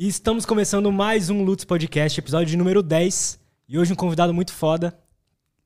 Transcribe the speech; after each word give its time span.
E 0.00 0.06
estamos 0.06 0.46
começando 0.46 0.92
mais 0.92 1.28
um 1.28 1.42
Lutz 1.42 1.64
Podcast, 1.64 2.20
episódio 2.20 2.56
número 2.56 2.84
10. 2.84 3.36
E 3.68 3.76
hoje 3.76 3.92
um 3.92 3.96
convidado 3.96 4.32
muito 4.32 4.52
foda, 4.52 4.96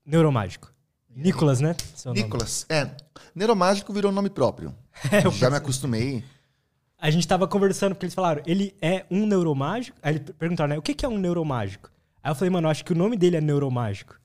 Neuromágico. 0.07 0.73
Nicolas, 1.15 1.61
né? 1.61 1.77
Seu 1.95 2.15
Nicolas, 2.15 2.65
nome. 2.71 2.83
é. 2.83 2.97
Neuromágico 3.35 3.93
virou 3.93 4.11
nome 4.11 4.31
próprio. 4.31 4.75
É, 5.13 5.31
Já 5.33 5.51
me 5.51 5.57
acostumei. 5.57 6.25
A 6.99 7.11
gente 7.11 7.29
tava 7.29 7.47
conversando, 7.47 7.95
porque 7.95 8.07
eles 8.07 8.15
falaram, 8.15 8.43
ele 8.47 8.75
é 8.81 9.05
um 9.11 9.27
neuromágico? 9.27 9.99
Aí 10.03 10.15
eles 10.15 10.31
perguntaram, 10.39 10.71
né? 10.71 10.79
O 10.79 10.83
que 10.83 11.05
é 11.05 11.09
um 11.11 11.19
neuromágico? 11.19 11.91
Aí 12.23 12.31
eu 12.31 12.35
falei, 12.35 12.49
mano, 12.49 12.71
acho 12.71 12.87
que 12.87 12.93
o 12.93 12.97
nome 12.97 13.19
dele 13.19 13.37
é 13.37 13.41
neuromágico. 13.43 14.17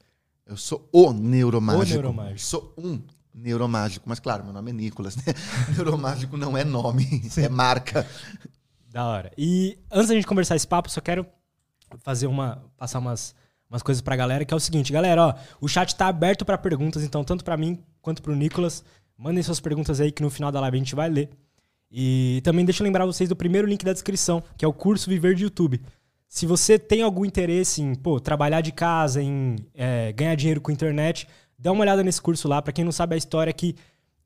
Eu 0.45 0.55
sou 0.55 0.87
o 0.93 1.11
neuromágico. 1.11 1.83
O 1.83 1.89
neuromágico. 1.89 2.39
Sou 2.39 2.73
um 2.77 3.01
neuromágico. 3.33 4.07
Mas 4.07 4.21
claro, 4.21 4.45
meu 4.45 4.53
nome 4.53 4.71
é 4.71 4.73
Nicolas, 4.73 5.17
né? 5.17 5.23
neuromágico 5.75 6.37
não 6.37 6.57
é 6.57 6.63
nome, 6.63 7.03
Sim. 7.29 7.43
é 7.43 7.49
marca. 7.49 8.07
Da 8.97 9.05
hora. 9.05 9.31
E 9.37 9.77
antes 9.91 10.07
da 10.07 10.15
gente 10.15 10.25
conversar 10.25 10.55
esse 10.55 10.67
papo, 10.67 10.89
só 10.89 10.99
quero 10.99 11.23
fazer 11.99 12.25
uma. 12.25 12.63
passar 12.75 12.97
umas, 12.97 13.35
umas 13.69 13.83
coisas 13.83 14.01
pra 14.01 14.15
galera, 14.15 14.43
que 14.43 14.51
é 14.51 14.57
o 14.57 14.59
seguinte, 14.59 14.91
galera, 14.91 15.23
ó, 15.23 15.35
o 15.61 15.67
chat 15.67 15.95
tá 15.95 16.07
aberto 16.07 16.43
para 16.43 16.57
perguntas, 16.57 17.03
então, 17.03 17.23
tanto 17.23 17.43
para 17.43 17.55
mim 17.55 17.77
quanto 18.01 18.23
pro 18.23 18.35
Nicolas. 18.35 18.83
Mandem 19.15 19.43
suas 19.43 19.59
perguntas 19.59 20.01
aí 20.01 20.11
que 20.11 20.23
no 20.23 20.31
final 20.31 20.51
da 20.51 20.59
live 20.61 20.77
a 20.77 20.79
gente 20.79 20.95
vai 20.95 21.09
ler. 21.09 21.29
E 21.91 22.41
também 22.43 22.65
deixa 22.65 22.81
eu 22.81 22.85
lembrar 22.85 23.05
vocês 23.05 23.29
do 23.29 23.35
primeiro 23.35 23.67
link 23.67 23.85
da 23.85 23.93
descrição, 23.93 24.43
que 24.57 24.65
é 24.65 24.67
o 24.67 24.73
curso 24.73 25.11
Viver 25.11 25.35
de 25.35 25.43
YouTube. 25.43 25.79
Se 26.27 26.47
você 26.47 26.79
tem 26.79 27.03
algum 27.03 27.23
interesse 27.23 27.83
em 27.83 27.93
pô, 27.93 28.19
trabalhar 28.19 28.61
de 28.61 28.71
casa, 28.71 29.21
em 29.21 29.57
é, 29.75 30.11
ganhar 30.11 30.33
dinheiro 30.33 30.59
com 30.59 30.71
internet, 30.71 31.27
dá 31.55 31.71
uma 31.71 31.81
olhada 31.81 32.03
nesse 32.03 32.19
curso 32.19 32.47
lá. 32.47 32.63
Para 32.63 32.73
quem 32.73 32.83
não 32.83 32.91
sabe 32.91 33.13
a 33.13 33.17
história, 33.17 33.51
é 33.51 33.53
que 33.53 33.75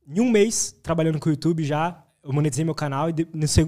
em 0.07 0.21
um 0.21 0.31
mês 0.31 0.73
trabalhando 0.81 1.19
com 1.19 1.27
o 1.27 1.33
YouTube 1.33 1.61
já, 1.61 2.01
eu 2.23 2.31
monetizei 2.33 2.63
meu 2.63 2.75
canal 2.75 3.09
e 3.09 3.13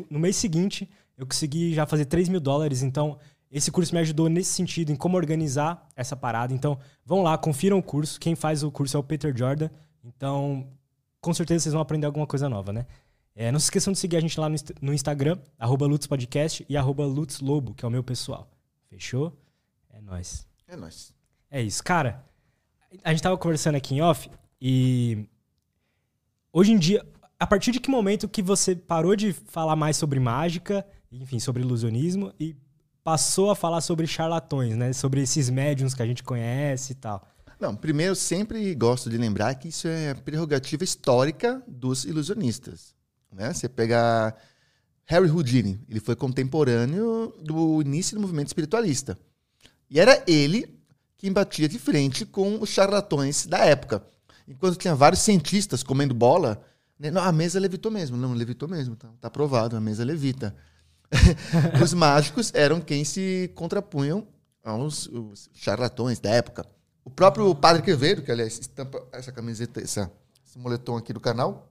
no 0.10 0.20
mês 0.20 0.36
seguinte 0.36 0.90
eu 1.18 1.26
consegui 1.26 1.74
já 1.74 1.86
fazer 1.86 2.06
3 2.06 2.30
mil 2.30 2.40
dólares. 2.40 2.82
Então, 2.82 3.18
esse 3.52 3.72
curso 3.72 3.94
me 3.94 4.02
ajudou 4.02 4.30
nesse 4.30 4.52
sentido, 4.52 4.92
em 4.92 4.96
como 4.96 5.16
organizar 5.16 5.88
essa 5.96 6.16
parada. 6.16 6.54
Então, 6.54 6.78
vão 7.06 7.22
lá, 7.22 7.38
confiram 7.38 7.78
o 7.78 7.84
curso. 7.84 8.20
Quem 8.20 8.36
faz 8.36 8.64
o 8.64 8.72
curso 8.72 8.98
é 8.98 9.00
o 9.00 9.04
Peter 9.04 9.36
Jordan. 9.36 9.70
Então, 10.04 10.68
com 11.22 11.34
certeza 11.34 11.64
vocês 11.64 11.74
vão 11.74 11.82
aprender 11.82 12.06
alguma 12.06 12.26
coisa 12.26 12.50
nova, 12.50 12.74
né? 12.74 12.86
É, 13.36 13.52
não 13.52 13.60
se 13.60 13.66
esqueçam 13.66 13.94
de 13.94 14.00
seguir 14.00 14.18
a 14.18 14.20
gente 14.20 14.40
lá 14.40 14.48
no, 14.48 14.56
no 14.82 14.94
Instagram, 14.94 15.38
arroba 15.58 15.88
Podcast 16.08 16.66
e 16.70 16.78
arroba 16.78 17.06
LutzLobo, 17.06 17.74
que 17.74 17.84
é 17.86 17.88
o 17.88 17.92
meu 17.92 18.04
pessoal. 18.04 18.48
Fechou? 18.90 19.36
É 19.90 20.02
nóis. 20.02 20.48
É 20.68 20.76
nóis. 20.76 21.14
É 21.50 21.62
isso. 21.62 21.84
Cara, 21.84 22.24
a 23.04 23.12
gente 23.12 23.24
tava 23.24 23.38
conversando 23.38 23.76
aqui 23.76 23.96
em 23.96 24.02
off 24.02 24.30
e 24.62 25.26
hoje 26.52 26.72
em 26.72 26.78
dia, 26.78 27.06
a 27.40 27.48
partir 27.48 27.72
de 27.72 27.80
que 27.80 27.90
momento 27.90 28.28
que 28.28 28.42
você 28.42 28.76
parou 28.76 29.16
de 29.16 29.34
falar 29.34 29.76
mais 29.76 29.98
sobre 29.98 30.20
mágica, 30.20 30.86
enfim, 31.12 31.40
sobre 31.40 31.62
ilusionismo 31.62 32.34
e 32.40 32.56
passou 33.04 33.52
a 33.52 33.56
falar 33.56 33.82
sobre 33.82 34.08
charlatões, 34.08 34.76
né? 34.76 34.94
Sobre 34.94 35.22
esses 35.22 35.50
médiums 35.50 35.94
que 35.94 36.02
a 36.02 36.06
gente 36.06 36.24
conhece 36.24 36.94
e 36.94 36.96
tal. 36.96 37.28
Não, 37.60 37.76
primeiro, 37.76 38.16
sempre 38.16 38.74
gosto 38.76 39.10
de 39.10 39.18
lembrar 39.18 39.56
que 39.56 39.70
isso 39.70 39.88
é 39.88 40.14
prerrogativa 40.14 40.84
histórica 40.84 41.62
dos 41.68 42.04
ilusionistas. 42.06 42.94
Né? 43.32 43.54
Você 43.54 43.70
pega 43.70 44.36
Harry 45.06 45.30
Houdini, 45.30 45.80
ele 45.90 46.00
foi 46.00 46.16
contemporâneo 46.16 47.34
do 47.42 47.82
início 47.82 48.16
do 48.16 48.22
movimento 48.22 48.48
espiritualista. 48.48 49.18
E 49.90 50.00
era 50.00 50.24
ele 50.28 50.78
quem 51.18 51.32
batia 51.32 51.70
de 51.70 51.80
frente 51.80 52.26
com 52.26 52.62
os 52.62 52.70
charlatões 52.70 53.46
da 53.46 53.60
época. 53.60 54.06
Enquanto 54.48 54.78
tinha 54.78 54.96
vários 54.96 55.22
cientistas 55.22 55.84
comendo 55.84 56.14
bola? 56.14 56.62
Não, 57.12 57.22
a 57.22 57.32
mesa 57.32 57.60
levitou 57.60 57.92
mesmo. 57.92 58.16
Não, 58.18 58.34
levitou 58.34 58.68
mesmo, 58.70 58.96
tá, 58.96 59.10
tá 59.20 59.30
provado, 59.30 59.76
a 59.76 59.82
mesa 59.82 60.04
levita. 60.04 60.56
os 61.84 61.94
mágicos 61.94 62.52
eram 62.54 62.82
quem 62.82 63.04
se 63.04 63.52
contrapunham 63.56 64.28
aos 64.64 65.10
charlatões 65.54 66.20
da 66.20 66.30
época. 66.30 66.66
O 67.06 67.10
próprio 67.10 67.54
Padre 67.54 67.82
Quevedo, 67.82 68.22
que 68.22 68.32
aliás 68.32 68.58
estampa 68.60 69.06
essa 69.12 69.32
camiseta, 69.32 69.82
essa, 69.82 70.12
esse 70.46 70.58
moletom 70.58 70.96
aqui 70.96 71.12
do 71.12 71.20
canal, 71.20 71.70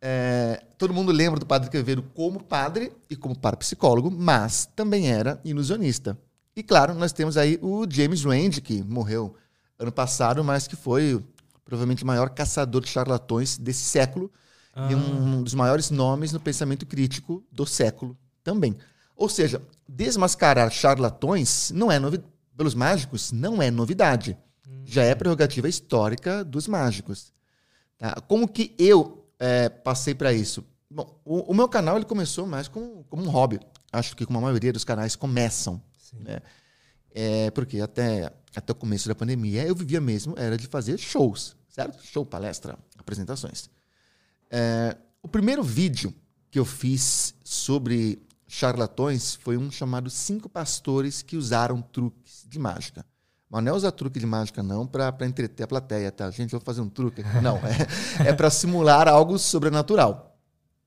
é, 0.00 0.62
todo 0.76 0.92
mundo 0.92 1.12
lembra 1.12 1.40
do 1.40 1.46
Padre 1.46 1.70
Quevedo 1.70 2.02
como 2.14 2.42
padre 2.42 2.92
e 3.08 3.14
como 3.14 3.38
parapsicólogo, 3.38 4.10
mas 4.10 4.66
também 4.74 5.10
era 5.10 5.40
ilusionista. 5.44 6.18
E 6.54 6.62
claro, 6.62 6.92
nós 6.92 7.12
temos 7.12 7.36
aí 7.36 7.58
o 7.62 7.86
James 7.88 8.24
Randi, 8.24 8.60
que 8.60 8.82
morreu 8.82 9.34
ano 9.78 9.92
passado, 9.92 10.44
mas 10.44 10.66
que 10.66 10.76
foi 10.76 11.22
provavelmente 11.64 12.04
o 12.04 12.06
maior 12.06 12.30
caçador 12.30 12.82
de 12.82 12.88
charlatões 12.88 13.56
desse 13.56 13.84
século 13.84 14.30
ah. 14.74 14.90
e 14.90 14.94
um 14.94 15.42
dos 15.42 15.54
maiores 15.54 15.90
nomes 15.90 16.32
no 16.32 16.40
pensamento 16.40 16.86
crítico 16.86 17.44
do 17.50 17.66
século 17.66 18.16
também. 18.42 18.76
Ou 19.16 19.28
seja, 19.28 19.62
desmascarar 19.88 20.70
charlatões 20.70 21.70
não 21.70 21.90
é 21.90 21.98
novidade. 21.98 22.32
Pelos 22.56 22.74
mágicos, 22.74 23.32
não 23.32 23.62
é 23.62 23.70
novidade. 23.70 24.36
Hum. 24.68 24.82
Já 24.84 25.02
é 25.04 25.14
prerrogativa 25.14 25.68
histórica 25.68 26.44
dos 26.44 26.68
mágicos. 26.68 27.32
Tá? 27.96 28.14
Como 28.28 28.46
que 28.46 28.74
eu 28.78 29.26
é, 29.38 29.68
passei 29.68 30.14
para 30.14 30.32
isso? 30.32 30.64
Bom, 30.90 31.18
o, 31.24 31.52
o, 31.52 31.54
meu 31.54 31.68
canal 31.68 31.96
ele 31.96 32.04
começou 32.04 32.46
mais 32.46 32.68
como, 32.68 33.04
como 33.08 33.22
um 33.24 33.30
hobby. 33.30 33.58
Acho 33.90 34.14
que 34.14 34.26
como 34.26 34.38
a 34.38 34.42
maioria 34.42 34.72
dos 34.72 34.84
canais 34.84 35.16
começam. 35.16 35.80
Né? 36.12 36.40
É, 37.14 37.50
porque 37.52 37.80
até, 37.80 38.30
até 38.58 38.72
o 38.72 38.76
começo 38.76 39.08
da 39.08 39.14
pandemia 39.14 39.64
eu 39.64 39.74
vivia 39.74 40.00
mesmo, 40.00 40.34
era 40.36 40.56
de 40.56 40.66
fazer 40.66 40.98
shows, 40.98 41.56
certo? 41.68 42.04
Show, 42.04 42.24
palestra, 42.24 42.78
apresentações. 42.98 43.70
É, 44.50 44.96
o 45.22 45.28
primeiro 45.28 45.62
vídeo 45.62 46.14
que 46.50 46.58
eu 46.58 46.64
fiz 46.64 47.34
sobre 47.42 48.22
charlatões 48.46 49.34
foi 49.36 49.56
um 49.56 49.70
chamado 49.70 50.10
Cinco 50.10 50.48
Pastores 50.48 51.22
que 51.22 51.36
Usaram 51.36 51.80
Truques 51.80 52.44
de 52.46 52.58
Mágica. 52.58 53.04
Mas 53.52 53.64
não 53.64 53.72
é 53.72 53.74
usar 53.74 53.92
truque 53.92 54.18
de 54.18 54.24
mágica, 54.24 54.62
não, 54.62 54.86
para 54.86 55.14
entreter 55.26 55.64
a 55.64 55.66
plateia, 55.66 56.10
tá? 56.10 56.30
Gente, 56.30 56.52
vou 56.52 56.60
fazer 56.60 56.80
um 56.80 56.88
truque. 56.88 57.22
Não, 57.42 57.58
é, 57.58 58.28
é 58.30 58.32
para 58.32 58.48
simular 58.48 59.06
algo 59.06 59.38
sobrenatural. 59.38 60.38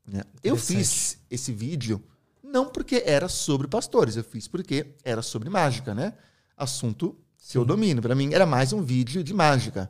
Né? 0.03 0.23
Eu 0.43 0.57
fiz 0.57 1.19
esse 1.29 1.51
vídeo 1.51 2.03
não 2.43 2.65
porque 2.65 3.03
era 3.05 3.29
sobre 3.29 3.67
pastores, 3.67 4.15
eu 4.15 4.23
fiz 4.23 4.47
porque 4.47 4.95
era 5.03 5.21
sobre 5.21 5.47
mágica, 5.47 5.93
né? 5.93 6.13
Assunto. 6.57 7.15
Que 7.51 7.57
eu 7.57 7.65
domino. 7.65 8.01
Para 8.01 8.15
mim, 8.15 8.33
era 8.33 8.45
mais 8.45 8.73
um 8.73 8.81
vídeo 8.81 9.23
de 9.23 9.33
mágica. 9.33 9.89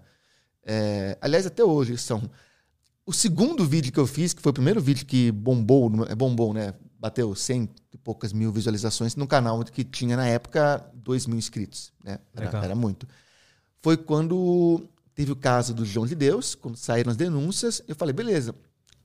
É, 0.63 1.17
aliás, 1.21 1.45
até 1.45 1.63
hoje 1.63 1.97
são. 1.97 2.29
O 3.05 3.13
segundo 3.13 3.65
vídeo 3.65 3.91
que 3.91 3.99
eu 3.99 4.07
fiz, 4.07 4.33
que 4.33 4.41
foi 4.41 4.49
o 4.49 4.53
primeiro 4.53 4.81
vídeo 4.81 5.05
que 5.05 5.31
bombou, 5.31 6.05
é 6.07 6.15
bombou, 6.15 6.53
né? 6.53 6.73
bateu 7.05 7.35
100 7.35 7.69
e 7.93 7.97
poucas 7.97 8.33
mil 8.33 8.51
visualizações 8.51 9.15
no 9.15 9.27
canal 9.27 9.63
que 9.63 9.83
tinha 9.83 10.17
na 10.17 10.25
época 10.25 10.83
2 10.95 11.27
mil 11.27 11.37
inscritos. 11.37 11.93
Né? 12.03 12.17
Era, 12.35 12.65
era, 12.65 12.75
muito. 12.75 13.07
Foi 13.79 13.95
quando 13.95 14.89
teve 15.13 15.31
o 15.31 15.35
caso 15.35 15.71
do 15.71 15.85
João 15.85 16.07
de 16.07 16.15
Deus, 16.15 16.55
quando 16.55 16.75
saíram 16.75 17.11
as 17.11 17.17
denúncias, 17.17 17.81
eu 17.87 17.95
falei, 17.95 18.11
beleza, 18.11 18.55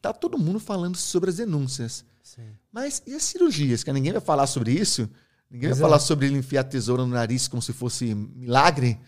tá 0.00 0.14
todo 0.14 0.38
mundo 0.38 0.58
falando 0.58 0.96
sobre 0.96 1.28
as 1.28 1.36
denúncias. 1.36 2.04
Sim. 2.22 2.48
Mas 2.72 3.02
e 3.06 3.14
as 3.14 3.22
cirurgias? 3.22 3.84
Que 3.84 3.92
ninguém 3.92 4.12
vai 4.12 4.20
falar 4.22 4.46
sobre 4.46 4.72
isso? 4.72 5.06
Ninguém 5.50 5.70
vai 5.70 5.78
é. 5.78 5.80
falar 5.80 5.98
sobre 5.98 6.26
ele 6.26 6.38
enfiar 6.38 6.64
tesoura 6.64 7.04
no 7.04 7.12
nariz 7.12 7.48
como 7.48 7.60
se 7.60 7.72
fosse 7.72 8.14
milagre? 8.14 8.98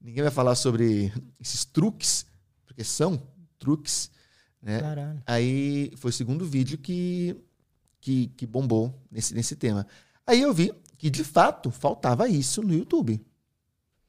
Ninguém 0.00 0.22
vai 0.22 0.32
falar 0.32 0.54
sobre 0.54 1.12
esses 1.40 1.64
truques, 1.64 2.26
porque 2.66 2.82
são 2.82 3.22
truques. 3.58 4.10
Né? 4.60 4.80
Aí 5.24 5.92
foi 5.96 6.10
o 6.10 6.14
segundo 6.14 6.44
vídeo 6.44 6.76
que 6.76 7.36
que, 8.04 8.26
que 8.36 8.46
bombou 8.46 8.94
nesse, 9.10 9.32
nesse 9.34 9.56
tema. 9.56 9.86
Aí 10.26 10.42
eu 10.42 10.52
vi 10.52 10.74
que, 10.98 11.08
de 11.08 11.24
fato, 11.24 11.70
faltava 11.70 12.28
isso 12.28 12.62
no 12.62 12.74
YouTube. 12.74 13.18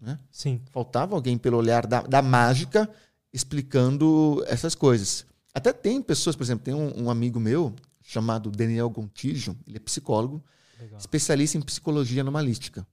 Né? 0.01 0.19
Sim. 0.29 0.61
Faltava 0.69 1.15
alguém 1.15 1.37
pelo 1.37 1.55
olhar 1.55 1.87
da, 1.87 2.01
da 2.01 2.21
mágica 2.21 2.89
explicando 3.31 4.43
essas 4.47 4.75
coisas. 4.75 5.25
Até 5.53 5.71
tem 5.71 6.01
pessoas, 6.01 6.35
por 6.35 6.43
exemplo, 6.43 6.65
tem 6.65 6.73
um, 6.73 7.05
um 7.05 7.09
amigo 7.09 7.39
meu 7.39 7.73
chamado 8.03 8.51
Daniel 8.51 8.89
Gontijo, 8.89 9.55
ele 9.65 9.77
é 9.77 9.79
psicólogo, 9.79 10.43
Legal. 10.79 10.99
especialista 10.99 11.57
em 11.57 11.61
psicologia 11.61 12.21
anomalística. 12.21 12.85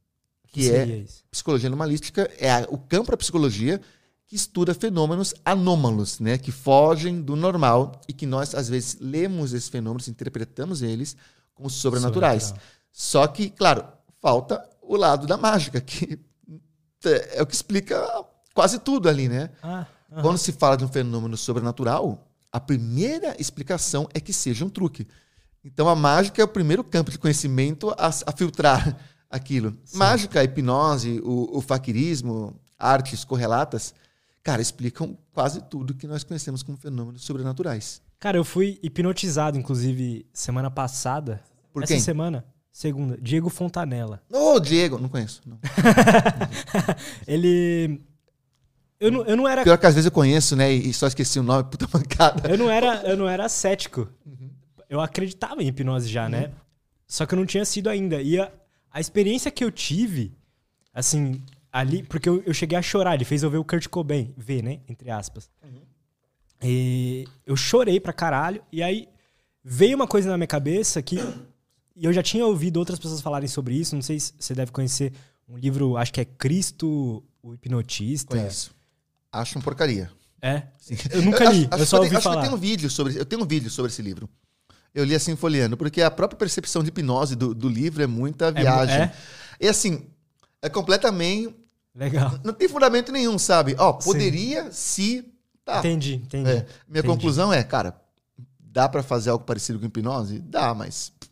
Que, 0.49 0.69
que 0.69 0.70
é 0.70 0.87
isso? 0.99 1.25
psicologia 1.31 1.69
anomalística 1.69 2.31
é 2.38 2.50
a, 2.50 2.67
o 2.69 2.76
campo 2.76 3.11
da 3.11 3.17
psicologia 3.17 3.81
que 4.26 4.37
estuda 4.37 4.75
fenômenos 4.75 5.34
anômalos, 5.44 6.20
né, 6.20 6.38
que 6.38 6.52
fogem 6.52 7.20
do 7.20 7.37
normal 7.37 8.00
e 8.08 8.12
que 8.12 8.26
nós 8.26 8.55
às 8.55 8.69
vezes 8.69 8.99
lemos 9.00 9.52
esses 9.52 9.69
fenômenos, 9.69 10.08
interpretamos 10.08 10.82
eles 10.82 11.17
como 11.55 11.69
sobrenaturais. 11.69 12.44
Sobrenatural. 12.44 12.73
Só 12.93 13.26
que, 13.26 13.50
claro, 13.50 13.85
falta 14.20 14.62
o 14.82 14.96
lado 14.96 15.26
da 15.26 15.37
mágica, 15.37 15.81
que 15.81 16.19
é 17.35 17.43
o 17.43 17.46
que 17.46 17.55
explica 17.55 18.06
quase 18.55 18.78
tudo 18.78 19.08
ali, 19.08 19.28
né? 19.28 19.50
Ah, 19.62 19.87
Quando 20.20 20.38
se 20.38 20.52
fala 20.52 20.76
de 20.76 20.85
um 20.85 20.88
fenômeno 20.88 21.37
sobrenatural, 21.37 22.26
a 22.50 22.61
primeira 22.61 23.35
explicação 23.38 24.08
é 24.12 24.20
que 24.20 24.32
seja 24.32 24.64
um 24.64 24.69
truque. 24.69 25.06
Então 25.64 25.88
a 25.88 25.94
mágica 25.94 26.41
é 26.41 26.44
o 26.44 26.49
primeiro 26.49 26.82
campo 26.82 27.11
de 27.11 27.19
conhecimento 27.19 27.91
a, 27.91 28.09
a 28.09 28.32
filtrar 28.32 28.97
aquilo. 29.31 29.76
Sim. 29.85 29.99
Mágica, 29.99 30.43
hipnose, 30.43 31.20
o, 31.25 31.59
o 31.59 31.61
faquirismo, 31.61 32.55
artes 32.79 33.25
correlatas 33.25 33.94
cara, 34.43 34.61
explicam 34.61 35.17
quase 35.32 35.62
tudo 35.62 35.94
que 35.94 36.06
nós 36.06 36.25
conhecemos 36.25 36.62
como 36.62 36.76
fenômenos 36.76 37.23
sobrenaturais. 37.25 38.03
Cara, 38.19 38.37
eu 38.37 38.44
fui 38.44 38.79
hipnotizado, 38.82 39.59
inclusive, 39.59 40.26
semana 40.32 40.70
passada. 40.70 41.43
Por 41.73 41.85
quem? 41.85 41.97
Essa 41.97 42.05
semana. 42.05 42.44
Segunda, 42.70 43.19
Diego 43.20 43.49
Fontanella. 43.50 44.23
Ô, 44.32 44.59
Diego, 44.59 44.99
não 44.99 45.09
conheço. 45.09 45.43
Não. 45.47 45.59
Ele. 47.26 48.00
Eu 48.99 49.11
não, 49.11 49.23
eu 49.25 49.37
não 49.37 49.49
era. 49.49 49.62
Pior 49.62 49.76
que 49.76 49.87
às 49.87 49.94
vezes 49.94 50.06
eu 50.06 50.12
conheço, 50.12 50.56
né? 50.56 50.73
E 50.73 50.93
só 50.94 51.06
esqueci 51.06 51.38
o 51.38 51.43
nome, 51.43 51.64
puta 51.64 51.87
mancada. 51.93 52.49
Eu 52.49 52.56
não 52.56 52.70
era, 52.70 53.03
eu 53.03 53.17
não 53.17 53.29
era 53.29 53.49
cético. 53.49 54.09
Eu 54.92 55.00
acreditava 55.00 55.62
em 55.62 55.68
hipnose 55.68 56.06
já, 56.06 56.28
né? 56.28 56.52
Só 57.06 57.24
que 57.24 57.32
eu 57.32 57.38
não 57.38 57.46
tinha 57.46 57.64
sido 57.64 57.88
ainda. 57.88 58.20
E 58.20 58.38
a, 58.38 58.52
a 58.90 59.00
experiência 59.00 59.50
que 59.50 59.64
eu 59.64 59.72
tive, 59.72 60.36
assim, 60.92 61.42
ali, 61.72 62.02
porque 62.02 62.28
eu, 62.28 62.42
eu 62.44 62.52
cheguei 62.52 62.76
a 62.76 62.82
chorar, 62.82 63.14
ele 63.14 63.24
fez 63.24 63.42
eu 63.42 63.48
ver 63.48 63.56
o 63.56 63.64
Kurt 63.64 63.88
Cobain, 63.88 64.34
ver, 64.36 64.62
né? 64.62 64.80
Entre 64.86 65.10
aspas. 65.10 65.50
E 66.62 67.26
eu 67.46 67.56
chorei 67.56 67.98
pra 67.98 68.12
caralho, 68.12 68.62
e 68.70 68.82
aí 68.82 69.08
veio 69.64 69.96
uma 69.96 70.06
coisa 70.06 70.28
na 70.28 70.36
minha 70.36 70.46
cabeça 70.46 71.00
que. 71.00 71.16
E 71.96 72.04
eu 72.04 72.12
já 72.12 72.22
tinha 72.22 72.44
ouvido 72.44 72.76
outras 72.76 72.98
pessoas 72.98 73.22
falarem 73.22 73.48
sobre 73.48 73.74
isso, 73.74 73.94
não 73.94 74.02
sei 74.02 74.20
se 74.20 74.34
você 74.38 74.54
deve 74.54 74.72
conhecer 74.72 75.10
um 75.48 75.56
livro, 75.56 75.96
acho 75.96 76.12
que 76.12 76.20
é 76.20 76.26
Cristo, 76.26 77.24
o 77.42 77.54
Hipnotista. 77.54 78.36
Conheço. 78.36 78.74
Acho 79.32 79.56
uma 79.56 79.64
porcaria. 79.64 80.10
É? 80.42 80.64
Eu 81.10 81.22
nunca 81.22 81.50
li, 81.50 81.62
eu, 81.62 81.68
acho 81.72 81.86
só 81.86 81.96
que 81.96 82.04
ouvi 82.04 82.16
acho 82.16 82.24
falar. 82.24 82.34
que 82.34 82.40
eu 82.40 82.50
tenho 82.50 82.56
um 82.56 82.60
vídeo 82.60 82.90
sobre, 82.90 83.16
eu 83.16 83.24
tenho 83.24 83.42
um 83.42 83.46
vídeo 83.46 83.70
sobre 83.70 83.90
esse 83.90 84.02
livro. 84.02 84.28
Eu 84.94 85.04
li 85.04 85.14
assim 85.14 85.34
folheando, 85.36 85.76
porque 85.76 86.02
a 86.02 86.10
própria 86.10 86.38
percepção 86.38 86.82
de 86.82 86.88
hipnose 86.88 87.34
do, 87.34 87.54
do 87.54 87.68
livro 87.68 88.02
é 88.02 88.06
muita 88.06 88.50
viagem. 88.52 88.96
é? 88.96 89.12
E 89.60 89.66
assim, 89.68 90.06
é 90.60 90.68
completamente. 90.68 91.54
Legal. 91.94 92.38
Não 92.44 92.52
tem 92.52 92.68
fundamento 92.68 93.10
nenhum, 93.12 93.38
sabe? 93.38 93.74
Ó, 93.78 93.92
poderia 93.94 94.70
se. 94.72 95.24
Tá. 95.64 95.78
Entendi, 95.78 96.14
entendi. 96.14 96.50
É, 96.50 96.54
minha 96.54 96.66
Entendi. 97.00 97.06
conclusão 97.06 97.52
é, 97.52 97.62
cara, 97.62 97.94
dá 98.58 98.88
pra 98.88 99.02
fazer 99.02 99.30
algo 99.30 99.44
parecido 99.44 99.78
com 99.78 99.86
hipnose? 99.86 100.38
Dá, 100.38 100.74
mas. 100.74 101.12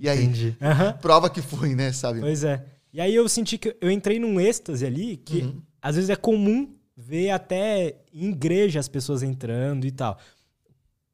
E 0.00 0.08
aí? 0.08 0.24
Entendi. 0.24 0.56
Prova 1.00 1.30
que 1.30 1.40
foi, 1.40 1.76
né, 1.76 1.92
sabe? 1.92 2.18
Pois 2.18 2.42
é. 2.42 2.64
E 2.92 3.00
aí 3.00 3.14
eu 3.14 3.28
senti 3.28 3.56
que 3.56 3.76
eu 3.80 3.88
entrei 3.88 4.18
num 4.18 4.40
êxtase 4.40 4.84
ali 4.84 5.16
que 5.16 5.42
Uhum. 5.42 5.62
às 5.80 5.94
vezes 5.94 6.10
é 6.10 6.16
comum 6.16 6.74
ver 6.96 7.30
até 7.30 7.94
em 8.12 8.30
igreja 8.30 8.80
as 8.80 8.88
pessoas 8.88 9.22
entrando 9.22 9.86
e 9.86 9.92
tal. 9.92 10.18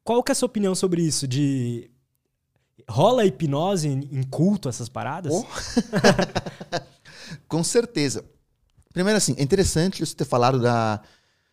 Qual 0.08 0.22
que 0.22 0.30
é 0.30 0.32
a 0.32 0.34
sua 0.34 0.46
opinião 0.46 0.74
sobre 0.74 1.02
isso? 1.02 1.28
De 1.28 1.90
rola 2.88 3.26
hipnose 3.26 3.86
em 3.88 4.22
culto 4.22 4.66
essas 4.66 4.88
paradas? 4.88 5.30
Oh. 5.34 5.44
Com 7.46 7.62
certeza. 7.62 8.24
Primeiro, 8.90 9.18
assim, 9.18 9.34
é 9.36 9.42
interessante 9.42 10.00
você 10.00 10.14
ter 10.14 10.24
falado 10.24 10.62
da, 10.62 11.02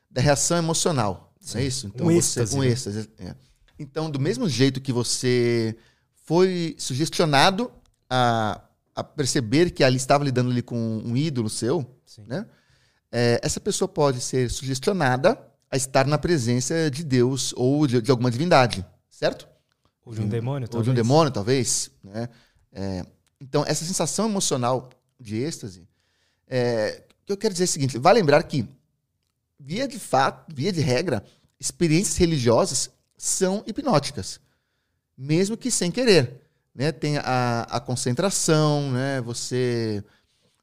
da 0.10 0.22
reação 0.22 0.58
emocional. 0.58 1.34
Não 1.54 1.60
é 1.60 1.66
isso? 1.66 1.92
Um 2.00 2.10
êxtase, 2.10 2.56
um 2.56 2.62
né? 2.62 2.68
êxtase. 2.68 3.10
é. 3.20 3.36
Então, 3.78 4.10
do 4.10 4.22
mesmo 4.22 4.48
jeito 4.48 4.80
que 4.80 4.94
você 4.94 5.76
foi 6.24 6.78
sugestionado 6.78 7.70
a, 8.10 8.62
a 8.96 9.04
perceber 9.04 9.72
que 9.72 9.84
ali 9.84 9.98
estava 9.98 10.24
lidando 10.24 10.50
ali 10.50 10.62
com 10.62 10.78
um 10.78 11.18
ídolo 11.18 11.50
seu, 11.50 11.86
Sim. 12.06 12.24
né? 12.26 12.46
É, 13.12 13.38
essa 13.44 13.60
pessoa 13.60 13.90
pode 13.90 14.22
ser 14.22 14.50
sugestionada 14.50 15.38
a 15.70 15.78
estar 15.78 16.06
na 16.06 16.18
presença 16.18 16.90
de 16.90 17.04
Deus 17.04 17.54
ou 17.56 17.88
de, 17.88 18.02
de 18.02 18.12
alguma 18.12 18.32
divindade, 18.32 18.86
certo? 19.10 19.48
Ou 20.06 20.14
de 20.14 20.22
um 20.22 20.28
demônio, 20.28 20.66
ou 20.66 20.68
de 20.68 20.72
talvez? 20.72 20.88
um 20.90 20.94
demônio, 20.94 21.32
talvez. 21.32 21.92
Né? 22.04 22.30
É, 22.72 23.06
então, 23.42 23.64
essa 23.66 23.84
sensação 23.84 24.30
emocional 24.30 24.90
de 25.20 25.38
êxtase, 25.38 25.88
é, 26.48 27.04
o 27.24 27.26
que 27.26 27.34
eu 27.34 27.38
quero 27.38 27.54
dizer 27.54 27.64
é 27.64 27.66
o 27.66 27.70
seguinte: 27.70 27.98
vai 27.98 28.14
lembrar 28.14 28.44
que, 28.44 28.68
via 29.60 29.88
de 29.88 29.98
fato, 29.98 30.54
via 30.54 30.72
de 30.72 30.82
regra, 30.82 31.24
experiências 31.60 32.18
religiosas 32.18 32.92
são 33.18 33.64
hipnóticas, 33.66 34.40
mesmo 35.18 35.58
que 35.58 35.72
sem 35.72 35.90
querer. 35.90 36.42
Né? 36.74 36.92
Tem 36.92 37.18
a, 37.18 37.62
a 37.70 37.80
concentração, 37.80 38.92
né? 38.92 39.22
você 39.22 40.04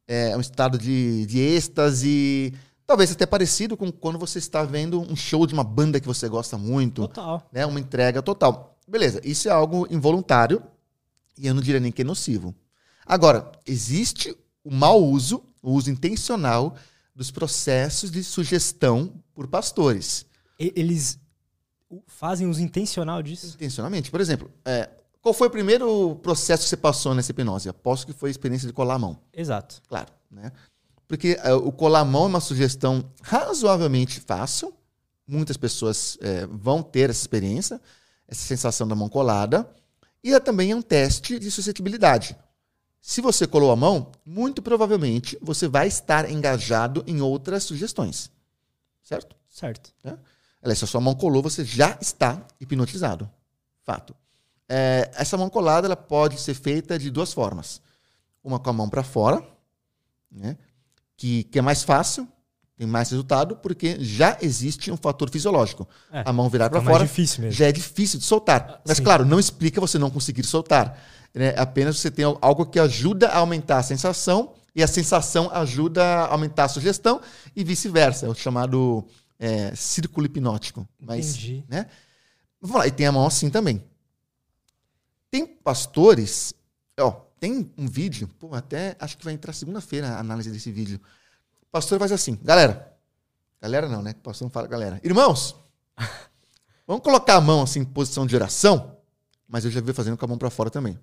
é 0.07 0.37
um 0.37 0.41
estado 0.41 0.79
de, 0.79 1.27
de 1.27 1.39
êxtase, 1.41 2.53
talvez 2.93 3.11
até 3.11 3.25
parecido 3.25 3.75
com 3.75 3.91
quando 3.91 4.19
você 4.19 4.39
está 4.39 4.65
vendo 4.65 5.01
um 5.01 5.17
show 5.17 5.47
de 5.47 5.55
uma 5.55 5.65
banda 5.65 5.99
que 5.99 6.07
você 6.07 6.29
gosta 6.29 6.59
muito 6.59 7.09
Total. 7.09 7.49
né? 7.51 7.65
Uma 7.65 7.81
entrega 7.81 8.21
total. 8.21 8.79
Beleza, 8.87 9.19
isso 9.25 9.49
é 9.49 9.51
algo 9.51 9.87
involuntário 9.91 10.63
e 11.39 11.47
eu 11.47 11.55
não 11.55 11.63
diria 11.63 11.81
nem 11.81 11.91
que 11.91 12.03
é 12.03 12.05
nocivo. 12.05 12.55
Agora, 13.07 13.51
existe 13.65 14.37
o 14.63 14.71
mau 14.71 15.03
uso, 15.03 15.43
o 15.63 15.71
uso 15.71 15.91
intencional 15.91 16.77
dos 17.15 17.31
processos 17.31 18.11
de 18.11 18.23
sugestão 18.23 19.15
por 19.33 19.49
pastores. 19.49 20.27
Eles 20.59 21.19
fazem 22.07 22.47
uso 22.47 22.61
intencional 22.61 23.23
disso? 23.23 23.55
Intencionalmente. 23.55 24.11
Por 24.11 24.21
exemplo, 24.21 24.51
é, 24.67 24.91
qual 25.23 25.33
foi 25.33 25.47
o 25.49 25.51
primeiro 25.51 26.17
processo 26.17 26.65
que 26.65 26.69
você 26.69 26.77
passou 26.77 27.15
nessa 27.15 27.31
hipnose? 27.31 27.71
Aposto 27.71 28.07
que 28.07 28.13
foi 28.13 28.29
a 28.29 28.33
experiência 28.33 28.69
de 28.69 28.75
colar 28.75 28.97
a 28.97 28.99
mão. 28.99 29.19
Exato. 29.33 29.81
Claro, 29.89 30.13
né? 30.31 30.53
Porque 31.13 31.39
é, 31.43 31.53
o 31.53 31.71
colar 31.71 32.01
a 32.01 32.05
mão 32.07 32.25
é 32.25 32.29
uma 32.29 32.41
sugestão 32.41 33.05
razoavelmente 33.21 34.19
fácil. 34.19 34.73
Muitas 35.27 35.59
pessoas 35.59 36.17
é, 36.23 36.47
vão 36.47 36.83
ter 36.83 37.11
essa 37.11 37.21
experiência, 37.21 37.79
essa 38.27 38.41
sensação 38.41 38.89
da 38.89 38.95
mão 38.95 39.11
colada. 39.11 39.69
E 40.25 40.33
é 40.33 40.41
também 40.41 40.73
um 40.73 40.81
teste 40.81 41.39
de 41.39 41.51
suscetibilidade. 41.51 42.35
Se 42.99 43.21
você 43.21 43.47
colou 43.47 43.71
a 43.71 43.77
mão, 43.77 44.11
muito 44.25 44.63
provavelmente 44.63 45.37
você 45.43 45.69
vai 45.69 45.87
estar 45.87 46.31
engajado 46.31 47.05
em 47.07 47.21
outras 47.21 47.65
sugestões. 47.65 48.31
Certo? 49.03 49.37
Certo. 49.51 49.93
Aliás, 50.63 50.79
se 50.79 50.87
a 50.87 50.89
sua 50.89 51.01
mão 51.03 51.15
colou, 51.15 51.43
você 51.43 51.63
já 51.63 51.99
está 52.01 52.43
hipnotizado. 52.59 53.31
Fato. 53.85 54.17
É, 54.67 55.11
essa 55.13 55.37
mão 55.37 55.51
colada 55.51 55.87
ela 55.87 55.95
pode 55.95 56.41
ser 56.41 56.55
feita 56.55 56.99
de 56.99 57.11
duas 57.11 57.35
formas. 57.35 57.83
Uma 58.43 58.59
com 58.59 58.71
a 58.71 58.73
mão 58.73 58.89
para 58.89 59.03
fora, 59.03 59.47
né? 60.31 60.57
Que, 61.23 61.45
que 61.45 61.59
é 61.61 61.63
mais 61.63 61.85
fácil, 61.85 62.27
tem 62.77 62.85
mais 62.85 63.09
resultado, 63.09 63.55
porque 63.55 63.97
já 64.01 64.37
existe 64.43 64.91
um 64.91 64.97
fator 64.97 65.31
fisiológico. 65.31 65.87
É, 66.11 66.25
a 66.27 66.33
mão 66.33 66.49
virar 66.49 66.69
para 66.69 66.83
fora 66.83 67.07
difícil 67.07 67.43
mesmo. 67.43 67.57
já 67.57 67.69
é 67.69 67.71
difícil 67.71 68.19
de 68.19 68.25
soltar. 68.25 68.83
Mas, 68.85 68.97
sim. 68.97 69.05
claro, 69.05 69.25
não 69.25 69.39
explica 69.39 69.81
você 69.81 70.01
não 70.01 70.11
conseguir 70.11 70.43
soltar. 70.43 71.01
Né? 71.33 71.55
Apenas 71.57 72.01
você 72.01 72.11
tem 72.11 72.25
algo 72.25 72.67
que 72.67 72.81
ajuda 72.81 73.29
a 73.29 73.39
aumentar 73.39 73.79
a 73.79 73.85
sensação, 73.85 74.53
e 74.75 74.83
a 74.83 74.89
sensação 74.89 75.49
ajuda 75.55 76.03
a 76.03 76.33
aumentar 76.33 76.65
a 76.65 76.69
sugestão, 76.69 77.21
e 77.55 77.63
vice-versa. 77.63 78.27
É 78.27 78.29
o 78.29 78.35
chamado 78.35 79.07
é, 79.39 79.73
círculo 79.77 80.27
hipnótico. 80.27 80.89
Mas, 80.99 81.37
Entendi. 81.37 81.65
né? 81.69 81.87
Vamos 82.61 82.79
lá, 82.79 82.89
e 82.89 82.91
tem 82.91 83.07
a 83.07 83.13
mão 83.13 83.25
assim 83.25 83.49
também. 83.49 83.81
Tem 85.31 85.47
pastores, 85.47 86.53
ó, 86.99 87.21
tem 87.43 87.69
um 87.77 87.89
vídeo, 87.89 88.31
pô, 88.39 88.55
até 88.55 88.95
acho 89.01 89.19
que 89.19 89.25
vai 89.25 89.35
entrar 89.35 89.53
segunda-feira 89.53 90.11
a 90.11 90.21
análise 90.21 90.49
desse 90.49 90.71
vídeo. 90.71 91.01
O 91.61 91.67
pastor 91.73 91.99
faz 91.99 92.13
assim, 92.13 92.39
galera, 92.41 92.97
galera 93.61 93.89
não, 93.89 94.01
né? 94.01 94.13
O 94.13 94.23
pastor 94.23 94.47
não 94.47 94.51
fala 94.53 94.69
galera. 94.69 95.01
Irmãos, 95.03 95.57
vamos 96.87 97.03
colocar 97.03 97.35
a 97.35 97.41
mão 97.41 97.61
assim 97.63 97.81
em 97.81 97.85
posição 97.85 98.29
de 98.29 98.37
oração, 98.37 98.97
mas 99.49 99.65
eu 99.65 99.73
já 99.73 99.81
vi 99.81 99.93
fazendo 99.93 100.17
com 100.17 100.25
a 100.25 100.29
mão 100.29 100.39
para 100.39 100.51
fora 100.51 100.71
também. 100.71 100.97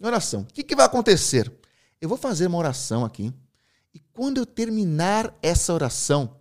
Em 0.00 0.06
oração. 0.06 0.40
O 0.40 0.44
que, 0.46 0.62
que 0.62 0.74
vai 0.74 0.86
acontecer? 0.86 1.52
Eu 2.00 2.08
vou 2.08 2.16
fazer 2.16 2.46
uma 2.46 2.56
oração 2.56 3.04
aqui, 3.04 3.30
e 3.92 4.00
quando 4.14 4.38
eu 4.38 4.46
terminar 4.46 5.36
essa 5.42 5.74
oração, 5.74 6.38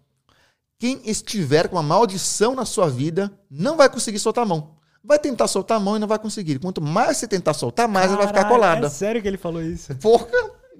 quem 0.80 1.02
estiver 1.04 1.68
com 1.68 1.76
uma 1.76 1.84
maldição 1.84 2.56
na 2.56 2.64
sua 2.64 2.90
vida 2.90 3.38
não 3.50 3.76
vai 3.76 3.90
conseguir 3.90 4.20
soltar 4.20 4.46
a 4.46 4.48
mão. 4.48 4.78
Vai 5.04 5.18
tentar 5.18 5.48
soltar 5.48 5.78
a 5.78 5.80
mão 5.80 5.96
e 5.96 6.00
não 6.00 6.08
vai 6.08 6.20
conseguir. 6.20 6.60
Quanto 6.60 6.82
mais 6.82 7.18
você 7.18 7.28
tentar 7.28 7.54
soltar, 7.54 7.88
mais 7.88 8.08
ela 8.08 8.18
vai 8.18 8.28
ficar 8.28 8.44
Caralho, 8.44 8.56
colada. 8.56 8.88
É 8.88 8.90
sério 8.90 9.22
que 9.22 9.28
ele 9.28 9.38
falou 9.38 9.62
isso? 9.62 9.96
Porra, 9.96 10.28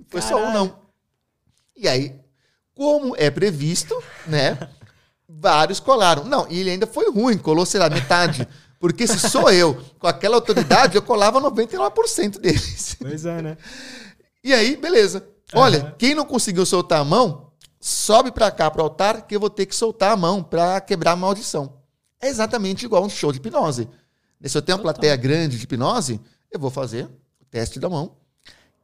foi 0.10 0.22
só 0.22 0.36
um 0.36 0.40
Caralho. 0.46 0.54
não. 0.54 0.80
E 1.76 1.88
aí, 1.88 2.16
como 2.76 3.16
é 3.18 3.32
previsto, 3.32 4.02
né? 4.28 4.58
Vários 5.28 5.80
colaram. 5.80 6.24
Não, 6.26 6.46
e 6.50 6.60
ele 6.60 6.70
ainda 6.72 6.86
foi 6.86 7.10
ruim, 7.12 7.38
colou, 7.38 7.66
sei 7.66 7.80
lá, 7.80 7.90
metade. 7.90 8.48
Porque 8.80 9.08
se 9.08 9.20
sou 9.30 9.50
eu, 9.52 9.80
com 10.00 10.08
aquela 10.08 10.36
autoridade, 10.36 10.96
eu 10.96 11.02
colava 11.02 11.40
99% 11.40 12.40
deles. 12.40 12.96
Pois 13.00 13.26
é, 13.26 13.42
né? 13.42 13.58
E 14.44 14.54
aí, 14.54 14.76
beleza. 14.76 15.26
Olha, 15.54 15.80
Aham. 15.82 15.96
quem 15.98 16.16
não 16.16 16.26
conseguiu 16.26 16.66
soltar 16.66 17.00
a 17.00 17.04
mão, 17.06 17.52
sobe 17.80 18.32
pra 18.32 18.50
cá 18.52 18.70
pro 18.72 18.82
altar 18.84 19.26
que 19.28 19.36
eu 19.36 19.40
vou 19.40 19.50
ter 19.50 19.66
que 19.66 19.76
soltar 19.76 20.12
a 20.12 20.18
mão 20.18 20.44
pra 20.44 20.82
quebrar 20.82 21.12
a 21.12 21.16
maldição. 21.16 21.78
É 22.22 22.28
exatamente 22.28 22.86
igual 22.86 23.04
um 23.04 23.10
show 23.10 23.32
de 23.32 23.38
hipnose. 23.38 23.88
Se 24.50 24.58
eu 24.58 24.62
tenho 24.62 24.78
uma 24.78 24.82
plateia 24.82 25.16
grande 25.16 25.58
de 25.58 25.64
hipnose, 25.64 26.20
eu 26.52 26.60
vou 26.60 26.70
fazer 26.70 27.06
o 27.40 27.46
teste 27.46 27.80
da 27.80 27.90
mão. 27.90 28.16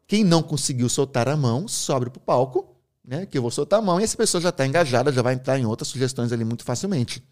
Quem 0.07 0.23
não 0.23 0.41
conseguiu 0.41 0.87
soltar 0.87 1.27
a 1.27 1.35
mão, 1.35 1.67
sobe 1.67 2.09
pro 2.09 2.19
palco, 2.19 2.75
né? 3.03 3.25
Que 3.25 3.37
eu 3.37 3.41
vou 3.41 3.51
soltar 3.51 3.79
a 3.79 3.81
mão 3.81 3.99
e 3.99 4.03
essa 4.03 4.15
pessoa 4.15 4.41
já 4.41 4.49
está 4.49 4.65
engajada, 4.65 5.11
já 5.11 5.21
vai 5.21 5.33
entrar 5.33 5.57
em 5.57 5.65
outras 5.65 5.87
sugestões 5.87 6.31
ali 6.31 6.45
muito 6.45 6.63
facilmente. 6.63 7.23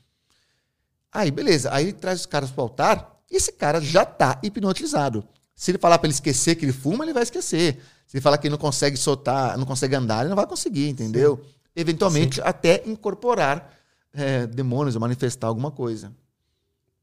Aí, 1.11 1.31
beleza. 1.31 1.73
Aí 1.73 1.85
ele 1.85 1.93
traz 1.93 2.21
os 2.21 2.25
caras 2.25 2.51
pro 2.51 2.63
altar 2.63 3.19
e 3.31 3.37
esse 3.37 3.51
cara 3.51 3.79
já 3.79 4.05
tá 4.05 4.39
hipnotizado. 4.43 5.25
Se 5.55 5.71
ele 5.71 5.77
falar 5.77 5.97
para 5.97 6.07
ele 6.07 6.13
esquecer 6.13 6.55
que 6.55 6.65
ele 6.65 6.73
fuma, 6.73 7.05
ele 7.05 7.13
vai 7.13 7.23
esquecer. 7.23 7.81
Se 8.05 8.17
ele 8.17 8.21
falar 8.21 8.37
que 8.37 8.47
ele 8.47 8.51
não 8.51 8.59
consegue 8.59 8.97
soltar, 8.97 9.57
não 9.57 9.65
consegue 9.65 9.95
andar, 9.95 10.21
ele 10.21 10.29
não 10.29 10.35
vai 10.35 10.45
conseguir, 10.45 10.89
entendeu? 10.89 11.43
Eventualmente, 11.75 12.41
até 12.41 12.83
incorporar 12.85 13.73
é, 14.13 14.45
demônios 14.47 14.95
ou 14.95 15.01
manifestar 15.01 15.47
alguma 15.47 15.71
coisa. 15.71 16.11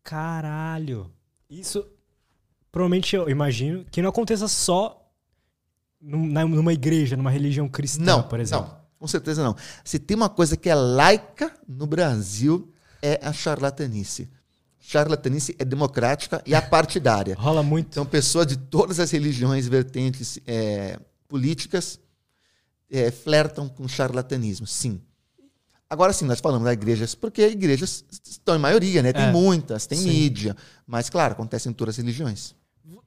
Caralho. 0.03 1.11
Isso 1.49 1.87
provavelmente 2.71 3.15
eu 3.15 3.29
imagino 3.29 3.85
que 3.91 4.01
não 4.01 4.09
aconteça 4.09 4.49
só 4.49 4.99
numa 6.01 6.73
igreja, 6.73 7.17
numa 7.17 7.31
religião 7.31 7.69
cristã, 7.69 8.03
não, 8.03 8.23
por 8.23 8.41
exemplo? 8.41 8.67
Não, 8.67 8.81
com 8.99 9.07
certeza 9.07 9.45
não. 9.45 9.55
Se 9.85 9.99
tem 9.99 10.17
uma 10.17 10.29
coisa 10.29 10.57
que 10.57 10.69
é 10.69 10.75
laica 10.75 11.55
no 11.69 11.87
Brasil, 11.87 12.73
é 13.01 13.21
a 13.23 13.33
charlatanice. 13.33 14.29
Charlatanice 14.81 15.55
é 15.59 15.65
democrática 15.65 16.43
e 16.45 16.55
apartidária. 16.55 17.37
Rola 17.39 17.63
muito. 17.63 17.89
Então, 17.91 18.05
pessoas 18.05 18.49
de 18.49 18.57
todas 18.57 18.99
as 18.99 19.13
religiões, 19.13 19.69
vertentes 19.69 20.41
é, 20.45 20.99
políticas, 21.29 22.01
é, 22.91 23.11
flertam 23.11 23.69
com 23.69 23.87
charlatanismo, 23.87 24.67
sim. 24.67 25.01
Agora 25.93 26.11
sim, 26.15 26.25
nós 26.25 26.41
falamos 26.41 26.65
das 26.65 26.73
igrejas, 26.73 27.15
porque 27.15 27.47
igrejas 27.49 28.03
estão 28.25 28.57
em 28.57 28.59
maioria, 28.59 29.03
né? 29.03 29.13
Tem 29.13 29.25
é, 29.25 29.31
muitas, 29.31 29.85
tem 29.85 29.99
sim. 29.99 30.09
mídia. 30.09 30.57
Mas, 30.87 31.11
claro, 31.11 31.35
acontece 31.35 31.69
em 31.69 31.73
todas 31.75 31.93
as 31.93 31.97
religiões. 31.99 32.55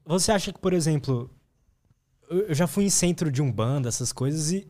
Você 0.04 0.30
acha 0.30 0.52
que, 0.52 0.60
por 0.60 0.72
exemplo, 0.72 1.28
eu 2.30 2.54
já 2.54 2.68
fui 2.68 2.84
em 2.84 2.88
centro 2.88 3.28
de 3.28 3.42
Umbanda, 3.42 3.88
essas 3.88 4.12
coisas, 4.12 4.52
e 4.52 4.68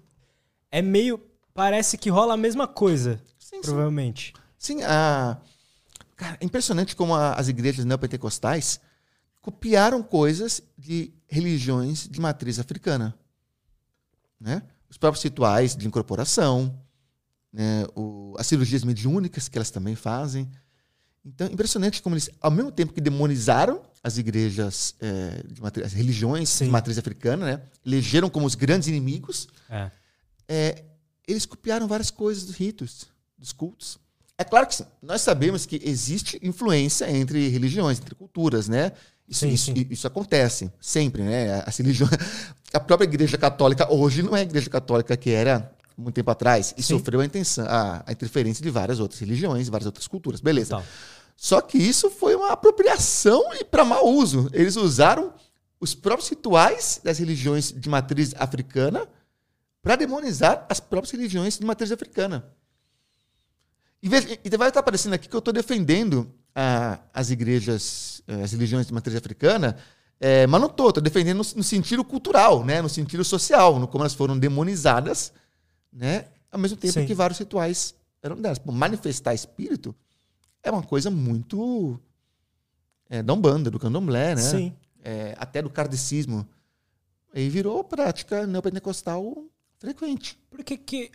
é 0.71 0.81
meio. 0.81 1.21
Parece 1.53 1.99
que 1.99 2.09
rola 2.09 2.33
a 2.33 2.37
mesma 2.39 2.67
coisa, 2.67 3.21
sim, 3.39 3.61
provavelmente. 3.61 4.33
Sim, 4.57 4.79
sim 4.79 4.83
a. 4.83 5.37
Cara, 6.17 6.39
é 6.41 6.45
impressionante 6.47 6.97
como 6.97 7.15
a, 7.15 7.35
as 7.35 7.49
igrejas 7.49 7.85
neopentecostais 7.85 8.81
copiaram 9.43 10.03
coisas 10.03 10.63
de 10.79 11.13
religiões 11.29 12.09
de 12.09 12.19
matriz 12.19 12.59
africana. 12.59 13.15
Né? 14.41 14.63
Os 14.89 14.97
próprios 14.97 15.23
rituais 15.23 15.77
de 15.77 15.87
incorporação, 15.87 16.81
né? 17.57 17.87
o, 17.97 18.35
as 18.39 18.47
cirurgias 18.47 18.85
mediúnicas 18.85 19.49
que 19.49 19.57
elas 19.57 19.71
também 19.71 19.95
fazem. 19.95 20.47
Então, 21.25 21.47
impressionante 21.49 22.03
como 22.03 22.15
eles, 22.15 22.29
ao 22.39 22.51
mesmo 22.51 22.71
tempo 22.71 22.93
que 22.93 23.01
demonizaram 23.01 23.81
as 24.05 24.19
igrejas, 24.19 24.95
é, 25.01 25.43
de 25.51 25.61
matriz, 25.61 25.87
as 25.87 25.93
religiões 25.95 26.51
Sim. 26.51 26.67
de 26.67 26.71
matriz 26.71 26.99
africana, 26.99 27.47
né? 27.47 27.63
elegeram 27.85 28.29
como 28.29 28.47
os 28.47 28.55
grandes 28.55 28.87
inimigos, 28.87 29.49
é. 29.71 29.91
É, 30.49 30.85
eles 31.27 31.47
copiaram 31.47 31.89
várias 31.89 32.11
coisas 32.11 32.45
dos 32.45 32.55
ritos, 32.55 33.07
dos 33.37 33.53
cultos. 33.53 33.99
É 34.39 34.45
claro 34.45 34.67
que. 34.67 34.85
Nós 35.03 35.23
sabemos 35.23 35.65
que 35.67 35.81
existe 35.83 36.39
influência 36.43 37.11
entre 37.11 37.49
religiões, 37.49 37.99
entre 37.99 38.15
culturas, 38.15 38.69
né? 38.69 38.93
Isso, 39.27 39.41
sim, 39.41 39.49
isso, 39.49 39.65
sim. 39.75 39.87
isso 39.91 40.07
acontece 40.07 40.71
sempre, 40.81 41.23
né? 41.23 41.65
As 41.67 41.77
religiões, 41.79 42.13
a 42.73 42.79
própria 42.79 43.09
Igreja 43.09 43.37
Católica 43.37 43.93
hoje 43.93 44.23
não 44.23 44.37
é 44.37 44.41
a 44.41 44.45
Igreja 44.45 44.71
Católica 44.71 45.17
que 45.17 45.31
era 45.31 45.73
muito 45.97 46.15
tempo 46.15 46.31
atrás 46.31 46.75
e 46.77 46.83
sim. 46.83 46.97
sofreu 46.97 47.21
a, 47.21 47.25
intenção, 47.25 47.65
a, 47.67 48.05
a, 48.07 48.13
interferência 48.13 48.63
de 48.63 48.71
várias 48.71 49.01
outras 49.01 49.21
religiões, 49.21 49.69
várias 49.69 49.87
outras 49.87 50.07
culturas, 50.07 50.41
beleza? 50.41 50.75
Então. 50.75 50.85
Só 51.37 51.61
que 51.61 51.79
isso 51.79 52.11
foi 52.11 52.35
uma 52.35 52.53
apropriação 52.53 53.55
e 53.55 53.65
para 53.65 53.85
mau 53.85 54.07
uso. 54.07 54.49
Eles 54.53 54.77
usaram 54.77 55.35
os 55.79 55.95
próprios 55.95 56.29
rituais 56.29 57.01
das 57.05 57.19
religiões 57.19 57.73
de 57.73 57.89
matriz 57.89 58.35
africana 58.37 59.07
para 59.83 59.97
demonizar 59.97 60.67
as 60.69 60.81
próprias 60.81 61.13
religiões 61.13 61.59
de 61.59 61.65
matriz 61.65 61.93
africana. 61.93 62.45
E, 64.03 64.09
vai 64.57 64.69
estar 64.69 64.81
aparecendo 64.81 65.15
aqui 65.15 65.29
que 65.29 65.35
eu 65.35 65.39
estou 65.39 65.53
defendendo 65.53 66.33
ah, 66.55 66.99
as 67.13 67.31
igrejas, 67.31 68.23
eh, 68.27 68.43
as 68.43 68.53
religiões 68.53 68.87
de 68.87 68.93
matriz 68.95 69.17
africana, 69.17 69.77
é, 70.19 70.47
mas 70.47 70.61
não 70.61 70.69
estou, 70.69 70.89
estou 70.89 71.03
defendendo 71.03 71.39
no, 71.39 71.45
no, 71.57 71.63
sentido 71.63 72.03
cultural, 72.05 72.65
né, 72.65 72.81
no 72.81 72.89
sentido 72.89 73.25
social, 73.25 73.79
no 73.79 73.87
como 73.87 74.03
elas 74.03 74.15
foram 74.15 74.39
demonizadas, 74.39 75.33
né, 75.97 76.27
ao 76.53 76.59
mesmo 76.59 76.77
tempo 76.77 76.93
Sim. 76.93 77.07
que 77.07 77.15
vários 77.15 77.39
rituais 77.39 77.95
eram 78.23 78.37
delas. 78.37 78.61
manifestar 78.65 79.35
espírito 79.35 79.95
é 80.63 80.71
uma 80.71 80.83
coisa 80.83 81.11
muito 81.11 81.99
é, 83.09 83.23
da 83.23 83.33
Umbanda, 83.33 83.71
do 83.71 83.79
candomblé, 83.79 84.35
né? 84.35 84.43
Sim. 84.43 84.75
É, 85.03 85.35
até 85.39 85.63
do 85.63 85.71
kardecismo. 85.71 86.47
E 87.33 87.49
virou 87.49 87.85
prática 87.85 88.47
neopentecostal 88.47 89.45
frequente. 89.79 90.39
Por 90.51 90.65
que 90.65 90.77
que 90.77 91.11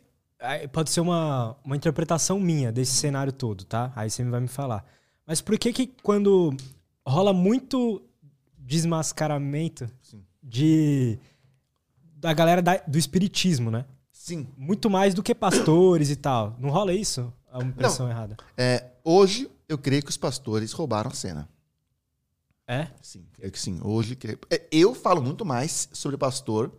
Pode 0.71 0.89
ser 0.89 1.01
uma, 1.01 1.55
uma 1.63 1.75
interpretação 1.75 2.39
minha 2.39 2.71
desse 2.71 2.93
cenário 2.93 3.31
todo, 3.31 3.63
tá? 3.63 3.93
Aí 3.95 4.09
você 4.09 4.23
vai 4.23 4.39
me 4.39 4.47
falar. 4.47 4.83
Mas 5.25 5.39
por 5.39 5.57
que 5.59 5.71
que 5.71 5.85
quando 6.01 6.51
rola 7.05 7.31
muito 7.31 8.01
desmascaramento 8.57 9.87
Sim. 10.01 10.23
de 10.41 11.19
da 12.15 12.33
galera 12.33 12.61
da, 12.61 12.77
do 12.87 12.97
espiritismo, 12.97 13.69
né? 13.69 13.85
Sim. 14.21 14.47
Muito 14.55 14.87
mais 14.87 15.15
do 15.15 15.23
que 15.23 15.33
pastores 15.33 16.11
e 16.11 16.15
tal. 16.15 16.55
Não 16.59 16.69
rola 16.69 16.93
isso? 16.93 17.33
É 17.51 17.57
uma 17.57 17.63
impressão 17.63 18.05
Não. 18.05 18.13
errada. 18.13 18.37
É, 18.55 18.85
hoje 19.03 19.49
eu 19.67 19.79
creio 19.79 20.03
que 20.03 20.11
os 20.11 20.17
pastores 20.17 20.71
roubaram 20.73 21.09
a 21.09 21.13
cena. 21.13 21.49
É? 22.67 22.87
Sim, 23.01 23.25
é 23.41 23.49
que 23.49 23.59
sim. 23.59 23.79
Hoje 23.83 24.15
é, 24.51 24.61
eu 24.71 24.93
falo 24.93 25.23
muito 25.23 25.43
mais 25.43 25.89
sobre 25.91 26.17
pastor 26.17 26.71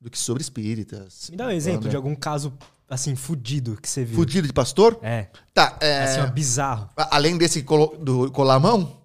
do 0.00 0.10
que 0.10 0.18
sobre 0.18 0.42
espíritas. 0.42 1.28
Me 1.30 1.36
dá 1.36 1.48
um 1.48 1.50
exemplo 1.50 1.86
de 1.86 1.96
algum 1.96 2.14
caso 2.14 2.54
assim, 2.88 3.14
fudido 3.14 3.76
que 3.76 3.90
você 3.90 4.02
viu. 4.02 4.16
Fudido 4.16 4.46
de 4.46 4.54
pastor? 4.54 4.98
É. 5.02 5.28
Tá, 5.52 5.76
é... 5.82 6.02
Assim, 6.02 6.20
ó, 6.20 6.26
bizarro. 6.28 6.88
Além 6.96 7.36
desse 7.36 7.62
colo, 7.62 7.94
do 7.98 8.30
colar 8.32 8.54
a 8.54 8.60
mão? 8.60 9.02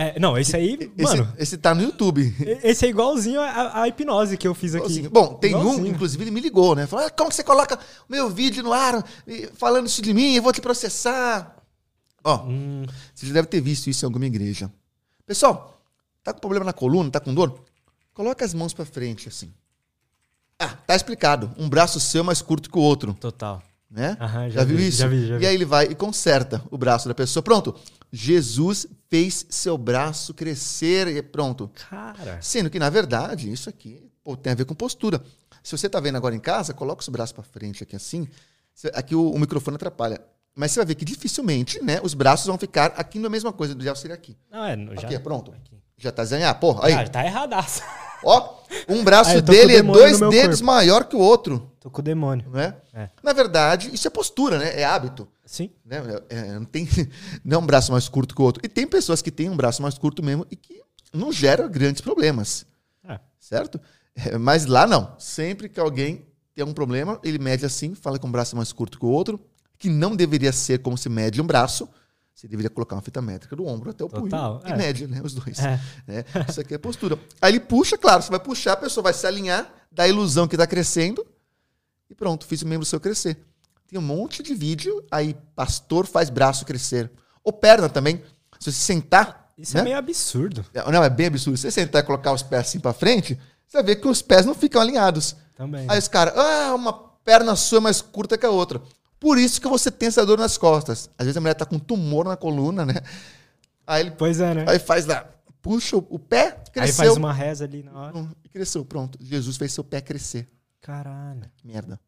É, 0.00 0.16
não, 0.20 0.38
esse 0.38 0.54
aí, 0.54 0.92
esse, 0.96 1.16
mano... 1.16 1.34
Esse 1.36 1.58
tá 1.58 1.74
no 1.74 1.82
YouTube. 1.82 2.32
Esse 2.62 2.86
é 2.86 2.88
igualzinho 2.88 3.40
a, 3.40 3.82
a 3.82 3.88
hipnose 3.88 4.36
que 4.36 4.46
eu 4.46 4.54
fiz 4.54 4.72
aqui. 4.76 5.08
Bom, 5.08 5.34
tem 5.34 5.50
igualzinho. 5.50 5.82
um, 5.82 5.86
inclusive, 5.88 6.22
ele 6.22 6.30
me 6.30 6.40
ligou, 6.40 6.76
né? 6.76 6.86
Falou, 6.86 7.04
ah, 7.04 7.10
como 7.10 7.30
que 7.30 7.34
você 7.34 7.42
coloca 7.42 7.74
o 7.76 8.12
meu 8.12 8.30
vídeo 8.30 8.62
no 8.62 8.72
ar 8.72 9.04
falando 9.54 9.88
isso 9.88 10.00
de 10.00 10.14
mim? 10.14 10.36
Eu 10.36 10.42
vou 10.44 10.52
te 10.52 10.60
processar. 10.60 11.56
Ó, 12.22 12.44
hum. 12.44 12.86
você 13.12 13.26
já 13.26 13.32
deve 13.32 13.48
ter 13.48 13.60
visto 13.60 13.90
isso 13.90 14.04
em 14.04 14.06
alguma 14.06 14.24
igreja. 14.24 14.72
Pessoal, 15.26 15.82
tá 16.22 16.32
com 16.32 16.38
problema 16.38 16.64
na 16.64 16.72
coluna, 16.72 17.10
tá 17.10 17.18
com 17.18 17.34
dor? 17.34 17.60
Coloca 18.14 18.44
as 18.44 18.54
mãos 18.54 18.72
para 18.72 18.84
frente, 18.84 19.26
assim. 19.26 19.52
Ah, 20.60 20.76
tá 20.86 20.94
explicado. 20.94 21.50
Um 21.58 21.68
braço 21.68 21.98
seu 21.98 22.20
é 22.20 22.24
mais 22.24 22.40
curto 22.40 22.70
que 22.70 22.78
o 22.78 22.82
outro. 22.82 23.14
Total. 23.14 23.60
Né? 23.90 24.16
Aham, 24.20 24.48
já, 24.48 24.60
já, 24.60 24.64
viu 24.64 24.76
vi, 24.76 24.86
isso? 24.86 24.98
Já 24.98 25.08
vi, 25.08 25.26
já 25.26 25.38
vi. 25.38 25.44
E 25.44 25.46
aí 25.48 25.54
ele 25.56 25.64
vai 25.64 25.86
e 25.86 25.96
conserta 25.96 26.62
o 26.70 26.78
braço 26.78 27.08
da 27.08 27.14
pessoa. 27.14 27.42
Pronto. 27.42 27.74
Jesus 28.12 28.86
fez 29.10 29.46
seu 29.48 29.76
braço 29.78 30.34
crescer 30.34 31.08
e 31.08 31.22
pronto. 31.22 31.70
Cara. 31.88 32.40
Sendo 32.40 32.70
que, 32.70 32.78
na 32.78 32.90
verdade, 32.90 33.50
isso 33.50 33.68
aqui 33.68 34.08
pô, 34.22 34.36
tem 34.36 34.52
a 34.52 34.56
ver 34.56 34.66
com 34.66 34.74
postura. 34.74 35.22
Se 35.62 35.76
você 35.76 35.88
tá 35.88 35.98
vendo 36.00 36.16
agora 36.16 36.34
em 36.34 36.40
casa, 36.40 36.74
coloca 36.74 37.00
os 37.00 37.08
braços 37.08 37.32
para 37.32 37.42
frente 37.42 37.82
aqui 37.82 37.96
assim. 37.96 38.28
Aqui 38.94 39.14
o, 39.14 39.30
o, 39.30 39.38
microfone 39.38 39.76
atrapalha. 39.76 40.20
Mas 40.54 40.72
você 40.72 40.80
vai 40.80 40.86
ver 40.86 40.94
que 40.94 41.04
dificilmente, 41.04 41.82
né, 41.82 42.00
os 42.02 42.14
braços 42.14 42.46
vão 42.46 42.58
ficar 42.58 42.92
aqui 42.96 43.18
na 43.18 43.28
mesma 43.28 43.52
coisa. 43.52 43.76
Já 43.80 43.94
seria 43.94 44.14
aqui. 44.14 44.36
Não, 44.50 44.64
é, 44.64 44.76
já, 45.00 45.08
aqui, 45.08 45.18
pronto. 45.18 45.52
Aqui. 45.52 45.78
Já 45.96 46.12
tá 46.12 46.24
zanhado. 46.24 46.58
Porra, 46.58 46.86
aí. 46.86 46.92
Já, 46.92 47.08
tá 47.08 47.24
erradaço. 47.24 47.82
Ó, 48.24 48.58
um 48.88 49.04
braço 49.04 49.38
ah, 49.38 49.40
dele 49.40 49.76
é 49.76 49.82
dois 49.82 50.18
dedos 50.18 50.60
corpo. 50.60 50.64
maior 50.64 51.04
que 51.04 51.16
o 51.16 51.20
outro. 51.20 51.70
Tô 51.80 51.90
com 51.90 52.00
o 52.00 52.04
demônio. 52.04 52.46
Não 52.50 52.60
é? 52.60 52.76
é? 52.92 53.10
Na 53.22 53.32
verdade, 53.32 53.90
isso 53.92 54.06
é 54.06 54.10
postura, 54.10 54.58
né? 54.58 54.80
É 54.80 54.84
hábito. 54.84 55.28
Sim. 55.44 55.70
Né? 55.84 56.02
É, 56.28 56.36
é 56.36 56.52
não, 56.52 56.64
tem, 56.64 56.88
não 57.44 57.58
é 57.58 57.60
um 57.60 57.66
braço 57.66 57.92
mais 57.92 58.08
curto 58.08 58.34
que 58.34 58.42
o 58.42 58.44
outro. 58.44 58.60
E 58.64 58.68
tem 58.68 58.86
pessoas 58.86 59.22
que 59.22 59.30
têm 59.30 59.48
um 59.48 59.56
braço 59.56 59.80
mais 59.80 59.96
curto 59.96 60.22
mesmo 60.22 60.46
e 60.50 60.56
que 60.56 60.82
não 61.12 61.32
gera 61.32 61.66
grandes 61.68 62.00
problemas. 62.00 62.66
É. 63.08 63.18
Certo? 63.38 63.80
É, 64.14 64.36
mas 64.36 64.66
lá 64.66 64.86
não. 64.86 65.14
Sempre 65.18 65.68
que 65.68 65.80
alguém 65.80 66.26
tem 66.54 66.64
um 66.64 66.74
problema, 66.74 67.20
ele 67.22 67.38
mede 67.38 67.64
assim, 67.64 67.94
fala 67.94 68.18
com 68.18 68.26
um 68.26 68.32
braço 68.32 68.56
mais 68.56 68.72
curto 68.72 68.98
que 68.98 69.06
o 69.06 69.10
outro, 69.10 69.40
que 69.78 69.88
não 69.88 70.16
deveria 70.16 70.52
ser 70.52 70.80
como 70.80 70.98
se 70.98 71.08
mede 71.08 71.40
um 71.40 71.46
braço, 71.46 71.88
você 72.38 72.46
deveria 72.46 72.70
colocar 72.70 72.94
uma 72.94 73.02
fita 73.02 73.20
métrica 73.20 73.56
do 73.56 73.66
ombro 73.66 73.90
até 73.90 74.04
o 74.04 74.08
Total, 74.08 74.60
punho 74.60 74.72
é. 74.72 74.74
e 74.74 74.78
mede, 74.78 75.08
né? 75.08 75.20
Os 75.24 75.34
dois. 75.34 75.58
É. 75.58 75.80
Né? 76.06 76.24
Isso 76.48 76.60
aqui 76.60 76.72
é 76.72 76.78
postura. 76.78 77.18
Aí 77.42 77.50
ele 77.50 77.58
puxa, 77.58 77.98
claro, 77.98 78.22
você 78.22 78.30
vai 78.30 78.38
puxar, 78.38 78.74
a 78.74 78.76
pessoa 78.76 79.02
vai 79.02 79.12
se 79.12 79.26
alinhar, 79.26 79.68
dá 79.90 80.04
a 80.04 80.08
ilusão 80.08 80.46
que 80.46 80.54
está 80.54 80.64
crescendo 80.64 81.26
e 82.08 82.14
pronto, 82.14 82.46
fiz 82.46 82.62
o 82.62 82.68
membro 82.68 82.86
seu 82.86 83.00
crescer. 83.00 83.44
Tem 83.88 83.98
um 83.98 84.02
monte 84.02 84.40
de 84.40 84.54
vídeo, 84.54 85.04
aí 85.10 85.36
pastor 85.56 86.06
faz 86.06 86.30
braço 86.30 86.64
crescer. 86.64 87.10
Ou 87.42 87.52
perna 87.52 87.88
também. 87.88 88.22
Se 88.60 88.70
você 88.70 88.78
sentar. 88.78 89.52
Isso 89.58 89.76
é 89.76 89.80
né? 89.80 89.80
é 89.80 89.84
meio 89.86 89.98
absurdo. 89.98 90.64
É, 90.72 90.92
não, 90.92 91.02
é 91.02 91.10
bem 91.10 91.26
absurdo. 91.26 91.56
Se 91.56 91.62
você 91.62 91.72
sentar 91.72 92.04
e 92.04 92.06
colocar 92.06 92.32
os 92.32 92.44
pés 92.44 92.68
assim 92.68 92.78
para 92.78 92.92
frente, 92.92 93.36
você 93.66 93.78
vai 93.78 93.82
ver 93.82 93.96
que 93.96 94.06
os 94.06 94.22
pés 94.22 94.46
não 94.46 94.54
ficam 94.54 94.80
alinhados. 94.80 95.34
Também. 95.56 95.86
Aí 95.88 95.98
os 95.98 96.06
caras, 96.06 96.34
ah, 96.36 96.72
uma 96.72 96.92
perna 96.92 97.56
sua 97.56 97.78
é 97.78 97.80
mais 97.80 98.00
curta 98.00 98.38
que 98.38 98.46
a 98.46 98.50
outra. 98.50 98.80
Por 99.20 99.38
isso 99.38 99.60
que 99.60 99.68
você 99.68 99.90
tem 99.90 100.08
essa 100.08 100.24
dor 100.24 100.38
nas 100.38 100.56
costas. 100.56 101.10
Às 101.18 101.26
vezes 101.26 101.36
a 101.36 101.40
mulher 101.40 101.54
tá 101.54 101.66
com 101.66 101.78
tumor 101.78 102.24
na 102.26 102.36
coluna, 102.36 102.86
né? 102.86 102.94
Aí 103.86 104.02
ele, 104.02 104.10
pois 104.12 104.40
é, 104.40 104.54
né? 104.54 104.64
Aí 104.68 104.78
faz 104.78 105.06
lá, 105.06 105.28
puxa 105.62 105.96
o 105.96 106.18
pé, 106.18 106.52
cresceu. 106.72 106.82
Aí 106.82 106.92
faz 106.92 107.16
uma 107.16 107.32
reza 107.32 107.64
ali 107.64 107.82
na 107.82 107.92
hora. 107.92 108.28
Cresceu, 108.52 108.84
pronto. 108.84 109.18
Jesus 109.20 109.56
fez 109.56 109.72
seu 109.72 109.82
pé 109.82 110.00
crescer. 110.00 110.48
Caralho. 110.80 111.50
Merda. 111.64 112.00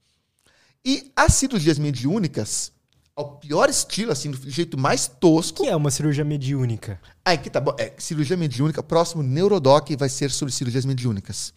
E 0.84 1.12
as 1.14 1.34
cirurgias 1.34 1.78
mediúnicas, 1.78 2.72
ao 3.14 3.36
pior 3.36 3.68
estilo, 3.68 4.12
assim, 4.12 4.30
do 4.30 4.50
jeito 4.50 4.78
mais 4.78 5.06
tosco. 5.06 5.62
O 5.62 5.64
que 5.64 5.70
é 5.70 5.76
uma 5.76 5.90
cirurgia 5.90 6.24
mediúnica? 6.24 7.00
Aí 7.24 7.36
que 7.36 7.50
tá 7.50 7.60
bom. 7.60 7.74
É, 7.78 7.92
cirurgia 7.98 8.36
mediúnica, 8.36 8.82
próximo 8.82 9.22
Neurodoc 9.22 9.90
vai 9.96 10.08
ser 10.08 10.30
sobre 10.30 10.54
cirurgias 10.54 10.84
mediúnicas. 10.84 11.52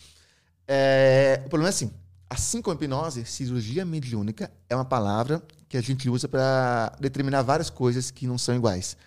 É, 0.67 1.41
o 1.45 1.49
problema 1.49 1.69
é 1.69 1.71
assim: 1.71 1.91
Assim 2.33 2.61
como 2.63 2.75
hipnose, 2.75 3.23
cirurgia 3.25 3.85
mediúnica 3.85 4.51
é 4.67 4.75
uma 4.75 4.83
palavra 4.85 5.41
que 5.69 5.77
a 5.77 5.81
gente 5.81 6.09
usa 6.09 6.27
para 6.27 6.91
determinar 6.99 7.43
várias 7.43 7.69
coisas 7.69 8.09
que 8.09 8.25
não 8.25 8.39
são 8.39 8.55
iguais. 8.55 8.97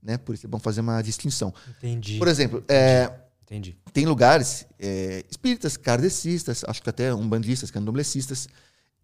Né? 0.00 0.16
Por 0.16 0.34
isso 0.36 0.46
é 0.46 0.48
bom 0.48 0.60
fazer 0.60 0.80
uma 0.80 1.02
distinção. 1.02 1.52
Entendi. 1.76 2.18
Por 2.18 2.28
exemplo, 2.28 2.62
é, 2.68 3.10
Entendi. 3.42 3.76
Tem 3.92 4.06
lugares 4.06 4.64
é, 4.78 5.24
espíritas, 5.28 5.76
kardecistas, 5.76 6.62
acho 6.68 6.80
que 6.82 6.88
até 6.90 7.12
umbandistas, 7.12 7.70
candomblecistas, 7.70 8.46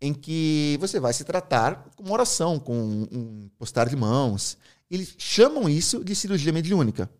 em 0.00 0.12
que 0.14 0.76
você 0.80 1.00
vai 1.00 1.12
se 1.12 1.24
tratar 1.24 1.86
com 1.96 2.04
uma 2.04 2.12
oração, 2.12 2.60
com 2.60 2.76
um 3.10 3.48
postar 3.58 3.88
de 3.88 3.96
mãos. 3.96 4.56
Eles 4.90 5.14
chamam 5.18 5.68
isso 5.68 6.04
de 6.04 6.14
cirurgia 6.14 6.52
mediúnica. 6.52 7.10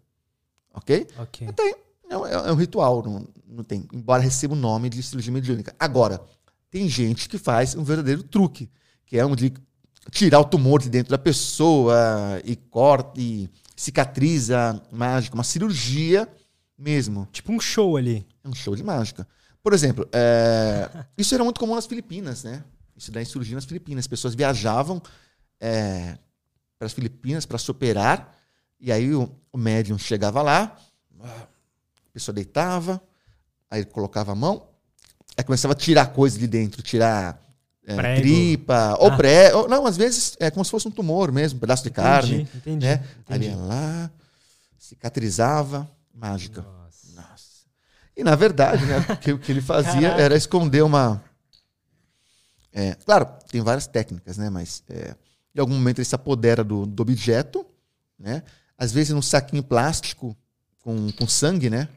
Ok? 0.73 1.07
Ok. 1.19 1.49
Tem. 1.53 1.75
É, 2.11 2.17
um- 2.19 2.27
é 2.27 2.53
um 2.53 2.57
ritual, 2.57 3.03
não, 3.03 3.27
não 3.49 3.65
tem. 3.65 3.89
Embora 3.93 4.23
receba 4.23 4.53
o 4.55 4.57
nome 4.57 4.89
de 4.91 5.03
cirurgia 5.03 5.33
mediúnica. 5.33 5.75
Agora, 5.81 6.21
tem 6.75 6.89
gente 6.89 7.29
que 7.29 7.39
faz 7.39 7.77
um 7.77 7.85
verdadeiro 7.85 8.25
truque, 8.25 8.69
que 9.07 9.17
é 9.17 9.25
um 9.25 9.37
de 9.37 9.55
tirar 10.11 10.41
o 10.41 10.45
tumor 10.45 10.83
de 10.83 10.91
dentro 10.91 11.13
da 11.13 11.19
pessoa 11.19 11.95
e 12.45 12.57
corta 12.57 13.21
e 13.21 13.49
cicatriza 13.77 14.83
mágica, 14.91 15.37
uma 15.37 15.45
cirurgia 15.45 16.29
mesmo. 16.77 17.29
Tipo 17.31 17.53
um 17.53 17.61
show 17.61 17.97
ali. 17.97 18.27
É 18.43 18.49
um 18.49 18.55
show 18.55 18.75
de 18.75 18.83
mágica. 18.83 19.25
Por 19.63 19.73
exemplo, 19.73 20.05
é, 20.13 20.91
isso 21.17 21.33
era 21.33 21.45
muito 21.45 21.61
comum 21.61 21.77
nas 21.77 21.87
Filipinas, 21.87 22.43
né? 22.43 22.65
Isso 22.97 23.13
daí 23.13 23.25
surgiu 23.25 23.55
nas 23.55 23.67
Filipinas. 23.67 24.03
As 24.03 24.09
pessoas 24.09 24.35
viajavam 24.35 25.01
é, 25.61 26.19
para 26.77 26.87
as 26.87 26.93
Filipinas 26.93 27.47
para 27.47 27.57
se 27.57 27.71
operar, 27.71 28.37
e 28.81 28.91
aí 28.91 29.15
o, 29.15 29.33
o 29.53 29.57
médium 29.57 29.97
chegava 29.97 30.43
lá, 30.43 30.77
a 31.23 31.47
pessoa 32.13 32.35
deitava, 32.35 33.01
aí 33.71 33.83
ele 33.83 33.91
colocava 33.91 34.33
a 34.33 34.35
mão, 34.35 34.74
aí 35.37 35.45
começava 35.45 35.73
a 35.73 35.77
tirar 35.77 36.07
coisa 36.07 36.39
de 36.39 36.47
dentro, 36.47 36.83
tirar 36.83 37.41
é, 37.87 38.17
tripa, 38.21 38.97
ou 38.99 39.09
Ah. 39.09 39.17
pré. 39.17 39.55
Ou, 39.55 39.69
não, 39.69 39.87
às 39.87 39.97
vezes 39.97 40.37
é 40.41 40.51
como 40.51 40.65
se 40.65 40.71
fosse 40.71 40.89
um 40.89 40.91
tumor 40.91 41.31
mesmo, 41.33 41.57
um 41.57 41.61
pedaço 41.61 41.83
de 41.83 41.91
carne. 41.91 42.43
Entendi, 42.43 42.57
entendi. 42.57 42.87
Né? 42.87 43.05
Entendi. 43.21 43.47
ia 43.49 43.57
lá, 43.57 44.11
cicatrizava, 44.79 45.89
mágica. 46.15 46.63
Nossa. 46.63 47.07
Nossa. 47.15 47.45
E 48.17 48.23
na 48.25 48.35
verdade, 48.37 48.85
né, 48.87 48.99
o 49.11 49.17
que, 49.17 49.37
que 49.39 49.53
ele 49.53 49.61
fazia 49.61 49.93
Caraca. 50.01 50.23
era 50.23 50.37
esconder 50.37 50.83
uma. 50.83 51.23
É, 52.73 52.95
claro, 53.05 53.27
tem 53.51 53.61
várias 53.61 53.87
técnicas, 53.87 54.37
né? 54.37 54.51
Mas 54.51 54.83
é, 54.89 55.15
em 55.55 55.61
algum 55.61 55.75
momento 55.75 55.99
ele 55.99 56.05
se 56.05 56.15
apodera 56.15 56.65
do, 56.65 56.87
do 56.87 57.03
objeto, 57.03 57.65
né? 58.19 58.43
Às 58.77 58.91
vezes 58.93 59.11
num 59.15 59.23
saquinho 59.23 59.63
plástico 59.63 60.37
com, 60.83 61.11
com 61.13 61.27
sangue, 61.27 61.71
né? 61.71 61.89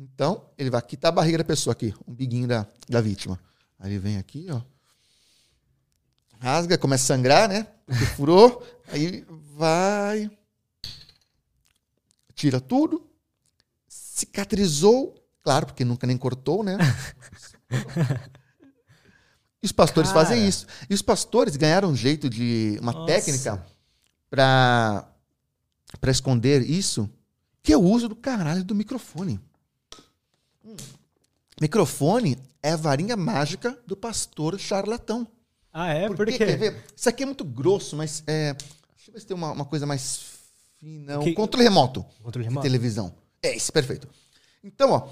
Então, 0.00 0.46
ele 0.56 0.70
vai 0.70 0.78
aqui, 0.78 0.96
tá 0.96 1.08
a 1.08 1.12
barriga 1.12 1.36
da 1.36 1.44
pessoa 1.44 1.72
aqui, 1.72 1.94
o 2.06 2.10
biguinho 2.10 2.48
da, 2.48 2.66
da 2.88 3.02
vítima. 3.02 3.38
Aí 3.78 3.90
ele 3.90 3.98
vem 3.98 4.16
aqui, 4.16 4.46
ó. 4.50 4.62
Rasga, 6.40 6.78
começa 6.78 7.04
a 7.04 7.06
sangrar, 7.08 7.46
né? 7.46 7.66
Porque 7.84 8.06
furou. 8.06 8.66
aí 8.88 9.26
vai. 9.54 10.30
Tira 12.34 12.62
tudo. 12.62 13.06
Cicatrizou. 13.86 15.22
Claro, 15.42 15.66
porque 15.66 15.84
nunca 15.84 16.06
nem 16.06 16.16
cortou, 16.16 16.64
né? 16.64 16.78
E 19.62 19.66
os 19.66 19.72
pastores 19.72 20.10
Cara. 20.10 20.24
fazem 20.24 20.48
isso. 20.48 20.66
E 20.88 20.94
os 20.94 21.02
pastores 21.02 21.54
ganharam 21.54 21.90
um 21.90 21.94
jeito 21.94 22.30
de. 22.30 22.78
uma 22.80 22.92
Nossa. 22.92 23.12
técnica 23.12 23.62
para 24.30 25.06
para 26.00 26.10
esconder 26.10 26.62
isso, 26.62 27.10
que 27.62 27.70
é 27.70 27.76
o 27.76 27.82
uso 27.82 28.08
do 28.08 28.16
caralho 28.16 28.64
do 28.64 28.74
microfone. 28.74 29.38
Hum. 30.64 30.76
Microfone 31.60 32.38
é 32.62 32.72
a 32.72 32.76
varinha 32.76 33.16
mágica 33.16 33.78
do 33.86 33.96
pastor 33.96 34.58
charlatão. 34.58 35.26
Ah, 35.72 35.88
é? 35.92 36.06
Por, 36.08 36.16
Por 36.16 36.26
quê? 36.26 36.38
Quer 36.38 36.56
ver? 36.58 36.84
Isso 36.96 37.08
aqui 37.08 37.22
é 37.22 37.26
muito 37.26 37.44
grosso, 37.44 37.96
mas 37.96 38.22
é. 38.26 38.54
Deixa 38.54 39.08
eu 39.10 39.12
ver 39.14 39.20
se 39.20 39.26
tem 39.26 39.36
uma, 39.36 39.52
uma 39.52 39.64
coisa 39.64 39.86
mais 39.86 40.20
fina. 40.78 41.18
Um 41.18 41.24
Que- 41.24 41.32
controle 41.34 41.64
remoto 41.64 42.04
Controle 42.22 42.44
de 42.44 42.48
remoto. 42.48 42.62
televisão. 42.66 43.12
É, 43.42 43.54
isso, 43.54 43.72
perfeito. 43.72 44.08
Então, 44.64 44.90
ó. 44.92 45.08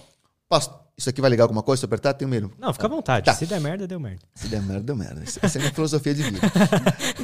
Isso 0.96 1.08
aqui 1.10 1.20
vai 1.20 1.30
ligar 1.30 1.44
alguma 1.44 1.62
coisa? 1.62 1.80
Se 1.80 1.84
eu 1.84 1.88
apertar, 1.88 2.14
tem 2.14 2.26
medo. 2.26 2.50
Não, 2.58 2.72
fica 2.72 2.86
à 2.86 2.90
vontade. 2.90 3.26
Tá. 3.26 3.34
Se 3.34 3.46
der 3.46 3.60
merda, 3.60 3.86
deu 3.86 4.00
merda. 4.00 4.22
Se 4.34 4.48
der 4.48 4.60
merda, 4.62 4.82
deu 4.82 4.96
merda. 4.96 5.22
Essa 5.22 5.46
é 5.46 5.60
a 5.60 5.62
minha 5.62 5.74
filosofia 5.74 6.12
de 6.14 6.22
vida. 6.24 6.40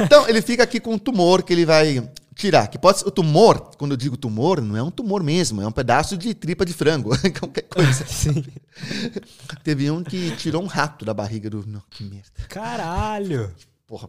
Então, 0.05 0.29
ele 0.29 0.41
fica 0.43 0.63
aqui 0.63 0.79
com 0.79 0.93
um 0.95 0.99
tumor 0.99 1.43
que 1.43 1.53
ele 1.53 1.65
vai 1.67 2.09
tirar. 2.35 2.69
Que 2.69 2.79
pode 2.79 2.99
ser, 2.99 3.09
o 3.09 3.11
tumor, 3.11 3.71
quando 3.77 3.93
eu 3.93 3.97
digo 3.97 4.17
tumor, 4.17 4.61
não 4.61 4.77
é 4.77 4.83
um 4.83 4.91
tumor 4.91 5.23
mesmo, 5.23 5.63
é 5.63 5.67
um 5.67 5.73
pedaço 5.73 6.17
de 6.17 6.35
tripa 6.35 6.65
de 6.65 6.73
frango. 6.73 7.11
Qualquer 7.39 7.63
coisa. 7.63 8.05
Sim. 8.07 8.45
Teve 9.63 9.91
um 9.91 10.03
que 10.03 10.37
tirou 10.37 10.63
um 10.63 10.67
rato 10.67 11.05
da 11.05 11.15
barriga 11.15 11.49
do. 11.49 11.67
Não, 11.67 11.83
que 11.91 12.05
merda. 12.05 12.31
Caralho. 12.49 13.55
Porra. 13.87 14.09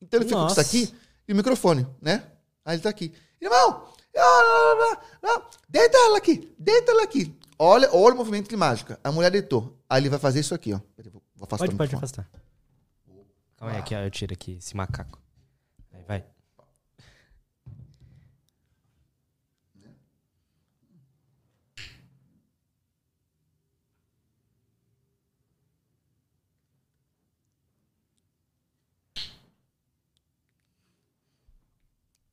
Então 0.00 0.20
ele 0.20 0.28
fica 0.28 0.40
com 0.40 0.46
isso 0.46 0.60
aqui 0.60 0.92
e 1.26 1.32
o 1.32 1.36
microfone, 1.36 1.86
né? 2.00 2.24
Aí 2.64 2.76
ele 2.76 2.82
tá 2.82 2.88
aqui. 2.88 3.12
Irmão, 3.40 3.88
deita 5.68 5.96
ela 5.98 6.18
aqui, 6.18 6.52
deita 6.58 6.92
ela 6.92 7.02
aqui. 7.02 7.34
Olha, 7.58 7.88
olha 7.92 8.14
o 8.14 8.18
movimento 8.18 8.48
de 8.48 8.56
mágica. 8.56 8.98
A 9.04 9.12
mulher 9.12 9.30
deitou. 9.30 9.78
Aí 9.88 10.02
ele 10.02 10.08
vai 10.08 10.18
fazer 10.18 10.40
isso 10.40 10.54
aqui, 10.54 10.72
ó. 10.72 10.80
Vou 11.36 11.46
afastar 11.46 11.66
Pode, 11.66 11.76
pode 11.76 11.94
afastar. 11.94 12.28
Calma 13.56 13.74
aí, 13.74 13.80
aqui, 13.80 13.94
ó, 13.94 13.98
eu 14.00 14.10
tiro 14.10 14.32
aqui 14.32 14.56
esse 14.58 14.76
macaco. 14.76 15.20
Aí, 15.92 16.02
vai. 16.02 16.24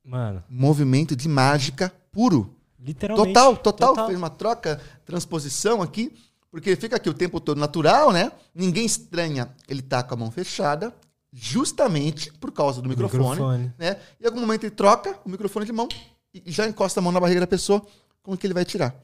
Mano, 0.10 0.43
Movimento 0.50 1.15
de 1.15 1.28
mágica 1.30 1.93
puro. 2.12 2.56
literalmente. 2.80 3.28
Total, 3.34 3.56
total, 3.58 3.89
Total. 3.89 4.08
Fez 4.08 4.17
uma 4.17 4.30
troca, 4.30 4.82
transposição 5.06 5.82
aqui. 5.82 6.12
Porque 6.52 6.72
ele 6.72 6.82
fica 6.82 6.95
aqui 6.95 7.08
o 7.08 7.13
tempo 7.13 7.39
todo 7.39 7.60
natural, 7.60 8.12
né? 8.12 8.32
Ninguém 8.56 8.84
estranha. 8.86 9.54
Ele 9.67 9.84
tá 9.84 10.02
com 10.02 10.15
a 10.15 10.17
mão 10.17 10.32
fechada, 10.32 10.91
justamente 11.32 12.34
por 12.34 12.52
causa 12.52 12.82
do 12.82 12.89
microfone. 12.89 13.24
Microfone. 13.30 13.74
né? 13.78 13.98
Em 14.19 14.26
algum 14.26 14.39
momento 14.41 14.63
ele 14.63 14.72
troca 14.72 15.15
o 15.24 15.30
microfone 15.30 15.65
de 15.65 15.72
mão 15.72 15.88
e 16.34 16.52
já 16.52 16.67
encosta 16.67 17.00
a 17.00 17.04
mão 17.04 17.12
na 17.12 17.19
barriga 17.19 17.39
da 17.41 17.48
pessoa, 17.48 17.86
como 18.24 18.36
que 18.36 18.48
ele 18.48 18.54
vai 18.56 18.65
tirar. 18.65 18.95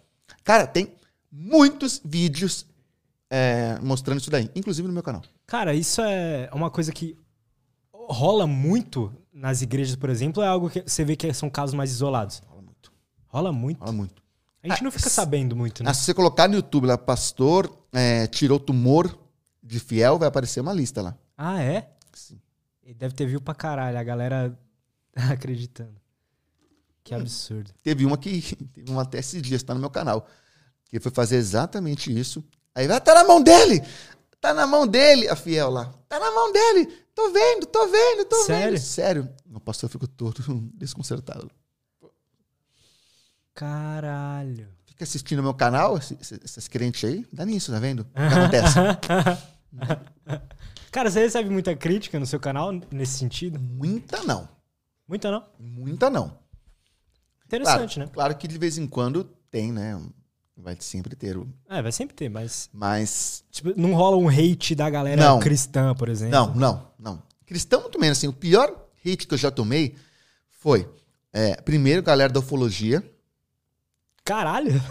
Cara, 0.44 0.66
tem 0.66 0.92
muitos 1.32 2.02
vídeos 2.04 2.66
é, 3.30 3.78
mostrando 3.82 4.20
isso 4.20 4.32
daí, 4.32 4.50
inclusive 4.56 4.88
no 4.88 4.94
meu 4.94 5.04
canal. 5.04 5.22
Cara, 5.46 5.74
isso 5.76 6.02
é 6.02 6.50
uma 6.52 6.72
coisa 6.72 6.92
que 6.92 7.16
rola 8.10 8.46
muito 8.48 9.14
nas 9.34 9.62
igrejas, 9.62 9.96
por 9.96 10.10
exemplo, 10.10 10.42
é 10.42 10.48
algo 10.48 10.70
que 10.70 10.82
você 10.82 11.04
vê 11.04 11.16
que 11.16 11.32
são 11.34 11.50
casos 11.50 11.74
mais 11.76 11.92
isolados. 11.92 12.40
Fala 12.48 12.62
muito, 12.62 12.92
Rola 13.28 13.52
muito. 13.52 13.80
fala 13.80 13.92
muito. 13.92 14.24
A 14.64 14.68
gente 14.70 14.84
não 14.84 14.92
fica 14.92 15.08
Ah, 15.08 15.12
sabendo 15.12 15.56
muito, 15.56 15.84
né? 15.84 15.90
Ah, 15.90 15.94
se 15.94 16.04
você 16.06 16.14
colocar 16.14 16.48
no 16.48 16.56
YouTube 16.56 16.88
lá, 16.88 16.98
pastor 16.98 17.72
é, 17.94 18.26
tirou 18.28 18.60
tumor 18.60 19.16
de 19.62 19.80
fiel, 19.80 20.18
vai 20.18 20.28
aparecer 20.28 20.60
uma 20.60 20.74
lista 20.74 21.02
lá. 21.02 21.16
Ah, 21.38 21.62
é? 21.62 21.90
Sim. 22.14 22.40
Ele 22.84 22.94
deve 22.96 23.14
ter 23.14 23.28
viu 23.28 23.40
pra 23.42 23.54
caralho, 23.54 23.98
a 23.98 24.04
galera 24.04 24.58
acreditando. 25.16 25.96
Que 27.04 27.14
absurdo. 27.14 27.72
Teve 27.84 28.06
uma 28.06 28.18
que, 28.18 28.56
teve 28.74 28.90
uma 28.90 29.04
até 29.04 29.20
esses 29.20 29.40
dias, 29.42 29.62
tá 29.62 29.74
no 29.76 29.80
meu 29.80 29.90
canal, 29.92 30.26
que 30.90 31.00
foi 31.00 31.12
fazer 31.12 31.36
exatamente 31.36 32.12
isso. 32.18 32.44
Aí 32.74 32.88
vai, 32.88 33.00
tá 33.00 33.14
na 33.14 33.24
mão 33.24 33.42
dele! 33.42 33.84
Tá 34.42 34.54
na 34.54 34.66
mão 34.68 34.86
dele, 34.88 35.28
a 35.30 35.36
fiel 35.36 35.70
lá. 35.70 35.94
Tá 36.10 36.20
na 36.20 36.32
mão 36.32 36.52
dele! 36.52 37.05
Tô 37.16 37.32
vendo, 37.32 37.66
tô 37.66 37.88
vendo, 37.88 38.26
tô 38.26 38.44
Sério? 38.44 38.74
vendo. 38.74 38.82
Sério? 38.84 39.30
O 39.54 39.60
pastor 39.60 39.90
ficou 39.90 40.08
todo 40.08 40.44
desconcertado. 40.76 41.50
Caralho. 43.54 44.68
Fica 44.86 45.04
assistindo 45.04 45.42
meu 45.42 45.54
canal, 45.54 45.98
essas 45.98 46.68
crentes 46.68 47.10
aí, 47.10 47.26
dá 47.32 47.46
nisso, 47.46 47.72
tá 47.72 47.80
vendo? 47.80 48.02
O 48.02 48.06
que 48.14 48.22
acontece? 48.22 48.76
Cara, 50.92 51.10
você 51.10 51.22
recebe 51.22 51.50
muita 51.50 51.76
crítica 51.76 52.20
no 52.20 52.26
seu 52.26 52.40
canal 52.40 52.72
nesse 52.92 53.18
sentido? 53.18 53.60
Muita 53.60 54.24
não. 54.24 54.48
Muita 55.08 55.32
não. 55.32 55.46
Muita 55.60 56.10
não. 56.10 56.28
Claro, 56.28 56.40
Interessante, 57.46 58.00
né? 58.00 58.10
claro 58.12 58.36
que 58.36 58.48
de 58.48 58.58
vez 58.58 58.78
em 58.78 58.88
quando 58.88 59.24
tem, 59.52 59.72
né? 59.72 60.02
Vai 60.58 60.78
sempre 60.80 61.16
ter. 61.16 61.38
o- 61.38 61.48
É, 61.70 61.82
vai 61.82 61.92
sempre 61.92 62.16
ter, 62.16 62.30
mas 62.30 62.70
Mas 62.74 63.44
tipo, 63.52 63.74
não 63.80 63.94
rola 63.94 64.18
um 64.18 64.30
hate 64.30 64.74
da 64.74 64.90
galera 64.90 65.22
Não. 65.22 65.40
cristã, 65.40 65.94
por 65.94 66.08
exemplo. 66.10 66.32
Não, 66.38 66.56
não, 66.56 66.88
não. 66.98 67.24
Cristão 67.46 67.82
muito 67.82 68.00
menos, 68.00 68.18
assim. 68.18 68.28
O 68.28 68.34
pior 68.34 68.70
hate 69.06 69.28
que 69.28 69.34
eu 69.34 69.38
já 69.38 69.52
tomei 69.52 69.96
foi, 70.60 70.90
é, 71.34 71.56
primeiro, 71.62 72.02
galera 72.02 72.32
da 72.32 72.40
ufologia, 72.40 73.04
Caralho. 74.24 74.72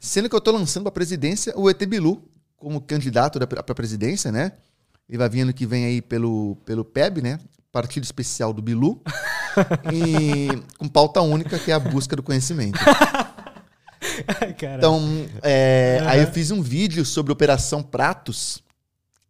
sendo 0.00 0.28
que 0.28 0.34
eu 0.36 0.40
tô 0.40 0.52
lançando 0.52 0.84
pra 0.84 0.92
presidência 0.92 1.52
o 1.58 1.68
ET 1.68 1.84
Bilu 1.86 2.22
como 2.56 2.80
candidato 2.80 3.38
da, 3.38 3.46
pra 3.46 3.74
presidência, 3.74 4.30
né? 4.30 4.52
Ele 5.08 5.18
vai 5.18 5.28
vir 5.28 5.40
ano 5.42 5.52
que 5.52 5.66
vem 5.66 5.84
aí 5.84 6.02
pelo, 6.02 6.56
pelo 6.64 6.84
PEB, 6.84 7.22
né? 7.22 7.38
Partido 7.72 8.04
Especial 8.04 8.52
do 8.52 8.62
Bilu. 8.62 9.02
e 9.92 10.48
com 10.78 10.88
pauta 10.88 11.20
única, 11.20 11.58
que 11.58 11.70
é 11.70 11.74
a 11.74 11.78
busca 11.78 12.16
do 12.16 12.22
conhecimento. 12.22 12.78
Cara. 14.58 14.76
Então, 14.76 15.26
é, 15.42 15.98
Aham. 16.00 16.10
aí 16.10 16.20
eu 16.20 16.26
fiz 16.28 16.50
um 16.50 16.62
vídeo 16.62 17.04
sobre 17.04 17.32
Operação 17.32 17.82
Pratos. 17.82 18.62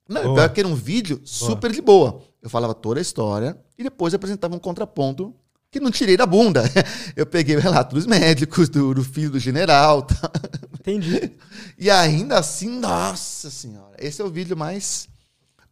Não, 0.08 0.22
Boa. 0.22 0.34
pior 0.34 0.48
que 0.50 0.60
era 0.60 0.68
um 0.68 0.74
vídeo 0.74 1.20
super 1.24 1.72
de 1.72 1.80
boa. 1.80 2.22
Eu 2.40 2.48
falava 2.48 2.74
toda 2.74 3.00
a 3.00 3.02
história 3.02 3.56
e 3.76 3.82
depois 3.82 4.14
apresentava 4.14 4.54
um 4.54 4.58
contraponto 4.58 5.34
que 5.70 5.80
não 5.80 5.90
tirei 5.90 6.16
da 6.16 6.26
bunda. 6.26 6.62
Eu 7.16 7.26
peguei 7.26 7.56
o 7.56 7.60
relato 7.60 7.94
dos 7.94 8.06
médicos, 8.06 8.68
do, 8.68 8.94
do 8.94 9.02
filho 9.02 9.30
do 9.30 9.38
general. 9.38 10.02
Tá? 10.02 10.30
Entendi. 10.80 11.32
E 11.78 11.90
ainda 11.90 12.38
assim, 12.38 12.70
nossa 12.70 13.50
senhora, 13.50 13.94
esse 13.98 14.22
é 14.22 14.24
o 14.24 14.30
vídeo 14.30 14.56
mais 14.56 15.06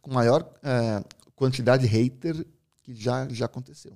com 0.03 0.13
maior 0.13 0.47
é, 0.61 1.03
quantidade 1.35 1.87
de 1.87 1.89
hater 1.89 2.45
que 2.83 2.93
já, 2.93 3.27
já 3.29 3.45
aconteceu, 3.45 3.93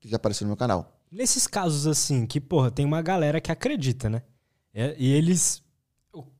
que 0.00 0.08
já 0.08 0.16
apareceu 0.16 0.44
no 0.44 0.50
meu 0.50 0.56
canal. 0.56 0.98
Nesses 1.10 1.46
casos 1.46 1.86
assim, 1.86 2.26
que, 2.26 2.40
porra, 2.40 2.70
tem 2.70 2.84
uma 2.84 3.00
galera 3.02 3.40
que 3.40 3.52
acredita, 3.52 4.08
né? 4.10 4.22
É, 4.72 4.94
e 4.98 5.12
eles. 5.12 5.62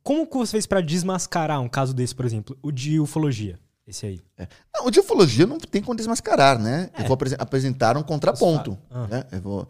Como 0.02 0.26
que 0.26 0.36
você 0.36 0.52
fez 0.52 0.66
pra 0.66 0.80
desmascarar 0.80 1.60
um 1.60 1.68
caso 1.68 1.92
desse, 1.94 2.14
por 2.14 2.24
exemplo? 2.24 2.56
O 2.62 2.70
de 2.70 3.00
ufologia, 3.00 3.58
esse 3.86 4.06
aí. 4.06 4.20
É. 4.36 4.46
Não, 4.74 4.86
o 4.86 4.90
de 4.90 5.00
ufologia 5.00 5.46
não 5.46 5.58
tem 5.58 5.82
como 5.82 5.96
desmascarar, 5.96 6.58
né? 6.58 6.90
É. 6.94 7.02
Eu 7.02 7.06
vou 7.06 7.14
apresen- 7.14 7.38
apresentar 7.40 7.96
um 7.96 8.02
contraponto. 8.02 8.78
Ah. 8.90 9.06
Né? 9.08 9.24
Eu 9.32 9.40
vou, 9.40 9.68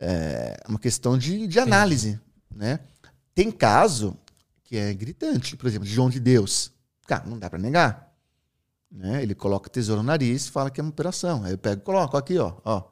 é 0.00 0.56
uma 0.68 0.78
questão 0.78 1.16
de, 1.18 1.46
de 1.46 1.58
análise, 1.58 2.18
né? 2.54 2.80
Tem 3.34 3.50
caso 3.50 4.16
que 4.62 4.76
é 4.76 4.92
gritante, 4.94 5.56
por 5.56 5.66
exemplo, 5.66 5.86
de 5.86 5.92
João 5.92 6.08
de 6.08 6.20
Deus. 6.20 6.72
Cara, 7.06 7.24
não 7.26 7.38
dá 7.38 7.50
pra 7.50 7.58
negar. 7.58 8.14
Né? 8.90 9.22
Ele 9.22 9.34
coloca 9.34 9.68
tesouro 9.68 10.02
no 10.02 10.06
nariz 10.06 10.46
e 10.46 10.50
fala 10.50 10.70
que 10.70 10.80
é 10.80 10.82
uma 10.84 10.90
operação. 10.90 11.42
Aí 11.44 11.52
eu 11.52 11.58
pego 11.58 11.80
e 11.82 11.84
coloco 11.84 12.16
aqui, 12.16 12.38
ó. 12.38 12.54
ó. 12.64 12.82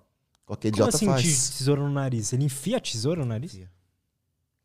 Qualquer 0.44 0.70
Como 0.70 0.83
idiota 0.83 0.96
assim 0.96 1.07
faz. 1.07 1.50
tesoura 1.50 1.81
no 1.83 1.90
nariz? 1.90 2.33
Ele 2.33 2.44
enfia 2.44 2.76
a 2.76 2.81
tesoura 2.81 3.20
no 3.20 3.26
nariz? 3.26 3.55
Enfia. 3.55 3.70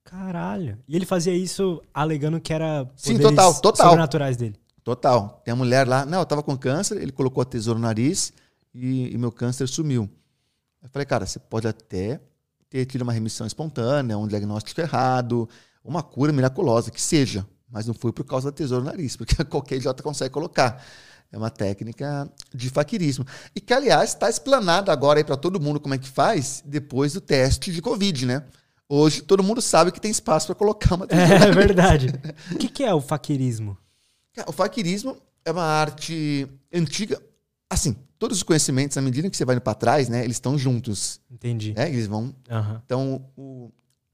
Caralho. 0.03 0.77
E 0.87 0.95
ele 0.95 1.05
fazia 1.05 1.33
isso 1.35 1.81
alegando 1.93 2.39
que 2.39 2.53
era 2.53 2.89
Sim, 2.95 3.19
total, 3.19 3.53
total. 3.59 3.87
sobrenaturais 3.87 4.37
dele. 4.37 4.55
Total. 4.83 5.41
Tem 5.43 5.51
a 5.51 5.55
mulher 5.55 5.85
lá, 5.85 6.05
não, 6.05 6.19
eu 6.19 6.25
tava 6.25 6.41
com 6.41 6.57
câncer, 6.57 7.01
ele 7.01 7.11
colocou 7.11 7.41
a 7.41 7.45
tesoura 7.45 7.77
no 7.77 7.85
nariz 7.85 8.31
e, 8.73 9.13
e 9.13 9.17
meu 9.17 9.31
câncer 9.31 9.67
sumiu. 9.67 10.09
Eu 10.81 10.89
falei, 10.89 11.05
cara, 11.05 11.25
você 11.25 11.39
pode 11.39 11.67
até 11.67 12.21
ter 12.69 12.85
tido 12.85 13.01
uma 13.01 13.11
remissão 13.11 13.45
espontânea, 13.45 14.17
um 14.17 14.27
diagnóstico 14.27 14.79
errado, 14.79 15.49
uma 15.83 16.01
cura 16.01 16.31
miraculosa, 16.31 16.89
que 16.89 17.01
seja, 17.01 17.45
mas 17.69 17.85
não 17.85 17.93
foi 17.93 18.13
por 18.13 18.23
causa 18.23 18.49
da 18.49 18.55
tesoura 18.55 18.85
no 18.85 18.89
nariz, 18.89 19.15
porque 19.17 19.43
qualquer 19.43 19.75
idiota 19.75 20.01
consegue 20.01 20.33
colocar. 20.33 20.81
É 21.31 21.37
uma 21.37 21.49
técnica 21.49 22.29
de 22.53 22.69
faquirismo. 22.69 23.25
E 23.55 23.59
que, 23.59 23.73
aliás, 23.73 24.11
está 24.11 24.29
explanado 24.29 24.91
agora 24.91 25.19
aí 25.19 25.23
para 25.23 25.35
todo 25.35 25.59
mundo 25.59 25.79
como 25.79 25.93
é 25.93 25.97
que 25.97 26.07
faz 26.07 26.63
depois 26.65 27.13
do 27.13 27.21
teste 27.21 27.71
de 27.71 27.81
Covid, 27.81 28.25
né? 28.25 28.43
Hoje 28.89 29.21
todo 29.21 29.43
mundo 29.43 29.61
sabe 29.61 29.91
que 29.91 29.99
tem 29.99 30.09
espaço 30.09 30.47
para 30.47 30.55
colocar 30.55 30.95
uma 30.95 31.05
É 31.11 31.51
verdade. 31.51 32.07
o 32.51 32.57
que, 32.57 32.69
que 32.69 32.83
é 32.83 32.93
o 32.93 33.01
faquirismo? 33.01 33.77
O 34.47 34.51
faquirismo 34.53 35.17
é 35.43 35.51
uma 35.51 35.63
arte 35.63 36.47
antiga. 36.73 37.21
Assim, 37.69 37.95
todos 38.17 38.37
os 38.37 38.43
conhecimentos, 38.43 38.97
à 38.97 39.01
medida 39.01 39.29
que 39.29 39.35
você 39.35 39.43
vai 39.43 39.55
indo 39.55 39.61
para 39.61 39.73
trás, 39.73 40.07
né, 40.07 40.23
eles 40.23 40.37
estão 40.37 40.57
juntos. 40.57 41.19
Entendi. 41.29 41.73
Né? 41.73 41.89
Eles 41.89 42.07
vão. 42.07 42.33
Aham. 42.49 42.81
Então, 42.85 43.25
o, 43.35 43.71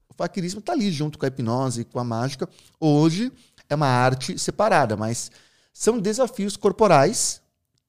o 0.08 0.14
faquirismo 0.16 0.58
está 0.58 0.72
ali 0.72 0.90
junto 0.90 1.18
com 1.18 1.24
a 1.24 1.28
hipnose, 1.28 1.84
com 1.84 2.00
a 2.00 2.04
mágica. 2.04 2.48
Hoje 2.80 3.30
é 3.68 3.74
uma 3.76 3.86
arte 3.86 4.36
separada, 4.38 4.96
mas 4.96 5.30
são 5.74 5.98
desafios 5.98 6.56
corporais. 6.56 7.42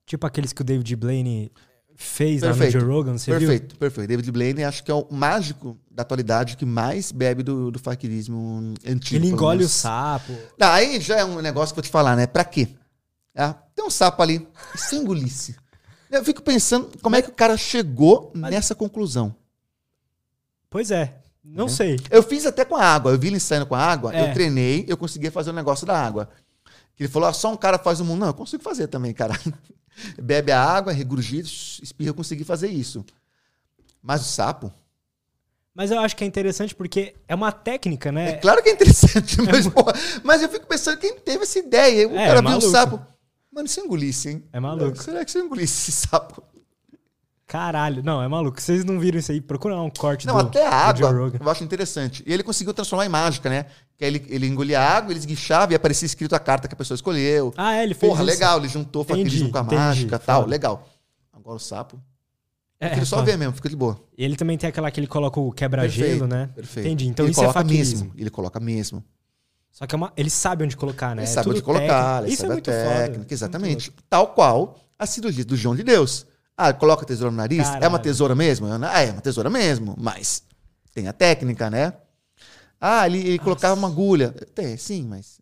Tipo 0.05 0.25
aqueles 0.27 0.51
que 0.51 0.61
o 0.61 0.65
David 0.65 0.93
Blaine 0.97 1.49
fez 1.95 2.41
lá 2.41 2.49
no 2.49 2.55
Perfeito. 2.57 2.79
Joe 2.81 2.89
Rogan, 2.93 3.17
você 3.17 3.31
viu? 3.31 3.47
perfeito, 3.47 3.75
perfeito. 3.77 4.07
David 4.09 4.31
Blaine 4.31 4.63
acho 4.65 4.83
que 4.83 4.91
é 4.91 4.93
o 4.93 5.07
mágico 5.09 5.77
da 5.89 6.01
atualidade 6.03 6.57
que 6.57 6.65
mais 6.65 7.11
bebe 7.11 7.41
do, 7.41 7.71
do 7.71 7.79
faquirismo 7.79 8.73
antigo. 8.85 9.23
Ele 9.23 9.31
engole 9.31 9.63
o 9.63 9.69
sapo. 9.69 10.33
Não, 10.59 10.67
aí 10.67 10.99
já 10.99 11.19
é 11.19 11.23
um 11.25 11.39
negócio 11.41 11.73
que 11.73 11.79
eu 11.79 11.83
vou 11.83 11.87
te 11.87 11.91
falar, 11.91 12.15
né? 12.17 12.27
Pra 12.27 12.43
quê? 12.43 12.67
É, 13.33 13.53
tem 13.73 13.85
um 13.85 13.89
sapo 13.89 14.21
ali. 14.21 14.45
Se 14.75 14.95
engolisse? 14.97 15.55
Eu 16.11 16.23
fico 16.23 16.41
pensando 16.41 16.89
como 17.01 17.15
é 17.15 17.21
que 17.21 17.29
o 17.29 17.33
cara 17.33 17.55
chegou 17.57 18.31
nessa 18.35 18.75
conclusão. 18.75 19.33
Pois 20.69 20.91
é. 20.91 21.15
Não 21.43 21.65
Uhum. 21.65 21.69
sei. 21.69 21.99
Eu 22.09 22.23
fiz 22.23 22.45
até 22.45 22.65
com 22.65 22.75
a 22.75 22.83
água. 22.83 23.11
Eu 23.11 23.19
vi 23.19 23.27
ele 23.27 23.39
saindo 23.39 23.65
com 23.65 23.75
a 23.75 23.79
água, 23.79 24.13
É. 24.15 24.29
eu 24.29 24.33
treinei, 24.33 24.83
eu 24.87 24.97
conseguia 24.97 25.31
fazer 25.31 25.51
o 25.51 25.53
negócio 25.53 25.85
da 25.85 25.97
água. 25.97 26.29
Que 26.95 27.03
ele 27.03 27.09
falou, 27.11 27.27
ah, 27.29 27.33
só 27.33 27.51
um 27.51 27.57
cara 27.57 27.77
faz 27.77 27.99
o 27.99 28.05
mundo. 28.05 28.19
Não, 28.21 28.27
eu 28.27 28.33
consigo 28.33 28.63
fazer 28.63 28.87
também, 28.87 29.13
cara. 29.13 29.37
Bebe 30.21 30.51
a 30.51 30.61
água, 30.61 30.91
regurgita, 30.93 31.47
espirra, 31.81 32.09
eu 32.09 32.13
consegui 32.13 32.43
fazer 32.43 32.67
isso. 32.69 33.05
Mas 34.01 34.21
o 34.21 34.25
sapo... 34.25 34.71
Mas 35.73 35.91
eu 35.91 35.99
acho 35.99 36.15
que 36.15 36.23
é 36.23 36.27
interessante 36.27 36.73
porque 36.73 37.13
é 37.27 37.35
uma 37.35 37.51
técnica, 37.51 38.07
É 38.07 38.11
né? 38.13 38.33
claro 38.37 38.63
que 38.63 38.69
é 38.69 38.71
interessante, 38.71 39.41
mas, 39.41 39.67
porra, 39.67 39.91
mas 40.23 40.41
eu 40.41 40.47
fico 40.47 40.65
pensando 40.65 40.97
quem 40.97 41.19
teve 41.19 41.43
essa 41.43 41.59
ideia. 41.59 42.07
O 42.07 42.15
É, 42.15 42.27
cara 42.27 42.39
é 42.39 42.41
viu 42.41 42.41
o 42.41 42.43
maluco. 42.51 42.69
sapo. 42.69 43.05
Mano, 43.51 43.67
se 43.67 43.81
eu 43.81 43.85
engolisse, 43.85 44.29
hein? 44.29 44.43
É 44.53 44.59
maluco. 44.61 45.03
Será 45.03 45.25
que 45.25 45.31
se 45.31 45.37
engolisse 45.39 45.91
esse 45.91 46.07
sapo? 46.07 46.41
Caralho. 47.47 48.01
Não, 48.03 48.21
é 48.23 48.27
maluco. 48.27 48.59
Vocês 48.59 48.83
não 48.83 48.99
viram 48.99 49.19
isso 49.19 49.31
aí? 49.31 49.39
Procura 49.39 49.79
um 49.79 49.89
corte 49.89 50.25
Não, 50.25 50.33
do, 50.35 50.39
até 50.47 50.65
a 50.65 50.71
água 50.73 51.11
eu 51.39 51.49
acho 51.49 51.63
interessante. 51.63 52.23
E 52.25 52.33
ele 52.33 52.41
conseguiu 52.41 52.73
transformar 52.73 53.05
em 53.05 53.09
mágica, 53.09 53.49
né? 53.49 53.67
Que 53.97 54.03
aí 54.03 54.09
ele, 54.15 54.25
ele 54.29 54.47
engolia 54.47 54.81
água, 54.81 55.11
ele 55.11 55.19
esguichava 55.19 55.71
e 55.71 55.75
aparecia 55.75 56.05
escrito 56.07 56.33
a 56.35 56.39
carta 56.39 56.67
que 56.67 56.73
a 56.73 56.77
pessoa 56.77 56.95
escolheu. 56.95 57.53
Ah, 57.55 57.75
é, 57.75 57.83
ele 57.83 57.93
fez 57.93 58.09
Porra, 58.09 58.23
isso. 58.23 58.31
legal, 58.33 58.57
ele 58.57 58.67
juntou 58.67 59.03
Entendi, 59.03 59.23
faquirismo 59.23 59.51
com 59.51 59.57
a 59.59 59.61
entendi, 59.61 59.75
mágica 59.75 60.15
e 60.15 60.19
tal, 60.19 60.41
foda. 60.41 60.49
legal. 60.51 60.89
Agora 61.31 61.55
o 61.55 61.59
sapo. 61.59 62.01
É, 62.79 62.93
ele 62.93 63.05
só 63.05 63.17
foda. 63.17 63.31
vê 63.31 63.37
mesmo, 63.37 63.53
fica 63.53 63.69
de 63.69 63.75
boa. 63.75 63.99
Ele 64.17 64.35
também 64.35 64.57
tem 64.57 64.67
aquela 64.67 64.89
que 64.91 64.99
ele 64.99 65.07
coloca 65.07 65.39
o 65.39 65.51
quebra-gelo, 65.51 66.27
né? 66.27 66.49
Perfeito. 66.53 66.87
Entendi. 66.87 67.07
Então 67.07 67.25
ele 67.25 67.31
isso 67.31 67.39
é 67.41 67.43
coloca 67.43 67.59
faquirismo. 67.61 67.99
mesmo. 68.05 68.13
Ele 68.17 68.29
coloca 68.29 68.59
mesmo. 68.59 69.03
Só 69.71 69.85
que 69.85 69.93
é 69.93 69.97
uma... 69.97 70.11
ele 70.17 70.29
sabe 70.29 70.63
onde 70.63 70.75
colocar, 70.75 71.15
né? 71.15 71.21
Ele 71.23 71.29
É 71.29 71.33
sabe 71.33 71.49
onde 71.51 71.61
colocar, 71.61 71.85
técnico. 72.23 72.25
ele 72.25 72.33
Isso 72.33 72.41
sabe 72.41 72.49
é 72.49 72.51
a 72.51 72.55
muito 72.55 72.65
técnica, 72.65 73.21
foda. 73.23 73.33
exatamente. 73.33 73.91
Tal 74.09 74.27
qual 74.29 74.79
a 74.97 75.05
cirurgia 75.05 75.45
do 75.45 75.55
João 75.55 75.75
de 75.75 75.83
Deus. 75.83 76.25
Ah, 76.57 76.71
coloca 76.73 77.03
a 77.03 77.05
tesoura 77.05 77.31
no 77.31 77.37
nariz? 77.37 77.59
É 77.59 77.71
uma 77.71 77.79
Caralho. 77.79 77.99
tesoura 78.03 78.35
mesmo? 78.35 78.67
Ah, 78.67 79.01
é 79.01 79.11
uma 79.11 79.21
tesoura 79.21 79.49
mesmo, 79.49 79.95
mas 79.99 80.43
tem 80.93 81.07
a 81.07 81.13
técnica, 81.13 81.69
né? 81.69 81.93
Ah, 82.79 83.05
ele, 83.07 83.19
ele 83.19 83.39
colocava 83.39 83.75
uma 83.75 83.87
agulha. 83.87 84.31
Tem, 84.53 84.77
sim, 84.77 85.05
mas 85.05 85.39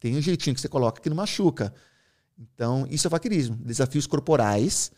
tem 0.00 0.16
um 0.16 0.20
jeitinho 0.20 0.54
que 0.54 0.60
você 0.60 0.68
coloca 0.68 1.00
que 1.00 1.08
não 1.08 1.16
machuca. 1.16 1.72
Então, 2.38 2.86
isso 2.90 3.06
é 3.06 3.10
faquirismo. 3.10 3.56
Desafios 3.56 4.06
corporais, 4.06 4.90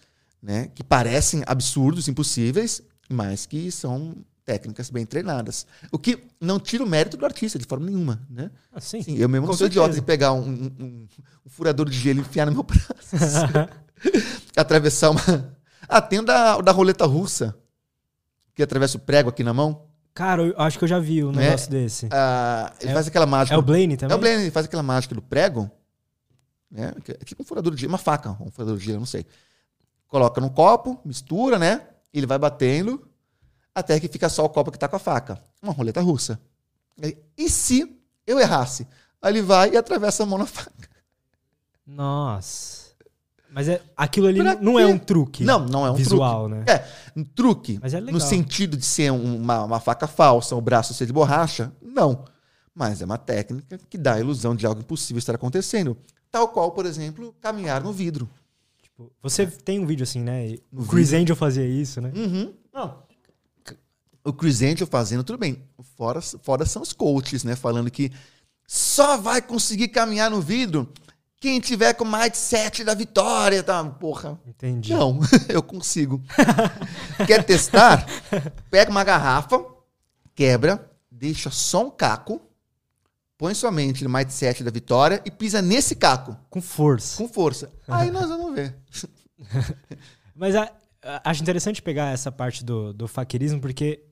né? 0.42 0.68
Que 0.74 0.82
parecem 0.82 1.42
absurdos, 1.46 2.08
impossíveis, 2.08 2.82
mas 3.08 3.46
que 3.46 3.70
são 3.70 4.14
técnicas 4.44 4.90
bem 4.90 5.06
treinadas. 5.06 5.66
O 5.92 5.98
que 5.98 6.24
não 6.40 6.58
tira 6.58 6.82
o 6.82 6.86
mérito 6.88 7.16
do 7.16 7.24
artista, 7.24 7.58
de 7.58 7.64
forma 7.64 7.86
nenhuma, 7.86 8.20
né? 8.28 8.50
Ah, 8.72 8.80
sim. 8.80 9.02
Eu 9.16 9.28
mesmo 9.28 9.46
não 9.46 9.54
sou 9.54 9.66
idiota 9.68 9.92
certeza. 9.92 10.00
de 10.00 10.06
pegar 10.06 10.32
um, 10.32 10.40
um- 10.40 10.72
um- 10.84 11.08
um 11.46 11.50
furador 11.50 11.88
de 11.88 11.96
gelo 11.96 12.18
e 12.18 12.22
enfiar 12.22 12.46
no 12.46 12.52
meu 12.52 12.62
braço. 12.64 12.88
atravessar 14.56 15.10
uma. 15.10 15.20
Ah, 15.88 16.00
tem 16.00 16.20
o 16.20 16.22
da, 16.24 16.54
roleta 16.72 17.04
russa, 17.06 17.56
que 18.54 18.62
atravessa 18.62 18.96
o 18.96 19.00
prego 19.00 19.28
aqui 19.30 19.42
na 19.44 19.52
mão. 19.52 19.86
Cara, 20.14 20.42
eu 20.42 20.54
acho 20.60 20.78
que 20.78 20.84
eu 20.84 20.88
já 20.88 20.98
vi 20.98 21.24
um 21.24 21.32
Né? 21.32 21.44
negócio 21.46 21.70
desse. 21.70 22.08
Ah, 22.12 22.72
ele 22.80 22.90
É- 22.90 22.94
faz 22.94 23.08
aquela 23.08 23.26
mágica. 23.26 23.54
É 23.54 23.58
o 23.58 23.62
Blaine 23.62 23.96
também? 23.96 24.14
É 24.14 24.16
o 24.16 24.20
Blaine, 24.20 24.42
ele 24.42 24.50
faz 24.50 24.66
aquela 24.66 24.82
mágica 24.82 25.14
do 25.14 25.22
prego. 25.22 25.70
Né? 26.70 26.92
que 27.04 27.12
É 27.12 27.16
tipo 27.16 27.42
um 27.42 27.46
furador 27.46 27.74
de 27.74 27.80
gelo, 27.80 27.92
uma 27.92 27.98
faca, 27.98 28.30
um 28.40 28.50
furador 28.50 28.76
de 28.78 28.84
gelo, 28.84 28.98
não 29.00 29.06
sei. 29.06 29.26
Coloca 30.08 30.40
num 30.40 30.48
copo, 30.48 31.00
mistura, 31.04 31.58
né? 31.58 31.86
Ele 32.12 32.26
vai 32.26 32.38
batendo 32.38 33.06
até 33.74 33.98
que 33.98 34.08
fica 34.08 34.28
só 34.28 34.44
o 34.44 34.48
copo 34.50 34.70
que 34.70 34.78
tá 34.78 34.86
com 34.88 34.96
a 34.96 34.98
faca. 34.98 35.42
Uma 35.62 35.72
roleta 35.72 36.00
russa. 36.02 36.38
E 37.36 37.48
se 37.48 37.98
eu 38.26 38.38
errasse? 38.38 38.86
Aí 39.20 39.32
ele 39.32 39.42
vai 39.42 39.70
e 39.70 39.76
atravessa 39.76 40.22
a 40.22 40.26
mão 40.26 40.38
na 40.38 40.46
faca. 40.46 40.88
Nossa. 41.86 42.81
Mas 43.54 43.68
é, 43.68 43.82
aquilo 43.96 44.26
ali 44.28 44.40
Pra 44.40 44.54
não 44.56 44.78
é 44.80 44.86
quê? 44.86 44.92
um 44.92 44.98
truque. 44.98 45.44
Não, 45.44 45.66
não 45.66 45.86
é 45.86 45.90
um 45.90 45.94
visual, 45.94 46.48
né? 46.48 46.64
É, 46.66 46.84
um 47.14 47.22
truque 47.22 47.78
Mas 47.82 47.92
é 47.94 48.00
legal. 48.00 48.14
no 48.14 48.20
sentido 48.20 48.76
de 48.76 48.84
ser 48.84 49.12
um- 49.12 49.36
uma, 49.36 49.64
uma 49.64 49.80
faca 49.80 50.06
falsa, 50.06 50.56
o 50.56 50.60
braço 50.60 50.94
ser 50.94 51.06
de 51.06 51.12
borracha, 51.12 51.70
não. 51.82 52.24
Mas 52.74 53.02
é 53.02 53.04
uma 53.04 53.18
técnica 53.18 53.78
que 53.90 53.98
dá 53.98 54.14
a 54.14 54.20
ilusão 54.20 54.56
de 54.56 54.64
algo 54.64 54.80
impossível 54.80 55.18
estar 55.18 55.34
acontecendo. 55.34 55.96
Tal 56.30 56.48
qual, 56.48 56.70
por 56.72 56.86
exemplo, 56.86 57.34
caminhar 57.40 57.82
no 57.82 57.92
vidro. 57.92 58.26
Tipo, 58.82 59.12
você 59.22 59.46
tem 59.46 59.78
um 59.78 59.86
vídeo 59.86 60.04
assim, 60.04 60.20
né? 60.20 60.54
O 60.72 60.80
No 60.80 60.86
Chris 60.86 61.12
Angel 61.12 61.36
fazia 61.36 61.66
isso, 61.66 62.00
né? 62.00 62.10
Uhum. 62.16 62.54
Não. 62.72 63.02
O 64.24 64.32
Chris 64.32 64.62
Angel 64.62 64.86
fazendo, 64.86 65.24
tudo 65.24 65.38
bem. 65.38 65.62
Fora, 65.96 66.20
fora 66.22 66.64
são 66.64 66.80
os 66.80 66.92
coaches, 66.92 67.42
né? 67.44 67.56
Falando 67.56 67.90
que 67.90 68.10
só 68.66 69.16
vai 69.18 69.42
conseguir 69.42 69.88
caminhar 69.88 70.30
no 70.30 70.40
vidro 70.40 70.88
quem 71.42 71.58
tiver 71.58 71.92
com 71.94 72.04
sete 72.38 72.84
da 72.84 72.94
vitória. 72.94 73.62
Tá? 73.64 73.82
Porra, 73.84 74.38
Entendi. 74.46 74.92
Não, 74.92 75.18
eu 75.50 75.60
consigo. 75.60 76.22
Quer 77.26 77.42
testar? 77.42 78.06
Pega 78.70 78.90
uma 78.90 79.02
garrafa, 79.02 79.64
quebra, 80.36 80.88
deixa 81.10 81.50
só 81.50 81.86
um 81.86 81.90
caco, 81.90 82.40
põe 83.36 83.54
sua 83.54 83.72
mente 83.72 84.04
no 84.04 84.10
mindset 84.10 84.62
da 84.62 84.70
vitória 84.70 85.20
e 85.24 85.30
pisa 85.32 85.60
nesse 85.60 85.96
caco, 85.96 86.36
Com 86.48 86.62
força. 86.62 87.16
com 87.18 87.28
força. 87.28 87.72
Aí 87.88 88.10
nós 88.12 88.28
vamos 88.28 88.54
ver. 88.54 88.76
Mas 90.36 90.54
a- 90.54 90.70
a- 91.04 91.22
acho 91.30 91.42
interessante 91.42 91.82
pegar 91.82 92.12
essa 92.12 92.30
parte 92.30 92.64
do, 92.64 92.92
do 92.92 93.08
porque 93.58 94.04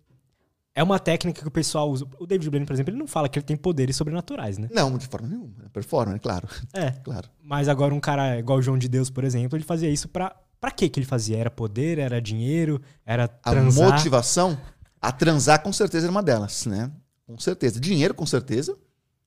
é 0.81 0.83
uma 0.83 0.99
técnica 0.99 1.43
que 1.43 1.49
o 1.49 1.51
pessoal 1.51 1.90
usa. 1.90 2.07
O 2.19 2.27
David 2.27 2.49
Blaine, 2.49 2.64
por 2.66 2.73
exemplo, 2.73 2.90
ele 2.93 2.99
não 2.99 3.07
fala 3.07 3.29
que 3.29 3.38
ele 3.38 3.45
tem 3.45 3.57
poderes 3.57 3.95
sobrenaturais, 3.97 4.57
né? 4.59 4.69
Não, 4.73 4.97
de 4.97 5.07
forma 5.07 5.29
nenhuma. 5.29 5.53
É 5.64 5.69
performance, 5.69 6.19
claro. 6.21 6.49
É. 6.73 6.90
claro. 7.05 7.29
Mas 7.43 7.69
agora 7.69 7.95
um 7.95 8.01
cara 8.01 8.38
igual 8.38 8.59
o 8.59 8.62
João 8.62 8.79
de 8.79 8.88
Deus, 8.88 9.11
por 9.11 9.23
exemplo, 9.25 9.57
ele 9.59 9.64
fazia 9.64 9.90
isso 9.90 10.09
pra 10.09 10.35
Pra 10.61 10.71
que 10.71 10.90
que 10.90 11.01
ele 11.01 11.07
fazia? 11.07 11.38
Era 11.38 11.51
poder, 11.51 11.99
era 11.99 12.21
dinheiro, 12.21 12.83
era 13.07 13.25
A 13.25 13.51
transar? 13.51 13.93
motivação 13.93 14.59
a 15.01 15.11
transar 15.11 15.62
com 15.62 15.73
certeza 15.73 16.05
era 16.07 16.11
uma 16.11 16.23
delas, 16.23 16.66
né? 16.66 16.90
Com 17.27 17.38
certeza. 17.38 17.81
Dinheiro, 17.81 18.12
com 18.12 18.27
certeza, 18.27 18.77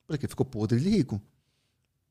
porque 0.06 0.28
ficou 0.28 0.46
podre 0.46 0.78
de 0.78 0.88
rico. 0.88 1.20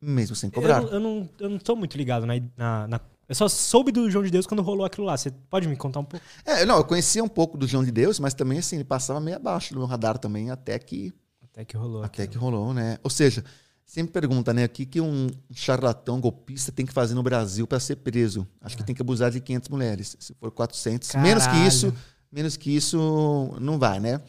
Mesmo 0.01 0.35
sem 0.35 0.49
Eu, 0.49 0.53
cobrar. 0.53 0.81
não- 0.81 0.89
eu, 0.89 0.99
não, 0.99 1.29
eu 1.39 1.49
não 1.49 1.57
tô 1.57 1.73
muito 1.75 1.97
ligado 1.97 2.25
na, 2.25 2.33
na, 2.57 2.87
na- 2.87 3.01
Eu 3.27 3.35
só 3.35 3.47
soube 3.47 3.91
do 3.91 4.09
João 4.11 4.23
de 4.23 4.29
Deus 4.29 4.45
quando 4.45 4.61
rolou 4.61 4.85
aquilo 4.85 5.05
lá. 5.07 5.17
Você 5.17 5.31
pode 5.49 5.67
me 5.67 5.75
contar 5.75 5.99
um 6.01 6.03
pouco? 6.03 6.25
É, 6.45 6.65
não, 6.65 6.77
eu 6.77 6.83
conhecia 6.83 7.23
um 7.23 7.27
pouco 7.27 7.57
do 7.57 7.65
João 7.67 7.83
de 7.83 7.91
Deus, 7.91 8.19
mas 8.19 8.33
também 8.33 8.59
assim, 8.59 8.75
ele 8.75 8.83
passava 8.83 9.19
meio 9.19 9.37
abaixo 9.37 9.73
do 9.73 9.79
meu 9.79 9.87
radar 9.87 10.17
também, 10.17 10.51
até 10.51 10.77
que, 10.77 11.13
Até 11.43 11.63
que 11.65 11.77
rolou. 11.77 12.03
até 12.03 12.23
aquilo. 12.23 12.31
que 12.33 12.37
rolou, 12.37 12.73
né? 12.73 12.97
Ou 13.01 13.09
seja, 13.09 13.43
sempre 13.85 14.11
pergunta, 14.11 14.53
né, 14.53 14.65
o 14.65 14.69
que, 14.69 14.85
que 14.85 14.99
um 14.99 15.27
charlatão 15.51 16.19
golpista 16.19 16.71
tem 16.71 16.85
que 16.85 16.93
fazer 16.93 17.13
no 17.15 17.23
Brasil 17.23 17.65
para 17.65 17.79
ser 17.79 17.95
preso? 17.97 18.45
Acho 18.61 18.75
que 18.75 18.83
tem 18.83 18.93
que 18.95 19.01
abusar 19.01 19.31
de 19.31 19.39
500 19.39 19.69
mulheres. 19.69 20.17
Se 20.19 20.33
for 20.33 20.51
400, 20.51 21.13
menos 21.15 21.43
que 21.43 21.49
Caralho. 21.51 21.67
isso, 21.67 21.93
menos 22.31 22.57
que 22.57 22.75
isso 22.75 23.55
não 23.61 23.79
vai, 23.79 23.99
né? 24.01 24.19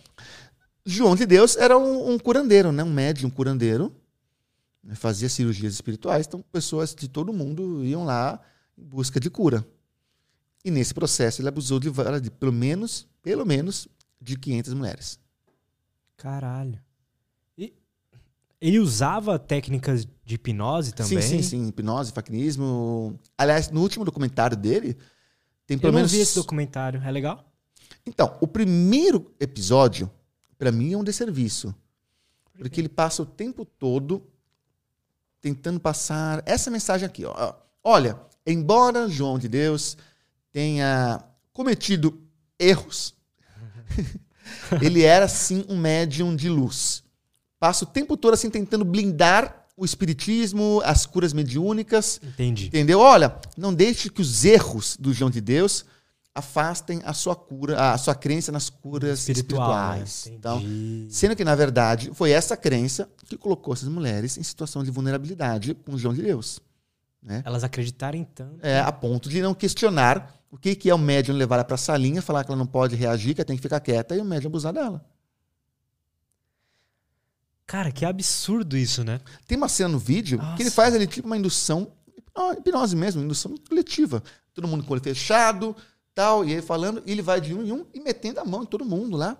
João 0.87 1.17
de 1.17 1.25
Deus 1.27 1.57
era 1.57 1.77
um, 1.79 2.13
um 2.13 2.19
curandeiro, 2.19 2.71
né? 2.71 2.85
Um 2.85 2.93
médium 2.93 3.31
curandeiro. 3.31 3.93
né? 4.83 4.95
Fazia 4.95 5.29
cirurgias 5.29 5.73
espirituais, 5.75 6.27
então 6.27 6.45
pessoas 6.53 6.95
de 6.95 7.09
todo 7.09 7.33
mundo 7.33 7.83
iam 7.85 8.05
lá 8.05 8.39
em 8.77 8.85
busca 8.85 9.19
de 9.21 9.31
cura. 9.31 9.67
E 10.65 10.71
nesse 10.71 10.95
processo 10.95 11.41
ele 11.41 11.49
abusou 11.49 11.79
de, 11.79 11.91
de 12.23 12.31
pelo 12.31 12.53
menos, 12.53 13.07
pelo 13.23 13.45
menos, 13.45 13.87
de 14.21 14.39
500 14.39 14.73
mulheres. 14.75 15.21
Caralho. 16.17 16.81
E 17.59 17.75
ele 18.61 18.79
usava 18.79 19.39
técnicas 19.39 20.07
de 20.25 20.35
hipnose 20.37 20.93
também? 20.95 21.21
Sim, 21.21 21.43
sim, 21.43 21.43
sim. 21.43 21.69
Hipnose, 21.69 22.13
faquinismo. 22.13 23.19
Aliás, 23.37 23.71
no 23.71 23.83
último 23.83 24.05
documentário 24.05 24.57
dele, 24.57 24.97
tem 25.67 25.77
Eu 25.77 25.81
pelo 25.81 25.93
não 25.93 25.99
menos. 25.99 26.13
vi 26.13 26.21
esse 26.21 26.35
documentário. 26.35 27.03
É 27.03 27.11
legal? 27.11 27.45
Então, 28.07 28.37
o 28.41 28.47
primeiro 28.47 29.35
episódio, 29.39 30.11
pra 30.59 30.73
mim, 30.73 30.93
é 30.93 30.97
um 30.97 31.05
desserviço. 31.05 31.75
Porque 32.57 32.81
ele 32.81 32.89
passa 32.89 33.23
o 33.23 33.27
tempo 33.27 33.65
todo 33.65 34.23
tentando 35.41 35.79
passar 35.81 36.43
essa 36.47 36.71
mensagem 36.71 37.07
aqui. 37.07 37.25
Ó. 37.25 37.55
Olha, 37.83 38.19
embora 38.47 39.09
João 39.09 39.39
de 39.39 39.49
Deus 39.49 39.97
tenha 40.53 41.23
cometido 41.53 42.21
erros, 42.59 43.15
ele 44.81 45.03
era 45.03 45.29
sim 45.29 45.65
um 45.69 45.77
médium 45.77 46.35
de 46.35 46.49
luz. 46.49 47.03
Passa 47.59 47.85
o 47.85 47.89
tempo 47.89 48.17
todo 48.17 48.35
assim 48.35 48.51
tentando 48.51 48.85
blindar 48.85 49.67
o 49.77 49.85
espiritismo, 49.85 50.81
as 50.85 51.05
curas 51.07 51.33
mediúnicas, 51.33 52.21
Entendi. 52.23 52.67
Entendeu? 52.67 53.01
Olha, 53.01 53.37
não 53.57 53.75
deixe 53.75 54.09
que 54.09 54.21
os 54.21 54.45
erros 54.45 54.97
do 54.99 55.13
João 55.13 55.31
de 55.31 55.41
Deus 55.41 55.85
afastem 56.35 57.01
a 57.05 57.13
sua 57.13 57.35
cura, 57.37 57.93
a 57.93 57.99
sua 57.99 58.15
crença 58.15 58.51
nas 58.53 58.69
curas 58.69 59.21
Espiritual, 59.21 59.97
espirituais. 59.97 60.25
né? 60.27 60.33
Então, 60.37 60.59
Entendi. 60.61 61.07
sendo 61.11 61.37
que 61.37 61.45
na 61.45 61.55
verdade 61.55 62.11
foi 62.13 62.31
essa 62.31 62.57
crença 62.57 63.09
que 63.27 63.37
colocou 63.37 63.73
essas 63.75 63.89
mulheres 63.89 64.37
em 64.37 64.43
situação 64.43 64.83
de 64.85 64.91
vulnerabilidade 64.91 65.75
com 65.75 65.93
o 65.95 65.99
João 65.99 66.13
de 66.15 66.23
Deus, 66.23 66.61
né? 67.25 67.43
Elas 67.45 67.65
acreditarem 67.65 68.25
tanto. 68.25 68.65
É, 68.65 68.81
a 68.81 68.93
ponto 68.93 69.29
de 69.29 69.41
não 69.41 69.55
questionar 69.55 70.33
o 70.51 70.59
que 70.59 70.77
que 70.77 70.91
é 70.91 70.95
o 70.95 70.99
médium 70.99 71.35
levar 71.35 71.57
ela 71.57 71.65
para 71.65 71.75
a 71.75 71.79
salinha, 71.79 72.23
falar 72.23 72.45
que 72.45 72.51
ela 72.51 72.59
não 72.59 72.67
pode 72.67 72.95
reagir, 72.95 73.35
que 73.35 73.41
ela 73.41 73.47
tem 73.47 73.57
que 73.57 73.63
ficar 73.63 73.81
quieta 73.81 74.15
e 74.15 74.21
o 74.21 74.25
médium 74.25 74.49
abusar 74.49 74.73
dela. 74.73 75.05
Cara, 77.67 77.91
que 77.91 78.05
absurdo 78.05 78.77
isso, 78.77 79.03
né? 79.03 79.21
Tem 79.47 79.57
uma 79.57 79.69
cena 79.69 79.89
no 79.89 79.99
vídeo 79.99 80.39
Nossa. 80.39 80.57
que 80.57 80.63
ele 80.63 80.71
faz 80.71 80.95
ali 80.95 81.07
tipo 81.07 81.27
uma 81.27 81.37
indução, 81.37 81.91
hipnose 82.59 82.95
mesmo, 82.95 83.23
indução 83.23 83.55
coletiva. 83.69 84.23
Todo 84.53 84.69
mundo 84.69 84.85
com 84.85 84.91
o 84.91 84.93
olho 84.93 85.03
fechado, 85.03 85.75
tal, 86.15 86.45
e 86.45 86.53
ele 86.53 86.63
falando, 86.63 87.03
e 87.07 87.11
ele 87.11 87.23
vai 87.23 87.41
de 87.41 87.55
um 87.55 87.65
em 87.65 87.73
um 87.73 87.87
e 87.93 88.01
metendo 88.01 88.39
a 88.39 88.45
mão 88.45 88.63
em 88.63 88.67
todo 88.67 88.85
mundo 88.85 89.17
lá. 89.17 89.37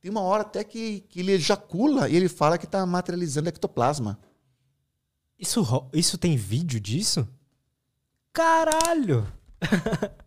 Tem 0.00 0.10
uma 0.10 0.22
hora 0.22 0.42
até 0.42 0.64
que, 0.64 1.00
que 1.08 1.20
ele 1.20 1.32
ejacula 1.32 2.08
e 2.08 2.16
ele 2.16 2.28
fala 2.28 2.56
que 2.56 2.64
está 2.64 2.84
materializando 2.86 3.50
ectoplasma. 3.50 4.18
Isso, 5.38 5.88
isso 5.92 6.18
tem 6.18 6.36
vídeo 6.36 6.80
disso? 6.80 7.26
Caralho! 8.32 9.26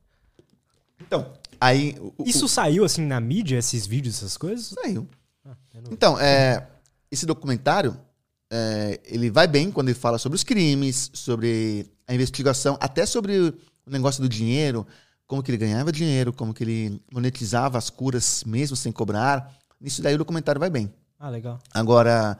Então, 1.00 1.34
aí. 1.60 1.98
o- 2.00 2.14
o- 2.20 2.24
Isso 2.26 2.48
saiu 2.48 2.86
assim 2.86 3.02
na 3.06 3.20
mídia, 3.20 3.58
esses 3.58 3.86
vídeos, 3.86 4.16
essas 4.18 4.38
coisas? 4.38 4.68
Saiu. 4.68 5.08
Ah, 5.46 5.56
Então, 5.92 6.18
é, 6.20 6.68
esse 7.12 7.26
documentário, 7.26 7.98
é, 8.50 9.00
ele 9.04 9.30
vai 9.30 9.48
bem 9.48 9.72
quando 9.72 9.90
ele 9.90 9.98
fala 10.00 10.18
sobre 10.18 10.36
os 10.38 10.44
crimes, 10.44 11.10
sobre 11.14 11.86
a 12.08 12.14
investigação, 12.14 12.78
até 12.80 13.06
sobre 13.06 13.38
o 13.40 13.90
negócio 13.90 14.22
do 14.22 14.30
dinheiro, 14.30 14.88
como 15.28 15.42
que 15.44 15.52
ele 15.52 15.58
ganhava 15.58 15.92
dinheiro, 15.92 16.32
como 16.32 16.54
que 16.54 16.64
ele 16.64 17.02
monetizava 17.12 17.78
as 17.78 17.90
curas 17.90 18.44
mesmo 18.46 18.78
sem 18.78 18.92
cobrar. 18.92 19.54
Nisso 19.80 20.02
daí 20.02 20.16
o 20.16 20.18
documentário 20.18 20.60
vai 20.60 20.70
bem. 20.70 20.94
Ah, 21.20 21.30
legal. 21.30 21.60
Agora, 21.74 22.38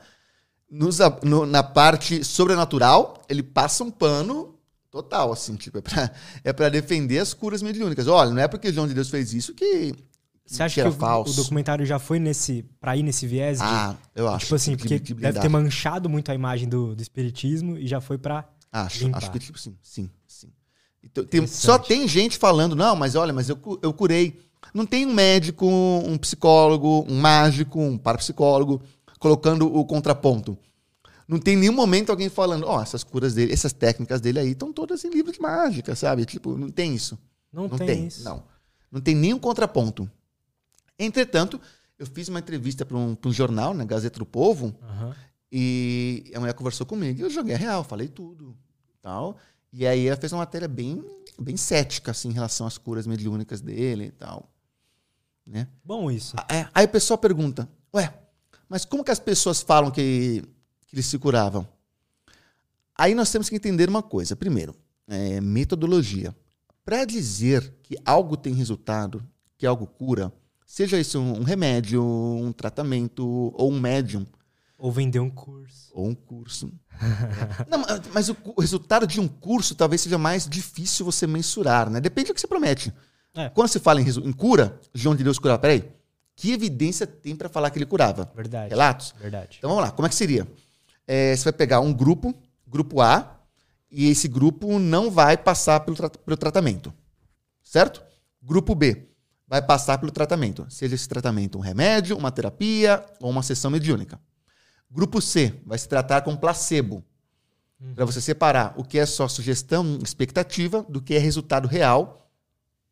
nos 0.74 0.98
no- 1.22 1.44
na 1.44 1.62
parte 1.62 2.24
sobrenatural, 2.24 3.22
ele 3.28 3.42
passa 3.42 3.84
um 3.84 3.90
pano 3.90 4.54
total, 4.90 5.32
assim, 5.32 5.54
tipo, 5.54 5.78
é 5.78 5.80
pra, 5.82 6.10
é 6.44 6.52
pra 6.52 6.68
defender 6.70 7.18
as 7.18 7.34
curas 7.34 7.62
mediúnicas. 7.62 8.06
Olha, 8.08 8.30
não 8.30 8.40
é 8.40 8.48
porque 8.48 8.72
João 8.72 8.88
de 8.88 8.94
Deus 8.94 9.08
fez 9.10 9.32
isso 9.34 9.54
que, 9.54 9.94
Você 10.46 10.62
acha 10.62 10.74
que 10.82 10.88
que 10.90 10.94
o, 10.96 10.98
falso. 10.98 11.32
o 11.32 11.36
documentário 11.42 11.84
já 11.84 11.98
foi 11.98 12.18
nesse 12.18 12.64
pra 12.80 12.96
ir 12.96 13.02
nesse 13.02 13.26
viés 13.26 13.58
de, 13.58 13.64
Ah, 13.64 13.94
eu 14.14 14.26
acho. 14.28 14.46
tipo 14.46 14.54
assim, 14.54 14.76
porque 14.76 14.98
de 14.98 15.12
deve 15.14 15.38
ter 15.40 15.48
manchado 15.48 16.08
muito 16.08 16.30
a 16.30 16.34
imagem 16.34 16.68
do, 16.68 16.94
do 16.96 17.02
espiritismo 17.02 17.76
e 17.76 17.86
já 17.86 18.00
foi 18.00 18.16
pra 18.18 18.48
Acho, 18.72 19.04
limpar. 19.04 19.18
acho 19.18 19.30
que 19.30 19.38
tipo 19.38 19.58
sim, 19.58 19.76
sim, 19.82 20.10
sim. 20.26 20.48
Então, 21.04 21.22
tem- 21.24 21.46
só 21.46 21.78
tem 21.78 22.08
gente 22.08 22.38
falando, 22.38 22.74
não, 22.74 22.96
mas 22.96 23.14
olha, 23.14 23.32
mas 23.32 23.48
eu, 23.48 23.58
eu 23.82 23.92
curei. 23.92 24.40
Não 24.72 24.86
tem 24.86 25.04
um 25.04 25.12
médico, 25.12 25.66
um 25.66 26.16
psicólogo, 26.16 27.04
um 27.08 27.20
mágico, 27.20 27.78
um 27.80 27.98
parapsicólogo 27.98 28.80
colocando 29.22 29.72
o 29.72 29.84
contraponto. 29.84 30.58
Não 31.28 31.38
tem 31.38 31.56
nenhum 31.56 31.72
momento 31.72 32.10
alguém 32.10 32.28
falando, 32.28 32.66
ó, 32.66 32.82
essas 32.82 33.04
curas 33.04 33.34
dele, 33.34 33.52
essas 33.52 33.72
técnicas 33.72 34.20
dele 34.20 34.40
aí 34.40 34.50
estão 34.50 34.72
todas 34.72 35.04
em 35.04 35.10
livro 35.10 35.30
de 35.30 35.40
mágica, 35.40 35.94
sabe? 35.94 36.24
Tipo, 36.26 36.58
não 36.58 36.68
tem 36.68 36.92
isso. 36.92 37.16
não, 37.52 37.68
Não 37.68 37.78
tem, 37.78 37.86
tem, 37.86 38.06
isso. 38.08 38.24
não. 38.24 38.42
Não 38.90 39.00
tem 39.00 39.14
nenhum 39.14 39.38
contraponto. 39.38 40.10
Entretanto, 40.98 41.60
eu 41.96 42.04
fiz 42.06 42.28
uma 42.28 42.40
entrevista 42.40 42.84
para 42.84 42.96
um, 42.96 43.16
um 43.24 43.32
jornal, 43.32 43.72
na 43.72 43.84
Gazeta 43.84 44.18
do 44.18 44.26
Povo, 44.26 44.74
Aham. 44.82 45.14
e 45.50 46.30
a 46.34 46.40
mulher 46.40 46.52
conversou 46.54 46.84
comigo 46.84 47.20
e 47.20 47.22
eu 47.22 47.30
joguei 47.30 47.54
a 47.54 47.58
real, 47.58 47.84
falei 47.84 48.08
tudo. 48.08 48.56
tal. 49.00 49.36
E 49.72 49.86
aí 49.86 50.06
ela 50.08 50.16
fez 50.16 50.32
uma 50.32 50.38
matéria 50.40 50.66
bem, 50.68 51.02
bem 51.40 51.56
cética 51.56 52.10
assim, 52.10 52.28
em 52.28 52.32
relação 52.32 52.66
às 52.66 52.76
curas 52.76 53.06
mediúnicas 53.06 53.60
dele 53.60 54.06
e 54.06 54.10
tal. 54.10 54.50
Né? 55.46 55.68
Bom 55.84 56.10
isso. 56.10 56.34
É. 56.48 56.68
Aí 56.74 56.84
o 56.84 56.88
pessoal 56.88 57.16
pergunta, 57.16 57.68
ué, 57.94 58.12
mas 58.72 58.84
como 58.84 59.04
que 59.04 59.10
as 59.10 59.20
pessoas 59.20 59.60
falam 59.60 59.90
que, 59.90 60.42
que 60.86 60.94
eles 60.96 61.06
se 61.06 61.18
curavam? 61.18 61.66
Aí 62.96 63.14
nós 63.14 63.30
temos 63.30 63.48
que 63.48 63.56
entender 63.56 63.88
uma 63.88 64.02
coisa. 64.02 64.34
Primeiro, 64.34 64.74
é, 65.08 65.40
metodologia. 65.40 66.34
Para 66.84 67.04
dizer 67.04 67.72
que 67.82 67.96
algo 68.04 68.36
tem 68.36 68.52
resultado, 68.54 69.22
que 69.56 69.66
algo 69.66 69.86
cura, 69.86 70.32
seja 70.66 70.98
isso 70.98 71.18
um 71.20 71.42
remédio, 71.42 72.02
um 72.04 72.52
tratamento 72.52 73.24
ou 73.54 73.70
um 73.70 73.78
médium, 73.80 74.26
Ou 74.78 74.90
vender 74.90 75.20
um 75.20 75.30
curso. 75.30 75.90
ou 75.94 76.08
um 76.08 76.14
curso. 76.14 76.72
Não, 77.70 77.82
mas- 78.12 78.28
o, 78.28 78.36
o 78.56 78.60
resultado 78.60 79.06
de 79.06 79.20
um 79.20 79.28
curso 79.28 79.74
talvez 79.74 80.00
seja 80.00 80.18
mais 80.18 80.48
difícil 80.48 81.04
você 81.04 81.26
mensurar, 81.26 81.88
né? 81.88 82.00
Depende 82.00 82.28
do 82.28 82.34
que 82.34 82.40
você 82.40 82.48
promete. 82.48 82.92
É. 83.34 83.48
Quando 83.48 83.68
se 83.68 83.78
fala 83.78 84.00
em, 84.00 84.08
em 84.08 84.32
cura, 84.32 84.78
João 84.92 85.14
de 85.16 85.22
Deus 85.24 85.38
curava. 85.38 85.58
Peraí, 85.60 85.90
que 86.42 86.50
evidência 86.50 87.06
tem 87.06 87.36
para 87.36 87.48
falar 87.48 87.70
que 87.70 87.78
ele 87.78 87.86
curava? 87.86 88.28
Verdade. 88.34 88.70
Relatos? 88.70 89.14
Verdade. 89.16 89.58
Então 89.58 89.70
vamos 89.70 89.84
lá, 89.84 89.92
como 89.92 90.06
é 90.06 90.08
que 90.08 90.14
seria? 90.16 90.44
É, 91.06 91.36
você 91.36 91.44
vai 91.44 91.52
pegar 91.52 91.78
um 91.78 91.92
grupo, 91.92 92.34
grupo 92.66 93.00
A, 93.00 93.38
e 93.88 94.08
esse 94.10 94.26
grupo 94.26 94.76
não 94.80 95.08
vai 95.08 95.36
passar 95.36 95.78
pelo, 95.80 95.96
tra- 95.96 96.10
pelo 96.10 96.36
tratamento. 96.36 96.92
Certo? 97.62 98.02
Grupo 98.42 98.74
B 98.74 99.06
vai 99.46 99.62
passar 99.62 99.98
pelo 99.98 100.10
tratamento. 100.10 100.66
Seja 100.68 100.96
esse 100.96 101.08
tratamento 101.08 101.58
um 101.58 101.60
remédio, 101.60 102.16
uma 102.16 102.32
terapia 102.32 103.06
ou 103.20 103.30
uma 103.30 103.44
sessão 103.44 103.70
mediúnica. 103.70 104.18
Grupo 104.90 105.20
C 105.22 105.54
vai 105.64 105.78
se 105.78 105.88
tratar 105.88 106.22
com 106.22 106.34
placebo. 106.34 107.04
Para 107.94 108.04
você 108.04 108.20
separar 108.20 108.74
o 108.76 108.82
que 108.82 108.98
é 108.98 109.06
só 109.06 109.28
sugestão, 109.28 110.00
expectativa, 110.02 110.84
do 110.88 111.00
que 111.00 111.14
é 111.14 111.18
resultado 111.18 111.68
real 111.68 112.28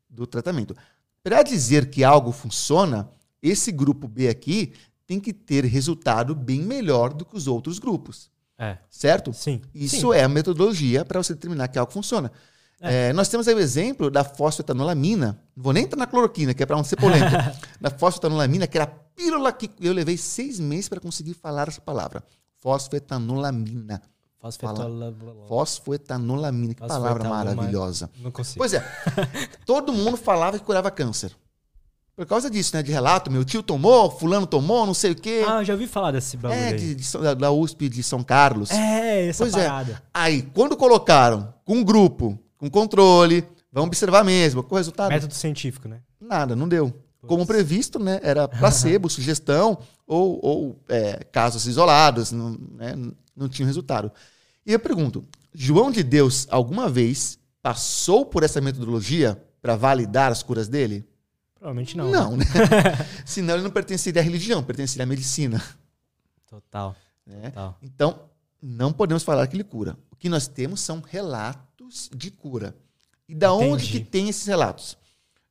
do 0.08 0.24
tratamento. 0.24 0.76
Para 1.20 1.42
dizer 1.42 1.90
que 1.90 2.04
algo 2.04 2.30
funciona, 2.30 3.10
esse 3.42 3.72
grupo 3.72 4.06
B 4.06 4.28
aqui 4.28 4.72
tem 5.06 5.18
que 5.18 5.32
ter 5.32 5.64
resultado 5.64 6.34
bem 6.34 6.60
melhor 6.60 7.12
do 7.12 7.24
que 7.24 7.36
os 7.36 7.46
outros 7.46 7.78
grupos. 7.78 8.30
É. 8.58 8.76
Certo? 8.90 9.32
Sim. 9.32 9.60
Isso 9.74 10.12
é 10.12 10.22
a 10.22 10.28
metodologia 10.28 11.04
para 11.04 11.22
você 11.22 11.34
determinar 11.34 11.68
que 11.68 11.78
algo 11.78 11.92
funciona. 11.92 12.30
É, 12.82 13.12
nós 13.12 13.28
temos 13.28 13.46
aí 13.46 13.54
o 13.54 13.58
exemplo 13.58 14.10
da 14.10 14.24
fosfetanolamina. 14.24 15.38
Não 15.54 15.62
vou 15.62 15.72
nem 15.72 15.84
entrar 15.84 15.98
na 15.98 16.06
cloroquina, 16.06 16.54
que 16.54 16.62
é 16.62 16.66
para 16.66 16.76
não 16.76 16.84
ser 16.84 16.96
polêmico. 16.96 17.30
da 17.80 17.90
fosfetanolamina, 17.90 18.66
que 18.66 18.78
era 18.78 18.84
a 18.84 18.86
pílula 18.86 19.52
que 19.52 19.70
eu 19.80 19.92
levei 19.92 20.16
seis 20.16 20.58
meses 20.58 20.88
para 20.88 20.98
conseguir 20.98 21.34
falar 21.34 21.68
essa 21.68 21.80
palavra. 21.80 22.24
Fosfetanolamina. 22.56 24.00
Fosfetola... 24.40 25.14
Fosfoetanolamina, 25.46 26.72
que 26.72 26.80
palavra 26.80 27.28
maravilhosa. 27.28 28.10
Não 28.18 28.30
consigo. 28.30 28.58
Pois 28.58 28.72
é, 28.72 28.82
todo 29.66 29.92
mundo 29.92 30.16
falava 30.16 30.58
que 30.58 30.64
curava 30.64 30.90
câncer. 30.90 31.36
Por 32.16 32.26
causa 32.26 32.50
disso, 32.50 32.76
né? 32.76 32.82
De 32.82 32.92
relato, 32.92 33.30
meu 33.30 33.44
tio 33.44 33.62
tomou, 33.62 34.10
fulano 34.10 34.46
tomou, 34.46 34.84
não 34.84 34.92
sei 34.94 35.12
o 35.12 35.14
quê. 35.14 35.42
Ah, 35.46 35.64
já 35.64 35.72
ouvi 35.72 35.86
falar 35.86 36.10
desse 36.12 36.36
bagulho 36.36 36.60
é, 36.60 36.72
de, 36.74 36.94
de 36.94 37.12
da- 37.18 37.34
da 37.34 37.50
USP 37.50 37.88
de 37.88 38.02
São 38.02 38.22
Carlos. 38.22 38.70
É, 38.70 39.28
essa 39.28 39.44
Pois 39.44 39.54
é. 39.54 39.64
parada. 39.66 40.02
Aí, 40.12 40.42
quando 40.42 40.76
colocaram 40.76 41.54
com 41.64 41.76
um 41.78 41.84
grupo, 41.84 42.38
com 42.58 42.68
controle, 42.68 43.46
vamos 43.72 43.88
observar 43.88 44.22
mesmo, 44.22 44.62
qual 44.62 44.74
o 44.76 44.78
resultado? 44.78 45.08
Método 45.10 45.32
científico, 45.34 45.88
né? 45.88 46.00
Nada, 46.20 46.54
não 46.54 46.68
deu. 46.68 46.92
Como 47.26 47.46
previsto, 47.46 47.98
né? 47.98 48.18
Era 48.22 48.46
placebo, 48.48 49.08
sugestão 49.10 49.78
ou, 50.06 50.38
ou 50.42 50.80
é, 50.88 51.24
casos 51.32 51.66
isolados, 51.66 52.32
não, 52.32 52.50
né, 52.76 52.94
não 53.36 53.48
tinha 53.48 53.66
resultado. 53.66 54.10
E 54.66 54.72
eu 54.72 54.78
pergunto, 54.78 55.24
João 55.54 55.90
de 55.90 56.02
Deus 56.02 56.46
alguma 56.50 56.88
vez 56.88 57.38
passou 57.62 58.24
por 58.26 58.42
essa 58.42 58.60
metodologia 58.60 59.40
para 59.62 59.76
validar 59.76 60.32
as 60.32 60.42
curas 60.42 60.68
dele? 60.68 61.04
Provavelmente 61.60 61.94
não. 61.96 62.10
Não, 62.10 62.36
né? 62.38 62.44
Senão 63.26 63.54
ele 63.54 63.62
não 63.62 63.70
pertenceria 63.70 64.22
à 64.22 64.24
religião, 64.24 64.62
pertenceria 64.64 65.04
à 65.04 65.06
medicina. 65.06 65.62
Total, 66.48 66.96
Né? 67.26 67.50
total. 67.50 67.78
Então, 67.82 68.22
não 68.62 68.92
podemos 68.92 69.22
falar 69.22 69.46
que 69.46 69.54
ele 69.56 69.62
cura. 69.62 69.96
O 70.10 70.16
que 70.16 70.28
nós 70.28 70.48
temos 70.48 70.80
são 70.80 71.00
relatos 71.06 72.08
de 72.14 72.30
cura. 72.30 72.74
E 73.28 73.34
da 73.34 73.52
onde 73.52 73.84
Entendi. 73.84 73.92
que 73.92 74.00
tem 74.00 74.28
esses 74.30 74.46
relatos? 74.46 74.96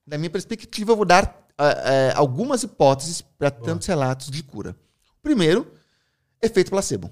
Da 0.05 0.17
minha 0.17 0.29
perspectiva, 0.31 0.91
eu 0.91 0.95
vou 0.95 1.05
dar 1.05 1.47
ah, 1.57 1.69
eh, 1.85 2.13
algumas 2.15 2.63
hipóteses 2.63 3.21
para 3.21 3.51
tantos 3.51 3.87
relatos 3.87 4.31
de 4.31 4.41
cura. 4.43 4.75
Primeiro, 5.21 5.71
efeito 6.41 6.71
placebo, 6.71 7.11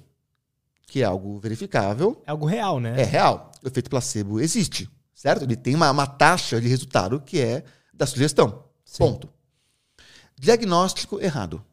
que 0.87 1.01
é 1.01 1.05
algo 1.05 1.39
verificável, 1.39 2.21
É 2.25 2.31
algo 2.31 2.45
real, 2.47 2.79
né? 2.79 2.99
é 2.99 3.03
real. 3.05 3.51
O 3.63 3.67
efeito 3.67 3.89
placebo 3.89 4.39
existe, 4.39 4.89
certo? 5.13 5.43
Ele 5.43 5.55
tem 5.55 5.75
uma, 5.75 5.91
uma 5.91 6.07
taxa 6.07 6.59
de 6.59 6.67
resultado 6.67 7.21
que 7.21 7.39
é 7.39 7.63
da 7.93 8.05
sugestão. 8.07 8.65
Sim. 8.87 8.99
Ponto. 8.99 9.29
Diagnóstico 10.39 11.19
errado. 11.21 11.63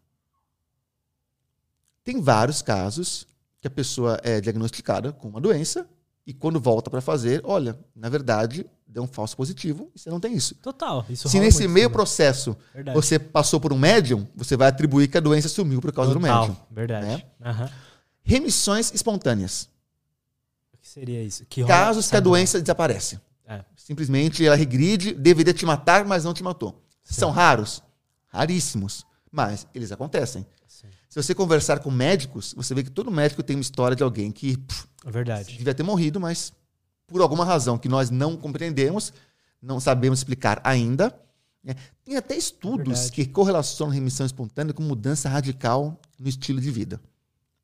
Tem 2.02 2.20
vários 2.20 2.60
casos 2.60 3.26
que 3.60 3.66
a 3.68 3.70
pessoa 3.70 4.20
é 4.22 4.40
diagnosticada 4.40 5.12
com 5.12 5.28
uma 5.28 5.40
doença 5.40 5.88
e 6.26 6.34
quando 6.34 6.60
volta 6.60 6.90
para 6.90 7.00
fazer, 7.00 7.40
olha, 7.44 7.78
na 7.94 8.08
verdade, 8.08 8.66
deu 8.86 9.02
um 9.02 9.06
falso 9.06 9.36
positivo 9.36 9.90
e 9.94 9.98
você 9.98 10.10
não 10.10 10.20
tem 10.20 10.34
isso. 10.34 10.54
Total. 10.56 11.04
Isso 11.08 11.28
Se 11.28 11.38
nesse 11.40 11.66
meio 11.68 11.86
também. 11.86 11.90
processo 11.90 12.56
Verdade. 12.74 12.94
você 12.96 13.18
passou 13.18 13.60
por 13.60 13.72
um 13.72 13.78
médium, 13.78 14.26
você 14.34 14.56
vai 14.56 14.68
atribuir 14.68 15.08
que 15.08 15.16
a 15.16 15.20
doença 15.20 15.48
sumiu 15.48 15.80
por 15.80 15.92
causa 15.92 16.12
do 16.12 16.20
Total. 16.20 16.40
médium. 16.48 16.56
Verdade. 16.70 17.06
né? 17.06 17.22
Aham. 17.42 17.70
Remissões 18.22 18.92
espontâneas. 18.92 19.68
O 20.72 20.78
que 20.78 20.88
seria 20.88 21.22
isso? 21.22 21.44
Que 21.46 21.64
Casos 21.64 22.10
que 22.10 22.16
a 22.16 22.20
do- 22.20 22.30
doença 22.30 22.60
desaparece. 22.60 23.20
É. 23.46 23.62
Simplesmente 23.76 24.44
ela 24.44 24.56
regride, 24.56 25.12
deveria 25.14 25.52
te 25.52 25.64
matar, 25.66 26.04
mas 26.04 26.24
não 26.24 26.32
te 26.34 26.42
matou. 26.42 26.82
São 27.04 27.30
raros? 27.30 27.82
Raríssimos. 28.28 29.04
Mas 29.30 29.66
eles 29.74 29.92
acontecem. 29.92 30.46
Sim. 30.66 30.86
Se 31.08 31.22
você 31.22 31.34
conversar 31.34 31.78
com 31.80 31.90
médicos, 31.90 32.54
você 32.56 32.74
vê 32.74 32.82
que 32.82 32.90
todo 32.90 33.10
médico 33.10 33.42
tem 33.42 33.56
uma 33.56 33.62
história 33.62 33.96
de 33.96 34.02
alguém 34.02 34.32
que 34.32 34.56
pff, 34.56 34.86
É 35.06 35.10
verdade. 35.10 35.56
devia 35.56 35.74
ter 35.74 35.82
morrido, 35.82 36.18
mas 36.20 36.52
por 37.06 37.20
alguma 37.20 37.44
razão 37.44 37.76
que 37.78 37.88
nós 37.88 38.10
não 38.10 38.36
compreendemos, 38.36 39.12
não 39.60 39.78
sabemos 39.78 40.20
explicar 40.20 40.60
ainda. 40.64 41.14
né? 41.62 41.74
Tem 42.04 42.16
até 42.16 42.36
estudos 42.36 42.86
Verdade. 42.86 43.12
que 43.12 43.26
correlacionam 43.26 43.92
remissão 43.92 44.24
espontânea 44.26 44.72
com 44.74 44.82
mudança 44.82 45.28
radical 45.28 45.98
no 46.18 46.28
estilo 46.28 46.60
de 46.60 46.70
vida. 46.70 47.00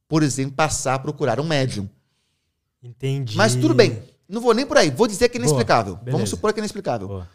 Por 0.08 0.22
exemplo, 0.22 0.54
passar 0.56 0.94
a 0.94 0.98
procurar 0.98 1.38
um 1.40 1.44
médium. 1.44 1.88
Entendi. 2.82 3.36
Mas 3.36 3.54
tudo 3.54 3.74
bem, 3.74 4.02
não 4.28 4.40
vou 4.40 4.54
nem 4.54 4.66
por 4.66 4.76
aí, 4.78 4.90
vou 4.90 5.06
dizer 5.06 5.28
que 5.28 5.36
é 5.36 5.40
Boa, 5.40 5.48
inexplicável. 5.50 5.96
beleza. 5.96 6.12
Vamos 6.12 6.30
supor 6.30 6.52
que 6.52 6.60
é 6.60 6.62
inexplicável. 6.62 7.08
Boa. 7.08 7.28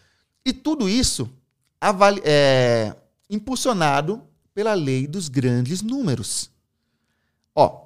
E 0.43 0.51
tudo 0.53 0.89
isso 0.89 1.29
avali- 1.89 2.21
é, 2.25 2.95
impulsionado 3.29 4.21
pela 4.53 4.73
lei 4.73 5.07
dos 5.07 5.27
grandes 5.29 5.81
números. 5.81 6.49
Ó, 7.53 7.85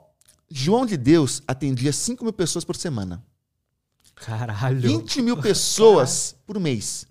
João 0.50 0.86
de 0.86 0.98
Deus 0.98 1.42
atendia 1.48 1.92
5 1.94 2.24
mil 2.24 2.34
pessoas 2.34 2.64
por 2.66 2.76
semana. 2.76 3.24
Caralho. 4.16 4.82
20 4.82 5.22
mil 5.22 5.38
pessoas 5.38 6.36
por 6.46 6.60
mês. 6.60 7.06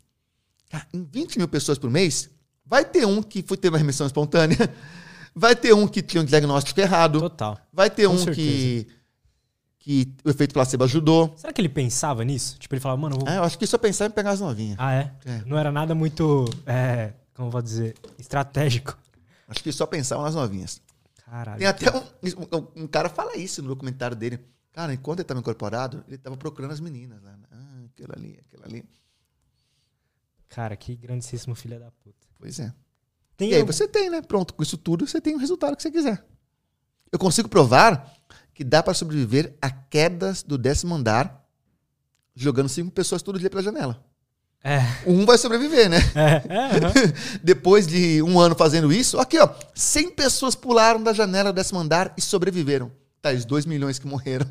Em 0.92 1.02
20 1.04 1.38
mil 1.38 1.48
pessoas 1.48 1.78
por 1.78 1.90
mês, 1.90 2.28
vai 2.64 2.84
ter 2.84 3.06
um 3.06 3.22
que 3.22 3.42
foi 3.42 3.56
ter 3.56 3.68
uma 3.70 3.78
remissão 3.78 4.06
espontânea, 4.06 4.58
vai 5.34 5.56
ter 5.56 5.72
um 5.74 5.88
que 5.88 6.02
tinha 6.02 6.20
um 6.20 6.24
diagnóstico 6.26 6.78
errado, 6.80 7.20
Total. 7.20 7.58
vai 7.72 7.88
ter 7.88 8.06
Com 8.06 8.14
um 8.14 8.24
que, 8.26 8.86
que 9.88 10.14
o 10.22 10.28
efeito 10.28 10.52
placebo 10.52 10.84
ajudou. 10.84 11.32
Será 11.34 11.50
que 11.50 11.62
ele 11.62 11.68
pensava 11.70 12.22
nisso? 12.22 12.58
Tipo, 12.58 12.74
ele 12.74 12.80
falava, 12.80 13.00
mano, 13.00 13.14
eu 13.16 13.20
vou... 13.20 13.28
Ah, 13.28 13.36
eu 13.36 13.42
acho 13.44 13.58
que 13.58 13.66
só 13.66 13.78
pensar 13.78 14.04
em 14.04 14.10
pegar 14.10 14.32
as 14.32 14.40
novinhas. 14.40 14.76
Ah, 14.78 14.92
é? 14.92 15.14
É. 15.24 15.42
Não 15.46 15.56
era 15.56 15.72
nada 15.72 15.94
muito, 15.94 16.44
é, 16.66 17.14
como 17.32 17.48
eu 17.48 17.52
vou 17.52 17.62
dizer, 17.62 17.96
estratégico. 18.18 18.98
Acho 19.48 19.62
que 19.62 19.72
só 19.72 19.86
pensava 19.86 20.22
nas 20.24 20.34
novinhas. 20.34 20.82
Caralho. 21.24 21.58
Tem 21.58 21.66
até 21.66 21.90
um, 21.96 22.02
um, 22.02 22.82
um 22.82 22.86
cara 22.86 23.08
fala 23.08 23.34
isso 23.38 23.62
no 23.62 23.68
documentário 23.68 24.14
dele. 24.14 24.38
Cara, 24.72 24.92
enquanto 24.92 25.20
ele 25.20 25.24
estava 25.24 25.40
incorporado, 25.40 26.04
ele 26.06 26.16
estava 26.16 26.36
procurando 26.36 26.72
as 26.72 26.80
meninas. 26.80 27.22
Né? 27.22 27.34
Ah, 27.50 27.80
aquela 27.90 28.14
ali, 28.14 28.38
aquela 28.46 28.66
ali. 28.66 28.84
Cara, 30.50 30.76
que 30.76 30.94
grandíssimo 30.96 31.54
filho 31.54 31.80
da 31.80 31.90
puta. 31.90 32.26
Pois 32.38 32.60
é. 32.60 32.70
Tem 33.38 33.50
E 33.50 33.54
aí 33.54 33.60
algum- 33.60 33.72
você 33.72 33.88
tem, 33.88 34.10
né? 34.10 34.20
Pronto, 34.20 34.52
com 34.52 34.62
isso 34.62 34.76
tudo, 34.76 35.06
você 35.06 35.18
tem 35.18 35.34
o 35.34 35.38
resultado 35.38 35.74
que 35.76 35.82
você 35.82 35.90
quiser. 35.90 36.22
Eu 37.10 37.18
consigo 37.18 37.48
provar 37.48 38.17
que 38.58 38.64
dá 38.64 38.82
para 38.82 38.92
sobreviver 38.92 39.54
a 39.62 39.70
quedas 39.70 40.42
do 40.42 40.58
décimo 40.58 40.92
andar 40.92 41.48
jogando 42.34 42.68
cinco 42.68 42.90
pessoas 42.90 43.22
todo 43.22 43.38
dia 43.38 43.48
pela 43.48 43.62
janela. 43.62 44.04
É, 44.64 44.80
Um 45.06 45.24
vai 45.24 45.38
sobreviver, 45.38 45.88
né? 45.88 45.98
é, 46.16 46.52
é. 46.52 46.64
aham. 46.64 46.92
Depois 47.40 47.86
de 47.86 48.20
um 48.20 48.40
ano 48.40 48.56
fazendo 48.56 48.92
isso, 48.92 49.16
aqui, 49.20 49.38
ó, 49.38 49.48
100 49.76 50.10
pessoas 50.10 50.56
pularam 50.56 51.00
da 51.00 51.12
janela 51.12 51.52
do 51.52 51.54
décimo 51.54 51.78
andar 51.78 52.12
e 52.18 52.20
sobreviveram. 52.20 52.90
Tá, 53.22 53.30
os 53.30 53.44
2 53.44 53.64
milhões 53.64 54.00
que 54.00 54.08
morreram. 54.08 54.48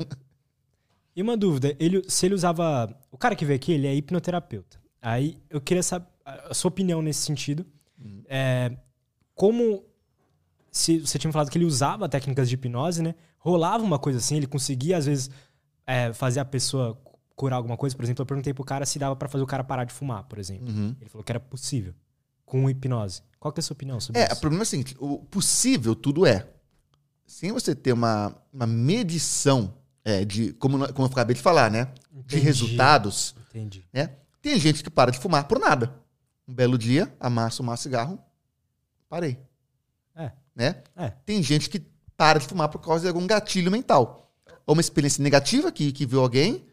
E 1.13 1.21
uma 1.21 1.35
dúvida, 1.35 1.75
ele, 1.77 2.01
se 2.07 2.27
ele 2.27 2.35
usava. 2.35 2.97
O 3.11 3.17
cara 3.17 3.35
que 3.35 3.43
veio 3.43 3.57
aqui, 3.57 3.73
ele 3.73 3.87
é 3.87 3.93
hipnoterapeuta. 3.93 4.79
Aí 5.01 5.37
eu 5.49 5.59
queria 5.59 5.83
saber 5.83 6.05
a 6.23 6.53
sua 6.53 6.69
opinião 6.69 7.01
nesse 7.01 7.23
sentido. 7.23 7.65
É, 8.29 8.71
como. 9.35 9.83
Se 10.71 10.99
você 10.99 11.19
tinha 11.19 11.33
falado 11.33 11.49
que 11.49 11.57
ele 11.57 11.65
usava 11.65 12.07
técnicas 12.07 12.47
de 12.47 12.55
hipnose, 12.55 13.03
né? 13.03 13.13
Rolava 13.39 13.84
uma 13.84 14.00
coisa 14.00 14.19
assim, 14.19 14.36
ele 14.38 14.47
conseguia, 14.47 14.97
às 14.97 15.06
vezes, 15.06 15.30
é, 15.86 16.12
fazer 16.13 16.39
a 16.39 16.45
pessoa 16.45 17.00
curar 17.36 17.56
alguma 17.58 17.78
coisa. 17.78 17.95
Por 17.95 18.04
exemplo, 18.04 18.21
eu 18.23 18.26
perguntei 18.26 18.54
pro 18.54 18.63
cara 18.63 18.86
se 18.86 18.97
dava 19.00 19.15
pra 19.15 19.30
fazer 19.30 19.43
o 19.43 19.47
cara 19.47 19.63
parar 19.63 19.84
de 19.86 19.93
fumar, 19.93 20.23
por 20.23 20.39
exemplo. 20.39 20.67
Ele 21.00 21.10
falou 21.10 21.23
que 21.23 21.32
era 21.32 21.39
possível. 21.39 21.93
Com 22.45 22.69
hipnose. 22.69 23.21
Qual 23.39 23.52
que 23.52 23.60
é 23.60 23.62
a 23.62 23.63
sua 23.63 23.73
opinião 23.73 24.00
sobre 24.00 24.21
É, 24.21 24.26
o 24.26 24.32
isso? 24.32 24.39
problema 24.41 24.62
é 24.62 24.65
o 24.65 24.67
seguinte: 24.67 24.95
o 25.00 25.19
possível 25.19 25.93
tudo 25.95 26.26
é. 26.26 26.47
Sem 27.26 27.52
você 27.52 27.76
ter 27.76 27.91
uma, 27.91 28.34
uma 28.54 28.65
medição 28.65 29.73
é, 30.04 30.23
de, 30.23 30.54
como, 30.54 30.80
como 30.93 31.08
eu 31.08 31.12
acabei 31.12 31.36
de 31.36 31.41
falar, 31.41 31.69
né? 31.69 31.86
De 32.10 32.19
Entendi. 32.19 32.39
resultados, 32.39 33.36
Entendi. 33.50 33.86
né? 33.91 34.12
Tem 34.41 34.58
gente 34.58 34.82
que 34.82 34.89
para 34.89 35.12
de 35.12 35.19
fumar 35.19 35.45
por 35.45 35.60
nada. 35.60 35.93
Um 36.47 36.54
belo 36.54 36.78
dia, 36.78 37.13
amassa 37.19 37.62
um 37.62 37.76
cigarro, 37.76 38.17
parei. 39.10 39.38
É. 40.15 40.32
Né? 40.56 40.82
É. 40.95 41.10
Tem 41.26 41.43
gente 41.43 41.69
que 41.69 41.86
para 42.17 42.39
de 42.39 42.47
fumar 42.47 42.67
por 42.69 42.80
causa 42.82 43.03
de 43.03 43.08
algum 43.08 43.25
gatilho 43.27 43.71
mental. 43.71 44.32
Ou 44.65 44.73
uma 44.73 44.82
experiência 44.82 45.23
negativa 45.23 45.71
que, 45.71 45.91
que 45.93 46.06
viu 46.06 46.19
alguém, 46.19 46.65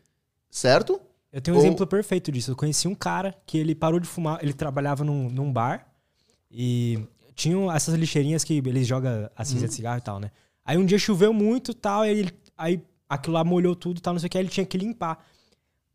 certo? 0.51 1.01
Eu 1.33 1.41
tenho 1.41 1.57
um 1.57 1.61
Ou- 1.61 1.65
exemplo 1.67 1.87
perfeito 1.87 2.33
disso. 2.33 2.51
Eu 2.51 2.57
conheci 2.57 2.89
um 2.89 2.95
cara 2.95 3.35
que 3.47 3.59
ele 3.59 3.75
parou 3.75 4.01
de 4.01 4.09
fumar, 4.09 4.39
ele 4.43 4.53
trabalhava 4.53 5.05
num, 5.05 5.29
num 5.29 5.53
bar 5.53 5.87
e 6.51 6.99
tinham 7.35 7.71
essas 7.71 7.95
lixeirinhas 7.95 8.43
que 8.45 8.55
eles 8.55 8.87
jogam 8.87 9.29
a 9.37 9.45
cinza 9.45 9.69
de 9.69 9.75
cigarro 9.75 9.99
e 9.99 10.03
tal, 10.03 10.19
né? 10.19 10.31
Aí 10.65 10.79
um 10.79 10.87
dia 10.87 10.99
choveu 10.99 11.33
muito 11.33 11.73
e 11.73 11.75
tal, 11.75 12.03
aí, 12.03 12.19
ele, 12.19 12.33
aí 12.57 12.83
aquilo 13.09 13.35
lá 13.35 13.45
molhou 13.45 13.75
tudo 13.77 13.99
e 13.99 14.01
tal, 14.01 14.15
não 14.15 14.21
sei 14.21 14.29
o 14.29 14.31
que, 14.31 14.39
aí 14.39 14.43
ele 14.45 14.51
tinha 14.51 14.65
que 14.65 14.79
limpar. 14.79 15.25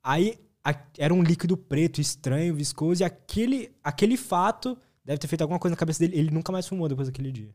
Aí 0.04 0.38
a- 0.64 0.76
era 0.98 1.14
um 1.14 1.24
líquido 1.24 1.58
preto, 1.58 2.00
estranho, 2.00 2.54
viscoso, 2.54 3.02
e 3.02 3.06
aquele, 3.06 3.72
aquele 3.84 4.16
fato 4.18 4.78
deve 5.04 5.18
ter 5.18 5.28
feito 5.28 5.42
alguma 5.42 5.60
coisa 5.60 5.74
na 5.74 5.78
cabeça 5.80 6.00
dele. 6.00 6.18
Ele 6.18 6.32
nunca 6.32 6.52
mais 6.52 6.68
fumou 6.68 6.88
depois 6.88 7.08
daquele 7.08 7.32
dia. 7.32 7.50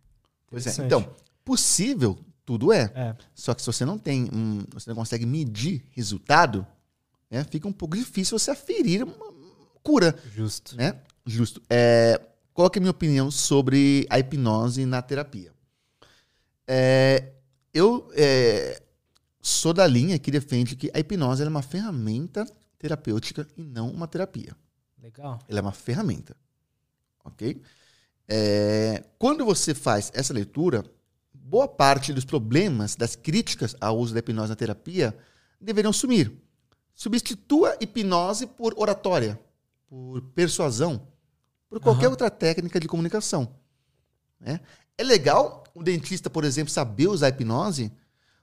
Pois 0.49 0.66
é. 0.66 0.85
Então, 0.85 1.07
possível 1.45 2.18
tudo 2.45 2.72
é. 2.72 2.92
É, 2.95 3.16
Só 3.34 3.55
que 3.55 3.62
se 3.62 3.66
você 3.66 3.84
não 3.84 3.99
tem, 3.99 4.28
um, 4.32 4.64
você 4.72 4.90
não 4.90 4.97
consegue 4.97 5.24
medir 5.24 5.82
resultado, 5.92 6.66
né, 7.30 7.45
fica 7.45 7.66
um 7.66 7.72
pouco 7.72 7.97
difícil 7.97 8.38
você 8.38 8.51
aferir 8.51 9.03
uma 9.03 9.32
cura, 9.82 10.14
justo. 10.34 10.76
né? 10.76 11.01
Justo. 11.26 11.62
É, 11.70 12.20
qual 12.53 12.68
que 12.68 12.78
é 12.78 12.80
a 12.80 12.82
minha 12.82 12.90
opinião 12.90 13.30
sobre 13.30 14.07
a 14.11 14.18
hipnose 14.18 14.84
na 14.84 15.01
terapia? 15.01 15.53
É, 16.66 17.32
eu 17.72 18.11
é, 18.14 18.82
sou 19.40 19.72
da 19.72 19.86
linha 19.86 20.18
que 20.18 20.30
defende 20.30 20.76
que 20.76 20.90
a 20.95 20.99
hipnose 20.99 21.42
é 21.42 21.49
uma 21.49 21.62
ferramenta 21.62 22.47
terapêutica 22.78 23.49
e 23.57 23.62
não 23.62 23.90
uma 23.90 24.07
terapia. 24.07 24.55
Legal. 25.03 25.38
Ela 25.49 25.59
é 25.59 25.62
uma 25.62 25.72
ferramenta. 25.72 26.36
Ok? 27.24 27.61
É, 28.28 29.03
quando 29.18 29.45
você 29.45 29.74
faz 29.74 30.11
essa 30.14 30.32
leitura, 30.32 30.84
boa 31.55 31.69
parte 31.69 32.13
dos 32.13 32.25
problemas, 32.25 32.97
das 32.97 33.15
críticas 33.15 33.77
ao 33.81 33.97
uso 33.97 34.13
da 34.13 34.19
hipnose 34.19 34.49
na 34.49 34.57
terapia 34.57 35.17
deveriam 35.61 35.93
sumir. 35.93 36.33
Substitua 36.93 37.77
hipnose 37.81 38.45
por 38.45 38.75
oratória, 38.77 39.39
por 39.87 40.21
persuasão, 40.35 41.07
por 41.69 41.79
qualquer 41.79 42.07
Aham. 42.07 42.11
outra 42.11 42.29
técnica 42.29 42.81
de 42.81 42.89
comunicação. 42.89 43.55
né? 44.41 44.59
É 44.99 45.05
legal 45.05 45.63
o 45.73 45.81
dentista, 45.81 46.29
por 46.29 46.43
exemplo, 46.43 46.73
saber 46.73 47.07
usar 47.07 47.27
a 47.27 47.29
hipnose, 47.29 47.93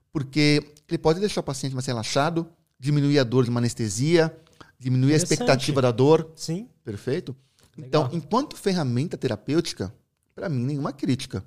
porque 0.10 0.74
ele 0.88 0.98
pode 0.98 1.20
deixar 1.20 1.42
o 1.42 1.44
paciente 1.44 1.74
mais 1.74 1.86
relaxado, 1.86 2.48
diminuir 2.80 3.20
a 3.20 3.26
dor 3.26 3.44
de 3.44 3.50
uma 3.50 3.60
anestesia, 3.60 4.34
diminuir 4.80 5.16
a 5.16 5.18
expectativa 5.18 5.82
da 5.82 5.92
dor. 5.92 6.32
Sim. 6.34 6.70
Perfeito? 6.82 7.36
Legal. 7.76 7.88
Então, 8.06 8.10
enquanto 8.14 8.56
ferramenta 8.56 9.18
terapêutica, 9.18 9.94
para 10.34 10.48
mim, 10.48 10.64
nenhuma 10.64 10.94
crítica. 10.94 11.44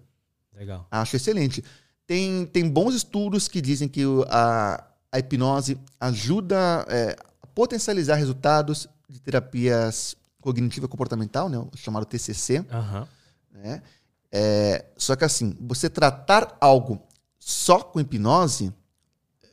Legal. 0.57 0.86
Acho 0.90 1.16
excelente. 1.16 1.64
Tem, 2.07 2.46
tem 2.46 2.68
bons 2.68 2.94
estudos 2.94 3.48
que 3.48 3.61
dizem 3.61 3.88
que 3.88 4.02
a, 4.28 4.84
a 5.11 5.18
hipnose 5.18 5.78
ajuda 5.98 6.84
é, 6.88 7.16
a 7.42 7.46
potencializar 7.46 8.16
resultados 8.16 8.88
de 9.09 9.20
terapias 9.20 10.16
cognitiva 10.40 10.86
comportamental, 10.86 11.48
né, 11.48 11.59
o 11.59 11.70
chamado 11.76 12.05
TCC. 12.05 12.64
Aham. 12.70 13.09
Né? 13.50 13.82
É, 14.30 14.84
só 14.96 15.16
que 15.16 15.24
assim, 15.24 15.57
você 15.61 15.88
tratar 15.88 16.57
algo 16.61 17.00
só 17.38 17.80
com 17.80 18.00
hipnose 18.00 18.72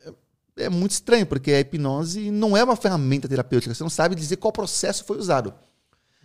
é, 0.04 0.64
é 0.64 0.68
muito 0.68 0.90
estranho, 0.90 1.24
porque 1.24 1.52
a 1.52 1.60
hipnose 1.60 2.30
não 2.30 2.56
é 2.56 2.62
uma 2.62 2.76
ferramenta 2.76 3.28
terapêutica. 3.28 3.74
Você 3.74 3.82
não 3.82 3.90
sabe 3.90 4.14
dizer 4.14 4.36
qual 4.36 4.52
processo 4.52 5.04
foi 5.04 5.16
usado. 5.16 5.54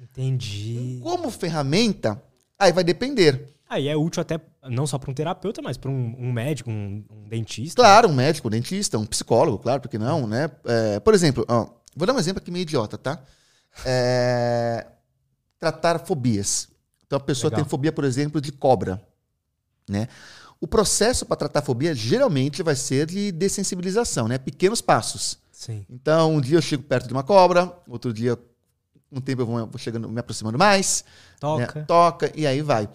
Entendi. 0.01 0.99
Como 1.01 1.31
ferramenta, 1.31 2.21
aí 2.59 2.73
vai 2.73 2.83
depender. 2.83 3.56
Aí 3.69 3.87
é 3.87 3.95
útil 3.95 4.21
até 4.21 4.39
não 4.69 4.87
só 4.87 4.97
para 4.97 5.11
um 5.11 5.13
terapeuta, 5.13 5.61
mas 5.61 5.77
para 5.77 5.91
um, 5.91 6.15
um 6.17 6.31
médico, 6.31 6.69
um, 6.69 7.03
um 7.09 7.27
dentista. 7.27 7.81
Claro, 7.81 8.07
um 8.07 8.13
médico, 8.13 8.47
um 8.47 8.51
dentista, 8.51 8.97
um 8.97 9.05
psicólogo, 9.05 9.59
claro, 9.59 9.81
porque 9.81 9.97
não, 9.97 10.25
né? 10.25 10.49
É, 10.65 10.99
por 10.99 11.13
exemplo, 11.13 11.45
ó, 11.49 11.67
vou 11.95 12.07
dar 12.07 12.13
um 12.13 12.19
exemplo 12.19 12.41
aqui 12.41 12.49
meio 12.49 12.63
idiota, 12.63 12.97
tá? 12.97 13.21
É, 13.85 14.87
tratar 15.59 15.99
fobias. 15.99 16.69
Então 17.05 17.17
a 17.17 17.19
pessoa 17.19 17.49
Legal. 17.49 17.63
tem 17.63 17.69
fobia, 17.69 17.91
por 17.91 18.05
exemplo, 18.05 18.39
de 18.39 18.51
cobra, 18.51 19.01
né? 19.87 20.07
O 20.59 20.67
processo 20.67 21.25
para 21.25 21.37
tratar 21.37 21.61
fobia 21.61 21.93
geralmente 21.93 22.63
vai 22.63 22.75
ser 22.75 23.05
de 23.05 23.31
dessensibilização, 23.31 24.27
né? 24.27 24.37
Pequenos 24.37 24.81
passos. 24.81 25.37
Sim. 25.51 25.85
Então, 25.89 26.35
um 26.35 26.41
dia 26.41 26.57
eu 26.57 26.61
chego 26.61 26.83
perto 26.83 27.07
de 27.07 27.13
uma 27.13 27.23
cobra, 27.23 27.71
outro 27.87 28.13
dia, 28.13 28.37
um 29.11 29.21
tempo 29.21 29.41
eu 29.41 29.45
vou, 29.45 29.77
chegando, 29.77 30.09
me 30.09 30.19
aproximando 30.19 30.57
mais, 30.57 31.03
Toca. 31.39 31.79
né? 31.79 31.85
toca 31.85 32.31
e 32.35 32.45
aí 32.45 32.61
vai. 32.61 32.89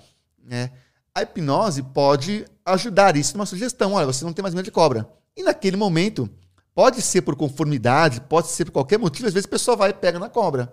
Né? 0.45 0.71
A 1.15 1.23
hipnose 1.23 1.83
pode 1.83 2.45
ajudar 2.65 3.17
isso 3.17 3.37
numa 3.37 3.47
sugestão. 3.47 3.93
Olha, 3.93 4.07
você 4.07 4.25
não 4.25 4.33
tem 4.33 4.43
mais 4.43 4.55
medo 4.55 4.65
de 4.65 4.71
cobra. 4.71 5.09
E 5.37 5.43
naquele 5.43 5.77
momento, 5.77 6.29
pode 6.75 7.03
ser 7.03 7.23
por 7.23 7.37
conformidade, 7.37 8.21
pode 8.23 8.49
ser 8.49 8.65
por 8.65 8.73
qualquer 8.73 8.99
motivo, 8.99 9.29
às 9.29 9.35
vezes 9.35 9.47
a 9.47 9.51
pessoa 9.51 9.77
vai 9.77 9.91
e 9.91 9.95
pega 9.95 10.19
na 10.19 10.29
cobra. 10.29 10.73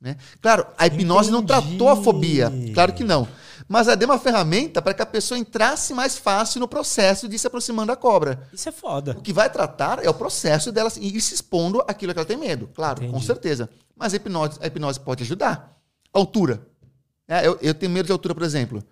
Né? 0.00 0.16
Claro, 0.40 0.66
a 0.78 0.86
hipnose 0.86 1.30
não 1.30 1.40
Entendi. 1.42 1.76
tratou 1.76 1.88
a 1.90 1.96
fobia. 1.96 2.50
Claro 2.72 2.94
que 2.94 3.04
não. 3.04 3.28
Mas 3.68 3.86
ela 3.86 3.96
deu 3.96 4.08
uma 4.08 4.18
ferramenta 4.18 4.80
para 4.80 4.94
que 4.94 5.02
a 5.02 5.06
pessoa 5.06 5.38
entrasse 5.38 5.92
mais 5.92 6.16
fácil 6.16 6.58
no 6.58 6.66
processo 6.66 7.28
de 7.28 7.38
se 7.38 7.46
aproximando 7.46 7.88
da 7.88 7.96
cobra. 7.96 8.48
Isso 8.52 8.68
é 8.68 8.72
foda. 8.72 9.12
O 9.12 9.20
que 9.20 9.32
vai 9.32 9.50
tratar 9.50 10.02
é 10.02 10.08
o 10.08 10.14
processo 10.14 10.72
dela 10.72 10.90
ir 10.98 11.20
se 11.20 11.34
expondo 11.34 11.82
àquilo 11.86 12.14
que 12.14 12.18
ela 12.18 12.26
tem 12.26 12.38
medo. 12.38 12.70
Claro, 12.74 13.00
com 13.00 13.06
Entendi. 13.08 13.26
certeza. 13.26 13.68
Mas 13.94 14.14
a 14.14 14.16
hipnose, 14.16 14.58
a 14.62 14.66
hipnose 14.66 14.98
pode 14.98 15.22
ajudar. 15.22 15.78
Altura. 16.12 16.66
É, 17.28 17.46
eu, 17.46 17.58
eu 17.60 17.74
tenho 17.74 17.92
medo 17.92 18.06
de 18.06 18.12
altura, 18.12 18.34
por 18.34 18.42
exemplo. 18.42 18.82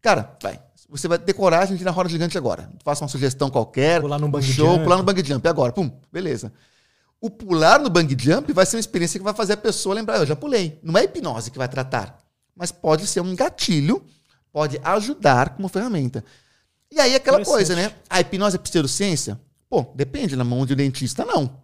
Cara, 0.00 0.36
vai. 0.42 0.60
Você 0.88 1.06
vai 1.06 1.18
ter 1.18 1.32
coragem 1.32 1.76
de 1.76 1.82
ir 1.82 1.84
na 1.84 1.92
roda 1.92 2.08
gigante 2.08 2.36
agora. 2.36 2.68
Faça 2.84 3.04
uma 3.04 3.08
sugestão 3.08 3.48
qualquer. 3.48 4.00
Pular 4.00 4.22
um 4.22 4.30
bungee 4.30 4.52
show, 4.52 4.72
jump. 4.72 4.82
pular 4.82 4.96
no 4.96 5.04
bang 5.04 5.24
jump 5.24 5.46
agora. 5.48 5.72
Pum, 5.72 5.90
beleza. 6.12 6.52
O 7.20 7.30
pular 7.30 7.78
no 7.78 7.88
bang 7.88 8.16
jump 8.18 8.52
vai 8.52 8.66
ser 8.66 8.76
uma 8.76 8.80
experiência 8.80 9.18
que 9.18 9.24
vai 9.24 9.34
fazer 9.34 9.52
a 9.52 9.56
pessoa 9.56 9.94
lembrar, 9.94 10.18
eu 10.18 10.26
já 10.26 10.34
pulei. 10.34 10.80
Não 10.82 10.98
é 10.98 11.04
hipnose 11.04 11.50
que 11.50 11.58
vai 11.58 11.68
tratar. 11.68 12.18
Mas 12.56 12.72
pode 12.72 13.06
ser 13.06 13.20
um 13.20 13.36
gatilho, 13.36 14.04
pode 14.52 14.80
ajudar 14.82 15.50
como 15.50 15.68
ferramenta. 15.68 16.24
E 16.90 16.98
aí 16.98 17.14
aquela 17.14 17.44
coisa, 17.44 17.76
né? 17.76 17.92
A 18.08 18.20
hipnose 18.20 18.56
é 18.56 18.58
pseudociência? 18.58 19.40
Pô, 19.68 19.86
depende. 19.94 20.34
Na 20.34 20.42
mão 20.42 20.66
de 20.66 20.72
um 20.72 20.76
dentista, 20.76 21.24
não. 21.24 21.58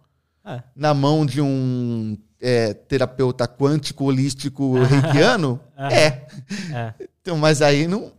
É. 0.45 0.63
Na 0.73 0.93
mão 0.93 1.25
de 1.25 1.41
um 1.41 2.17
é, 2.39 2.73
terapeuta 2.73 3.45
quântico, 3.45 4.05
holístico, 4.05 4.81
reikiano, 4.83 5.59
Aham. 5.77 5.89
é. 5.91 6.27
É. 6.73 6.93
Então, 7.21 7.37
mas 7.37 7.61
aí 7.61 7.87
não. 7.87 8.13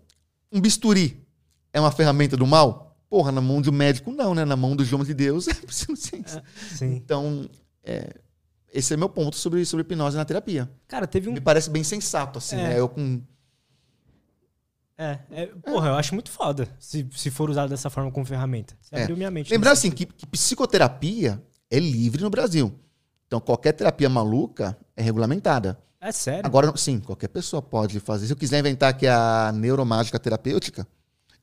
Um 0.52 0.60
bisturi 0.60 1.26
é 1.72 1.80
uma 1.80 1.90
ferramenta 1.92 2.36
do 2.36 2.46
mal? 2.46 2.96
Porra, 3.10 3.32
na 3.32 3.40
mão 3.40 3.62
de 3.62 3.70
um 3.70 3.72
médico, 3.72 4.10
não, 4.12 4.34
né? 4.34 4.44
Na 4.44 4.56
mão 4.56 4.76
do 4.76 4.84
João 4.84 5.02
de 5.04 5.14
Deus 5.14 5.48
é 5.48 5.54
pseudociência. 5.54 6.42
Sim. 6.76 6.94
Então, 6.94 7.48
é, 7.82 8.14
esse 8.72 8.92
é 8.92 8.96
meu 8.96 9.08
ponto 9.08 9.36
sobre, 9.36 9.64
sobre 9.64 9.82
hipnose 9.82 10.16
na 10.16 10.24
terapia. 10.24 10.70
Cara, 10.86 11.06
teve 11.06 11.28
um. 11.28 11.32
Me 11.32 11.40
parece 11.40 11.70
bem 11.70 11.82
sensato, 11.82 12.38
assim, 12.38 12.56
É. 12.56 12.62
né? 12.62 12.78
Eu 12.80 12.88
com. 12.88 13.22
É, 15.00 15.18
é, 15.30 15.46
porra, 15.46 15.88
eu 15.90 15.94
acho 15.94 16.12
muito 16.12 16.28
foda 16.30 16.68
se, 16.78 17.06
se 17.14 17.30
for 17.30 17.48
usado 17.48 17.68
dessa 17.70 17.88
forma 17.88 18.10
como 18.10 18.26
ferramenta. 18.26 18.76
Você 18.80 18.96
É. 18.96 19.02
abriu 19.02 19.16
minha 19.16 19.30
mente. 19.30 19.50
Lembrar 19.50 19.70
assim 19.72 19.90
que, 19.90 20.04
que 20.04 20.26
psicoterapia 20.26 21.40
é 21.70 21.78
livre 21.78 22.20
no 22.22 22.28
Brasil. 22.30 22.74
Então, 23.26 23.40
qualquer 23.40 23.72
terapia 23.72 24.08
maluca 24.08 24.76
é 24.96 25.02
regulamentada. 25.02 25.78
É 26.00 26.12
sério. 26.12 26.46
Agora, 26.46 26.72
sim, 26.76 27.00
qualquer 27.00 27.28
pessoa 27.28 27.60
pode 27.60 27.98
fazer. 28.00 28.26
Se 28.26 28.32
eu 28.32 28.36
quiser 28.36 28.60
inventar 28.60 28.90
aqui 28.90 29.06
a 29.06 29.52
neuromágica 29.52 30.18
terapêutica, 30.18 30.86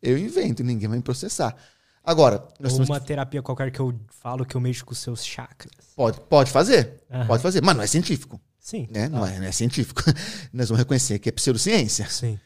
eu 0.01 0.18
invento 0.18 0.62
e 0.62 0.66
ninguém 0.66 0.88
vai 0.88 0.97
me 0.97 1.03
processar. 1.03 1.56
Agora, 2.03 2.47
nós 2.60 2.74
Ou 2.74 2.86
uma 2.86 2.99
terapia 2.99 3.41
qualquer 3.41 3.72
que 3.72 3.80
eu 3.80 3.99
falo 4.10 4.45
que 4.45 4.56
eu 4.56 4.62
mexo 4.62 4.86
com 4.86 4.93
os 4.93 4.99
seus 4.99 5.26
chakras. 5.26 5.74
Pode, 5.95 6.22
pode 6.22 6.51
fazer. 6.51 7.01
Aham. 7.12 7.26
Pode 7.26 7.41
fazer. 7.41 7.64
Mas 7.64 7.76
não 7.76 7.84
é 7.84 7.88
científico. 7.88 8.39
Sim. 8.60 8.88
Né? 8.91 9.10
Não, 9.10 9.26
é, 9.26 9.39
não 9.39 9.45
é 9.45 9.51
científico. 9.51 10.01
Nós 10.53 10.70
vamos 10.70 10.80
reconhecer 10.80 11.18
que 11.20 11.30
é 11.30 11.32
pseudociência. 11.32 12.08
Sim. 12.08 12.39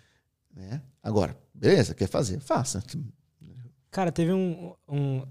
Né? 0.56 0.82
Agora, 1.04 1.38
beleza, 1.54 1.94
quer 1.94 2.08
fazer? 2.08 2.40
Faça. 2.40 2.82
Cara, 3.92 4.12
teve 4.12 4.32
um, 4.32 4.74
um. 4.88 5.26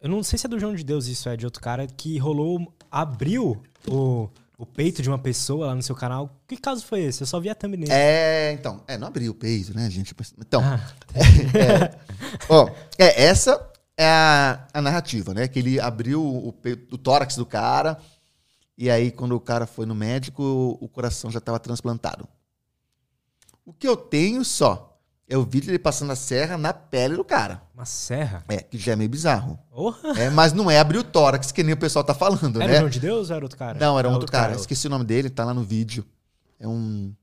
Eu 0.00 0.08
não 0.08 0.22
sei 0.22 0.38
se 0.38 0.46
é 0.46 0.48
do 0.48 0.58
João 0.58 0.74
de 0.74 0.82
Deus 0.82 1.06
isso, 1.06 1.28
é 1.28 1.36
de 1.36 1.44
outro 1.44 1.60
cara, 1.60 1.86
que 1.86 2.18
rolou. 2.18 2.72
Abriu 2.90 3.62
o, 3.86 4.28
o 4.60 4.66
peito 4.66 5.00
de 5.00 5.08
uma 5.08 5.18
pessoa 5.18 5.68
lá 5.68 5.74
no 5.74 5.82
seu 5.82 5.96
canal. 5.96 6.38
Que 6.46 6.54
caso 6.54 6.84
foi 6.84 7.00
esse? 7.00 7.22
Eu 7.22 7.26
só 7.26 7.40
vi 7.40 7.48
a 7.48 7.54
thumbnail. 7.54 7.90
É, 7.90 8.52
então, 8.52 8.84
é, 8.86 8.98
não 8.98 9.08
abriu 9.08 9.32
o 9.32 9.34
peito, 9.34 9.74
né, 9.74 9.88
gente? 9.88 10.14
Então, 10.38 10.60
Ah, 10.62 10.78
ó, 12.46 12.68
é, 12.98 13.24
essa 13.24 13.72
é 13.96 14.06
a, 14.06 14.68
a 14.74 14.82
narrativa, 14.82 15.32
né? 15.32 15.48
Que 15.48 15.60
ele 15.60 15.80
abriu 15.80 16.22
o, 16.22 16.52
peito, 16.52 16.94
o 16.94 16.98
tórax 16.98 17.36
do 17.36 17.46
cara 17.46 17.98
e 18.76 18.90
aí 18.90 19.10
quando 19.10 19.34
o 19.34 19.40
cara 19.40 19.66
foi 19.66 19.86
no 19.86 19.94
médico, 19.94 20.42
o 20.78 20.88
coração 20.88 21.30
já 21.30 21.38
estava 21.38 21.58
transplantado. 21.58 22.28
O 23.64 23.72
que 23.72 23.88
eu 23.88 23.96
tenho 23.96 24.44
só 24.44 24.89
é 25.30 25.36
o 25.38 25.44
vídeo 25.44 25.66
dele 25.66 25.78
passando 25.78 26.10
a 26.10 26.16
serra 26.16 26.58
na 26.58 26.72
pele 26.74 27.16
do 27.16 27.24
cara. 27.24 27.62
uma 27.74 27.84
serra. 27.86 28.44
É, 28.48 28.58
que 28.58 28.76
já 28.76 28.92
é 28.92 28.96
meio 28.96 29.08
bizarro. 29.08 29.58
Porra! 29.70 30.20
É, 30.20 30.28
mas 30.28 30.52
não 30.52 30.70
é 30.70 30.78
abrir 30.78 30.98
o 30.98 31.04
tórax, 31.04 31.52
que 31.52 31.62
nem 31.62 31.72
o 31.74 31.76
pessoal 31.78 32.04
tá 32.04 32.12
falando, 32.14 32.60
Era 32.60 32.64
o 32.64 32.72
né? 32.74 32.78
João 32.80 32.90
de 32.90 33.00
Deus 33.00 33.30
ou 33.30 33.36
era 33.36 33.44
outro 33.44 33.56
cara? 33.58 33.78
Não, 33.78 33.98
era 33.98 34.08
um 34.08 34.12
Ah, 34.12 34.14
outro 34.14 34.30
cara. 34.30 34.48
outro. 34.48 34.60
Esqueci 34.60 34.86
o 34.86 34.90
nome 34.90 35.04
dele, 35.04 35.30
tá 35.30 35.44
lá 35.44 35.54
no 35.54 35.62
vídeo. 35.62 36.04
É 36.58 36.66
um. 36.68 37.14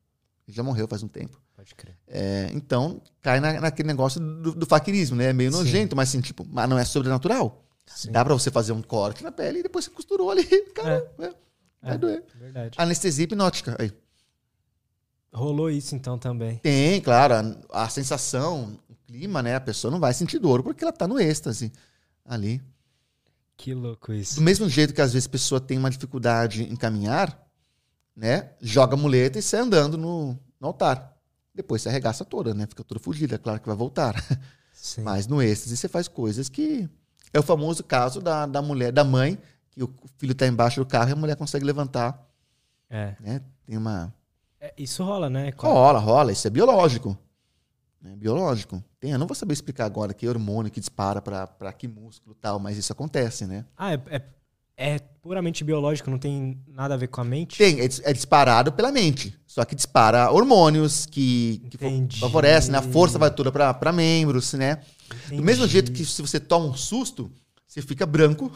ele 0.47 0.55
Já 0.55 0.64
morreu 0.64 0.88
faz 0.88 1.03
um 1.03 1.08
tempo. 1.08 1.39
Pode 1.55 1.74
crer. 1.76 1.97
É, 2.08 2.49
então, 2.53 3.01
cai 3.22 3.39
na- 3.39 3.60
naquele 3.60 3.88
negócio 3.88 4.20
do, 4.20 4.53
do 4.53 4.66
faquirismo, 4.66 5.16
né? 5.18 5.26
É 5.26 5.34
meio 5.34 5.51
Sim. 5.51 5.58
nojento, 5.58 5.95
mas 5.95 6.10
assim, 6.10 6.22
tipo, 6.22 6.45
mas 6.49 6.70
não 6.70 6.78
é 6.78 6.86
sobrenatural. 6.86 7.64
Sim. 7.86 8.12
Dá 8.12 8.24
pra 8.24 8.34
você 8.34 8.51
fazer 8.51 8.74
um 8.74 8.82
corte 8.82 9.24
na 9.24 9.32
pele 9.32 9.60
e 9.60 9.64
depois 9.64 9.86
você 9.86 9.91
costurou 9.91 10.30
ali. 10.30 10.43
Cara, 10.76 11.12
é, 11.20 11.34
vai 11.82 11.95
É. 11.95 11.97
doer. 11.97 12.24
Verdade. 12.39 12.72
Anestesia 12.78 13.24
hipnótica. 13.24 13.76
Aí. 13.80 13.91
Rolou 15.34 15.69
isso 15.69 15.95
então 15.95 16.17
também. 16.17 16.57
Tem, 16.57 17.01
claro, 17.01 17.34
a, 17.71 17.84
a 17.84 17.89
sensação, 17.89 18.80
o 18.89 18.95
clima, 19.05 19.43
né? 19.43 19.55
A 19.55 19.61
pessoa 19.61 19.91
não 19.91 19.99
vai 19.99 20.13
sentir 20.13 20.39
dor 20.39 20.63
porque 20.63 20.84
ela 20.84 20.93
tá 20.93 21.07
no 21.07 21.19
êxtase 21.19 21.71
ali. 22.25 22.61
Que 23.55 23.73
louco 23.73 24.13
isso. 24.13 24.36
Do 24.36 24.41
mesmo 24.41 24.69
jeito 24.69 24.93
que 24.93 25.01
às 25.01 25.13
vezes 25.13 25.28
a 25.28 25.32
pessoa 25.32 25.59
tem 25.59 25.78
uma 25.78 25.89
dificuldade 25.89 26.63
em 26.63 26.75
caminhar, 26.75 27.47
né? 28.15 28.51
Joga 28.61 28.95
a 28.95 28.97
muleta 28.97 29.39
e 29.39 29.41
sai 29.41 29.61
andando 29.61 29.97
no, 29.97 30.38
no 30.59 30.67
altar. 30.67 31.17
Depois 31.53 31.82
se 31.82 31.89
arregaça 31.89 32.23
toda, 32.23 32.53
né? 32.53 32.67
Fica 32.67 32.84
toda 32.84 32.99
fugida, 32.99 33.36
é 33.36 33.38
claro 33.38 33.59
que 33.59 33.67
vai 33.67 33.75
voltar. 33.75 34.23
Sim. 34.71 35.01
Mas 35.01 35.25
no 35.25 35.41
êxtase 35.41 35.75
você 35.75 35.88
faz 35.88 36.07
coisas 36.07 36.49
que. 36.49 36.88
É 37.34 37.39
o 37.39 37.43
famoso 37.43 37.84
caso 37.84 38.21
da, 38.21 38.45
da 38.45 38.61
mulher, 38.61 38.91
da 38.91 39.03
mãe, 39.03 39.38
que 39.71 39.84
o 39.84 39.93
filho 40.17 40.34
tá 40.34 40.47
embaixo 40.47 40.80
do 40.80 40.86
carro 40.86 41.09
e 41.09 41.13
a 41.13 41.15
mulher 41.15 41.36
consegue 41.36 41.65
levantar. 41.65 42.25
É. 42.89 43.15
Né? 43.19 43.41
Tem 43.65 43.75
uma. 43.75 44.13
É, 44.60 44.74
Isso 44.78 45.03
rola, 45.03 45.30
né? 45.30 45.51
Rola, 45.58 45.99
rola, 45.99 46.32
isso 46.32 46.47
é 46.47 46.49
biológico. 46.49 47.18
É 48.05 48.16
biológico. 48.16 48.84
Tem, 48.99 49.12
eu 49.12 49.20
não 49.20 49.28
vou 49.28 49.36
saber 49.36 49.53
explicar 49.53 49.86
agora 49.86 50.14
que 50.14 50.28
hormônio 50.28 50.72
que 50.72 50.80
dispara 50.80 51.22
para 51.22 51.74
que 51.74 51.88
músculo 51.88 52.36
e 52.38 52.41
tal, 52.41 52.60
mas 52.60 52.78
isso 52.78 52.91
acontece, 52.93 53.45
né? 53.45 53.66
Ah, 53.76 53.93
é, 53.93 54.01
é, 54.10 54.22
é 54.95 54.99
puramente 55.22 55.64
biológico, 55.64 56.10
não 56.10 56.18
tem 56.20 56.62
nada 56.68 56.93
a 56.93 56.97
ver 56.97 57.08
com 57.08 57.22
a 57.22 57.24
mente? 57.24 57.58
Tem, 57.58 57.80
é, 57.82 57.86
é 58.03 58.14
disparado 58.14 58.72
pela 58.72 58.91
mente. 58.91 59.38
Só 59.45 59.66
que 59.66 59.76
dispara 59.76 60.32
hormônios 60.32 61.05
que, 61.05 61.62
que 61.70 61.78
fa- 61.78 61.86
Entendi. 61.88 62.20
favorecem, 62.20 62.72
né? 62.72 62.78
A 62.78 62.82
força 62.82 63.18
vai 63.18 63.32
toda 63.32 63.51
para 63.51 63.91
membros, 63.91 64.53
né? 64.53 64.78
Do 65.28 65.43
mesmo 65.43 65.68
jeito 65.68 65.91
que 65.91 66.05
se 66.05 66.22
você 66.22 66.39
toma 66.39 66.68
um 66.68 66.76
susto, 66.76 67.32
você 67.68 67.82
fica 67.82 68.05
branco, 68.05 68.51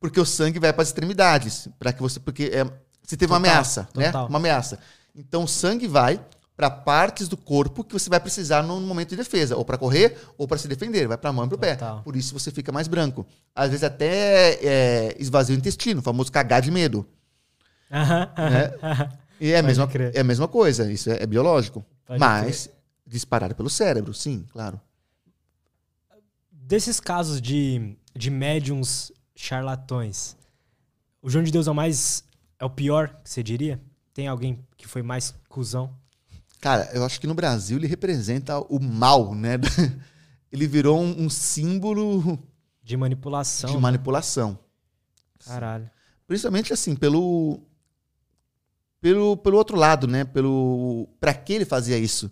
porque 0.00 0.20
o 0.20 0.24
sangue 0.26 0.58
vai 0.58 0.72
para 0.72 0.82
as 0.82 0.88
extremidades, 0.88 1.68
para 1.78 1.92
que 1.92 2.00
você, 2.02 2.20
porque 2.20 2.44
é, 2.52 2.64
você 3.02 3.16
teve 3.16 3.32
uma 3.32 3.38
Total, 3.38 3.52
ameaça, 3.52 3.88
né? 3.94 4.06
total. 4.06 4.28
Uma 4.28 4.38
ameaça. 4.38 4.78
Então 5.16 5.44
o 5.44 5.48
sangue 5.48 5.88
vai 5.88 6.20
para 6.56 6.70
partes 6.70 7.28
do 7.28 7.36
corpo 7.36 7.82
que 7.84 7.92
você 7.92 8.08
vai 8.08 8.20
precisar 8.20 8.62
no 8.62 8.80
momento 8.80 9.10
de 9.10 9.16
defesa, 9.16 9.56
ou 9.56 9.64
para 9.64 9.76
correr, 9.76 10.16
ou 10.38 10.48
para 10.48 10.56
se 10.56 10.66
defender, 10.68 11.06
vai 11.06 11.18
para 11.18 11.30
a 11.30 11.32
mão 11.32 11.44
e 11.44 11.48
para 11.48 11.56
o 11.56 11.58
pé. 11.58 11.76
Por 12.02 12.16
isso 12.16 12.32
você 12.32 12.50
fica 12.50 12.72
mais 12.72 12.88
branco. 12.88 13.26
Às 13.54 13.70
vezes 13.70 13.84
até 13.84 14.54
é, 14.62 15.16
esvazia 15.18 15.54
o 15.54 15.58
intestino, 15.58 16.00
o 16.00 16.02
famoso 16.02 16.32
cagar 16.32 16.62
de 16.62 16.70
medo. 16.70 17.06
Aham, 17.90 18.32
né? 18.36 18.74
aham. 18.82 19.12
E 19.38 19.52
é 19.52 19.58
a, 19.58 19.62
mesma, 19.62 19.86
crer. 19.86 20.12
é 20.14 20.20
a 20.20 20.24
mesma 20.24 20.48
coisa, 20.48 20.90
isso 20.90 21.10
é, 21.10 21.22
é 21.22 21.26
biológico. 21.26 21.84
Pode 22.06 22.18
Mas 22.18 22.70
disparado 23.06 23.54
pelo 23.54 23.68
cérebro, 23.68 24.14
sim, 24.14 24.46
claro. 24.50 24.80
Desses 26.50 26.98
casos 26.98 27.40
de, 27.40 27.96
de 28.14 28.30
médiums 28.30 29.12
charlatões, 29.34 30.36
o 31.20 31.28
João 31.28 31.44
de 31.44 31.52
Deus 31.52 31.68
é 31.68 31.70
o 31.70 31.74
mais. 31.74 32.24
é 32.58 32.64
o 32.64 32.70
pior, 32.70 33.10
que 33.22 33.28
você 33.28 33.42
diria? 33.42 33.78
Tem 34.14 34.26
alguém 34.26 34.65
que 34.76 34.86
foi 34.86 35.02
mais 35.02 35.34
cuzão? 35.48 35.94
Cara, 36.60 36.90
eu 36.94 37.04
acho 37.04 37.20
que 37.20 37.26
no 37.26 37.34
Brasil 37.34 37.76
ele 37.78 37.86
representa 37.86 38.58
o 38.58 38.80
mal, 38.80 39.34
né? 39.34 39.52
Ele 40.50 40.66
virou 40.66 40.98
um, 41.00 41.24
um 41.24 41.28
símbolo 41.28 42.38
De 42.82 42.96
manipulação. 42.96 43.68
de 43.68 43.76
manipulação. 43.76 44.58
Caralho. 45.44 45.90
Principalmente 46.26 46.72
assim, 46.72 46.94
pelo 46.94 47.60
pelo 49.00 49.36
pelo 49.36 49.56
outro 49.58 49.76
lado, 49.76 50.06
né? 50.06 50.24
Pelo 50.24 51.08
para 51.20 51.34
que 51.34 51.52
ele 51.52 51.64
fazia 51.64 51.98
isso? 51.98 52.30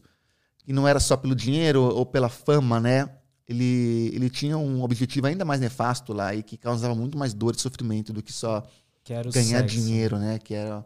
E 0.66 0.72
não 0.72 0.88
era 0.88 1.00
só 1.00 1.16
pelo 1.16 1.34
dinheiro 1.34 1.82
ou 1.82 2.06
pela 2.06 2.28
fama, 2.28 2.80
né? 2.80 3.10
Ele 3.46 4.10
ele 4.14 4.30
tinha 4.30 4.56
um 4.56 4.82
objetivo 4.82 5.26
ainda 5.26 5.44
mais 5.44 5.60
nefasto 5.60 6.12
lá 6.12 6.34
e 6.34 6.42
que 6.42 6.56
causava 6.56 6.94
muito 6.94 7.18
mais 7.18 7.34
dor 7.34 7.54
e 7.54 7.60
sofrimento 7.60 8.12
do 8.12 8.22
que 8.22 8.32
só 8.32 8.64
Quero 9.02 9.30
ganhar 9.30 9.58
sexo. 9.60 9.76
dinheiro, 9.76 10.18
né? 10.18 10.38
Que 10.38 10.54
era 10.54 10.84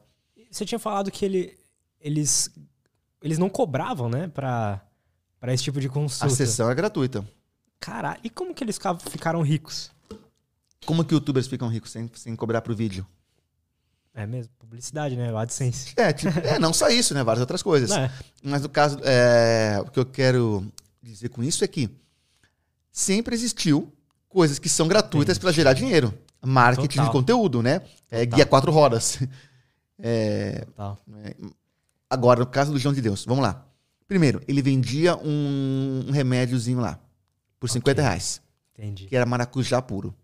Você 0.50 0.64
tinha 0.64 0.78
falado 0.78 1.10
que 1.10 1.24
ele, 1.24 1.58
eles, 2.00 2.50
eles 3.22 3.38
não 3.38 3.48
cobravam, 3.48 4.08
né? 4.08 4.28
Pra, 4.28 4.80
pra 5.38 5.52
esse 5.52 5.64
tipo 5.64 5.80
de 5.80 5.86
a 5.86 5.90
consulta. 5.90 6.34
sessão 6.34 6.70
é 6.70 6.74
gratuita. 6.74 7.26
Caralho. 7.80 8.20
E 8.24 8.30
como 8.30 8.54
que 8.54 8.64
eles 8.64 8.78
ficaram 9.10 9.42
ricos? 9.42 9.90
Como 10.84 11.04
que 11.04 11.14
youtubers 11.14 11.46
ficam 11.46 11.68
ricos 11.68 11.90
sem, 11.90 12.10
sem 12.14 12.34
cobrar 12.34 12.62
pro 12.62 12.74
vídeo? 12.74 13.06
É 14.14 14.26
mesmo? 14.26 14.52
Publicidade, 14.58 15.16
né? 15.16 15.32
O 15.32 15.38
AdSense. 15.38 15.92
É, 15.96 16.12
tipo, 16.12 16.36
é, 16.40 16.58
não 16.58 16.72
só 16.72 16.88
isso, 16.88 17.14
né? 17.14 17.22
Várias 17.22 17.40
outras 17.40 17.62
coisas. 17.62 17.90
É? 17.92 18.10
Mas 18.42 18.62
no 18.62 18.68
caso, 18.68 18.98
é, 19.04 19.80
o 19.80 19.90
que 19.90 19.98
eu 20.00 20.06
quero 20.06 20.66
dizer 21.02 21.28
com 21.28 21.42
isso 21.42 21.62
é 21.62 21.68
que 21.68 21.88
sempre 22.90 23.34
existiu 23.34 23.92
coisas 24.28 24.58
que 24.58 24.68
são 24.68 24.88
gratuitas 24.88 25.38
para 25.38 25.52
gerar 25.52 25.72
dinheiro. 25.72 26.12
Marketing 26.44 26.96
Total. 26.96 27.04
de 27.06 27.12
conteúdo, 27.12 27.62
né? 27.62 27.82
É, 28.10 28.24
Total. 28.24 28.36
guia 28.36 28.46
quatro 28.46 28.72
rodas. 28.72 29.18
É, 30.00 30.66
Tal. 30.76 30.98
agora, 32.08 32.40
no 32.40 32.46
caso 32.46 32.72
do 32.72 32.78
João 32.78 32.94
de 32.94 33.00
Deus, 33.00 33.24
vamos 33.24 33.42
lá. 33.42 33.66
Primeiro, 34.06 34.40
ele 34.48 34.62
vendia 34.62 35.16
um, 35.16 36.04
um 36.08 36.10
remédiozinho 36.10 36.80
lá 36.80 36.98
por 37.60 37.68
50 37.68 38.00
reais, 38.00 38.40
Entendi. 38.72 39.06
que 39.06 39.16
era 39.16 39.26
maracujá 39.26 39.82
puro. 39.82 40.14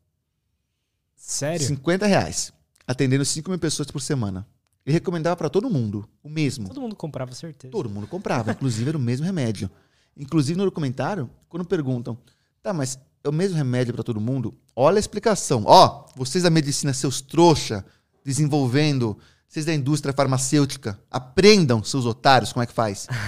Sério? 1.17 1.67
50 1.67 2.07
reais, 2.07 2.53
atendendo 2.87 3.25
5 3.25 3.51
mil 3.51 3.59
pessoas 3.59 3.91
por 3.91 4.01
semana. 4.01 4.47
Ele 4.87 4.93
recomendava 4.93 5.37
para 5.37 5.49
todo 5.49 5.71
mundo 5.71 6.09
o 6.23 6.29
mesmo. 6.29 6.69
Todo 6.69 6.81
mundo 6.81 6.95
comprava, 6.95 7.33
certeza. 7.35 7.73
Todo 7.73 7.89
mundo 7.89 8.07
comprava, 8.07 8.53
inclusive 8.53 8.89
era 8.91 8.99
o 8.99 9.01
mesmo 9.01 9.25
remédio. 9.25 9.71
Inclusive 10.17 10.57
no 10.57 10.65
documentário, 10.65 11.29
quando 11.49 11.65
perguntam, 11.65 12.17
tá, 12.63 12.73
mas 12.73 12.99
é 13.23 13.29
o 13.29 13.33
mesmo 13.33 13.57
remédio 13.57 13.95
para 13.95 14.05
todo 14.05 14.21
mundo? 14.21 14.55
Olha 14.77 14.97
a 14.97 15.01
explicação. 15.01 15.65
Ó, 15.67 16.07
vocês 16.15 16.45
da 16.45 16.51
medicina, 16.51 16.93
seus 16.93 17.21
trouxa, 17.23 17.85
desenvolvendo, 18.23 19.19
vocês 19.49 19.65
da 19.67 19.75
indústria 19.75 20.13
farmacêutica, 20.13 20.99
aprendam, 21.11 21.83
seus 21.83 22.07
otários, 22.07 22.53
como 22.53 22.63
é 22.63 22.67
que 22.67 22.73
faz. 22.73 23.07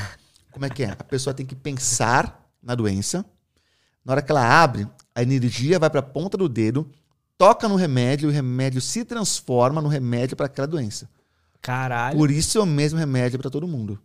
Como 0.53 0.65
é 0.65 0.71
que 0.71 0.85
é? 0.85 0.91
A 0.99 1.05
pessoa 1.05 1.35
tem 1.35 1.45
que 1.45 1.55
pensar 1.55 2.51
na 2.63 2.75
doença. 2.75 3.27
Na 4.03 4.15
hora 4.15 4.23
que 4.23 4.33
ela 4.33 4.43
abre, 4.43 4.89
a 5.15 5.21
energia 5.23 5.79
vai 5.79 5.91
para 5.91 6.01
a 6.01 6.03
ponta 6.03 6.39
do 6.39 6.49
dedo, 6.49 6.91
toca 7.37 7.69
no 7.69 7.77
remédio, 7.77 8.29
e 8.29 8.31
o 8.31 8.35
remédio 8.35 8.81
se 8.81 9.05
transforma 9.05 9.83
no 9.83 9.89
remédio 9.89 10.35
para 10.35 10.47
aquela 10.47 10.67
doença. 10.67 11.11
Caralho. 11.61 12.17
Por 12.17 12.31
isso 12.31 12.57
é 12.57 12.63
o 12.63 12.67
mesmo 12.67 12.99
remédio 12.99 13.39
para 13.39 13.51
todo 13.51 13.69
mundo. 13.69 14.01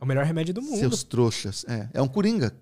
É 0.00 0.02
o 0.02 0.06
melhor 0.06 0.24
remédio 0.24 0.52
do 0.52 0.60
mundo. 0.60 0.78
Seus 0.80 1.04
trouxas. 1.04 1.64
É, 1.68 1.88
é 1.94 2.02
um 2.02 2.08
coringa. 2.08 2.52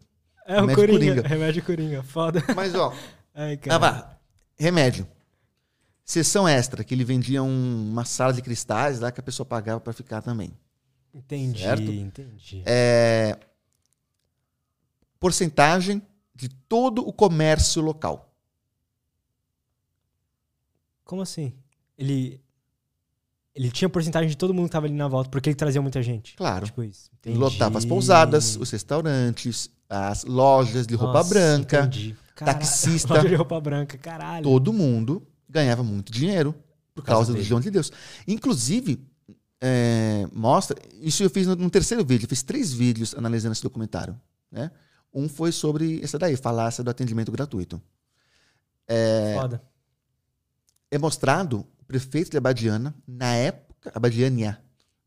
É 0.47 0.57
remédio 0.61 0.75
Coringa. 0.77 0.99
Coringa. 0.99 1.29
Remédio 1.29 1.63
Coringa. 1.63 2.03
Foda. 2.03 2.45
Mas, 2.55 2.75
ó, 2.75 2.93
Ai, 3.35 3.57
cara. 3.57 3.79
vá. 3.79 4.17
remédio. 4.59 5.09
Sessão 6.05 6.47
extra, 6.47 6.85
que 6.85 6.95
ele 6.95 7.05
vendia 7.05 7.43
um- 7.43 7.91
uma 7.91 8.05
sala 8.05 8.33
de 8.33 8.43
cristais 8.43 9.01
lá 9.01 9.11
que 9.11 9.21
a 9.21 9.23
pessoa 9.23 9.47
pagava 9.47 9.81
para 9.81 9.93
ficar 9.93 10.21
também. 10.21 10.53
Entendi, 11.15 11.61
Certo? 11.63 11.83
entendi. 11.91 12.63
É, 12.67 13.39
porcentagem 15.19 16.03
de 16.35 16.49
todo 16.49 17.07
o 17.07 17.13
comércio 17.13 17.81
local. 17.81 18.31
Como 21.05 21.23
assim? 21.23 21.53
Ele. 21.97 22.41
Ele 23.55 23.71
tinha 23.71 23.89
porcentagem 23.89 24.29
de 24.29 24.37
todo 24.37 24.53
mundo 24.53 24.67
que 24.67 24.73
tava 24.73 24.87
ali 24.87 24.95
na 24.97 25.07
volta, 25.07 25.31
porque 25.31 25.49
ele 25.49 25.55
trazia 25.55 25.81
muita 25.81 26.03
gente. 26.03 26.35
Claro. 26.35 26.67
Tipo 26.67 26.83
isso. 26.83 27.09
Entendi. 27.21 27.39
lotava 27.39 27.79
as 27.79 27.85
pousadas, 27.85 28.57
os 28.57 28.69
restaurantes, 28.71 29.71
as 29.89 30.25
lojas 30.25 30.87
de 30.89 30.97
roupa 30.97 31.19
Nossa, 31.19 31.29
branca. 31.31 31.81
Entendi. 31.83 32.17
Caralho. 32.35 32.59
taxista. 32.59 33.15
Loja 33.15 33.29
de 33.29 33.35
roupa 33.37 33.61
branca, 33.61 33.97
caralho. 33.97 34.43
Todo 34.43 34.73
mundo 34.73 35.25
ganhava 35.55 35.83
muito 35.83 36.13
dinheiro 36.13 36.55
por 36.95 37.03
causa 37.05 37.33
do. 37.33 37.43
João 37.43 37.61
de 37.61 37.71
Deus. 37.71 37.91
Inclusive, 38.27 39.01
é, 39.61 40.27
mostra. 40.33 40.77
Isso 41.01 41.23
eu 41.23 41.31
fiz 41.31 41.47
no, 41.47 41.55
no 41.57 41.71
terceiro 41.71 42.05
vídeo. 42.05 42.25
Eu 42.25 42.29
fiz 42.29 42.43
três 42.43 42.73
vídeos 42.73 43.15
analisando 43.15 43.53
esse 43.53 43.63
documentário. 43.63 44.21
Né? 44.51 44.71
Um 45.13 45.29
foi 45.29 45.53
sobre 45.53 46.01
essa 46.03 46.19
daí, 46.19 46.37
falácia 46.37 46.83
do 46.85 46.91
atendimento 46.91 47.31
gratuito. 47.33 47.81
Foda. 49.41 49.63
É 50.91 50.99
mostrado 50.99 51.67
o 51.81 51.85
prefeito 51.85 52.31
de 52.31 52.37
Abadiana, 52.37 52.95
na 53.07 53.35
época, 53.35 53.91
Abadiânia, 53.95 54.61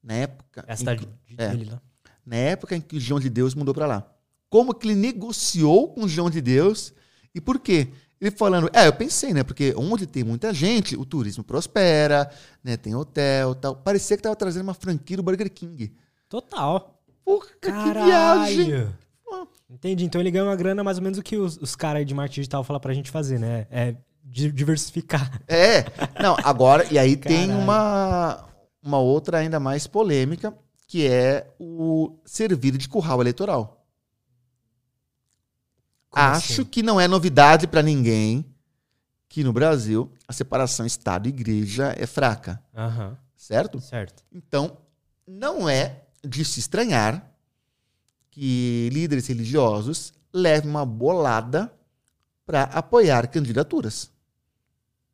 na 0.04 0.14
época, 0.16 0.64
É 0.68 0.72
a 0.72 0.74
em 0.74 0.78
cidade 0.78 1.06
que- 1.06 1.36
de- 1.36 1.42
é. 1.42 1.50
dele 1.50 1.70
lá. 1.72 1.82
na 2.26 2.36
época 2.36 2.76
em 2.76 2.82
que 2.82 2.98
o 2.98 3.00
João 3.00 3.20
de 3.20 3.30
Deus 3.30 3.54
mudou 3.56 3.74
para 3.74 3.86
lá. 3.86 4.12
Como 4.50 4.74
que 4.74 4.88
ele 4.88 4.96
negociou 4.96 5.94
com 5.94 6.04
o 6.06 6.08
João 6.10 6.30
de 6.30 6.42
Deus 6.42 6.94
e 7.36 7.40
por 7.40 7.60
quê? 7.60 7.90
Ele 8.20 8.32
falando, 8.32 8.70
é, 8.74 8.88
eu 8.88 8.94
pensei, 8.94 9.34
né? 9.34 9.44
Porque 9.44 9.74
onde 9.78 10.08
tem 10.08 10.24
muita 10.24 10.54
gente, 10.54 10.96
o 10.98 11.06
turismo 11.06 11.44
prospera, 11.44 12.30
né? 12.64 12.76
Tem 12.76 12.96
hotel 12.96 13.54
tal. 13.56 13.76
Parecia 13.76 14.18
que 14.18 14.24
tava 14.24 14.36
trazendo 14.36 14.64
uma 14.64 14.74
franquia 14.74 15.18
do 15.18 15.24
Burger 15.24 15.52
King. 15.52 15.94
Total. 16.28 17.00
Porra, 17.24 17.48
que 17.62 17.72
viagem! 17.72 18.72
Caralho. 18.72 18.96
Entendi. 19.70 20.06
Então 20.06 20.22
ele 20.22 20.32
ganha 20.32 20.46
uma 20.46 20.56
grana 20.56 20.84
mais 20.84 20.98
ou 20.98 21.04
menos 21.04 21.20
o 21.20 21.24
que 21.24 21.38
os, 21.38 21.58
os 21.58 21.76
caras 21.76 22.00
aí 22.00 22.06
de 22.06 22.14
marketing 22.14 22.42
digital 22.42 22.64
falam 22.64 22.80
pra 22.80 22.94
gente 22.94 23.12
fazer, 23.12 23.38
né? 23.38 23.68
É 23.70 23.96
di- 24.24 24.52
diversificar. 24.52 25.42
É, 25.48 25.84
não, 26.22 26.38
agora, 26.44 26.86
e 26.90 26.98
aí 26.98 27.18
tem 27.18 27.48
Caralho. 27.48 27.64
uma, 27.64 28.46
uma 28.82 28.98
outra 29.00 29.40
ainda 29.40 29.60
mais 29.60 29.86
polêmica, 29.86 30.54
que 30.88 31.06
é 31.06 31.48
o 31.60 32.18
servir 32.26 32.78
de 32.78 32.88
curral 32.88 33.20
eleitoral. 33.22 33.77
Acho 36.18 36.54
assim? 36.54 36.66
que 36.66 36.82
não 36.84 37.00
é 37.00 37.08
novidade 37.08 37.68
para 37.68 37.82
ninguém 37.82 38.46
que 39.30 39.44
no 39.44 39.54
Brasil 39.54 40.12
a 40.28 40.34
separação 40.34 40.86
Estado 40.86 41.28
e 41.28 41.30
Igreja 41.30 41.94
é 41.98 42.08
fraca, 42.08 42.62
Aham. 42.76 43.18
certo? 43.36 43.80
Certo. 43.82 44.24
Então, 44.32 44.78
não 45.28 45.70
é 45.70 46.04
de 46.24 46.44
se 46.44 46.60
estranhar 46.60 47.30
que 48.32 48.90
líderes 48.92 49.28
religiosos 49.28 50.14
levem 50.34 50.70
uma 50.70 50.86
bolada 50.86 51.72
para 52.46 52.64
apoiar 52.64 53.28
candidaturas. 53.28 54.10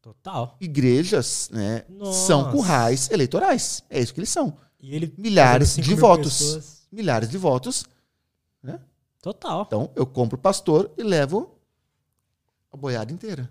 Total. 0.01 0.57
Igrejas 0.59 1.49
né, 1.51 1.83
Nossa. 1.89 2.27
são 2.27 2.51
currais 2.51 3.09
eleitorais. 3.09 3.83
É 3.89 3.99
isso 3.99 4.13
que 4.13 4.19
eles 4.19 4.29
são. 4.29 4.57
Ele. 4.81 5.13
Milhares 5.17 5.75
de 5.75 5.95
votos. 5.95 6.37
pessoas. 6.37 6.87
Milhares 6.91 7.29
de 7.29 7.37
votos. 7.37 7.85
Total. 9.23 9.63
Então, 9.65 9.89
eu 9.95 10.05
compro 10.05 10.37
o 10.37 10.41
pastor 10.41 10.91
e 10.97 11.01
levo 11.01 11.57
a 12.71 12.75
boiada 12.77 13.11
inteira. 13.11 13.49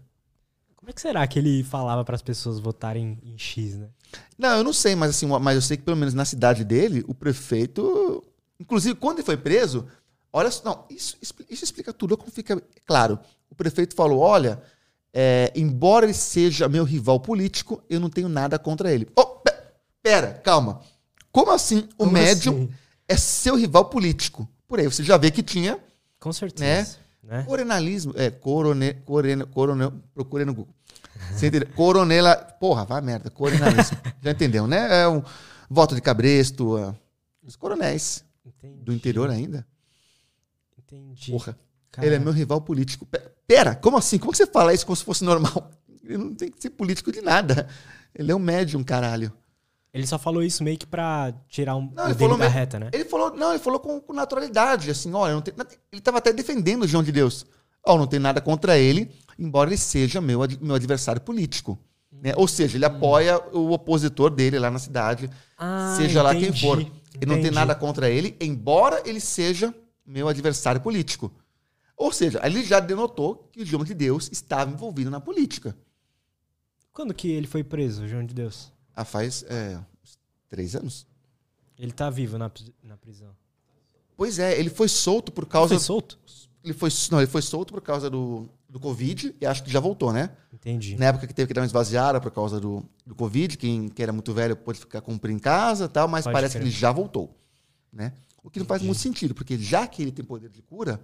Como 0.76 0.90
é 0.90 0.92
que 0.92 1.00
será 1.00 1.26
que 1.26 1.38
ele 1.38 1.64
falava 1.64 2.04
pras 2.04 2.20
pessoas 2.20 2.58
votarem 2.58 3.18
em 3.24 3.38
X, 3.38 3.76
né? 3.76 3.88
Não, 4.36 4.58
eu 4.58 4.62
não 4.64 4.72
sei, 4.72 4.94
mas 4.94 5.10
assim, 5.10 5.26
mas 5.26 5.54
eu 5.54 5.62
sei 5.62 5.78
que 5.78 5.82
pelo 5.82 5.96
menos 5.96 6.12
na 6.12 6.26
cidade 6.26 6.62
dele, 6.62 7.02
o 7.08 7.14
prefeito. 7.14 8.22
Inclusive, 8.60 8.94
quando 8.96 9.18
ele 9.20 9.24
foi 9.26 9.36
preso, 9.38 9.86
olha 10.30 10.50
só. 10.50 10.62
Não, 10.62 10.84
isso, 10.90 11.16
isso 11.48 11.64
explica 11.64 11.90
tudo, 11.92 12.18
como 12.18 12.30
fica 12.30 12.62
claro. 12.84 13.18
O 13.48 13.54
prefeito 13.54 13.94
falou: 13.94 14.18
olha, 14.18 14.60
é, 15.14 15.50
embora 15.56 16.04
ele 16.04 16.12
seja 16.12 16.68
meu 16.68 16.84
rival 16.84 17.18
político, 17.18 17.82
eu 17.88 17.98
não 17.98 18.10
tenho 18.10 18.28
nada 18.28 18.58
contra 18.58 18.92
ele. 18.92 19.08
Oh, 19.16 19.24
pe- 19.24 19.54
pera, 20.02 20.34
calma. 20.44 20.82
Como 21.30 21.50
assim 21.50 21.88
o 21.94 22.04
Como 22.04 22.12
médium 22.12 22.54
assim? 22.64 22.70
é 23.08 23.16
seu 23.16 23.54
rival 23.56 23.86
político? 23.86 24.46
Por 24.72 24.80
aí 24.80 24.86
você 24.86 25.04
já 25.04 25.18
vê 25.18 25.30
que 25.30 25.42
tinha 25.42 25.78
Com 26.18 26.32
certeza. 26.32 26.96
né? 27.22 27.42
Coronalismo. 27.42 28.14
É, 28.16 28.30
corone, 28.30 28.94
corone, 29.04 29.44
coronel. 29.44 29.92
Procure 30.14 30.46
no 30.46 30.54
Google. 30.54 30.74
Você 31.30 31.48
entendeu? 31.48 31.68
Coronela. 31.76 32.34
Porra, 32.34 32.86
vai 32.86 33.02
merda. 33.02 33.28
Coronalismo. 33.28 33.98
Já 34.22 34.30
entendeu, 34.30 34.66
né? 34.66 35.02
É 35.02 35.06
um 35.06 35.22
voto 35.68 35.94
de 35.94 36.00
cabresto. 36.00 36.76
uh, 36.78 36.96
os 37.42 37.54
coronéis 37.54 38.24
Entendi. 38.46 38.82
do 38.82 38.94
interior 38.94 39.28
ainda. 39.28 39.66
Entendi. 40.78 41.30
Porra. 41.32 41.54
Cara, 41.90 42.06
Ele 42.06 42.16
é 42.16 42.18
meu 42.18 42.32
rival 42.32 42.62
político. 42.62 43.04
Pe- 43.04 43.20
Pera, 43.46 43.74
como 43.74 43.98
assim? 43.98 44.16
Como 44.18 44.34
você 44.34 44.46
fala 44.46 44.72
isso 44.72 44.86
como 44.86 44.96
se 44.96 45.04
fosse 45.04 45.22
normal? 45.22 45.70
Ele 46.02 46.16
não 46.16 46.34
tem 46.34 46.50
que 46.50 46.62
ser 46.62 46.70
político 46.70 47.12
de 47.12 47.20
nada. 47.20 47.68
Ele 48.14 48.32
é 48.32 48.34
um 48.34 48.38
médium, 48.38 48.82
caralho. 48.82 49.30
Ele 49.92 50.06
só 50.06 50.18
falou 50.18 50.42
isso 50.42 50.64
meio 50.64 50.78
que 50.78 50.86
pra 50.86 51.34
tirar 51.48 51.76
um 51.76 51.90
Não, 51.94 52.06
ele 52.06 52.14
falou 52.14 52.38
da 52.38 52.48
reta, 52.48 52.78
né? 52.78 52.88
Ele 52.92 53.04
falou, 53.04 53.34
não, 53.36 53.50
ele 53.50 53.58
falou 53.58 53.78
com, 53.78 54.00
com 54.00 54.12
naturalidade, 54.14 54.90
assim, 54.90 55.12
olha, 55.12 55.40
tem- 55.42 55.52
ele 55.92 55.98
estava 56.00 56.18
até 56.18 56.32
defendendo 56.32 56.82
o 56.84 56.88
João 56.88 57.02
de 57.02 57.12
Deus. 57.12 57.44
Ó, 57.86 57.98
não 57.98 58.06
tem 58.06 58.18
nada 58.18 58.40
contra 58.40 58.78
ele, 58.78 59.10
embora 59.38 59.68
ele 59.68 59.76
seja 59.76 60.20
meu, 60.20 60.40
meu 60.60 60.74
adversário 60.76 61.20
político. 61.20 61.78
né? 62.10 62.32
Ou 62.36 62.46
seja, 62.48 62.76
ele 62.78 62.84
apoia 62.86 63.38
o 63.52 63.70
opositor 63.72 64.30
dele 64.30 64.58
lá 64.58 64.70
na 64.70 64.78
cidade, 64.78 65.28
Ah, 65.58 65.94
seja 65.96 66.22
lá 66.22 66.32
quem 66.34 66.44
entendi, 66.44 66.60
for. 66.60 66.78
Ele 66.78 67.26
não 67.26 67.34
tem 67.34 67.40
entendi. 67.44 67.54
nada 67.54 67.74
contra 67.74 68.08
ele, 68.08 68.34
embora 68.40 69.02
ele 69.04 69.20
seja 69.20 69.74
meu 70.06 70.26
adversário 70.28 70.80
político. 70.80 71.30
Ou 71.96 72.10
seja, 72.12 72.40
ele 72.44 72.64
já 72.64 72.80
denotou 72.80 73.48
que 73.52 73.60
o 73.62 73.66
João 73.66 73.84
de 73.84 73.92
Deus 73.94 74.28
estava 74.32 74.70
envolvido 74.70 75.10
na 75.10 75.20
política. 75.20 75.76
Quando 76.92 77.12
que 77.14 77.30
ele 77.30 77.46
foi 77.46 77.62
preso, 77.62 78.06
João 78.08 78.24
de 78.24 78.34
Deus? 78.34 78.72
Ah, 78.94 79.04
faz 79.04 79.44
é, 79.48 79.78
três 80.48 80.74
anos. 80.76 81.06
Ele 81.78 81.92
tá 81.92 82.10
vivo 82.10 82.38
na, 82.38 82.50
na 82.82 82.96
prisão. 82.96 83.30
Pois 84.16 84.38
é, 84.38 84.58
ele 84.58 84.70
foi 84.70 84.88
solto 84.88 85.32
por 85.32 85.44
Foi 85.44 85.50
causa. 85.50 85.78
solto? 85.78 86.18
Ele 86.62 86.74
foi, 86.74 86.90
não, 87.10 87.18
ele 87.20 87.26
foi 87.30 87.42
solto 87.42 87.72
por 87.72 87.80
causa 87.80 88.08
do, 88.08 88.48
do 88.68 88.78
Covid 88.78 89.34
e 89.40 89.46
acho 89.46 89.64
que 89.64 89.70
já 89.70 89.80
voltou, 89.80 90.12
né? 90.12 90.30
Entendi. 90.52 90.96
Na 90.96 91.06
época 91.06 91.26
que 91.26 91.34
teve 91.34 91.48
que 91.48 91.54
dar 91.54 91.62
uma 91.62 91.66
esvaziada 91.66 92.20
por 92.20 92.30
causa 92.30 92.60
do, 92.60 92.84
do 93.04 93.14
Covid, 93.16 93.56
quem, 93.56 93.88
quem 93.88 94.02
era 94.04 94.12
muito 94.12 94.32
velho 94.32 94.54
pôde 94.54 94.78
ficar 94.78 95.00
cumprir 95.00 95.32
em 95.32 95.38
casa 95.40 95.86
e 95.86 95.88
tal, 95.88 96.06
mas 96.06 96.24
Pode 96.24 96.34
parece 96.34 96.52
crer. 96.52 96.62
que 96.62 96.68
ele 96.68 96.76
já 96.76 96.92
voltou. 96.92 97.36
Né? 97.92 98.12
O 98.44 98.50
que 98.50 98.60
não 98.60 98.66
faz 98.66 98.80
Entendi. 98.80 98.86
muito 98.88 99.00
sentido, 99.00 99.34
porque 99.34 99.58
já 99.58 99.86
que 99.88 100.02
ele 100.02 100.12
tem 100.12 100.24
poder 100.24 100.50
de 100.50 100.62
cura, 100.62 101.00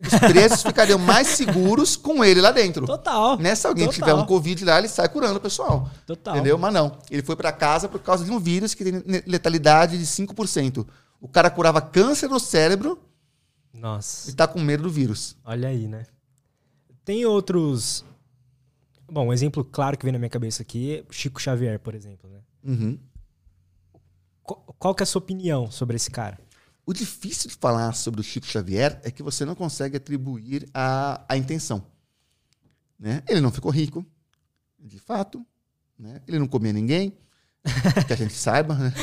os 0.00 0.18
presos 0.18 0.62
ficariam 0.62 0.98
mais 0.98 1.26
seguros 1.28 1.96
com 1.96 2.24
ele 2.24 2.40
lá 2.40 2.52
dentro. 2.52 2.86
Total. 2.86 3.36
Né? 3.38 3.54
Se 3.54 3.66
alguém 3.66 3.86
Total. 3.86 4.00
tiver 4.00 4.14
um 4.14 4.24
Covid 4.24 4.64
lá, 4.64 4.78
ele 4.78 4.88
sai 4.88 5.08
curando 5.08 5.38
o 5.38 5.40
pessoal. 5.40 5.90
Total. 6.06 6.36
Entendeu? 6.36 6.56
Mas 6.56 6.72
não. 6.72 6.96
Ele 7.10 7.22
foi 7.22 7.34
pra 7.34 7.50
casa 7.50 7.88
por 7.88 8.00
causa 8.00 8.24
de 8.24 8.30
um 8.30 8.38
vírus 8.38 8.74
que 8.74 8.84
tem 8.84 9.02
letalidade 9.26 9.98
de 9.98 10.04
5%. 10.04 10.86
O 11.20 11.28
cara 11.28 11.50
curava 11.50 11.80
câncer 11.80 12.28
no 12.28 12.38
cérebro 12.38 12.98
Nossa. 13.74 14.30
e 14.30 14.34
tá 14.34 14.46
com 14.46 14.60
medo 14.60 14.84
do 14.84 14.90
vírus. 14.90 15.36
Olha 15.44 15.68
aí, 15.68 15.88
né? 15.88 16.04
Tem 17.04 17.26
outros. 17.26 18.04
Bom, 19.10 19.28
um 19.28 19.32
exemplo 19.32 19.64
claro 19.64 19.96
que 19.98 20.04
vem 20.04 20.12
na 20.12 20.18
minha 20.18 20.28
cabeça 20.28 20.62
aqui 20.62 20.98
é 20.98 21.04
Chico 21.10 21.40
Xavier, 21.40 21.80
por 21.80 21.94
exemplo, 21.94 22.30
né? 22.30 22.38
Uhum. 22.62 22.98
Qual, 24.42 24.74
qual 24.78 24.94
que 24.94 25.02
é 25.02 25.04
a 25.04 25.06
sua 25.06 25.18
opinião 25.18 25.70
sobre 25.70 25.96
esse 25.96 26.10
cara? 26.10 26.38
O 26.88 26.92
difícil 26.94 27.50
de 27.50 27.56
falar 27.56 27.92
sobre 27.92 28.22
o 28.22 28.24
Chico 28.24 28.46
Xavier 28.46 28.98
é 29.04 29.10
que 29.10 29.22
você 29.22 29.44
não 29.44 29.54
consegue 29.54 29.98
atribuir 29.98 30.66
a, 30.72 31.22
a 31.28 31.36
intenção. 31.36 31.84
Né? 32.98 33.22
Ele 33.28 33.42
não 33.42 33.52
ficou 33.52 33.70
rico, 33.70 34.06
de 34.78 34.98
fato. 34.98 35.44
Né? 35.98 36.22
Ele 36.26 36.38
não 36.38 36.48
comia 36.48 36.72
ninguém, 36.72 37.14
que 38.06 38.12
a 38.14 38.16
gente 38.16 38.32
saiba. 38.32 38.74
Né? 38.74 38.94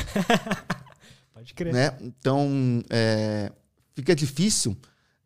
Pode 1.32 1.54
crer. 1.54 1.72
né? 1.72 1.96
Então, 2.02 2.84
é, 2.90 3.52
fica 3.94 4.16
difícil 4.16 4.76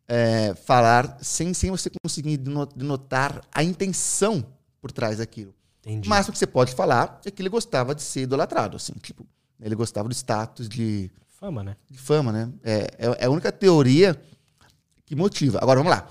é, 0.06 0.54
falar 0.54 1.16
sem, 1.22 1.54
sem 1.54 1.70
você 1.70 1.88
conseguir 2.04 2.36
deno- 2.36 2.66
denotar 2.66 3.40
a 3.54 3.64
intenção 3.64 4.44
por 4.82 4.92
trás 4.92 5.16
daquilo. 5.16 5.54
Entendi. 5.78 6.06
Mas 6.06 6.28
o 6.28 6.32
que 6.32 6.36
você 6.36 6.46
pode 6.46 6.74
falar 6.74 7.22
é 7.24 7.30
que 7.30 7.40
ele 7.40 7.48
gostava 7.48 7.94
de 7.94 8.02
ser 8.02 8.20
idolatrado, 8.20 8.76
assim, 8.76 8.92
tipo, 9.00 9.26
ele 9.58 9.74
gostava 9.74 10.10
do 10.10 10.14
status 10.14 10.68
de, 10.68 11.10
Fama, 11.40 11.64
né? 11.64 11.76
de 11.90 11.96
fama, 11.98 12.30
né? 12.32 12.52
É, 12.62 12.78
é- 12.98 13.16
é 13.20 13.24
a 13.24 13.30
única 13.30 13.50
teoria 13.50 14.20
que 15.06 15.16
motiva. 15.16 15.58
Agora, 15.62 15.80
vamos 15.80 15.90
lá. 15.90 16.08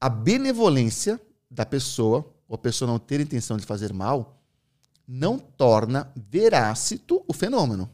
A 0.00 0.08
benevolência 0.08 1.20
da 1.50 1.66
pessoa, 1.66 2.34
ou 2.48 2.54
a 2.54 2.58
pessoa 2.58 2.90
não 2.90 2.98
ter 2.98 3.20
intenção 3.20 3.58
de 3.58 3.66
fazer 3.66 3.92
mal, 3.92 4.40
não 5.06 5.38
torna 5.38 6.10
verácito 6.16 7.22
o 7.28 7.32
fenômeno. 7.34 7.90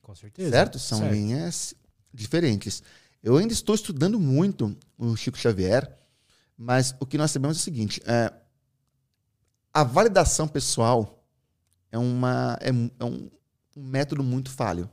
Com 0.00 0.14
certeza. 0.14 0.50
Certo? 0.50 0.78
São 0.78 0.98
Certo. 1.00 1.12
linhas 1.12 1.74
diferentes. 2.12 2.82
Eu 3.22 3.36
ainda 3.36 3.52
estou 3.52 3.74
estudando 3.74 4.18
muito 4.18 4.74
o 4.96 5.14
Chico 5.14 5.36
Xavier, 5.36 5.94
mas 6.56 6.94
o 6.98 7.04
que 7.04 7.18
nós 7.18 7.30
sabemos 7.30 7.58
é 7.58 7.60
o 7.60 7.62
seguinte: 7.62 8.00
é, 8.06 8.32
a 9.74 9.84
validação 9.84 10.48
pessoal 10.48 11.22
é, 11.92 11.98
uma, 11.98 12.58
é, 12.62 12.70
é 12.98 13.04
um, 13.04 13.30
um 13.76 13.84
método 13.84 14.22
muito 14.24 14.50
falho. 14.50 14.88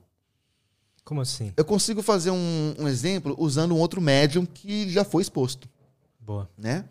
Como 1.05 1.21
assim? 1.21 1.53
Eu 1.55 1.63
consigo 1.63 2.01
fazer 2.01 2.31
um, 2.31 2.73
um 2.79 2.87
exemplo 2.87 3.35
usando 3.37 3.73
um 3.75 3.77
outro 3.79 4.01
médium 4.01 4.45
que 4.45 4.89
já 4.89 5.05
foi 5.05 5.21
exposto, 5.21 5.69
Boa. 6.19 6.49
né? 6.57 6.83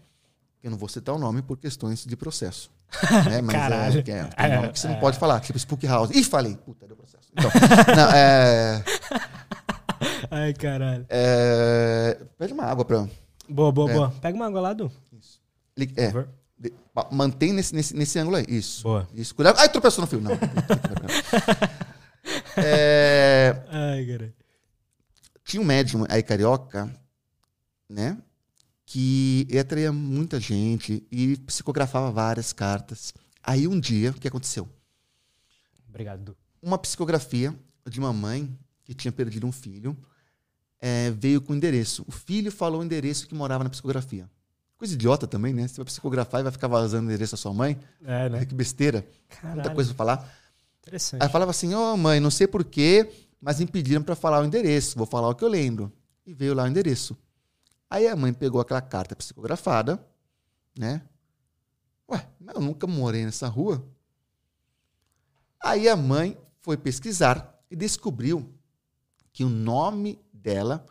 Eu 0.63 0.71
não 0.71 0.79
vou 0.79 0.89
citar 0.89 1.15
o 1.15 1.19
nome 1.19 1.43
por 1.43 1.59
questões 1.59 2.05
de 2.07 2.17
processo. 2.17 2.71
né? 3.29 3.43
Mas 3.43 3.55
Caralho. 3.57 3.99
é, 4.07 4.13
é, 4.21 4.25
tem 4.49 4.57
nome 4.57 4.69
que 4.73 4.79
você 4.79 4.87
não 4.89 5.01
pode 5.01 5.19
falar, 5.21 5.41
tipo 5.41 5.59
Spook 5.59 5.85
House. 5.87 6.11
Ih, 6.15 6.23
falei. 6.25 6.57
Puta, 6.57 6.87
deu 6.87 6.97
processo. 6.97 7.25
Então, 7.33 7.51
não, 7.97 8.11
é, 8.13 8.85
Ai, 10.31 10.55
caralho. 10.55 11.05
é, 11.09 12.17
pede 12.39 12.53
uma 12.53 12.65
água 12.65 12.85
pra. 12.85 13.09
Boa, 13.49 13.73
boa, 13.73 13.91
É. 13.91 13.95
boa. 13.95 14.11
Pega 14.23 14.37
uma 14.37 14.47
água 14.47 14.61
lá, 14.61 14.73
Du. 14.73 14.91
Li- 15.77 15.89
por 15.89 16.01
É, 16.01 16.13
mantém 17.11 17.53
nesse, 17.53 17.75
nesse, 17.75 17.95
nesse 17.97 18.17
ângulo 18.19 18.37
aí. 18.37 18.45
Isso. 18.49 18.85
Boa. 18.85 19.09
Isso. 19.13 19.35
Cuidado. 19.35 19.59
Ai, 19.59 19.69
tropeçou 19.69 20.03
no 20.03 20.07
fio. 20.07 20.21
Não. 20.21 20.31
É, 22.57 23.65
Ai, 23.69 24.07
cara. 24.07 24.35
tinha 25.45 25.61
um 25.61 25.65
médium 25.65 26.05
aí 26.09 26.23
carioca, 26.23 26.95
né? 27.89 28.19
Que 28.87 29.47
atraía 29.59 29.93
muita 29.93 30.39
gente 30.39 31.07
e 31.11 31.37
psicografava 31.39 32.11
várias 32.11 32.53
cartas. 32.53 33.13
Aí 33.43 33.67
um 33.67 33.79
dia, 33.79 34.11
o 34.11 34.15
que 34.15 34.29
aconteceu? 34.29 34.69
Obrigado. 35.89 36.37
Uma 36.63 36.79
psicografia 36.79 37.55
de 37.89 37.99
uma 37.99 38.13
mãe 38.13 38.57
que 38.85 38.95
tinha 38.95 39.13
perdido 39.13 39.47
um 39.47 39.53
filho 39.53 39.97
é, 40.81 41.11
veio 41.11 41.41
com 41.41 41.53
o 41.53 41.57
endereço. 41.57 42.05
O 42.07 42.13
filho 42.13 42.53
falou 42.53 42.81
o 42.81 42.85
endereço 42.85 43.27
que 43.27 43.35
morava 43.35 43.65
na 43.65 43.71
psicografia. 43.71 44.29
Coisa 44.77 44.95
idiota 44.95 45.27
também, 45.27 45.55
né? 45.55 45.67
Você 45.67 45.77
vai 45.77 45.85
psicografar 45.87 46.41
e 46.41 46.43
vai 46.43 46.53
ficar 46.53 46.69
vazando 46.69 47.05
o 47.05 47.11
endereço 47.11 47.33
da 47.33 47.37
sua 47.37 47.55
mãe. 47.55 47.79
É, 48.05 48.29
né? 48.29 48.45
Que 48.45 48.55
besteira. 48.55 49.07
Caralho. 49.29 49.55
Muita 49.55 49.75
coisa 49.75 49.91
pra 49.95 49.97
falar. 49.97 50.35
Interessante. 50.87 51.23
Aí 51.23 51.29
falava 51.29 51.51
assim, 51.51 51.75
ô 51.75 51.97
mãe, 51.97 52.21
não 52.21 52.31
sei 52.31 52.47
porquê, 52.47 53.11
mas 53.41 53.59
me 53.59 53.67
pediram 53.67 54.03
para 54.03 54.15
falar 54.15 54.41
o 54.43 54.45
endereço. 54.45 54.97
Vou 54.99 55.07
falar 55.07 55.29
o 55.29 55.35
que 55.35 55.43
eu 55.45 55.49
lembro. 55.49 55.91
E 56.27 56.33
veio 56.35 56.55
lá 56.55 56.65
o 56.65 56.67
endereço. 56.67 57.17
Aí 57.91 58.07
a 58.07 58.15
mãe 58.17 58.33
pegou 58.33 58.61
aquela 58.61 58.81
carta 58.83 59.15
psicografada, 59.17 60.05
né? 60.79 61.03
Ué, 62.11 62.27
mas 62.41 62.55
eu 62.55 62.61
nunca 62.61 62.87
morei 62.87 63.25
nessa 63.25 63.49
rua. 63.49 63.85
Aí 65.63 65.89
a 65.89 65.97
mãe 65.97 66.37
foi 66.61 66.77
pesquisar 66.77 67.59
e 67.71 67.77
descobriu 67.77 68.53
que 69.33 69.45
o 69.45 69.49
nome 69.49 70.21
dela 70.33 70.85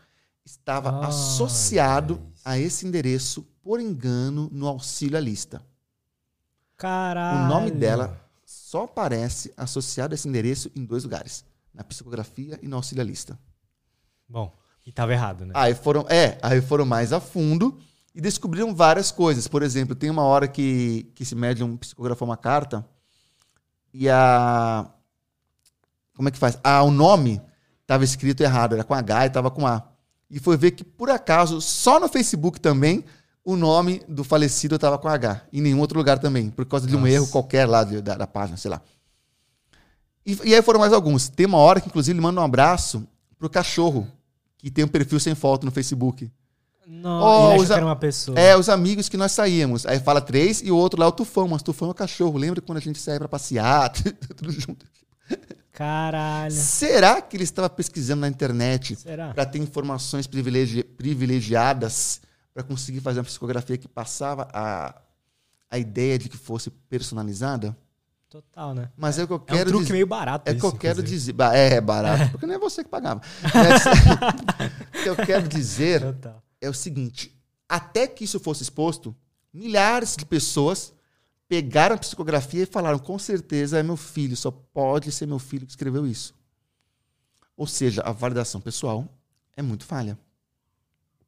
estava 0.45 0.99
Ai, 1.01 1.09
associado 1.09 2.19
mas- 2.31 2.41
a 2.45 2.57
esse 2.57 2.85
endereço 2.85 3.43
por 3.61 3.79
engano 3.79 4.49
no 4.51 4.67
auxílio 4.67 5.17
à 5.17 5.21
lista. 5.21 5.61
Caralho. 6.75 7.45
O 7.45 7.47
nome 7.47 7.71
dela 7.71 8.19
só 8.73 8.85
aparece 8.85 9.53
associado 9.55 10.13
a 10.13 10.15
esse 10.15 10.27
endereço 10.27 10.71
em 10.75 10.83
dois 10.83 11.03
lugares: 11.03 11.45
na 11.71 11.83
psicografia 11.83 12.57
e 12.59 12.67
no 12.67 12.75
auxiliarista. 12.77 13.37
Bom, 14.27 14.51
e 14.83 14.91
tava 14.91 15.13
errado, 15.13 15.45
né? 15.45 15.53
Aí 15.55 15.75
foram, 15.75 16.07
é, 16.09 16.39
aí 16.41 16.59
foram 16.59 16.83
mais 16.83 17.13
a 17.13 17.19
fundo 17.19 17.77
e 18.15 18.19
descobriram 18.19 18.73
várias 18.73 19.11
coisas. 19.11 19.47
Por 19.47 19.61
exemplo, 19.61 19.93
tem 19.93 20.09
uma 20.09 20.23
hora 20.23 20.47
que, 20.47 21.03
que 21.13 21.21
esse 21.21 21.35
médium 21.35 21.77
psicografou 21.77 22.27
uma 22.27 22.35
carta 22.35 22.83
e 23.93 24.09
a. 24.09 24.89
Como 26.15 26.29
é 26.29 26.31
que 26.31 26.39
faz? 26.39 26.57
Ah, 26.63 26.81
o 26.81 26.89
nome 26.89 27.39
estava 27.83 28.03
escrito 28.03 28.41
errado, 28.41 28.73
era 28.73 28.83
com 28.83 28.95
H 28.95 29.25
e 29.25 29.27
estava 29.27 29.51
com 29.51 29.67
A. 29.67 29.87
E 30.31 30.39
foi 30.39 30.57
ver 30.57 30.71
que, 30.71 30.83
por 30.83 31.11
acaso, 31.11 31.61
só 31.61 31.99
no 31.99 32.09
Facebook 32.09 32.59
também, 32.59 33.05
o 33.45 33.55
nome 33.55 34.01
do 34.07 34.23
falecido 34.23 34.75
estava 34.75 34.97
com 34.97 35.07
H. 35.07 35.41
Em 35.51 35.61
nenhum 35.61 35.79
outro 35.79 35.97
lugar 35.97 36.17
também, 36.19 36.49
por 36.49 36.65
causa 36.65 36.87
de 36.87 36.95
um 36.95 36.99
Nossa. 37.01 37.11
erro 37.11 37.27
qualquer 37.27 37.65
lá 37.67 37.83
de- 37.83 38.01
da, 38.01 38.15
da 38.15 38.27
página, 38.27 38.57
sei 38.57 38.71
lá. 38.71 38.81
E, 40.25 40.37
e 40.45 40.55
aí 40.55 40.61
foram 40.61 40.79
mais 40.79 40.93
alguns. 40.93 41.27
Tem 41.27 41.45
uma 41.45 41.57
hora 41.57 41.81
que, 41.81 41.87
inclusive, 41.89 42.13
ele 42.15 42.21
manda 42.21 42.39
um 42.39 42.43
abraço 42.43 43.05
pro 43.37 43.49
cachorro, 43.49 44.07
que 44.57 44.71
tem 44.71 44.85
um 44.85 44.87
perfil 44.87 45.19
sem 45.19 45.35
foto 45.35 45.65
no 45.65 45.71
Facebook. 45.71 46.31
Não, 46.87 47.21
Oh, 47.21 47.61
os 47.61 47.69
era 47.69 47.83
uma 47.85 47.95
pessoa. 47.95 48.37
É, 48.39 48.55
os 48.57 48.69
amigos 48.69 49.07
que 49.09 49.17
nós 49.17 49.31
saíamos. 49.33 49.85
Aí 49.85 49.99
fala 49.99 50.21
três 50.21 50.61
e 50.61 50.71
o 50.71 50.75
outro 50.77 50.99
lá 50.99 51.05
é 51.05 51.09
o 51.09 51.11
Tufão, 51.11 51.47
mas 51.47 51.61
Tufão 51.61 51.89
é 51.89 51.91
o 51.91 51.93
cachorro. 51.93 52.37
Lembra 52.37 52.61
quando 52.61 52.77
a 52.77 52.81
gente 52.81 52.99
saía 52.99 53.19
pra 53.19 53.27
passear? 53.27 53.89
Tudo 54.35 54.51
junto. 54.51 54.85
Caralho. 55.71 56.53
Será 56.53 57.21
que 57.21 57.35
ele 57.35 57.43
estava 57.43 57.69
pesquisando 57.69 58.21
na 58.21 58.27
internet 58.27 58.97
para 59.33 59.45
ter 59.45 59.59
informações 59.59 60.27
privilegi- 60.27 60.83
privilegiadas 60.83 62.21
para 62.53 62.63
conseguir 62.63 62.99
fazer 63.01 63.19
uma 63.19 63.25
psicografia 63.25 63.77
que 63.77 63.87
passava 63.87 64.47
a, 64.53 65.01
a 65.69 65.77
ideia 65.77 66.17
de 66.19 66.29
que 66.29 66.37
fosse 66.37 66.69
personalizada. 66.69 67.75
Total, 68.29 68.73
né? 68.73 68.91
Mas 68.97 69.19
é 69.19 69.23
o 69.23 69.27
que 69.27 69.33
eu 69.33 69.37
É 69.37 69.41
um 69.41 69.45
quero 69.57 69.69
truque 69.69 69.83
dizer. 69.83 69.93
meio 69.93 70.07
barato. 70.07 70.49
É 70.49 70.53
que 70.53 70.57
isso, 70.57 70.65
eu 70.67 70.71
quero 70.73 70.99
inclusive. 71.01 71.33
dizer. 71.33 71.35
É, 71.53 71.73
é 71.75 71.81
barato, 71.81 72.31
porque 72.31 72.45
não 72.47 72.55
é 72.55 72.59
você 72.59 72.83
que 72.83 72.89
pagava. 72.89 73.21
O 74.99 75.03
que 75.03 75.09
eu 75.09 75.15
quero 75.15 75.47
dizer 75.47 76.01
Total. 76.01 76.43
é 76.61 76.69
o 76.69 76.73
seguinte: 76.73 77.35
até 77.69 78.07
que 78.07 78.23
isso 78.23 78.39
fosse 78.39 78.63
exposto, 78.63 79.15
milhares 79.53 80.15
de 80.15 80.25
pessoas 80.25 80.93
pegaram 81.47 81.95
a 81.95 81.97
psicografia 81.99 82.63
e 82.63 82.65
falaram: 82.65 82.97
com 82.99 83.19
certeza 83.19 83.77
é 83.79 83.83
meu 83.83 83.97
filho, 83.97 84.35
só 84.35 84.49
pode 84.49 85.11
ser 85.11 85.27
meu 85.27 85.39
filho 85.39 85.65
que 85.65 85.71
escreveu 85.71 86.07
isso. 86.07 86.33
Ou 87.55 87.67
seja, 87.67 88.01
a 88.03 88.11
validação 88.11 88.59
pessoal 88.59 89.07
é 89.55 89.61
muito 89.61 89.85
falha, 89.85 90.17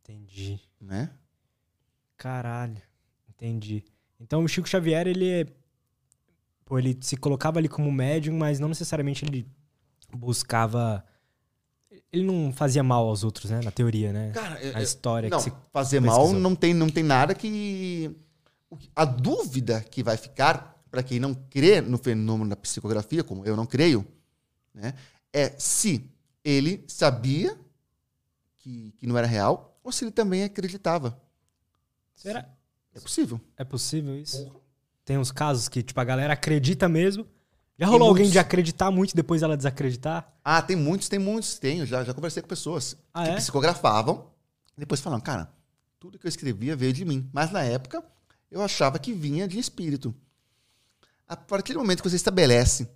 Entendi. 0.02 0.60
Né? 0.86 1.10
Caralho. 2.18 2.82
Entendi. 3.30 3.84
Então 4.20 4.44
o 4.44 4.48
Chico 4.48 4.68
Xavier, 4.68 5.08
ele 5.08 5.30
é. 5.30 5.46
Pô, 6.64 6.80
ele 6.80 6.98
se 7.02 7.16
colocava 7.18 7.60
ali 7.60 7.68
como 7.68 7.92
médium, 7.92 8.38
mas 8.38 8.60
não 8.60 8.70
necessariamente 8.70 9.26
ele 9.26 9.46
buscava. 10.16 11.04
Ele 12.12 12.24
não 12.24 12.52
fazia 12.52 12.82
mal 12.84 13.08
aos 13.08 13.24
outros, 13.24 13.52
né? 13.52 13.60
Na 13.64 13.72
teoria, 13.72 14.12
né? 14.14 14.32
Cara, 14.32 14.60
é- 14.64 14.76
A 14.76 14.82
história 14.82 15.30
não, 15.30 15.38
que 15.38 15.44
se. 15.46 15.54
fazer 15.72 16.02
pesquisou. 16.02 16.32
mal 16.32 16.40
não 16.40 16.56
tem, 16.56 16.74
não 16.74 16.90
tem 16.90 17.04
nada 17.04 17.36
que- 17.36 18.16
A 18.96 19.06
dúvida 19.06 19.82
que 19.82 20.02
vai 20.04 20.18
ficar, 20.18 20.82
para 20.90 21.04
quem 21.04 21.20
não 21.20 21.34
crê 21.34 21.82
no 21.82 21.98
fenômeno 21.98 22.50
da 22.50 22.56
psicografia, 22.56 23.24
como 23.24 23.46
eu 23.46 23.56
não 23.56 23.66
creio, 23.66 24.06
né, 24.74 24.94
é 25.32 25.50
se 25.58 26.10
ele 26.44 26.84
sabia 26.88 27.58
que, 28.58 28.92
que 28.98 29.06
não 29.08 29.18
era 29.18 29.28
real 29.28 29.75
ou 29.86 29.92
se 29.92 30.04
ele 30.04 30.12
também 30.12 30.44
acreditava. 30.44 31.18
Será? 32.16 32.46
É 32.94 33.00
possível. 33.00 33.40
É 33.56 33.64
possível 33.64 34.18
isso? 34.20 34.52
Tem 35.06 35.18
uns 35.18 35.32
casos 35.32 35.70
que, 35.70 35.84
tipo, 35.84 36.00
a 36.00 36.04
galera 36.04 36.34
acredita 36.34 36.90
mesmo. 36.90 37.24
Já 37.78 37.86
Tem 37.86 37.92
rolou 37.92 38.08
alguém 38.08 38.24
muitos. 38.24 38.32
de 38.34 38.40
acreditar 38.40 38.90
muito 38.90 39.12
e 39.12 39.16
depois 39.16 39.44
ela 39.44 39.56
desacreditar? 39.56 40.34
Ah, 40.44 40.62
tem 40.62 40.76
muitos, 40.76 41.08
tem 41.08 41.20
muitos. 41.20 41.60
Tenho, 41.60 41.86
já, 41.86 42.04
já 42.04 42.14
conversei 42.14 42.42
com 42.42 42.48
pessoas 42.50 42.98
Ah, 43.14 43.24
que 43.26 43.30
é? 43.32 43.36
psicografavam 43.36 44.32
e 44.76 44.80
depois 44.80 45.02
falaram, 45.02 45.22
cara, 45.22 45.54
tudo 46.00 46.18
que 46.18 46.26
eu 46.26 46.30
escrevia 46.30 46.76
veio 46.76 46.92
de 46.94 47.06
mim. 47.06 47.30
Mas 47.32 47.52
na 47.52 47.62
época 47.64 48.04
eu 48.50 48.62
achava 48.64 48.98
que 48.98 49.14
vinha 49.14 49.48
de 49.48 49.60
espírito. 49.60 50.16
A 51.28 51.36
partir 51.36 51.74
do 51.74 51.80
momento 51.80 52.02
que 52.02 52.10
você 52.10 52.16
estabelece 52.16 52.90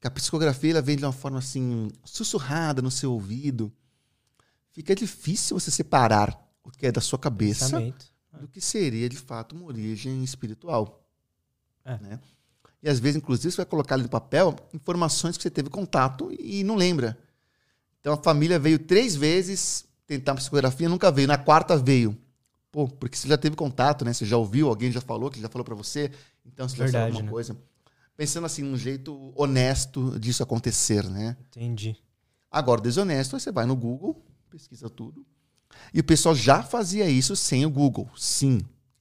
que 0.00 0.06
a 0.06 0.10
psicografia 0.10 0.70
ela 0.72 0.82
vem 0.82 0.96
de 0.96 1.04
uma 1.04 1.12
forma 1.12 1.38
assim, 1.38 1.88
sussurrada 2.04 2.82
no 2.82 2.90
seu 2.90 3.12
ouvido, 3.12 3.72
fica 4.76 4.94
difícil 4.94 5.58
você 5.58 5.70
separar 5.70 6.38
o 6.62 6.70
que 6.70 6.86
é 6.86 6.92
da 6.92 7.00
sua 7.00 7.18
cabeça 7.18 7.64
Pensamento. 7.64 8.06
do 8.38 8.46
que 8.46 8.60
seria 8.60 9.08
de 9.08 9.16
fato 9.16 9.56
uma 9.56 9.64
origem 9.64 10.22
espiritual. 10.22 11.02
É. 11.82 11.96
né? 11.98 12.20
E 12.82 12.88
às 12.88 13.00
vezes, 13.00 13.16
inclusive, 13.16 13.50
você 13.50 13.56
vai 13.56 13.66
colocar 13.66 13.94
ali 13.94 14.02
no 14.02 14.08
papel 14.10 14.54
informações 14.74 15.36
que 15.38 15.42
você 15.42 15.48
teve 15.48 15.70
contato 15.70 16.30
e 16.38 16.62
não 16.62 16.74
lembra. 16.74 17.18
Então 17.98 18.12
a 18.12 18.18
família 18.18 18.58
veio 18.58 18.78
três 18.78 19.16
vezes 19.16 19.86
tentar 20.06 20.32
uma 20.32 20.36
psicografia, 20.36 20.88
nunca 20.90 21.10
veio. 21.10 21.26
Na 21.26 21.38
quarta 21.38 21.74
veio. 21.78 22.16
Pô, 22.70 22.86
porque 22.86 23.16
você 23.16 23.26
já 23.26 23.38
teve 23.38 23.56
contato, 23.56 24.04
né? 24.04 24.12
Você 24.12 24.26
já 24.26 24.36
ouviu, 24.36 24.68
alguém 24.68 24.92
já 24.92 25.00
falou, 25.00 25.30
que 25.30 25.40
já 25.40 25.48
falou 25.48 25.64
pra 25.64 25.74
você. 25.74 26.12
Então 26.44 26.68
você 26.68 26.76
já 26.76 26.84
sabe 26.84 26.92
Verdade, 26.92 27.12
alguma 27.12 27.24
né? 27.24 27.30
coisa. 27.30 27.56
Pensando 28.14 28.44
assim, 28.44 28.62
num 28.62 28.76
jeito 28.76 29.32
honesto 29.34 30.20
disso 30.20 30.42
acontecer, 30.42 31.08
né? 31.08 31.34
Entendi. 31.48 31.96
Agora, 32.50 32.80
desonesto, 32.80 33.38
você 33.38 33.50
vai 33.50 33.64
no 33.64 33.74
Google, 33.74 34.25
pesquisa 34.46 34.88
tudo. 34.88 35.24
E 35.92 36.00
o 36.00 36.04
pessoal 36.04 36.34
já 36.34 36.62
fazia 36.62 37.08
isso 37.08 37.34
sem 37.36 37.66
o 37.66 37.70
Google, 37.70 38.08
sim. 38.16 38.60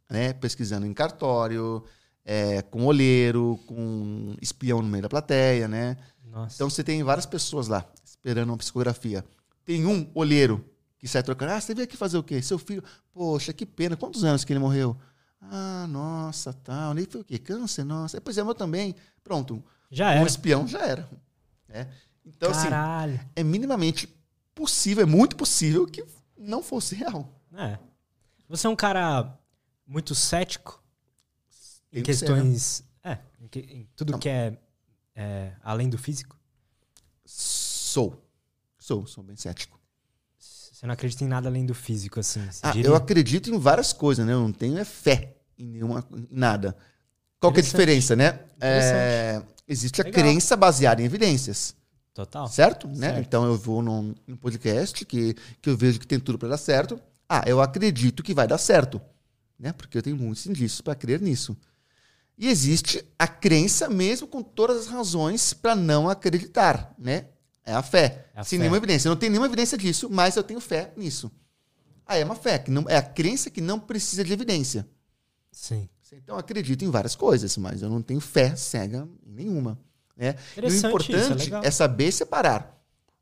Né? 0.09 0.33
Pesquisando 0.33 0.85
em 0.85 0.93
cartório, 0.93 1.83
é, 2.23 2.61
com 2.63 2.85
olheiro, 2.85 3.59
com 3.65 4.35
espião 4.41 4.81
no 4.81 4.87
meio 4.87 5.03
da 5.03 5.09
plateia, 5.09 5.67
né? 5.67 5.97
Nossa. 6.23 6.55
Então 6.55 6.69
você 6.69 6.83
tem 6.83 7.01
várias 7.03 7.25
pessoas 7.25 7.67
lá 7.67 7.85
esperando 8.03 8.49
uma 8.49 8.57
psicografia. 8.57 9.23
Tem 9.63 9.85
um 9.85 10.09
olheiro 10.13 10.63
que 10.97 11.07
sai 11.07 11.23
trocando. 11.23 11.51
Ah, 11.53 11.61
você 11.61 11.73
veio 11.73 11.85
aqui 11.85 11.95
fazer 11.97 12.17
o 12.17 12.23
quê? 12.23 12.41
Seu 12.41 12.57
filho. 12.59 12.83
Poxa, 13.13 13.53
que 13.53 13.65
pena. 13.65 13.95
Quantos 13.95 14.23
anos 14.23 14.43
que 14.43 14.51
ele 14.51 14.59
morreu? 14.59 14.95
Ah, 15.41 15.85
nossa, 15.87 16.51
tal. 16.53 16.91
Ele 16.97 17.07
foi 17.09 17.21
o 17.21 17.23
quê? 17.23 17.37
Câncer? 17.37 17.83
Nossa. 17.83 18.19
Pois 18.19 18.37
é, 18.37 18.43
meu 18.43 18.55
também. 18.55 18.95
Pronto. 19.23 19.63
Já 19.91 20.07
Um 20.09 20.17
era. 20.17 20.27
espião 20.27 20.67
já 20.67 20.79
era. 20.85 21.09
né? 21.67 21.87
Então, 22.25 22.49
assim, 22.51 22.69
Caralho. 22.69 23.19
é 23.35 23.43
minimamente 23.43 24.07
possível, 24.55 25.03
é 25.03 25.05
muito 25.05 25.35
possível 25.35 25.85
que 25.85 26.03
não 26.37 26.63
fosse 26.63 26.95
real. 26.95 27.29
É. 27.53 27.77
Você 28.47 28.65
é 28.65 28.69
um 28.69 28.75
cara 28.75 29.37
muito 29.85 30.15
cético 30.15 30.81
em 31.91 31.95
Tem 31.97 32.03
que 32.03 32.13
ser, 32.13 32.29
né? 32.29 32.35
questões. 32.35 32.83
É, 33.03 33.19
em, 33.39 33.47
que- 33.47 33.59
em 33.59 33.87
tudo 33.95 34.13
Não. 34.13 34.19
que 34.19 34.29
é, 34.29 34.57
é, 35.15 35.53
além 35.63 35.89
do 35.89 35.97
físico. 35.97 36.39
Sou. 37.25 38.21
Sou, 38.79 39.05
sou 39.05 39.23
bem 39.23 39.35
cético. 39.35 39.79
Você 40.37 40.85
não 40.85 40.93
acredita 40.93 41.23
em 41.23 41.27
nada 41.27 41.47
além 41.49 41.65
do 41.65 41.73
físico, 41.73 42.19
assim. 42.19 42.41
Ah, 42.61 42.73
eu 42.77 42.95
acredito 42.95 43.49
em 43.49 43.57
várias 43.57 43.93
coisas, 43.93 44.25
né? 44.25 44.33
Eu 44.33 44.41
não 44.41 44.51
tenho 44.51 44.77
é 44.77 44.85
fé 44.85 45.35
em 45.57 45.65
nenhuma 45.65 46.05
em 46.11 46.27
nada. 46.29 46.75
Qual 47.39 47.51
que 47.51 47.59
é 47.59 47.61
a 47.61 47.65
diferença, 47.65 48.15
né? 48.15 48.41
É, 48.59 49.41
existe 49.67 50.01
a 50.01 50.03
Legal. 50.03 50.21
crença 50.23 50.55
baseada 50.55 51.01
em 51.01 51.05
evidências, 51.05 51.75
Total. 52.15 52.47
certo? 52.47 52.87
Né? 52.87 53.09
Certo. 53.09 53.19
Então 53.19 53.45
eu 53.45 53.57
vou 53.57 53.83
num, 53.83 54.15
num 54.25 54.37
podcast 54.37 55.05
que, 55.05 55.35
que 55.61 55.69
eu 55.69 55.75
vejo 55.75 55.99
que 55.99 56.07
tem 56.07 56.19
tudo 56.19 56.39
para 56.39 56.47
dar 56.47 56.57
certo. 56.57 56.97
Ah, 57.27 57.43
eu 57.45 57.61
acredito 57.61 58.23
que 58.23 58.33
vai 58.33 58.47
dar 58.47 58.57
certo, 58.57 59.01
né? 59.59 59.73
Porque 59.73 59.97
eu 59.97 60.01
tenho 60.01 60.15
muitos 60.15 60.45
indícios 60.45 60.79
para 60.79 60.95
crer 60.95 61.19
nisso. 61.21 61.57
E 62.37 62.47
existe 62.47 63.03
a 63.19 63.27
crença 63.27 63.89
mesmo 63.89 64.27
com 64.27 64.41
todas 64.41 64.77
as 64.77 64.87
razões 64.87 65.51
para 65.53 65.75
não 65.75 66.09
acreditar, 66.09 66.95
né? 66.97 67.27
É 67.65 67.73
a 67.73 67.81
fé. 67.83 68.27
É 68.33 68.39
a 68.39 68.43
Sem 68.45 68.59
fé. 68.59 68.63
nenhuma 68.63 68.77
evidência. 68.77 69.07
Eu 69.07 69.11
não 69.11 69.17
tenho 69.17 69.31
nenhuma 69.31 69.47
evidência 69.47 69.77
disso, 69.77 70.09
mas 70.09 70.37
eu 70.37 70.43
tenho 70.43 70.61
fé 70.61 70.93
nisso. 70.95 71.29
Ah, 72.05 72.15
é 72.15 72.23
uma 72.23 72.35
fé. 72.35 72.59
Que 72.59 72.71
não, 72.71 72.85
é 72.87 72.95
a 72.95 73.01
crença 73.01 73.49
que 73.49 73.59
não 73.59 73.77
precisa 73.79 74.23
de 74.23 74.31
evidência. 74.31 74.87
Sim. 75.51 75.89
Então 76.13 76.35
eu 76.35 76.39
acredito 76.39 76.85
em 76.85 76.89
várias 76.89 77.15
coisas, 77.15 77.57
mas 77.57 77.81
eu 77.81 77.89
não 77.89 78.01
tenho 78.01 78.21
fé 78.21 78.55
cega 78.55 79.05
em 79.25 79.33
nenhuma. 79.33 79.77
Né? 80.15 80.35
E 80.55 80.59
o 80.59 80.65
Interessante 80.65 80.75
isso, 80.75 80.85
é 80.85 80.89
importante 80.89 81.67
é 81.67 81.71
saber 81.71 82.11
separar 82.11 82.75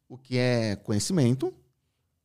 o 0.07 0.17
que 0.17 0.37
é 0.37 0.75
conhecimento 0.75 1.53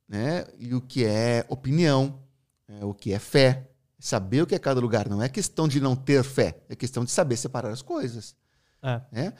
né? 0.06 0.44
e 0.58 0.74
o 0.74 0.80
que 0.80 1.04
é 1.04 1.44
opinião, 1.48 2.22
né? 2.66 2.84
o 2.84 2.92
que 2.92 3.12
é 3.12 3.18
fé. 3.18 3.64
Saber 4.00 4.42
o 4.42 4.46
que 4.46 4.54
é 4.54 4.58
cada 4.60 4.80
lugar. 4.80 5.08
Não 5.08 5.20
é 5.20 5.28
questão 5.28 5.66
de 5.66 5.80
não 5.80 5.96
ter 5.96 6.22
fé, 6.22 6.60
é 6.68 6.76
questão 6.76 7.04
de 7.04 7.10
saber 7.10 7.36
separar 7.36 7.70
as 7.70 7.82
coisas. 7.82 8.36
É. 8.80 9.00
Né? 9.10 9.32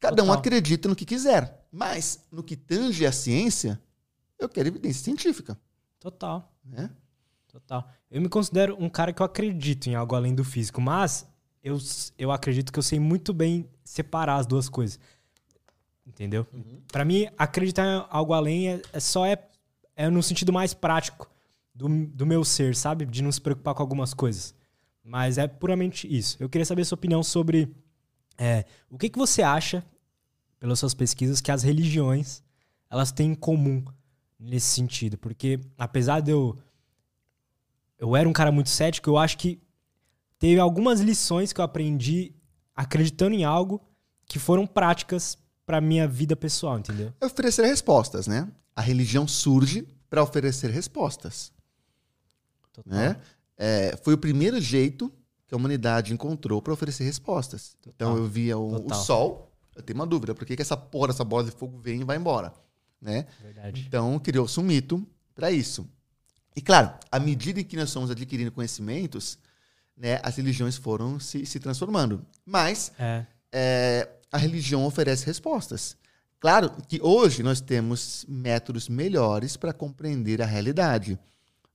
Cada 0.00 0.22
um 0.22 0.26
Total. 0.26 0.38
acredita 0.38 0.88
no 0.88 0.96
que 0.96 1.04
quiser, 1.04 1.66
mas 1.70 2.24
no 2.30 2.42
que 2.42 2.56
tange 2.56 3.04
a 3.04 3.12
ciência, 3.12 3.78
eu 4.38 4.48
quero 4.48 4.68
evidência 4.68 5.04
científica. 5.04 5.58
Total. 6.00 6.50
Né? 6.64 6.90
Total. 7.46 7.90
Eu 8.10 8.22
me 8.22 8.28
considero 8.28 8.76
um 8.78 8.88
cara 8.88 9.12
que 9.12 9.20
eu 9.20 9.26
acredito 9.26 9.88
em 9.88 9.94
algo 9.94 10.14
além 10.14 10.34
do 10.34 10.44
físico, 10.44 10.80
mas 10.80 11.26
eu, 11.62 11.78
eu 12.16 12.30
acredito 12.30 12.72
que 12.72 12.78
eu 12.78 12.82
sei 12.82 13.00
muito 13.00 13.34
bem 13.34 13.68
separar 13.86 14.36
as 14.36 14.46
duas 14.46 14.68
coisas. 14.68 14.98
Entendeu? 16.06 16.46
Pra 16.92 17.04
mim, 17.04 17.28
acreditar 17.38 17.84
em 17.84 18.06
algo 18.10 18.32
além 18.32 18.68
é, 18.68 18.82
é 18.92 19.00
só 19.00 19.24
é, 19.24 19.38
é 19.96 20.08
no 20.10 20.22
sentido 20.22 20.52
mais 20.52 20.74
prático 20.74 21.30
do, 21.74 21.88
do 21.88 22.26
meu 22.26 22.44
ser, 22.44 22.76
sabe? 22.76 23.06
De 23.06 23.22
não 23.22 23.32
se 23.32 23.40
preocupar 23.40 23.74
com 23.74 23.82
algumas 23.82 24.12
coisas. 24.14 24.54
Mas 25.02 25.38
é 25.38 25.46
puramente 25.46 26.06
isso. 26.06 26.36
Eu 26.40 26.48
queria 26.48 26.64
saber 26.64 26.82
a 26.82 26.84
sua 26.84 26.96
opinião 26.96 27.22
sobre 27.22 27.72
é, 28.38 28.64
o 28.90 28.98
que, 28.98 29.08
que 29.08 29.18
você 29.18 29.42
acha, 29.42 29.84
pelas 30.58 30.78
suas 30.78 30.94
pesquisas, 30.94 31.40
que 31.40 31.50
as 31.50 31.62
religiões 31.62 32.42
elas 32.88 33.10
têm 33.10 33.32
em 33.32 33.34
comum 33.34 33.84
nesse 34.38 34.66
sentido. 34.66 35.18
Porque 35.18 35.60
apesar 35.76 36.20
de 36.20 36.30
eu 36.30 36.58
eu 37.98 38.14
era 38.14 38.28
um 38.28 38.32
cara 38.32 38.52
muito 38.52 38.68
cético, 38.68 39.08
eu 39.08 39.16
acho 39.16 39.38
que 39.38 39.58
teve 40.38 40.60
algumas 40.60 41.00
lições 41.00 41.52
que 41.52 41.60
eu 41.60 41.64
aprendi 41.64 42.35
acreditando 42.76 43.34
em 43.34 43.44
algo 43.44 43.80
que 44.26 44.38
foram 44.38 44.66
práticas 44.66 45.38
pra 45.64 45.80
minha 45.80 46.06
vida 46.06 46.36
pessoal, 46.36 46.78
entendeu? 46.78 47.12
É 47.20 47.26
oferecer 47.26 47.64
respostas, 47.64 48.26
né? 48.26 48.48
A 48.74 48.82
religião 48.82 49.26
surge 49.26 49.88
para 50.08 50.22
oferecer 50.22 50.70
respostas. 50.70 51.52
Total. 52.72 52.92
Né? 52.92 53.20
É, 53.56 53.96
foi 54.04 54.14
o 54.14 54.18
primeiro 54.18 54.60
jeito 54.60 55.10
que 55.48 55.54
a 55.54 55.56
humanidade 55.56 56.12
encontrou 56.12 56.60
para 56.60 56.72
oferecer 56.72 57.04
respostas. 57.04 57.76
Então 57.86 58.16
eu 58.16 58.26
via 58.26 58.58
o, 58.58 58.74
o 58.74 58.80
Total. 58.80 58.98
sol, 58.98 59.52
eu 59.74 59.82
tenho 59.82 59.98
uma 59.98 60.06
dúvida, 60.06 60.34
por 60.34 60.44
que, 60.44 60.54
que 60.54 60.62
essa 60.62 60.76
porra, 60.76 61.10
essa 61.10 61.24
bola 61.24 61.44
de 61.44 61.50
fogo 61.50 61.78
vem 61.78 62.00
e 62.00 62.04
vai 62.04 62.16
embora? 62.16 62.52
Né? 63.00 63.26
Verdade. 63.42 63.84
Então 63.86 64.18
criou-se 64.18 64.58
um 64.60 64.62
mito 64.62 65.06
para 65.34 65.50
isso. 65.50 65.88
E 66.54 66.60
claro, 66.60 66.94
à 67.10 67.18
medida 67.18 67.60
em 67.60 67.64
que 67.64 67.76
nós 67.76 67.92
fomos 67.92 68.10
adquirindo 68.10 68.50
conhecimentos, 68.50 69.38
né, 69.96 70.20
as 70.22 70.36
religiões 70.36 70.76
foram 70.76 71.18
se, 71.18 71.46
se 71.46 71.58
transformando. 71.58 72.24
Mas 72.44 72.92
É. 72.98 73.24
é, 73.52 74.08
a 74.30 74.38
religião 74.38 74.84
oferece 74.84 75.24
respostas. 75.24 75.96
Claro 76.38 76.70
que 76.86 77.00
hoje 77.02 77.42
nós 77.42 77.60
temos 77.60 78.26
métodos 78.28 78.88
melhores 78.88 79.56
para 79.56 79.72
compreender 79.72 80.42
a 80.42 80.46
realidade. 80.46 81.18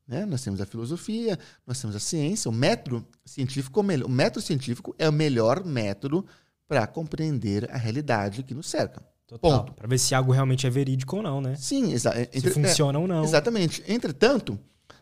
Né? 0.08 0.26
Nós 0.26 0.44
temos 0.44 0.62
a 0.62 0.66
filosofia, 0.66 1.40
nós 1.66 1.80
temos 1.82 1.96
a 1.96 2.00
ciência, 2.00 2.50
o 2.50 2.54
método 2.54 3.06
científico, 3.26 3.80
o 3.80 4.10
método 4.10 4.46
científico 4.46 4.94
é 5.00 5.10
o 5.10 5.14
melhor 5.14 5.66
método 5.66 6.26
para 6.68 6.86
compreender 6.86 7.70
a 7.72 7.78
realidade 7.78 8.44
que 8.44 8.54
nos 8.54 8.70
cerca. 8.70 9.02
Para 9.40 9.88
ver 9.88 9.98
se 9.98 10.14
algo 10.14 10.32
realmente 10.34 10.68
é 10.68 10.70
verídico 10.70 11.18
ou 11.18 11.24
não, 11.24 11.40
né? 11.40 11.56
Sim, 11.56 11.94
exatamente. 11.94 12.42
Se 12.42 12.52
funciona 12.52 13.00
é, 13.00 13.02
ou 13.02 13.08
não. 13.08 13.24
Exatamente. 13.24 13.82
Entretanto, 13.88 14.60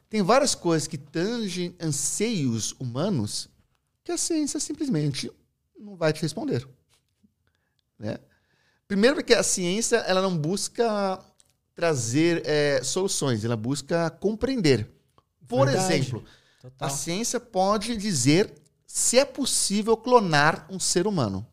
tem 0.10 0.24
várias 0.24 0.56
coisas 0.56 0.88
que 0.88 0.98
tangem 0.98 1.76
anseios 1.80 2.74
humanos 2.80 3.48
que 4.04 4.12
a 4.12 4.18
ciência 4.18 4.60
simplesmente 4.60 5.32
não 5.78 5.96
vai 5.96 6.12
te 6.12 6.22
responder. 6.22 6.68
Né? 7.98 8.18
Primeiro 8.88 9.18
porque 9.18 9.36
a 9.36 9.44
ciência 9.44 9.98
ela 9.98 10.22
não 10.22 10.36
busca 10.36 11.20
trazer 11.76 12.42
é, 12.46 12.84
soluções, 12.84 13.46
ela 13.46 13.56
busca 13.56 14.10
compreender. 14.10 14.90
Por 15.48 15.68
Verdade. 15.68 15.94
exemplo, 15.94 16.26
Total. 16.60 16.88
a 16.88 16.92
ciência 16.92 17.40
pode 17.40 17.96
dizer 17.96 18.52
se 18.86 19.20
é 19.20 19.26
possível 19.26 19.96
clonar 19.96 20.66
um 20.70 20.80
ser 20.80 21.06
humano, 21.06 21.46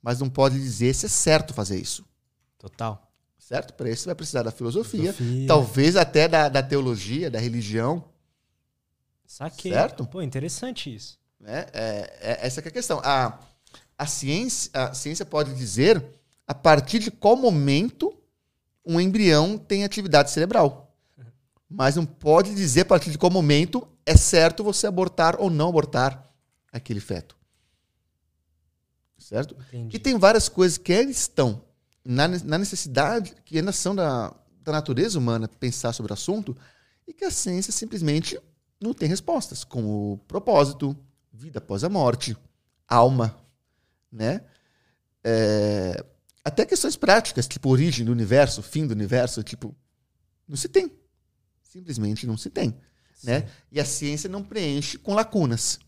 mas 0.00 0.20
não 0.20 0.30
pode 0.30 0.58
dizer 0.58 0.94
se 0.94 1.06
é 1.06 1.08
certo 1.08 1.52
fazer 1.52 1.78
isso. 1.78 2.04
Total. 2.58 3.05
Certo? 3.46 3.74
Para 3.74 3.88
isso 3.88 4.02
você 4.02 4.08
vai 4.08 4.14
precisar 4.16 4.42
da 4.42 4.50
filosofia, 4.50 5.12
filosofia. 5.12 5.46
talvez 5.46 5.94
até 5.94 6.26
da, 6.26 6.48
da, 6.48 6.60
teologia, 6.62 7.30
da 7.30 7.38
religião. 7.38 8.04
Saquei. 9.24 9.70
Certo? 9.70 10.04
Pô, 10.04 10.20
interessante 10.20 10.92
isso. 10.92 11.16
É, 11.44 11.68
é, 11.72 12.18
é 12.20 12.46
essa 12.46 12.60
é 12.60 12.66
a 12.66 12.72
questão. 12.72 13.00
A, 13.04 13.38
a, 13.96 14.06
ciência, 14.06 14.70
a 14.74 14.92
ciência 14.94 15.24
pode 15.24 15.54
dizer 15.54 16.04
a 16.44 16.54
partir 16.54 16.98
de 16.98 17.08
qual 17.08 17.36
momento 17.36 18.12
um 18.84 19.00
embrião 19.00 19.56
tem 19.56 19.84
atividade 19.84 20.32
cerebral 20.32 20.86
mas 21.68 21.96
não 21.96 22.06
pode 22.06 22.54
dizer 22.54 22.82
a 22.82 22.84
partir 22.84 23.10
de 23.10 23.18
qual 23.18 23.30
momento 23.30 23.86
é 24.04 24.16
certo 24.16 24.62
você 24.62 24.86
abortar 24.86 25.36
ou 25.40 25.50
não 25.50 25.68
abortar 25.68 26.32
aquele 26.72 27.00
feto. 27.00 27.36
Certo? 29.18 29.56
Entendi. 29.68 29.96
E 29.96 29.98
tem 29.98 30.16
várias 30.16 30.48
coisas 30.48 30.78
que 30.78 30.92
estão 30.92 31.65
na, 32.06 32.28
na 32.28 32.58
necessidade, 32.58 33.34
que 33.44 33.58
ainda 33.58 33.72
são 33.72 33.94
da, 33.94 34.34
da 34.62 34.72
natureza 34.72 35.18
humana 35.18 35.48
pensar 35.48 35.92
sobre 35.92 36.12
o 36.12 36.14
assunto, 36.14 36.56
e 37.06 37.12
que 37.12 37.24
a 37.24 37.30
ciência 37.30 37.72
simplesmente 37.72 38.38
não 38.80 38.92
tem 38.92 39.08
respostas, 39.08 39.64
como 39.64 40.20
propósito, 40.28 40.96
vida 41.32 41.58
após 41.58 41.84
a 41.84 41.88
morte, 41.88 42.36
alma, 42.88 43.36
né? 44.10 44.42
É, 45.24 46.04
até 46.44 46.64
questões 46.64 46.96
práticas, 46.96 47.48
tipo 47.48 47.68
origem 47.68 48.04
do 48.04 48.12
universo, 48.12 48.62
fim 48.62 48.86
do 48.86 48.92
universo, 48.92 49.42
tipo, 49.42 49.74
não 50.46 50.56
se 50.56 50.68
tem 50.68 50.90
simplesmente 51.76 52.26
não 52.26 52.36
se 52.36 52.48
tem. 52.48 52.74
Né? 53.22 53.48
E 53.70 53.80
a 53.80 53.84
ciência 53.84 54.28
não 54.28 54.42
preenche 54.42 54.98
com 54.98 55.14
lacunas. 55.14 55.78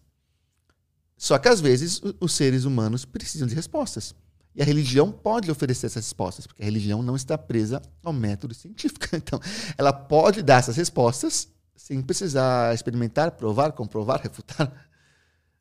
Só 1.17 1.39
que 1.39 1.49
às 1.49 1.61
vezes 1.61 2.01
os 2.21 2.33
seres 2.33 2.65
humanos 2.65 3.05
precisam 3.05 3.49
de 3.49 3.55
respostas. 3.55 4.15
E 4.59 4.63
a 4.63 4.65
religião 4.65 5.13
pode 5.13 5.49
oferecer 5.53 5.87
essas 5.87 6.05
respostas, 6.05 6.45
porque 6.45 6.61
a 6.61 6.65
religião 6.65 7.01
não 7.01 7.15
está 7.15 7.39
presa 7.39 7.81
ao 8.03 8.13
método 8.13 8.53
científico. 8.55 9.07
Então, 9.15 9.41
ela 9.77 9.93
pode 9.93 10.43
dar 10.43 10.59
essas 10.59 10.77
respostas 10.77 11.49
sem 11.77 12.03
precisar 12.03 12.75
experimentar, 12.75 13.31
provar, 13.31 13.71
comprovar, 13.71 14.21
refutar. 14.21 14.73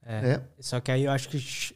É, 0.03 0.31
é. 0.31 0.41
Só 0.59 0.79
que 0.79 0.91
aí 0.91 1.03
eu 1.03 1.11
acho 1.11 1.29
que 1.29 1.75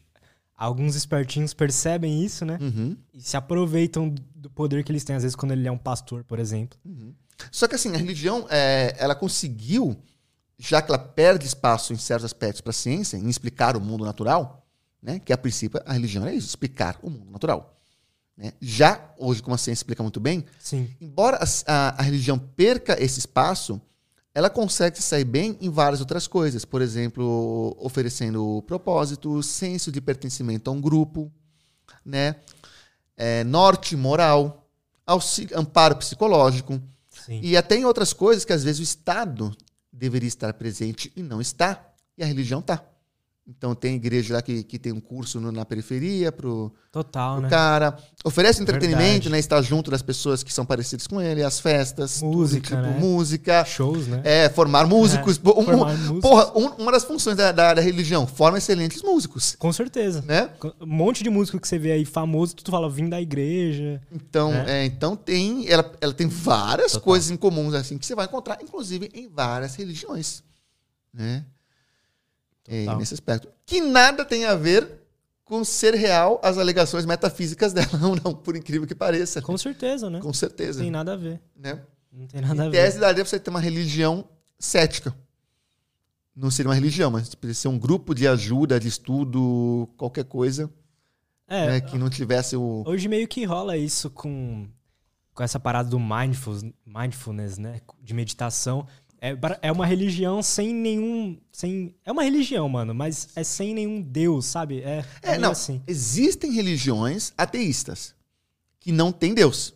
alguns 0.58 0.96
espertinhos 0.96 1.54
percebem 1.54 2.24
isso, 2.26 2.44
né? 2.44 2.58
Uhum. 2.60 2.98
E 3.14 3.22
se 3.22 3.38
aproveitam 3.38 4.14
do 4.36 4.50
poder 4.50 4.84
que 4.84 4.92
eles 4.92 5.04
têm, 5.04 5.16
às 5.16 5.22
vezes, 5.22 5.36
quando 5.36 5.52
ele 5.52 5.68
é 5.68 5.72
um 5.72 5.78
pastor, 5.78 6.24
por 6.24 6.40
exemplo. 6.40 6.80
Uhum. 6.84 7.14
Só 7.52 7.68
que 7.68 7.76
assim, 7.76 7.94
a 7.94 7.98
religião, 7.98 8.48
é, 8.50 8.96
ela 8.98 9.14
conseguiu, 9.14 9.96
já 10.58 10.82
que 10.82 10.92
ela 10.92 11.00
perde 11.00 11.46
espaço 11.46 11.94
em 11.94 11.98
certos 11.98 12.26
aspectos 12.26 12.62
para 12.62 12.72
a 12.72 12.74
ciência, 12.74 13.16
em 13.16 13.30
explicar 13.30 13.78
o 13.78 13.82
mundo 13.82 14.04
natural, 14.04 14.61
né? 15.02 15.20
que 15.20 15.34
a 15.34 15.38
princípio 15.38 15.82
a 15.86 15.94
religião 15.94 16.26
é 16.26 16.34
isso, 16.36 16.48
explicar 16.48 17.00
o 17.02 17.10
mundo 17.10 17.32
natural. 17.32 17.78
Né? 18.38 18.54
Já 18.62 19.14
hoje, 19.18 19.42
como 19.42 19.56
a 19.56 19.58
ciência 19.58 19.82
explica 19.82 20.04
muito 20.04 20.20
bem, 20.20 20.46
Sim. 20.60 20.90
embora 21.00 21.38
a, 21.38 21.46
a, 21.68 22.00
a 22.00 22.02
religião 22.02 22.38
perca 22.38 23.02
esse 23.02 23.20
espaço, 23.20 23.82
ela 24.34 24.50
consegue 24.50 25.02
sair 25.02 25.26
bem 25.26 25.58
em 25.60 25.70
várias 25.70 26.00
outras 26.00 26.28
coisas. 26.28 26.64
Por 26.64 26.82
exemplo, 26.82 27.76
oferecendo 27.80 28.64
propósito, 28.66 29.44
senso 29.44 29.92
de 29.92 30.00
pertencimento 30.00 30.70
a 30.70 30.74
um 30.74 30.80
grupo, 30.80 31.32
né? 32.06 32.38
É, 33.18 33.44
norte 33.44 33.96
moral, 33.96 34.68
auxílio, 35.06 35.58
amparo 35.60 35.98
psicológico. 35.98 36.82
Sim. 37.10 37.42
E 37.44 37.58
até 37.58 37.76
em 37.76 37.86
outras 37.86 38.14
coisas 38.14 38.46
que 38.46 38.54
às 38.54 38.64
vezes 38.64 38.80
o 38.80 38.84
Estado 38.84 39.56
deveria 39.92 40.28
estar 40.28 40.54
presente 40.54 41.12
e 41.16 41.22
não 41.22 41.42
está, 41.42 41.94
e 42.18 42.24
a 42.24 42.26
religião 42.26 42.62
está. 42.62 42.84
Então 43.58 43.76
tem 43.76 43.96
igreja 43.96 44.36
lá 44.36 44.42
que, 44.42 44.64
que 44.64 44.80
tem 44.80 44.94
um 44.94 45.00
curso 45.00 45.40
no, 45.40 45.52
na 45.52 45.66
periferia 45.66 46.32
pro, 46.32 46.74
Total, 46.90 47.34
pro 47.34 47.44
né? 47.44 47.50
cara. 47.50 47.98
Oferece 48.24 48.62
entretenimento, 48.62 49.30
né? 49.30 49.38
Está 49.38 49.62
junto 49.62 49.92
das 49.92 50.02
pessoas 50.02 50.42
que 50.42 50.54
são 50.54 50.66
parecidas 50.66 51.06
com 51.06 51.22
ele, 51.22 51.44
as 51.44 51.60
festas, 51.60 52.22
música, 52.22 52.78
tudo, 52.78 52.84
tipo, 52.84 52.94
né? 52.94 53.00
música. 53.00 53.66
Shows, 53.66 54.08
né? 54.08 54.22
É, 54.24 54.50
formar 54.50 54.88
músicos. 54.88 55.38
É, 55.38 55.50
um, 55.50 55.66
formar 55.66 55.98
músicos. 55.98 56.22
Porra, 56.22 56.58
um, 56.58 56.68
uma 56.82 56.92
das 56.94 57.04
funções 57.04 57.36
da, 57.36 57.52
da, 57.52 57.74
da, 57.74 57.82
religião, 57.82 58.26
forma 58.26 58.58
excelentes 58.58 59.02
músicos. 59.04 59.56
Com 59.60 59.74
certeza. 59.74 60.24
Né? 60.26 60.50
Um 60.80 60.88
monte 60.88 61.22
de 61.24 61.30
músico 61.30 61.60
que 61.60 61.68
você 61.68 61.78
vê 61.78 61.92
aí 61.92 62.06
famoso, 62.06 62.56
tu 62.56 62.72
fala, 62.72 62.90
vim 62.90 63.10
da 63.10 63.22
igreja. 63.22 64.02
Então, 64.12 64.52
né? 64.52 64.84
é, 64.84 64.86
então 64.86 65.16
tem. 65.16 65.68
Ela, 65.68 65.92
ela 66.00 66.14
tem 66.14 66.28
várias 66.28 66.94
Total. 66.94 67.06
coisas 67.06 67.30
em 67.30 67.36
comuns 67.36 67.74
assim 67.74 67.98
que 67.98 68.06
você 68.06 68.16
vai 68.16 68.26
encontrar, 68.26 68.60
inclusive, 68.62 69.10
em 69.14 69.28
várias 69.28 69.76
religiões. 69.76 70.42
Né? 71.14 71.44
É, 72.68 72.96
nesse 72.96 73.14
aspecto. 73.14 73.48
Que 73.66 73.82
nada 73.82 74.24
tem 74.24 74.46
a 74.46 74.56
ver 74.56 75.02
com 75.44 75.64
ser 75.66 75.94
real 75.96 76.40
as 76.44 76.58
alegações 76.58 77.06
metafísicas 77.06 77.74
dela, 77.74 77.90
ou 78.04 78.16
não, 78.24 78.34
por 78.34 78.56
incrível 78.56 78.88
que 78.88 78.96
pareça. 78.96 79.42
Com 79.42 79.58
certeza, 79.58 80.10
né? 80.10 80.20
Com 80.22 80.34
certeza. 80.34 80.80
Não 80.80 80.86
tem 80.86 80.92
nada 80.92 81.14
a 81.14 81.18
ver. 81.18 81.42
Né? 81.56 81.82
Não 82.12 82.28
tem 82.28 82.42
nada 82.42 82.56
em 82.56 82.68
a 82.68 82.70
ver. 82.70 82.78
tese 82.78 83.00
daria 83.00 83.24
pra 83.24 83.30
você 83.30 83.40
ter 83.40 83.50
uma 83.50 83.60
religião 83.60 84.26
cética. 84.58 85.14
Não 86.34 86.50
seria 86.50 86.70
uma 86.70 86.76
religião, 86.76 87.12
mas 87.12 87.36
precisa 87.36 87.64
ser 87.64 87.68
um 87.68 87.78
grupo 87.78 88.16
de 88.16 88.28
ajuda, 88.28 88.80
de 88.80 88.88
estudo, 88.88 89.90
qualquer 89.98 90.24
coisa. 90.24 90.72
É, 91.48 91.68
né, 91.68 91.82
que 91.82 91.98
não 91.98 92.10
tivesse 92.10 92.56
o. 92.56 92.84
Hoje 92.88 93.10
meio 93.10 93.28
que 93.28 93.44
rola 93.44 93.76
isso 93.76 94.10
com, 94.10 94.70
com 95.34 95.44
essa 95.44 95.60
parada 95.60 95.90
do 95.90 96.00
mindfulness, 96.00 96.74
mindfulness, 96.86 97.58
né? 97.58 97.82
De 98.02 98.14
meditação. 98.14 98.88
É, 99.24 99.38
é 99.62 99.72
uma 99.72 99.86
religião 99.86 100.42
sem 100.42 100.74
nenhum. 100.74 101.38
Sem, 101.52 101.94
é 102.04 102.12
uma 102.12 102.24
religião, 102.24 102.68
mano, 102.68 102.92
mas 102.96 103.30
é 103.36 103.44
sem 103.44 103.72
nenhum 103.72 104.02
Deus, 104.02 104.48
sabe? 104.48 104.82
É, 104.82 105.06
é, 105.22 105.36
é 105.36 105.38
não. 105.38 105.52
Assim. 105.52 105.80
Existem 105.86 106.52
religiões 106.52 107.32
ateístas 107.38 108.16
que 108.80 108.92
não 108.92 109.12
têm 109.12 109.36
Deus. 109.36 109.76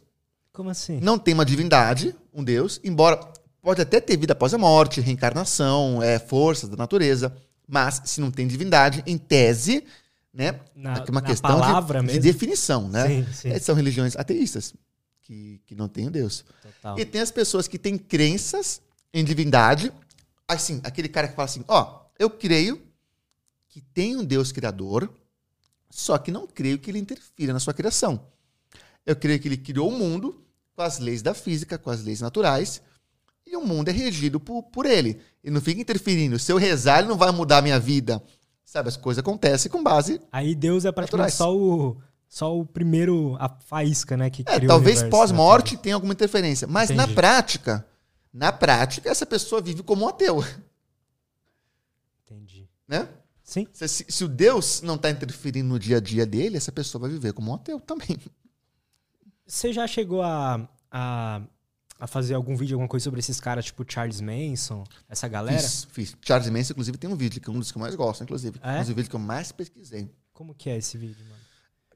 Como 0.51 0.71
assim? 0.71 0.99
Não 0.99 1.19
tem 1.19 1.35
uma 1.35 1.45
divindade, 1.45 2.15
um 2.33 2.43
Deus, 2.43 2.81
embora 2.83 3.19
pode 3.61 3.81
até 3.81 3.99
ter 3.99 4.17
vida 4.17 4.33
após 4.33 4.51
a 4.53 4.57
morte, 4.57 4.99
reencarnação, 4.99 6.01
é, 6.01 6.17
forças 6.17 6.67
da 6.67 6.75
natureza, 6.75 7.35
mas 7.67 8.01
se 8.05 8.19
não 8.21 8.31
tem 8.31 8.47
divindade, 8.47 9.03
em 9.05 9.17
tese, 9.17 9.83
né? 10.33 10.59
Na, 10.75 10.97
é 10.97 11.11
uma 11.11 11.21
na 11.21 11.27
questão 11.27 11.59
de, 12.01 12.13
de, 12.13 12.19
definição, 12.19 12.87
né? 12.87 13.07
Sim, 13.07 13.25
sim. 13.31 13.49
É, 13.49 13.59
são 13.59 13.75
religiões 13.75 14.15
ateístas 14.15 14.73
que, 15.21 15.61
que 15.65 15.75
não 15.75 15.87
têm 15.87 16.09
Deus. 16.09 16.43
Total. 16.61 16.99
E 16.99 17.05
tem 17.05 17.21
as 17.21 17.31
pessoas 17.31 17.67
que 17.67 17.77
têm 17.77 17.97
crenças 17.97 18.81
em 19.15 19.23
divindade. 19.23 19.91
Assim, 20.45 20.81
aquele 20.83 21.07
cara 21.07 21.29
que 21.29 21.35
fala 21.35 21.45
assim: 21.45 21.63
ó, 21.67 21.81
oh, 21.81 22.05
eu 22.19 22.29
creio 22.29 22.79
que 23.69 23.81
tem 23.81 24.15
um 24.15 24.23
Deus 24.23 24.51
criador, 24.51 25.09
só 25.89 26.17
que 26.17 26.29
não 26.29 26.45
creio 26.45 26.77
que 26.77 26.91
ele 26.91 26.99
interfira 26.99 27.53
na 27.53 27.59
sua 27.59 27.73
criação. 27.73 28.27
Eu 29.05 29.15
creio 29.15 29.39
que 29.39 29.47
ele 29.47 29.57
criou 29.57 29.89
o 29.89 29.97
mundo 29.97 30.43
com 30.75 30.81
as 30.81 30.99
leis 30.99 31.21
da 31.21 31.33
física, 31.33 31.77
com 31.77 31.89
as 31.89 32.03
leis 32.03 32.19
naturais, 32.19 32.81
e 33.47 33.55
o 33.55 33.61
mundo 33.61 33.89
é 33.89 33.91
regido 33.91 34.39
por, 34.39 34.63
por 34.63 34.85
ele. 34.85 35.21
Ele 35.43 35.53
não 35.53 35.61
fica 35.61 35.79
interferindo. 35.79 36.37
Se 36.37 36.51
eu 36.51 36.57
rezar, 36.57 36.99
ele 36.99 37.07
não 37.07 37.17
vai 37.17 37.31
mudar 37.31 37.59
a 37.59 37.61
minha 37.61 37.79
vida. 37.79 38.21
Sabe, 38.65 38.89
as 38.89 38.97
coisas 38.97 39.19
acontecem 39.19 39.71
com 39.71 39.81
base. 39.81 40.19
Aí 40.31 40.55
Deus 40.55 40.83
é 40.85 40.91
praticamente 40.91 41.33
só 41.33 41.55
o, 41.55 41.97
só 42.27 42.57
o 42.57 42.65
primeiro, 42.65 43.37
a 43.39 43.47
faísca, 43.47 44.17
né? 44.17 44.29
Que 44.29 44.43
é, 44.47 44.59
talvez 44.61 45.03
pós-morte 45.03 45.77
tenha 45.77 45.95
alguma 45.95 46.13
interferência. 46.13 46.67
Mas 46.67 46.89
Entendi. 46.89 47.07
na 47.07 47.13
prática, 47.13 47.85
na 48.35 48.51
prática, 48.51 49.09
essa 49.09 49.25
pessoa 49.25 49.61
vive 49.61 49.81
como 49.81 50.03
um 50.03 50.09
ateu. 50.09 50.43
Entendi. 52.25 52.67
Né? 52.85 53.07
Sim. 53.41 53.65
Se, 53.71 53.87
se, 53.87 54.05
se 54.09 54.23
o 54.25 54.27
Deus 54.27 54.81
não 54.81 54.95
está 54.95 55.09
interferindo 55.09 55.69
no 55.69 55.79
dia 55.79 55.97
a 55.97 55.99
dia 56.01 56.25
dele, 56.25 56.57
essa 56.57 56.71
pessoa 56.71 57.03
vai 57.03 57.09
viver 57.09 57.31
como 57.31 57.51
um 57.51 57.55
ateu 57.55 57.79
também. 57.79 58.19
Você 59.47 59.71
já 59.71 59.87
chegou 59.87 60.21
a, 60.21 60.67
a, 60.91 61.41
a, 61.97 62.07
fazer 62.07 62.33
algum 62.33 62.57
vídeo, 62.57 62.75
alguma 62.75 62.89
coisa 62.89 63.05
sobre 63.05 63.21
esses 63.21 63.39
caras, 63.39 63.65
tipo 63.65 63.85
Charles 63.87 64.19
Manson, 64.19 64.83
essa 65.07 65.29
galera? 65.29 65.61
Fiz, 65.61 65.87
fiz. 65.89 66.17
Charles 66.21 66.49
Manson, 66.49 66.73
inclusive, 66.73 66.97
tem 66.97 67.09
um 67.09 67.15
vídeo, 67.15 67.39
que 67.39 67.49
é 67.49 67.53
um 67.53 67.59
dos 67.59 67.71
que 67.71 67.77
eu 67.77 67.81
mais 67.81 67.95
gosto, 67.95 68.21
inclusive. 68.21 68.59
É? 68.61 68.73
Um 68.73 68.79
dos 68.79 68.87
vídeos 68.89 69.07
que 69.07 69.15
eu 69.15 69.19
mais 69.19 69.53
pesquisei. 69.53 70.11
Como 70.33 70.53
que 70.53 70.69
é 70.69 70.75
esse 70.75 70.97
vídeo, 70.97 71.23
mano? 71.23 71.41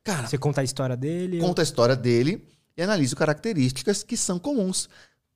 Cara, 0.06 0.26
Você 0.26 0.38
conta 0.38 0.62
a 0.62 0.64
história 0.64 0.96
dele? 0.96 1.42
Conta 1.42 1.62
ou... 1.62 1.64
a 1.64 1.68
história 1.68 1.98
dele 1.98 2.48
e 2.78 2.82
analisa 2.82 3.14
características 3.14 4.04
que 4.04 4.16
são 4.16 4.40
comuns 4.40 4.88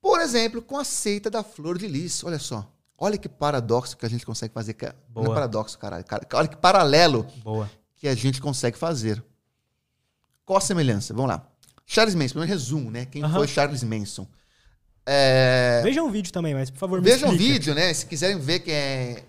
Por 0.04 0.20
exemplo, 0.20 0.60
com 0.60 0.76
a 0.76 0.84
seita 0.84 1.30
da 1.30 1.42
flor 1.42 1.78
de 1.78 1.88
lis. 1.88 2.22
Olha 2.24 2.38
só. 2.38 2.70
Olha 2.98 3.16
que 3.16 3.26
paradoxo 3.28 3.96
que 3.96 4.04
a 4.04 4.08
gente 4.08 4.26
consegue 4.26 4.52
fazer. 4.52 4.76
Não 5.14 5.22
é 5.22 5.24
Boa. 5.24 5.34
paradoxo, 5.34 5.78
caralho. 5.78 6.04
Cara, 6.04 6.26
Olha 6.34 6.46
que 6.48 6.56
paralelo 6.56 7.26
Boa. 7.42 7.70
que 7.96 8.06
a 8.06 8.14
gente 8.14 8.38
consegue 8.40 8.76
fazer. 8.76 9.24
Qual 10.44 10.58
a 10.58 10.60
semelhança? 10.60 11.14
Vamos 11.14 11.30
lá. 11.30 11.48
Charles 11.86 12.14
Manson, 12.14 12.32
primeiro 12.34 12.52
resumo, 12.52 12.90
né? 12.90 13.06
Quem 13.06 13.22
foi 13.30 13.48
Charles 13.48 13.82
Manson? 13.82 14.26
É, 15.06 15.80
Vejam 15.82 16.06
um 16.06 16.10
vídeo 16.10 16.30
também, 16.32 16.52
mas 16.54 16.70
por 16.70 16.78
favor, 16.78 17.00
me 17.00 17.10
Vejam 17.10 17.30
um 17.30 17.32
explica. 17.32 17.52
vídeo, 17.54 17.74
né? 17.74 17.92
Se 17.94 18.04
quiserem 18.06 18.38
ver 18.38 18.60
que 18.60 18.70
é 18.70 19.24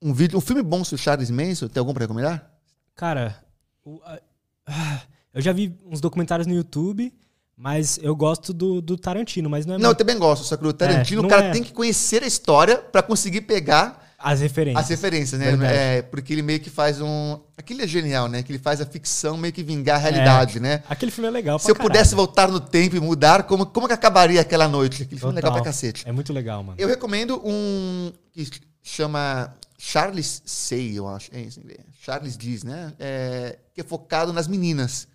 um 0.00 0.12
vídeo, 0.12 0.38
um 0.38 0.40
filme 0.40 0.62
bom 0.62 0.84
sobre 0.84 1.02
Charles 1.02 1.30
Manson, 1.30 1.66
tem 1.68 1.80
algum 1.80 1.92
para 1.92 2.04
recomendar? 2.04 2.48
Cara, 2.94 3.36
o- 3.84 4.00
a- 4.04 4.20
ah, 4.66 5.02
eu 5.34 5.40
já 5.40 5.52
vi 5.52 5.76
uns 5.84 6.00
documentários 6.00 6.46
no 6.46 6.54
YouTube, 6.54 7.12
mas 7.58 7.98
eu 8.00 8.14
gosto 8.14 8.52
do, 8.54 8.80
do 8.80 8.96
Tarantino, 8.96 9.50
mas 9.50 9.66
não 9.66 9.74
é 9.74 9.78
Não, 9.78 9.84
eu 9.84 9.88
muito- 9.88 9.98
também 9.98 10.16
gosto, 10.18 10.44
só 10.44 10.56
que 10.56 10.64
o 10.66 10.72
Tarantino, 10.72 11.22
não 11.22 11.28
o 11.28 11.30
cara 11.30 11.46
é. 11.46 11.50
tem 11.50 11.62
que 11.62 11.72
conhecer 11.72 12.22
a 12.22 12.26
história 12.26 12.78
para 12.78 13.02
conseguir 13.02 13.40
pegar 13.40 14.06
as 14.16 14.40
referências. 14.40 14.82
as 14.84 14.88
referências, 14.90 15.40
né? 15.40 15.46
Verdade. 15.50 15.72
É, 15.74 16.02
porque 16.02 16.32
ele 16.32 16.42
meio 16.42 16.58
que 16.60 16.70
faz 16.70 17.00
um. 17.00 17.38
Aquilo 17.56 17.82
é 17.82 17.86
genial, 17.86 18.28
né? 18.28 18.42
Que 18.42 18.50
ele 18.52 18.58
faz 18.58 18.80
a 18.80 18.86
ficção 18.86 19.36
meio 19.36 19.52
que 19.52 19.62
vingar 19.62 19.96
a 19.96 19.98
realidade, 19.98 20.58
né? 20.60 20.82
Aquele 20.88 21.10
filme 21.12 21.28
é 21.28 21.30
legal 21.30 21.58
Se 21.58 21.70
eu 21.70 21.74
pra 21.74 21.84
pudesse 21.84 22.10
caralho. 22.10 22.26
voltar 22.26 22.48
no 22.48 22.58
tempo 22.60 22.96
e 22.96 23.00
mudar, 23.00 23.42
como, 23.44 23.64
como 23.66 23.86
que 23.86 23.92
acabaria 23.92 24.40
aquela 24.40 24.66
noite? 24.66 25.02
Aquele 25.04 25.20
filme 25.20 25.34
é 25.34 25.36
legal 25.36 25.50
Total. 25.52 25.62
pra 25.62 25.72
cacete. 25.72 26.02
É 26.08 26.10
muito 26.12 26.32
legal, 26.32 26.62
mano. 26.64 26.76
Eu 26.80 26.88
recomendo 26.88 27.40
um 27.44 28.12
que 28.32 28.48
chama 28.82 29.54
Charles 29.78 30.42
Say, 30.44 30.98
eu 30.98 31.06
acho. 31.08 31.30
É 31.32 31.40
isso 31.40 31.60
em 31.60 31.62
inglês. 31.62 31.80
Charles 32.02 32.36
Diz, 32.36 32.64
né? 32.64 32.92
É, 32.98 33.56
que 33.74 33.80
é 33.80 33.84
focado 33.84 34.32
nas 34.32 34.48
meninas. 34.48 35.06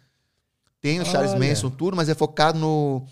Tem 0.84 1.00
o 1.00 1.06
Charles 1.06 1.32
Olha. 1.32 1.40
Manson, 1.50 1.70
tudo, 1.70 1.96
mas 1.96 2.10
é 2.10 2.14
focado 2.14 2.60
no. 2.60 3.08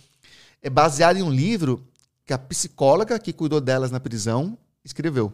É 0.61 0.69
baseado 0.69 1.15
em 1.15 1.23
um 1.23 1.31
livro 1.31 1.87
que 2.25 2.33
a 2.33 2.37
psicóloga 2.37 3.17
que 3.17 3.31
cuidou 3.31 3.61
delas 3.61 3.91
na 3.91 3.99
prisão 3.99 4.57
escreveu. 4.83 5.31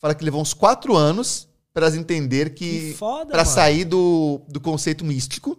Fala 0.00 0.12
que 0.12 0.24
levou 0.24 0.40
uns 0.42 0.52
quatro 0.52 0.96
anos 0.96 1.46
para 1.72 1.86
elas 1.86 1.94
entender 1.96 2.50
Que 2.50 2.90
que. 2.90 2.94
foda, 2.94 3.30
Para 3.30 3.44
sair 3.44 3.84
do, 3.84 4.40
do 4.48 4.60
conceito 4.60 5.04
místico 5.04 5.56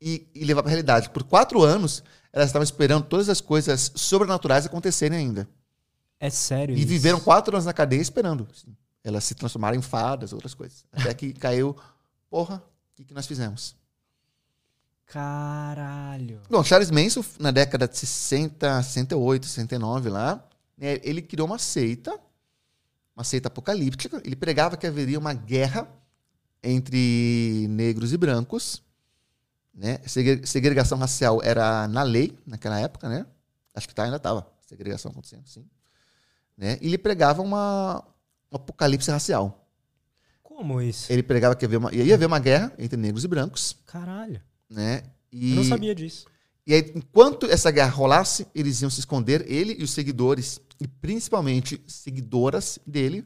e, 0.00 0.26
e 0.34 0.42
levar 0.42 0.62
para 0.62 0.70
realidade. 0.70 1.10
Por 1.10 1.22
quatro 1.22 1.62
anos, 1.62 2.02
elas 2.32 2.48
estavam 2.48 2.64
esperando 2.64 3.04
todas 3.04 3.28
as 3.28 3.42
coisas 3.42 3.92
sobrenaturais 3.94 4.64
acontecerem 4.64 5.18
ainda. 5.18 5.46
É 6.18 6.30
sério 6.30 6.74
E 6.74 6.78
isso. 6.78 6.88
viveram 6.88 7.20
quatro 7.20 7.54
anos 7.54 7.66
na 7.66 7.74
cadeia 7.74 8.00
esperando. 8.00 8.48
assim, 8.50 8.74
Elas 9.04 9.24
se 9.24 9.34
transformaram 9.34 9.76
em 9.76 9.82
fadas, 9.82 10.32
outras 10.32 10.54
coisas. 10.54 10.86
Até 10.90 11.12
que 11.12 11.34
caiu, 11.34 11.76
porra, 12.30 12.56
o 12.56 12.94
que, 12.96 13.04
que 13.04 13.12
nós 13.12 13.26
fizemos? 13.26 13.76
Caralho. 15.12 16.40
Bom, 16.48 16.64
Charles 16.64 16.90
Manson, 16.90 17.22
na 17.38 17.50
década 17.50 17.86
de 17.86 17.98
60, 17.98 18.82
68, 18.82 19.46
69 19.46 20.08
lá, 20.08 20.42
né, 20.76 20.98
ele 21.02 21.20
criou 21.20 21.46
uma 21.46 21.58
seita, 21.58 22.18
uma 23.14 23.22
seita 23.22 23.48
apocalíptica. 23.48 24.22
Ele 24.24 24.34
pregava 24.34 24.74
que 24.76 24.86
haveria 24.86 25.18
uma 25.18 25.34
guerra 25.34 25.86
entre 26.62 27.66
negros 27.68 28.12
e 28.12 28.16
brancos. 28.16 28.82
Né? 29.74 29.98
Segre- 30.06 30.46
Segregação 30.46 30.96
racial 30.96 31.40
era 31.42 31.86
na 31.88 32.02
lei 32.02 32.38
naquela 32.46 32.80
época, 32.80 33.06
né? 33.08 33.26
Acho 33.74 33.86
que 33.88 33.94
tá, 33.94 34.04
ainda 34.04 34.16
estava 34.16 34.46
segregação 34.66 35.10
acontecendo, 35.10 35.46
sim. 35.46 35.66
Né? 36.56 36.78
E 36.80 36.86
ele 36.86 36.98
pregava 36.98 37.42
uma, 37.42 38.02
um 38.50 38.56
apocalipse 38.56 39.10
racial. 39.10 39.66
Como 40.42 40.80
isso? 40.80 41.12
Ele 41.12 41.22
pregava 41.22 41.54
que 41.54 41.64
havia 41.64 41.78
uma, 41.78 41.94
ia 41.94 42.14
haver 42.14 42.26
uma 42.26 42.38
guerra 42.38 42.72
entre 42.78 42.96
negros 42.98 43.24
e 43.24 43.28
brancos, 43.28 43.76
Caralho. 43.86 44.40
Né? 44.72 45.02
E, 45.30 45.50
Eu 45.50 45.56
não 45.56 45.64
sabia 45.64 45.94
disso. 45.94 46.26
e 46.66 46.74
aí, 46.74 46.92
enquanto 46.94 47.46
essa 47.46 47.70
guerra 47.70 47.90
rolasse, 47.90 48.46
eles 48.54 48.80
iam 48.82 48.90
se 48.90 49.00
esconder, 49.00 49.44
ele 49.50 49.76
e 49.78 49.82
os 49.84 49.90
seguidores, 49.92 50.60
e 50.80 50.86
principalmente 50.88 51.80
seguidoras 51.86 52.78
dele, 52.86 53.24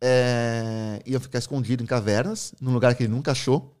é, 0.00 1.00
iam 1.06 1.20
ficar 1.20 1.38
escondidos 1.38 1.82
em 1.82 1.86
cavernas, 1.86 2.54
num 2.60 2.72
lugar 2.72 2.94
que 2.94 3.04
ele 3.04 3.12
nunca 3.12 3.32
achou. 3.32 3.76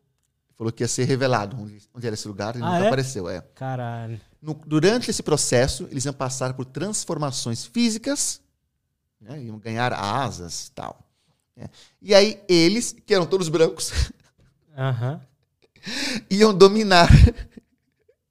Falou 0.56 0.72
que 0.72 0.82
ia 0.84 0.88
ser 0.88 1.04
revelado 1.04 1.56
onde, 1.60 1.82
onde 1.92 2.06
era 2.06 2.14
esse 2.14 2.28
lugar, 2.28 2.54
ele 2.54 2.64
Ah, 2.64 2.70
nunca 2.72 2.84
é? 2.84 2.86
apareceu. 2.86 3.28
É. 3.28 3.40
Caralho. 3.54 4.20
No- 4.40 4.54
durante 4.66 5.10
esse 5.10 5.22
processo, 5.22 5.88
eles 5.90 6.04
iam 6.04 6.14
passar 6.14 6.54
por 6.54 6.64
transformações 6.64 7.64
físicas, 7.64 8.40
né, 9.20 9.42
iam 9.42 9.58
ganhar 9.58 9.92
asas 9.92 10.68
e 10.68 10.72
tal. 10.72 11.04
né. 11.56 11.68
E 12.00 12.14
aí, 12.14 12.40
eles, 12.48 12.92
que 13.04 13.12
eram 13.14 13.26
todos 13.26 13.48
brancos, 13.48 13.90
Aham. 14.76 15.20
iam 16.30 16.52
dominar 16.54 17.08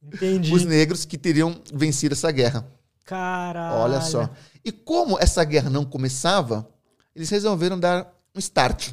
Entendi. 0.03 0.53
os 0.53 0.65
negros 0.65 1.05
que 1.05 1.17
teriam 1.17 1.59
vencido 1.73 2.13
essa 2.13 2.31
guerra. 2.31 2.67
Caralho. 3.05 3.81
Olha 3.81 4.01
só. 4.01 4.29
E 4.63 4.71
como 4.71 5.17
essa 5.19 5.43
guerra 5.43 5.69
não 5.69 5.83
começava, 5.85 6.67
eles 7.15 7.29
resolveram 7.29 7.79
dar 7.79 8.13
um 8.35 8.39
start. 8.39 8.91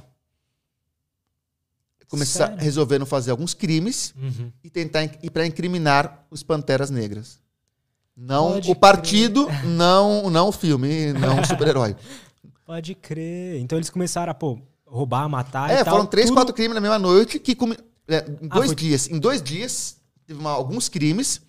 Começar, 2.09 2.47
Sério? 2.49 2.63
resolveram 2.65 3.05
fazer 3.05 3.31
alguns 3.31 3.53
crimes 3.53 4.15
Uhum. 4.17 4.51
e 4.65 4.71
tentar 4.71 5.05
e 5.23 5.29
para 5.29 5.47
incriminar 5.47 6.25
os 6.31 6.43
Panteras 6.43 6.89
Negras. 6.91 7.39
Não 8.17 8.53
Pode 8.55 8.71
o 8.71 8.75
partido, 8.75 9.47
não, 9.65 10.31
não 10.31 10.49
o 10.49 10.53
filme, 10.53 11.13
não 11.13 11.41
o 11.41 11.45
super-herói. 11.47 11.95
Pode 12.65 12.95
crer. 12.95 13.61
Então 13.61 13.77
eles 13.79 13.91
começaram 13.91 14.31
a, 14.31 14.35
pô, 14.35 14.59
roubar, 14.87 15.29
matar 15.29 15.71
é, 15.71 15.81
e 15.81 15.85
tal. 15.85 15.95
foram 15.95 16.07
três, 16.07 16.29
tudo- 16.29 16.37
quatro 16.37 16.55
crimes 16.55 16.75
na 16.75 16.81
mesma 16.81 16.99
noite 16.99 17.39
que 17.39 17.55
é, 18.09 18.19
em 18.43 18.49
Ah, 18.51 18.55
dois 18.55 18.67
foi- 18.69 18.75
dias. 18.77 19.09
Em 19.09 19.19
dois 19.19 19.43
dias 19.43 19.99
teve 20.27 20.39
uma- 20.41 20.51
alguns 20.51 20.89
crimes 20.89 21.41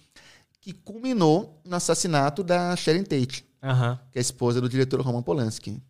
que 0.62 0.74
culminou 0.74 1.62
no 1.66 1.76
assassinato 1.76 2.44
da 2.44 2.76
Sharon 2.76 3.04
Tate, 3.04 3.46
Aham. 3.64 4.00
que 4.12 4.18
é 4.18 4.20
a 4.20 4.22
esposa 4.22 4.60
do 4.62 4.68
diretor 4.70 5.00
Roman 5.02 5.22
Polanski. 5.24 5.82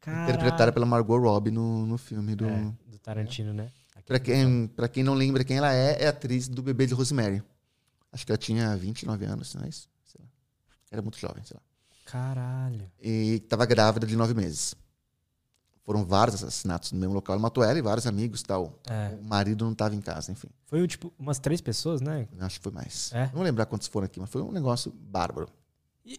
Caralho. 0.00 0.24
interpretada 0.34 0.70
pela 0.70 0.84
Margot 0.84 1.16
Robbie 1.18 1.50
no, 1.50 1.86
no 1.86 1.96
filme 1.96 2.34
do. 2.34 2.44
É, 2.46 2.72
do 2.86 2.98
Tarantino, 2.98 3.54
né? 3.54 3.70
Aqui- 3.96 4.04
Pra, 4.06 4.18
quem, 4.18 4.66
pra 4.66 4.86
quem 4.86 5.02
não 5.02 5.14
lembra 5.14 5.42
quem 5.44 5.56
ela 5.56 5.72
é, 5.72 6.02
é 6.02 6.08
atriz 6.08 6.46
do 6.46 6.62
Bebê 6.62 6.86
de 6.86 6.92
Rosemary. 6.92 7.42
Acho 8.12 8.26
que 8.26 8.30
ela 8.30 8.36
tinha 8.38 8.76
29 8.76 9.24
anos, 9.24 9.54
não 9.54 9.64
é 9.64 9.68
isso? 9.70 9.88
Sei 10.04 10.20
lá. 10.22 10.28
Era 10.90 11.00
muito 11.00 11.18
jovem, 11.18 11.42
sei 11.42 11.56
lá. 11.56 11.62
Caralho. 12.04 12.90
E 13.00 13.40
tava 13.48 13.64
grávida 13.64 14.06
de 14.06 14.14
nove 14.14 14.34
meses. 14.34 14.74
Foram 15.84 16.04
vários 16.04 16.36
assassinatos 16.36 16.92
no 16.92 16.98
mesmo 16.98 17.14
local. 17.14 17.36
Ele 17.36 17.42
matou 17.42 17.62
ela 17.62 17.78
e 17.78 17.82
vários 17.82 18.06
amigos 18.06 18.40
e 18.40 18.44
tal. 18.44 18.78
É. 18.88 19.14
O 19.20 19.24
marido 19.24 19.64
não 19.64 19.74
tava 19.74 19.94
em 19.94 20.00
casa, 20.00 20.32
enfim. 20.32 20.48
Foi, 20.66 20.86
tipo, 20.88 21.12
umas 21.18 21.38
três 21.38 21.60
pessoas, 21.60 22.00
né? 22.00 22.26
Acho 22.40 22.58
que 22.58 22.62
foi 22.62 22.72
mais. 22.72 23.12
É? 23.12 23.26
Não 23.26 23.32
vou 23.34 23.42
lembrar 23.42 23.66
quantos 23.66 23.86
foram 23.86 24.06
aqui, 24.06 24.18
mas 24.18 24.30
foi 24.30 24.40
um 24.42 24.50
negócio 24.50 24.90
bárbaro. 24.90 25.46
E- 26.04 26.18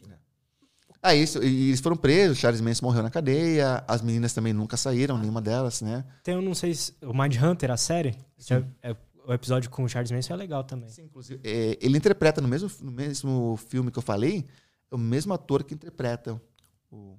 Aí 1.01 1.21
isso, 1.21 1.43
e 1.43 1.67
eles 1.69 1.79
foram 1.81 1.95
presos, 1.95 2.37
Charles 2.39 2.59
Manson 2.61 2.83
morreu 2.85 3.03
na 3.03 3.11
cadeia, 3.11 3.83
as 3.87 4.01
meninas 4.01 4.33
também 4.33 4.53
nunca 4.53 4.75
saíram, 4.75 5.19
nenhuma 5.19 5.39
delas, 5.39 5.81
né? 5.81 6.03
Tem, 6.23 6.33
eu 6.33 6.41
não 6.41 6.55
sei 6.55 6.73
se... 6.73 6.95
O 7.03 7.13
Mind 7.13 7.35
Hunter, 7.39 7.69
a 7.69 7.77
série? 7.77 8.17
Já- 8.39 8.63
é- 8.81 8.95
o 9.27 9.31
episódio 9.33 9.69
com 9.69 9.83
o 9.83 9.89
Charles 9.89 10.09
Manson 10.11 10.33
é 10.33 10.37
legal 10.37 10.63
também. 10.63 10.89
Sim, 10.89 11.03
inclusive. 11.03 11.39
é, 11.43 11.77
ele 11.79 11.95
interpreta 11.97 12.41
no 12.41 12.47
mesmo, 12.47 12.71
no 12.81 12.91
mesmo 12.91 13.55
filme 13.69 13.91
que 13.91 13.99
eu 13.99 14.03
falei, 14.03 14.47
é 14.91 14.95
o 14.95 14.97
mesmo 14.97 15.31
ator 15.33 15.63
que 15.63 15.75
interpreta 15.75 16.41
o 16.91 17.17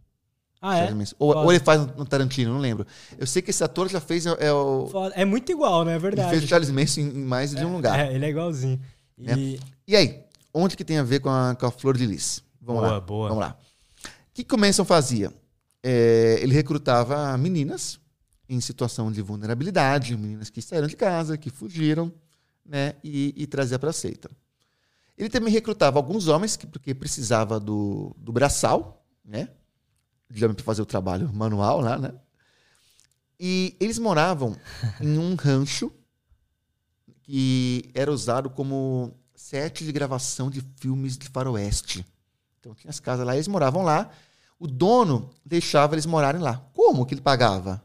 Ah, 0.61 0.77
é? 0.77 0.79
Charles 0.81 0.97
Manson. 0.97 1.17
Ou, 1.19 1.37
ou 1.37 1.53
ele 1.53 1.63
faz 1.63 1.81
no 1.97 2.05
Tarantino, 2.05 2.53
não 2.53 2.61
lembro. 2.61 2.87
Eu 3.19 3.27
sei 3.27 3.43
que 3.43 3.51
esse 3.51 3.63
ator 3.63 3.89
já 3.89 4.01
fez 4.01 4.27
é, 4.27 4.53
o. 4.53 4.89
Foda. 4.91 5.15
É 5.15 5.25
muito 5.25 5.53
igual, 5.53 5.85
né? 5.85 5.93
É 5.93 5.95
Ele 5.95 6.03
verdade. 6.03 6.31
fez 6.31 6.45
o 6.45 6.47
Charles 6.47 6.71
Manson 6.71 7.01
em, 7.01 7.13
mais 7.13 7.55
de 7.55 7.65
um 7.65 7.73
lugar. 7.73 7.99
É, 7.99 8.15
ele 8.15 8.25
é 8.25 8.31
igualzinho. 8.31 8.81
E... 9.19 9.61
E 9.87 9.95
aí, 9.95 10.25
onde 10.53 10.77
que 10.77 10.85
tem 10.85 10.99
a 10.99 11.03
ver 11.03 11.21
com 11.21 11.31
a, 11.31 11.55
com 11.55 11.67
a 11.67 11.71
Flor 11.71 11.97
de 11.97 12.07
Lis? 12.07 12.43
Vamos 12.61 12.83
Boa, 12.83 12.93
lá. 12.95 13.01
boa. 13.01 13.29
Vamos 13.29 13.45
lá. 13.45 13.57
O 14.05 14.09
que, 14.35 14.43
que 14.43 14.55
o 14.55 14.59
Manson 14.59 14.85
fazia? 14.85 15.33
É, 15.83 16.39
ele 16.43 16.53
recrutava 16.53 17.37
meninas 17.39 18.01
em 18.49 18.61
situação 18.61 19.11
de 19.11 19.23
vulnerabilidade, 19.23 20.17
meninas 20.17 20.51
que 20.51 20.63
saíram 20.63 20.87
de 20.87 20.97
casa, 20.97 21.37
que 21.37 21.51
fugiram, 21.51 22.13
né, 22.65 22.95
e, 23.03 23.35
e 23.37 23.47
trazia 23.47 23.79
para 23.79 23.91
a 23.91 23.93
seita. 23.93 24.31
Ele 25.17 25.29
também 25.29 25.53
recrutava 25.53 25.99
alguns 25.99 26.29
homens, 26.29 26.57
que, 26.57 26.67
porque 26.67 26.95
precisava 26.95 27.59
do, 27.59 28.15
do 28.19 28.33
braçal, 28.33 29.05
né, 29.25 29.49
de 30.29 30.49
para 30.49 30.65
fazer 30.65 30.83
o 30.83 30.87
trabalho 30.87 31.33
manual 31.33 31.81
lá, 31.81 31.99
né, 31.99 32.13
e 33.39 33.77
eles 33.79 33.99
moravam 33.99 34.57
em 35.01 35.19
um 35.19 35.35
rancho 35.39 35.93
que 37.23 37.91
era 37.95 38.11
usado 38.11 38.49
como 38.49 39.13
set 39.35 39.85
de 39.85 39.93
gravação 39.93 40.49
de 40.49 40.63
filmes 40.77 41.19
de 41.19 41.29
faroeste. 41.29 42.07
Então 42.59 42.75
tinha 42.75 42.91
as 42.91 43.01
casas 43.01 43.27
lá, 43.27 43.35
eles 43.35 43.49
moravam 43.49 43.83
lá. 43.83 44.11
O 44.59 44.67
dono 44.67 45.31
deixava 45.45 45.95
eles 45.95 46.07
morarem 46.07 46.41
lá. 46.41 46.65
Como 46.73 47.05
que 47.05 47.15
ele 47.15 47.21
pagava? 47.21 47.85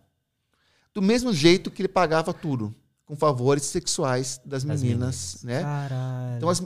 Do 0.94 1.02
mesmo 1.02 1.34
jeito 1.34 1.70
que 1.70 1.82
ele 1.82 1.90
pagava 1.90 2.34
tudo, 2.34 2.74
com 3.06 3.16
favores 3.16 3.64
sexuais 3.64 4.40
das 4.46 4.64
Das 4.64 4.82
meninas, 4.82 5.44
né? 5.44 5.62
Caralho. 5.62 6.38
Então 6.38 6.50
as, 6.50 6.62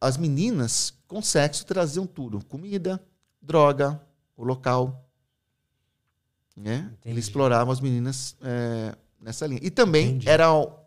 as 0.00 0.16
meninas 0.16 0.94
com 1.08 1.20
sexo 1.20 1.66
traziam 1.66 2.06
tudo: 2.06 2.44
comida, 2.44 3.02
droga, 3.42 4.00
o 4.36 4.44
local. 4.44 5.09
Né? 6.62 6.76
Entendi. 6.92 6.98
Ele 7.04 7.20
explorava 7.20 7.72
as 7.72 7.80
meninas 7.80 8.36
é, 8.42 8.94
nessa 9.20 9.46
linha. 9.46 9.60
E 9.62 9.70
também 9.70 10.08
Entendi. 10.08 10.28
eram 10.28 10.78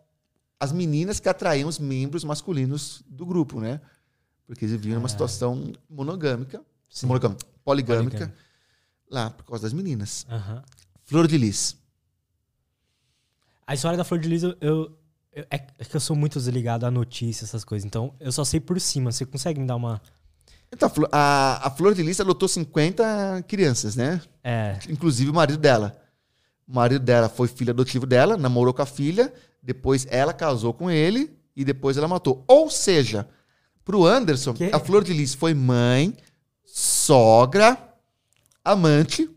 as 0.60 0.70
meninas 0.72 1.18
que 1.18 1.28
atraíam 1.28 1.68
os 1.68 1.78
membros 1.80 2.22
masculinos 2.22 3.02
do 3.08 3.26
grupo, 3.26 3.60
né? 3.60 3.80
Porque 4.46 4.64
eles 4.64 4.72
viviam 4.76 4.96
numa 4.96 5.06
Ah. 5.06 5.08
situação 5.08 5.72
monogâmica, 5.90 6.62
Sim. 6.88 7.06
monogâmica, 7.06 7.44
poligâmica, 7.64 8.10
Poligâmica. 8.18 8.38
lá 9.10 9.30
por 9.30 9.44
causa 9.44 9.62
das 9.64 9.72
meninas. 9.72 10.24
Flor 11.04 11.26
de 11.26 11.36
Lis. 11.38 11.76
A 13.66 13.74
história 13.74 13.96
da 13.96 14.04
Flor 14.04 14.20
de 14.20 14.28
Lis, 14.28 14.42
eu, 14.42 14.56
eu- 14.60 14.98
eu- 15.32 15.46
é 15.50 15.56
é 15.78 15.84
que 15.84 15.96
eu 15.96 16.00
sou 16.00 16.14
muito 16.14 16.38
desligado 16.38 16.86
a 16.86 16.90
notícias, 16.90 17.50
essas 17.50 17.64
coisas. 17.64 17.84
Então, 17.84 18.14
eu 18.20 18.30
só 18.30 18.44
sei 18.44 18.60
por 18.60 18.80
cima. 18.80 19.10
Você 19.10 19.24
consegue 19.26 19.58
me 19.60 19.66
dar 19.66 19.76
uma. 19.76 20.00
Então, 20.74 20.86
a 20.88 20.90
Flor- 20.90 21.08
a, 21.12 21.66
a 21.68 21.70
Flor 21.70 21.94
de 21.94 22.02
Lis 22.02 22.20
adotou 22.20 22.48
50 22.48 23.44
crianças, 23.48 23.94
né? 23.96 24.20
É. 24.42 24.78
Inclusive 24.88 25.30
o 25.30 25.34
marido 25.34 25.58
dela. 25.58 25.96
O 26.66 26.74
marido 26.74 27.04
dela 27.04 27.28
foi 27.28 27.46
filho 27.48 27.70
adotivo 27.70 28.06
dela, 28.06 28.36
namorou 28.36 28.72
com 28.74 28.82
a 28.82 28.86
filha, 28.86 29.32
depois 29.62 30.06
ela 30.10 30.32
casou 30.32 30.72
com 30.74 30.90
ele 30.90 31.32
e 31.54 31.64
depois 31.64 31.96
ela 31.96 32.08
matou. 32.08 32.42
Ou 32.48 32.68
seja, 32.70 33.28
pro 33.84 34.04
Anderson, 34.06 34.52
Que? 34.54 34.70
a 34.72 34.78
Flor 34.80 35.04
de 35.04 35.12
Lis 35.12 35.34
foi 35.34 35.54
mãe, 35.54 36.14
sogra, 36.64 37.78
amante 38.64 39.30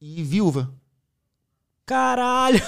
e 0.00 0.22
viúva. 0.24 0.72
Caralho! 1.86 2.60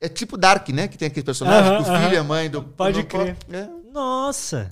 É 0.00 0.08
tipo 0.08 0.36
Dark, 0.36 0.68
né? 0.68 0.86
Que 0.88 0.98
tem 0.98 1.08
aquele 1.08 1.24
personagem 1.24 1.70
Aham, 1.72 1.76
que 1.76 1.90
o 1.90 1.92
filho 1.94 2.06
aham. 2.08 2.16
é 2.16 2.22
mãe 2.22 2.50
do. 2.50 2.62
Pode 2.62 3.02
do- 3.02 3.08
crer. 3.08 3.36
É. 3.50 3.68
Nossa! 3.90 4.68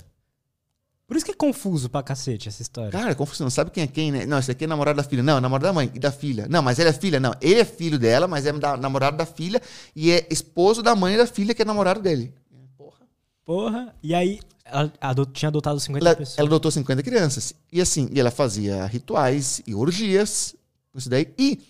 Por 1.13 1.17
isso 1.17 1.25
que 1.27 1.31
é 1.31 1.35
confuso 1.35 1.91
pra 1.91 2.01
cacete 2.01 2.49
essa 2.49 2.59
história. 2.63 2.89
Cara, 2.89 3.11
é 3.11 3.13
confusão. 3.13 3.45
Não 3.45 3.51
sabe 3.51 3.69
quem 3.69 3.83
é 3.83 3.87
quem, 3.87 4.11
né? 4.11 4.25
Não, 4.25 4.39
esse 4.39 4.49
aqui 4.49 4.63
é 4.63 4.67
namorado 4.67 4.97
da 4.97 5.03
filha. 5.03 5.21
Não, 5.21 5.37
é 5.37 5.39
namorado 5.39 5.65
da 5.67 5.71
mãe 5.71 5.91
e 5.93 5.99
da 5.99 6.11
filha. 6.11 6.47
Não, 6.49 6.63
mas 6.63 6.79
ele 6.79 6.89
é 6.89 6.93
filha. 6.93 7.19
Não, 7.19 7.35
ele 7.39 7.59
é 7.59 7.65
filho 7.65 7.99
dela, 7.99 8.27
mas 8.27 8.47
é 8.47 8.51
da- 8.51 8.75
namorado 8.75 9.15
da 9.15 9.25
filha 9.27 9.61
e 9.95 10.09
é 10.09 10.25
esposo 10.31 10.81
da 10.81 10.95
mãe 10.95 11.13
e 11.13 11.17
da 11.17 11.27
filha 11.27 11.53
que 11.53 11.61
é 11.61 11.65
namorado 11.65 12.01
dele. 12.01 12.33
Porra. 12.75 13.05
Porra. 13.45 13.95
E 14.01 14.15
aí, 14.15 14.39
ela 14.65 14.91
ado- 14.99 15.27
tinha 15.27 15.49
adotado 15.49 15.79
50 15.79 16.03
Ela, 16.03 16.15
pessoas. 16.15 16.39
ela 16.39 16.47
adotou 16.47 16.71
50 16.71 17.03
crianças. 17.03 17.53
E 17.71 17.79
assim, 17.79 18.09
e 18.11 18.19
ela 18.19 18.31
fazia 18.31 18.83
rituais 18.87 19.61
e 19.67 19.75
orgias, 19.75 20.55
isso 20.95 21.09
daí. 21.11 21.31
E 21.37 21.61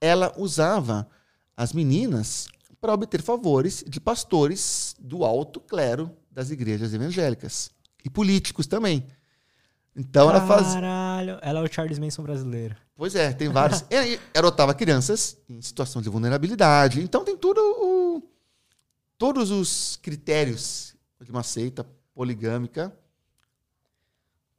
ela 0.00 0.32
usava 0.38 1.08
as 1.56 1.72
meninas 1.72 2.46
para 2.80 2.94
obter 2.94 3.22
favores 3.22 3.82
de 3.88 3.98
pastores 3.98 4.94
do 5.00 5.24
alto 5.24 5.58
clero 5.58 6.12
das 6.30 6.50
igrejas 6.52 6.94
evangélicas. 6.94 7.73
E 8.04 8.10
políticos 8.10 8.66
também. 8.66 9.06
Então 9.96 10.28
ela 10.28 10.46
fazia. 10.46 10.74
Caralho. 10.80 11.38
Ela 11.40 11.60
é 11.60 11.62
o 11.62 11.72
Charles 11.72 11.98
Manson 11.98 12.22
brasileiro. 12.22 12.76
Pois 12.96 13.14
é, 13.14 13.32
tem 13.32 13.48
vários. 13.48 13.84
e 13.90 14.20
adotava 14.38 14.74
crianças 14.74 15.36
em 15.48 15.60
situação 15.62 16.02
de 16.02 16.08
vulnerabilidade. 16.08 17.00
Então 17.00 17.24
tem 17.24 17.36
tudo 17.36 17.58
o- 17.60 18.22
todos 19.16 19.50
os 19.50 19.96
critérios 20.02 20.94
de 21.20 21.30
uma 21.30 21.42
seita 21.42 21.86
poligâmica. 22.14 22.92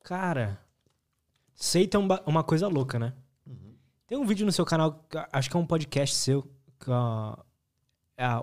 Cara, 0.03 0.59
seita 1.53 1.97
é 1.97 1.99
um 1.99 2.07
uma 2.25 2.43
coisa 2.43 2.67
louca, 2.67 2.97
né? 2.99 3.13
Tem 4.07 4.17
um 4.17 4.25
vídeo 4.25 4.45
no 4.45 4.51
seu 4.51 4.63
canal, 4.65 5.03
acho 5.31 5.49
que 5.49 5.57
é 5.57 5.59
um 5.59 5.65
podcast 5.65 6.15
seu, 6.15 6.47
com 6.83 6.93
a- 6.93 7.43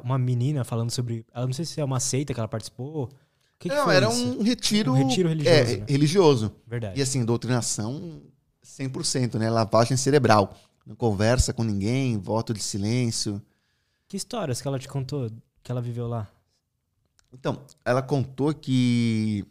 uma 0.03 0.19
menina 0.19 0.65
falando 0.65 0.91
sobre. 0.91 1.25
Ela 1.33 1.47
não 1.47 1.53
sei 1.53 1.65
se 1.65 1.81
é 1.81 1.85
uma 1.85 2.01
seita 2.01 2.35
que 2.35 2.41
ela 2.41 2.49
participou. 2.49 3.11
Que, 3.63 3.69
que 3.69 3.75
Não, 3.77 3.89
era 3.89 4.09
isso? 4.09 4.41
um 4.41 4.43
retiro, 4.43 4.91
Um 4.91 5.07
retiro 5.07 5.29
religioso, 5.29 5.57
é, 5.57 5.77
né? 5.77 5.87
religioso. 5.89 6.53
Verdade. 6.67 6.99
E 6.99 7.03
assim, 7.03 7.25
doutrinação 7.25 8.21
100%, 8.65 9.39
né? 9.39 9.49
Lavagem 9.49 9.97
cerebral. 9.97 10.59
Não 10.85 10.97
conversa 10.97 11.53
com 11.53 11.63
ninguém, 11.63 12.19
voto 12.19 12.53
de 12.53 12.61
silêncio. 12.61 13.41
Que 14.09 14.17
histórias 14.17 14.61
que 14.61 14.67
ela 14.67 14.81
te 14.81 14.89
contou 14.89 15.31
que 15.63 15.71
ela 15.71 15.81
viveu 15.81 16.09
lá? 16.09 16.29
Então, 17.33 17.65
ela 17.85 18.03
contou 18.03 18.53
que. 18.53 19.45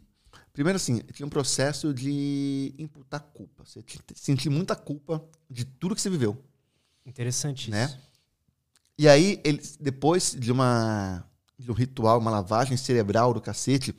Primeiro, 0.52 0.76
assim, 0.76 0.98
tinha 1.14 1.26
um 1.26 1.30
processo 1.30 1.94
de 1.94 2.74
imputar 2.78 3.20
culpa. 3.20 3.64
Você 3.64 3.82
sentir 4.14 4.50
muita 4.50 4.76
culpa 4.76 5.24
de 5.48 5.64
tudo 5.64 5.94
que 5.94 6.02
você 6.02 6.10
viveu. 6.10 6.36
Interessante 7.06 7.62
isso. 7.62 7.70
Né? 7.70 7.98
E 8.98 9.08
aí, 9.08 9.40
eles, 9.42 9.78
depois 9.80 10.36
de, 10.38 10.52
uma, 10.52 11.24
um 11.70 11.74
ritual, 11.74 12.18
uma 12.18 12.30
lavagem 12.30 12.76
cerebral 12.76 13.32
do 13.32 13.40
cacete, 13.40 13.94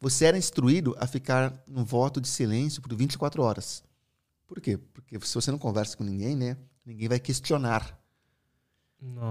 você 0.00 0.26
era 0.26 0.38
instruído 0.38 0.94
a 0.98 1.06
ficar 1.06 1.52
no 1.66 1.84
voto 1.84 2.20
de 2.20 2.28
silêncio 2.28 2.82
por 2.82 2.94
24 2.94 3.42
horas. 3.42 3.82
Por 4.46 4.60
quê? 4.60 4.76
Porque 4.76 5.18
se 5.20 5.34
você 5.34 5.50
não 5.50 5.58
conversa 5.58 5.96
com 5.96 6.04
ninguém, 6.04 6.36
né? 6.36 6.56
Ninguém 6.84 7.08
vai 7.08 7.18
questionar. 7.18 7.98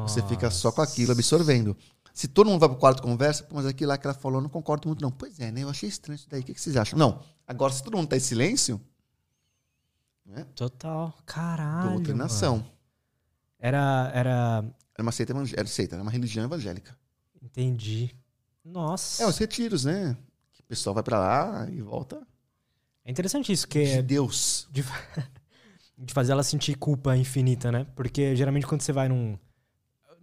Você 0.01 0.21
fica 0.23 0.51
só 0.51 0.71
com 0.71 0.81
aquilo 0.81 1.11
absorvendo. 1.11 1.75
Se 2.13 2.27
todo 2.27 2.47
mundo 2.47 2.59
vai 2.59 2.69
pro 2.69 2.77
quarto 2.77 2.99
e 2.99 3.01
conversa, 3.01 3.47
mas 3.51 3.65
aquilo 3.65 3.89
lá 3.89 3.97
que 3.97 4.05
ela 4.05 4.13
falou, 4.13 4.37
eu 4.37 4.43
não 4.43 4.49
concordo 4.49 4.87
muito, 4.87 5.01
não. 5.01 5.11
Pois 5.11 5.39
é, 5.39 5.51
né? 5.51 5.63
Eu 5.63 5.69
achei 5.69 5.89
estranho 5.89 6.15
isso 6.15 6.29
daí. 6.29 6.41
O 6.41 6.43
que, 6.43 6.53
que 6.53 6.61
vocês 6.61 6.77
acham? 6.77 6.97
Não. 6.97 7.23
Agora, 7.47 7.73
se 7.73 7.83
todo 7.83 7.97
mundo 7.97 8.07
tá 8.07 8.15
em 8.15 8.19
silêncio, 8.19 8.79
né? 10.25 10.45
Total. 10.55 11.13
Caralho. 11.25 11.91
doutrinação. 11.91 12.57
mano. 12.57 12.71
Era. 13.59 14.11
Era. 14.13 14.65
Era 14.93 15.01
uma 15.01 15.11
seita 15.11 15.31
evangélica. 15.31 15.65
Seita, 15.65 15.95
era 15.95 16.03
uma 16.03 16.11
religião 16.11 16.45
evangélica. 16.45 16.95
Entendi. 17.43 18.15
Nossa. 18.63 19.23
É, 19.23 19.27
os 19.27 19.37
retiros, 19.37 19.83
né? 19.85 20.15
Que 20.53 20.61
o 20.61 20.63
pessoal 20.63 20.93
vai 20.93 21.03
pra 21.03 21.19
lá 21.19 21.67
e 21.69 21.81
volta 21.81 22.25
É 23.03 23.11
interessante 23.11 23.51
isso, 23.51 23.67
que 23.67 23.83
de 23.83 23.91
é 23.91 24.01
Deus. 24.01 24.67
de, 24.71 24.83
de 25.97 26.13
fazer 26.13 26.31
ela 26.31 26.43
sentir 26.43 26.75
culpa 26.77 27.15
infinita, 27.17 27.71
né? 27.71 27.85
Porque 27.95 28.35
geralmente 28.35 28.65
quando 28.65 28.81
você 28.81 28.93
vai 28.93 29.09
num, 29.09 29.37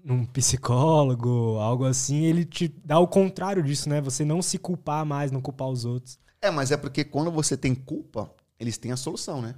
num 0.03 0.25
psicólogo, 0.25 1.59
algo 1.59 1.85
assim, 1.85 2.25
ele 2.25 2.45
te 2.45 2.69
dá 2.85 2.99
o 2.99 3.07
contrário 3.07 3.63
disso, 3.63 3.89
né? 3.89 4.01
Você 4.01 4.25
não 4.25 4.41
se 4.41 4.59
culpar 4.59 5.05
mais, 5.05 5.31
não 5.31 5.41
culpar 5.41 5.69
os 5.69 5.85
outros. 5.85 6.19
É, 6.41 6.51
mas 6.51 6.71
é 6.71 6.77
porque 6.77 7.05
quando 7.05 7.31
você 7.31 7.57
tem 7.57 7.75
culpa, 7.75 8.33
eles 8.59 8.79
têm 8.79 8.93
a 8.93 8.97
solução, 8.97 9.43
né? 9.43 9.55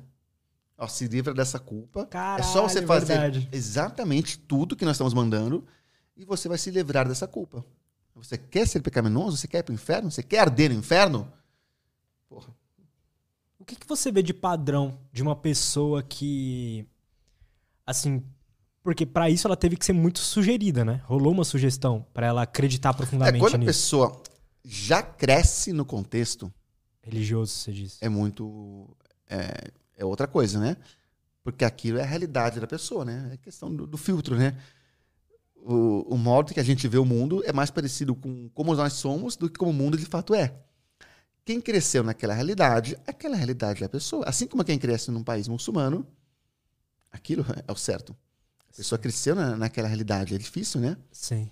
Ó, 0.76 0.88
se 0.88 1.06
livra 1.06 1.32
dessa 1.32 1.60
culpa. 1.60 2.06
Caralho, 2.06 2.40
é 2.40 2.42
só 2.52 2.62
você 2.62 2.84
fazer 2.84 3.06
verdade. 3.18 3.48
exatamente 3.52 4.36
tudo 4.36 4.74
que 4.74 4.84
nós 4.84 4.96
estamos 4.96 5.14
mandando 5.14 5.64
e 6.16 6.24
você 6.24 6.48
vai 6.48 6.58
se 6.58 6.70
livrar 6.70 7.06
dessa 7.08 7.26
culpa. 7.26 7.64
Você 8.14 8.36
quer 8.36 8.66
ser 8.68 8.80
pecaminoso? 8.82 9.36
Você 9.36 9.48
quer 9.48 9.58
ir 9.58 9.62
pro 9.62 9.74
inferno? 9.74 10.10
Você 10.10 10.22
quer 10.22 10.40
arder 10.40 10.70
no 10.70 10.76
inferno? 10.78 11.30
Porra. 12.28 12.54
O 13.58 13.64
que, 13.64 13.76
que 13.76 13.86
você 13.86 14.10
vê 14.12 14.22
de 14.22 14.34
padrão 14.34 14.98
de 15.12 15.22
uma 15.22 15.34
pessoa 15.36 16.02
que. 16.02 16.86
Assim. 17.86 18.22
Porque 18.82 19.06
pra 19.06 19.30
isso 19.30 19.46
ela 19.46 19.56
teve 19.56 19.76
que 19.76 19.84
ser 19.86 19.92
muito 19.92 20.18
sugerida, 20.18 20.84
né? 20.84 21.00
Rolou 21.04 21.32
uma 21.32 21.44
sugestão 21.44 22.04
pra 22.12 22.26
ela 22.26 22.42
acreditar 22.42 22.90
É, 22.90 22.92
profundamente 22.92 23.38
quando 23.40 23.54
a 23.54 23.58
nisso. 23.58 23.68
pessoa 23.68 24.22
já 24.64 25.00
cresce 25.02 25.72
no 25.72 25.84
contexto, 25.84 26.52
Religioso, 27.00 27.52
você 27.52 27.72
disse. 27.72 27.98
é 28.04 28.08
muito. 28.08 28.88
É, 29.28 29.70
é 29.96 30.04
outra 30.04 30.26
coisa, 30.26 30.58
né? 30.60 30.76
Porque 31.44 31.64
aquilo 31.64 31.98
é 31.98 32.02
a 32.02 32.06
realidade 32.06 32.58
da 32.60 32.66
pessoa, 32.66 33.04
né? 33.04 33.30
É 33.32 33.36
questão 33.36 33.74
do, 33.74 33.86
do 33.86 33.96
filtro, 33.96 34.36
né? 34.36 34.56
O, 35.64 36.14
o 36.14 36.18
modo 36.18 36.52
que 36.52 36.58
a 36.58 36.64
gente 36.64 36.88
vê 36.88 36.98
o 36.98 37.04
mundo 37.04 37.42
é 37.46 37.52
mais 37.52 37.70
parecido 37.70 38.16
com 38.16 38.48
como 38.48 38.74
nós 38.74 38.94
somos 38.94 39.36
do 39.36 39.48
que 39.48 39.58
como 39.58 39.70
o 39.70 39.74
mundo 39.74 39.96
de 39.96 40.04
fato 40.04 40.34
é. 40.34 40.52
Quem 41.44 41.60
cresceu 41.60 42.02
naquela 42.02 42.34
realidade, 42.34 42.96
aquela 43.06 43.36
realidade 43.36 43.80
da 43.80 43.88
pessoa. 43.88 44.24
Assim 44.28 44.46
como 44.46 44.64
quem 44.64 44.78
cresce 44.78 45.10
num 45.10 45.22
país 45.22 45.46
muçulmano, 45.46 46.06
aquilo 47.10 47.44
é 47.66 47.70
o 47.70 47.76
certo. 47.76 48.14
A 48.68 48.76
pessoa 48.76 48.98
cresceu 48.98 49.34
na, 49.34 49.56
naquela 49.56 49.86
realidade. 49.86 50.34
É 50.34 50.38
difícil, 50.38 50.80
né? 50.80 50.96
Sim. 51.12 51.50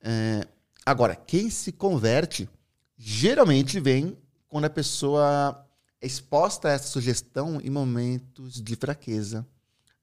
É, 0.00 0.46
agora, 0.84 1.14
quem 1.14 1.50
se 1.50 1.70
converte 1.70 2.48
geralmente 2.96 3.78
vem 3.78 4.16
quando 4.48 4.64
a 4.64 4.70
pessoa 4.70 5.66
é 6.00 6.06
exposta 6.06 6.68
a 6.68 6.72
essa 6.72 6.88
sugestão 6.88 7.60
em 7.60 7.70
momentos 7.70 8.62
de 8.62 8.76
fraqueza, 8.76 9.46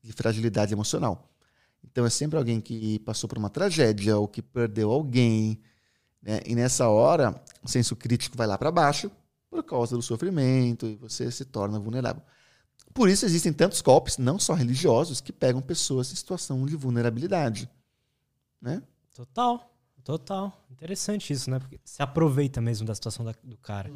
de 0.02 0.12
fragilidade 0.12 0.74
emocional. 0.74 1.33
Então 1.84 2.06
é 2.06 2.10
sempre 2.10 2.38
alguém 2.38 2.60
que 2.60 3.00
passou 3.00 3.28
por 3.28 3.38
uma 3.38 3.50
tragédia 3.50 4.18
ou 4.18 4.28
que 4.28 4.42
perdeu 4.42 4.92
alguém, 4.92 5.60
né? 6.22 6.40
E 6.46 6.56
nessa 6.56 6.88
hora 6.90 7.40
o 7.62 7.68
senso 7.68 7.96
crítico 7.96 8.36
vai 8.38 8.48
lá 8.48 8.58
para 8.58 8.72
baixo 8.72 9.12
por 9.50 9.64
causa 9.64 9.96
do 9.96 10.02
sofrimento 10.02 10.88
e 10.88 10.96
você 10.96 11.30
se 11.32 11.46
torna 11.46 11.80
vulnerável. 11.80 12.24
Por 12.94 13.10
isso 13.10 13.26
existem 13.26 13.52
tantos 13.54 13.82
golpes, 13.82 14.18
não 14.18 14.38
só 14.40 14.54
religiosos, 14.54 15.20
que 15.22 15.32
pegam 15.34 15.62
pessoas 15.62 16.12
em 16.12 16.16
situação 16.16 16.66
de 16.66 16.76
vulnerabilidade, 16.76 17.70
né? 18.62 18.82
Total. 19.16 19.70
Total. 20.04 20.66
Interessante 20.70 21.32
isso, 21.32 21.50
né? 21.50 21.60
Porque 21.60 21.80
se 21.86 22.02
aproveita 22.04 22.60
mesmo 22.60 22.86
da 22.86 22.94
situação 22.94 23.24
da- 23.24 23.34
do 23.44 23.58
cara. 23.58 23.90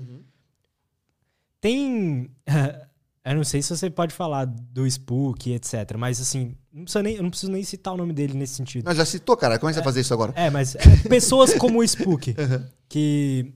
Tem. 1.60 2.32
Eu 3.32 3.36
não 3.36 3.44
sei 3.44 3.62
se 3.62 3.70
você 3.76 3.90
pode 3.90 4.14
falar 4.14 4.46
do 4.46 4.86
Spook, 4.88 5.52
etc. 5.52 5.96
Mas 5.98 6.20
assim, 6.22 6.56
não, 6.72 6.84
precisa 6.84 7.04
nem, 7.04 7.16
eu 7.16 7.24
não 7.24 7.30
preciso 7.30 7.52
nem 7.52 7.64
citar 7.64 7.94
o 7.94 7.98
nome 7.98 8.14
dele 8.14 8.34
nesse 8.34 8.56
sentido. 8.56 8.86
Não, 8.86 8.94
já 8.96 9.06
citou, 9.06 9.36
cara. 9.36 9.60
Como 9.60 9.70
é 9.70 9.74
que 9.74 9.76
você 9.76 9.80
vai 9.82 9.86
fazer 9.86 10.02
isso 10.02 10.14
agora? 10.14 10.34
É, 10.36 10.50
mas 10.50 10.76
é, 10.76 10.80
pessoas 11.10 11.54
como 11.56 11.80
o 11.80 11.84
Spook, 11.88 12.34
que 12.88 13.54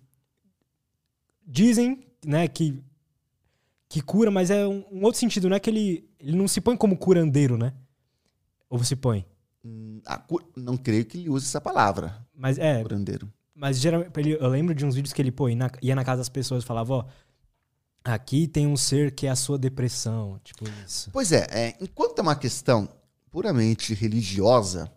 dizem, 1.46 2.04
né, 2.26 2.48
que, 2.48 2.82
que 3.90 4.02
cura, 4.02 4.30
mas 4.32 4.50
é 4.50 4.66
um, 4.68 4.84
um 4.92 5.04
outro 5.04 5.20
sentido, 5.20 5.50
não 5.50 5.56
é 5.56 5.60
que 5.60 5.70
ele, 5.70 6.10
ele 6.20 6.36
não 6.36 6.48
se 6.48 6.62
põe 6.62 6.76
como 6.78 6.98
curandeiro, 6.98 7.58
né? 7.58 7.74
Ou 8.70 8.84
se 8.84 8.96
põe? 8.96 9.26
Hum, 9.64 10.02
a 10.06 10.18
cu- 10.18 10.42
não 10.56 10.78
creio 10.78 11.06
que 11.06 11.18
ele 11.20 11.30
use 11.30 11.46
essa 11.46 11.62
palavra, 11.62 12.26
Mas 12.34 12.58
é, 12.58 12.82
curandeiro. 12.82 13.32
Mas 13.54 13.80
geralmente, 13.80 14.12
eu 14.40 14.48
lembro 14.48 14.74
de 14.74 14.86
uns 14.86 14.96
vídeos 14.96 15.14
que 15.14 15.22
ele 15.22 15.32
pô, 15.32 15.48
ia 15.50 15.56
na, 15.56 15.72
ia 15.82 15.96
na 15.96 16.04
casa 16.04 16.20
das 16.22 16.30
pessoas 16.30 16.64
e 16.64 16.68
falava, 16.68 16.94
ó, 16.94 17.06
Aqui 18.04 18.48
tem 18.48 18.66
um 18.66 18.76
ser 18.76 19.12
que 19.12 19.28
é 19.28 19.30
a 19.30 19.36
sua 19.36 19.58
depressão. 19.60 20.40
Tipo 20.44 20.66
isso. 20.86 21.10
Pois 21.12 21.32
é, 21.32 21.48
é, 21.52 21.78
enquanto 21.80 22.20
é 22.20 22.22
uma 22.22 22.36
questão 22.36 22.90
puramente 23.30 23.94
religiosa, 23.94 24.92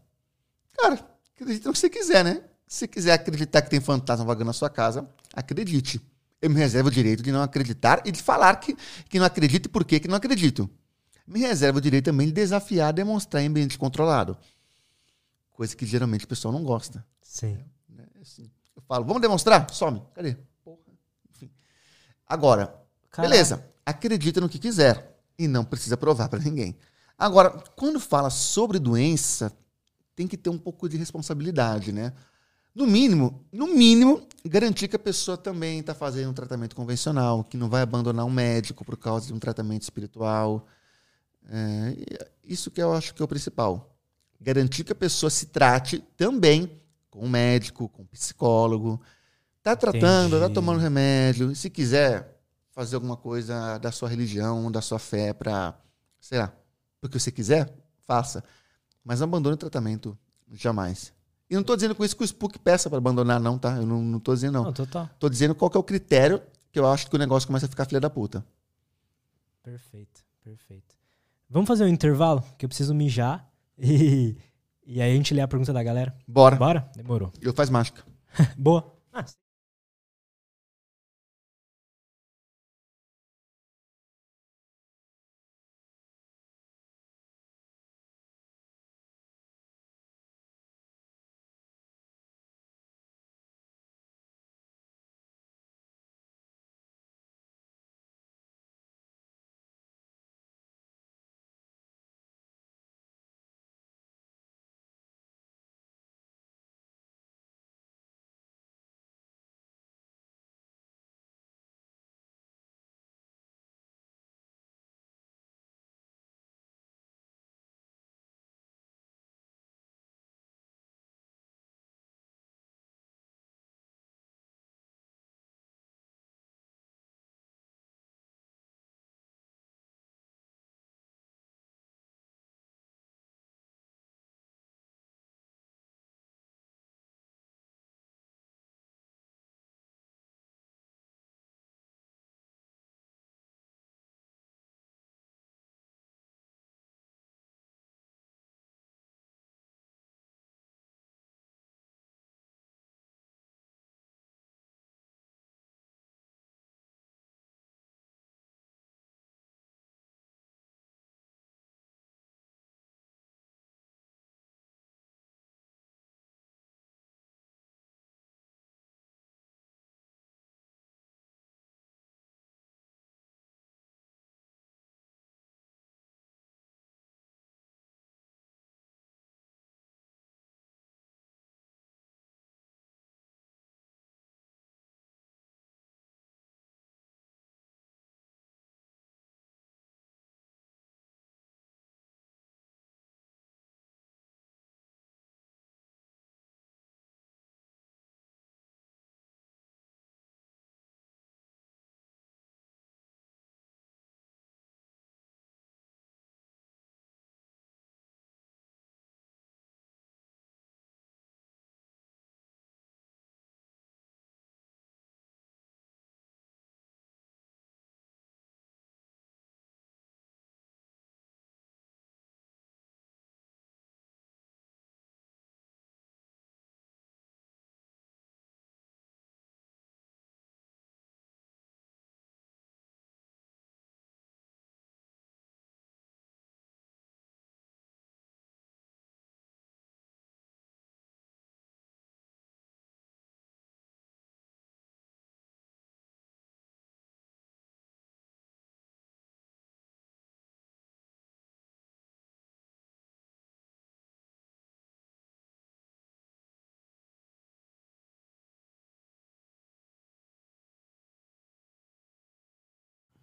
cara, 0.72 1.06
acredita 1.34 1.68
no 1.68 1.72
que 1.74 1.78
você 1.78 1.90
quiser, 1.90 2.24
né? 2.24 2.42
Se 2.66 2.88
quiser 2.88 3.12
acreditar 3.12 3.62
que 3.62 3.70
tem 3.70 3.80
fantasma 3.80 4.24
vagando 4.24 4.46
na 4.46 4.52
sua 4.52 4.70
casa, 4.70 5.08
acredite. 5.34 6.00
Eu 6.40 6.50
me 6.50 6.56
reservo 6.56 6.88
o 6.88 6.92
direito 6.92 7.22
de 7.22 7.30
não 7.30 7.42
acreditar 7.42 8.02
e 8.04 8.10
de 8.10 8.22
falar 8.22 8.56
que, 8.56 8.76
que 9.08 9.18
não 9.18 9.26
acredito 9.26 9.66
e 9.66 9.68
por 9.68 9.84
que, 9.84 10.08
não 10.08 10.16
acredito. 10.16 10.68
Me 11.26 11.40
reservo 11.40 11.78
o 11.78 11.80
direito 11.80 12.06
também 12.06 12.26
de 12.26 12.32
desafiar, 12.32 12.92
demonstrar 12.92 13.42
em 13.42 13.46
ambiente 13.46 13.78
controlado. 13.78 14.36
Coisa 15.52 15.76
que 15.76 15.86
geralmente 15.86 16.24
o 16.24 16.28
pessoal 16.28 16.52
não 16.52 16.64
gosta. 16.64 17.04
Sim. 17.22 17.58
né? 17.88 18.04
Assim, 18.20 18.50
eu 18.74 18.82
falo, 18.82 19.04
vamos 19.04 19.22
demonstrar? 19.22 19.70
Some. 19.70 20.02
Cadê? 20.14 20.36
Porra. 20.62 20.78
Enfim. 21.30 21.50
Agora, 22.26 22.83
Beleza. 23.22 23.64
Acredita 23.84 24.40
no 24.40 24.48
que 24.48 24.58
quiser 24.58 25.18
e 25.38 25.46
não 25.46 25.64
precisa 25.64 25.96
provar 25.96 26.28
para 26.28 26.38
ninguém. 26.40 26.76
Agora, 27.18 27.50
quando 27.76 28.00
fala 28.00 28.30
sobre 28.30 28.78
doença, 28.78 29.52
tem 30.16 30.26
que 30.26 30.36
ter 30.36 30.50
um 30.50 30.58
pouco 30.58 30.88
de 30.88 30.96
responsabilidade, 30.96 31.92
né? 31.92 32.12
No 32.74 32.86
mínimo, 32.86 33.44
no 33.52 33.68
mínimo, 33.68 34.26
garantir 34.44 34.88
que 34.88 34.96
a 34.96 34.98
pessoa 34.98 35.36
também 35.36 35.78
está 35.78 35.94
fazendo 35.94 36.30
um 36.30 36.34
tratamento 36.34 36.74
convencional, 36.74 37.44
que 37.44 37.56
não 37.56 37.68
vai 37.68 37.82
abandonar 37.82 38.26
um 38.26 38.30
médico 38.30 38.84
por 38.84 38.96
causa 38.96 39.28
de 39.28 39.32
um 39.32 39.38
tratamento 39.38 39.82
espiritual. 39.82 40.66
É, 41.48 42.24
isso 42.42 42.70
que 42.72 42.82
eu 42.82 42.92
acho 42.92 43.14
que 43.14 43.22
é 43.22 43.24
o 43.24 43.28
principal. 43.28 43.96
Garantir 44.40 44.82
que 44.82 44.90
a 44.90 44.96
pessoa 44.96 45.30
se 45.30 45.46
trate 45.46 46.00
também 46.16 46.80
com 47.08 47.20
um 47.20 47.28
médico, 47.28 47.88
com 47.88 48.02
um 48.02 48.06
psicólogo. 48.06 49.00
Tá 49.62 49.76
tratando, 49.76 50.32
tá 50.32 50.38
Entendi. 50.38 50.54
tomando 50.54 50.80
remédio. 50.80 51.52
E 51.52 51.56
se 51.56 51.70
quiser 51.70 52.33
fazer 52.74 52.96
alguma 52.96 53.16
coisa 53.16 53.78
da 53.78 53.92
sua 53.92 54.08
religião, 54.08 54.70
da 54.70 54.82
sua 54.82 54.98
fé 54.98 55.32
para, 55.32 55.78
sei 56.20 56.38
lá, 56.38 56.52
porque 57.00 57.18
você 57.18 57.30
quiser, 57.30 57.72
faça. 58.04 58.42
Mas 59.04 59.20
não 59.20 59.28
abandone 59.28 59.54
o 59.54 59.58
tratamento 59.58 60.18
jamais. 60.52 61.12
E 61.48 61.54
não 61.54 61.62
tô 61.62 61.76
dizendo 61.76 61.94
com 61.94 62.04
isso 62.04 62.16
que 62.16 62.24
o 62.24 62.26
Spook 62.26 62.58
peça 62.58 62.90
para 62.90 62.98
abandonar, 62.98 63.38
não, 63.38 63.58
tá? 63.58 63.76
Eu 63.76 63.86
não, 63.86 64.02
não 64.02 64.18
tô 64.18 64.34
dizendo, 64.34 64.54
não. 64.54 64.64
Não, 64.64 64.72
total. 64.72 65.08
Tô 65.18 65.28
dizendo 65.28 65.54
qual 65.54 65.70
que 65.70 65.76
é 65.76 65.80
o 65.80 65.84
critério 65.84 66.42
que 66.72 66.80
eu 66.80 66.86
acho 66.90 67.08
que 67.08 67.14
o 67.14 67.18
negócio 67.18 67.46
começa 67.46 67.66
a 67.66 67.68
ficar 67.68 67.84
filha 67.84 68.00
da 68.00 68.10
puta. 68.10 68.44
Perfeito, 69.62 70.24
perfeito. 70.42 70.96
Vamos 71.48 71.68
fazer 71.68 71.84
um 71.84 71.88
intervalo, 71.88 72.42
que 72.58 72.64
eu 72.64 72.68
preciso 72.68 72.94
mijar. 72.94 73.48
E, 73.76 74.36
e 74.86 75.02
aí 75.02 75.12
a 75.12 75.16
gente 75.16 75.34
lê 75.34 75.40
a 75.40 75.48
pergunta 75.48 75.72
da 75.72 75.82
galera. 75.82 76.14
Bora. 76.28 76.54
Bora? 76.54 76.88
Demorou. 76.94 77.32
Eu 77.40 77.52
faz 77.52 77.68
mágica. 77.68 78.04
Boa. 78.56 78.94
Ah, 79.12 79.24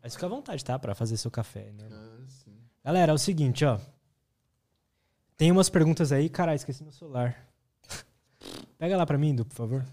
Mas 0.02 0.14
fica 0.14 0.26
à 0.26 0.30
vontade, 0.30 0.64
tá? 0.65 0.78
Pra 0.80 0.95
fazer 0.95 1.18
seu 1.18 1.30
café. 1.30 1.72
Né? 1.72 1.88
Galera, 2.84 3.11
é 3.11 3.15
o 3.15 3.18
seguinte, 3.18 3.64
ó. 3.64 3.80
Tem 5.38 5.52
umas 5.52 5.69
perguntas 5.69 6.11
aí. 6.11 6.30
Caralho, 6.30 6.56
esqueci 6.56 6.84
meu 6.84 6.91
celular. 6.91 7.38
Pega 8.78 8.98
lá 8.98 9.06
pra 9.06 9.18
mim, 9.18 9.36
Du, 9.36 9.45
por 9.45 9.56
favor. 9.56 9.86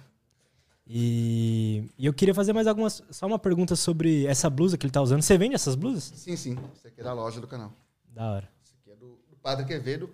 E, 0.86 1.85
e 1.98 2.06
eu 2.06 2.14
queria 2.14 2.35
fazer 2.35 2.55
mais 2.55 2.66
algumas. 2.66 3.02
Só 3.10 3.26
uma 3.26 3.39
pergunta 3.39 3.76
sobre 3.76 4.24
essa 4.26 4.48
blusa 4.48 4.78
que 4.78 4.86
ele 4.86 4.93
tá 4.93 5.02
usando. 5.02 5.20
Você 5.20 5.36
vende 5.36 5.55
essas 5.55 5.74
blusas? 5.74 6.05
Sim, 6.05 6.36
sim. 6.36 6.59
Isso 6.74 6.86
aqui 6.86 7.01
é 7.01 7.05
da 7.05 7.12
loja 7.12 7.40
do 7.40 7.47
canal. 7.47 7.72
Da 8.09 8.30
hora. 8.32 8.48
Isso 8.64 8.74
aqui 8.80 8.90
é 8.90 8.97
do, 8.97 9.18
do 9.28 9.36
Padre 9.43 9.66
Quevedo, 9.66 10.10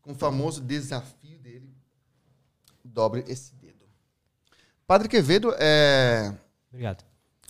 com 0.00 0.12
o 0.12 0.14
famoso 0.14 0.62
desafio 0.62 1.38
dele. 1.38 1.70
Dobre 2.82 3.22
esse 3.28 3.54
dedo. 3.56 3.84
Padre 4.86 5.08
Quevedo 5.08 5.54
é. 5.58 6.34
Obrigado. 6.70 7.04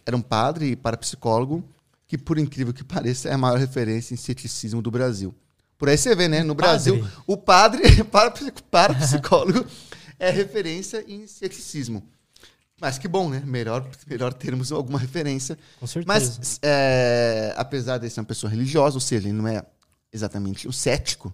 era 0.05 0.17
um 0.17 0.23
padre 0.23 0.73
e 0.73 0.77
parapsicólogo 0.77 1.65
que, 2.07 2.17
por 2.19 2.39
incrível 2.39 2.73
que 2.75 2.83
pareça, 2.85 3.29
é 3.29 3.33
a 3.33 3.39
maior 3.39 3.59
referência 3.59 4.15
em 4.15 4.17
ceticismo 4.17 4.81
do 4.83 4.91
Brasil. 4.91 5.35
Por 5.77 5.89
aí 5.89 5.99
você 5.99 6.15
vê, 6.15 6.29
né? 6.29 6.43
No 6.43 6.55
Brasil, 6.55 7.01
Padre. 7.01 7.17
o 7.27 7.37
padre 7.37 8.05
parapsi- 8.05 8.53
parapsicólogo 8.71 9.67
é 10.19 10.31
referência 10.31 11.05
em 11.09 11.27
ceticismo. 11.27 12.09
Mas 12.81 12.99
que 12.99 13.09
bom, 13.09 13.29
né? 13.31 13.41
Melhor, 13.47 13.89
melhor 14.07 14.33
termos 14.35 14.71
alguma 14.73 14.99
referência. 14.99 15.57
Com 15.81 15.87
certeza. 15.87 16.07
Mas, 16.07 16.59
é, 16.63 17.55
apesar 17.57 17.99
de 17.99 18.11
ser 18.11 18.21
uma 18.21 18.27
pessoa 18.27 18.51
religiosa, 18.51 18.97
ou 18.97 19.01
seja, 19.01 19.29
ele 19.29 19.33
não 19.37 19.47
é 19.49 19.65
exatamente 20.13 20.69
um 20.69 20.73
cético, 20.73 21.33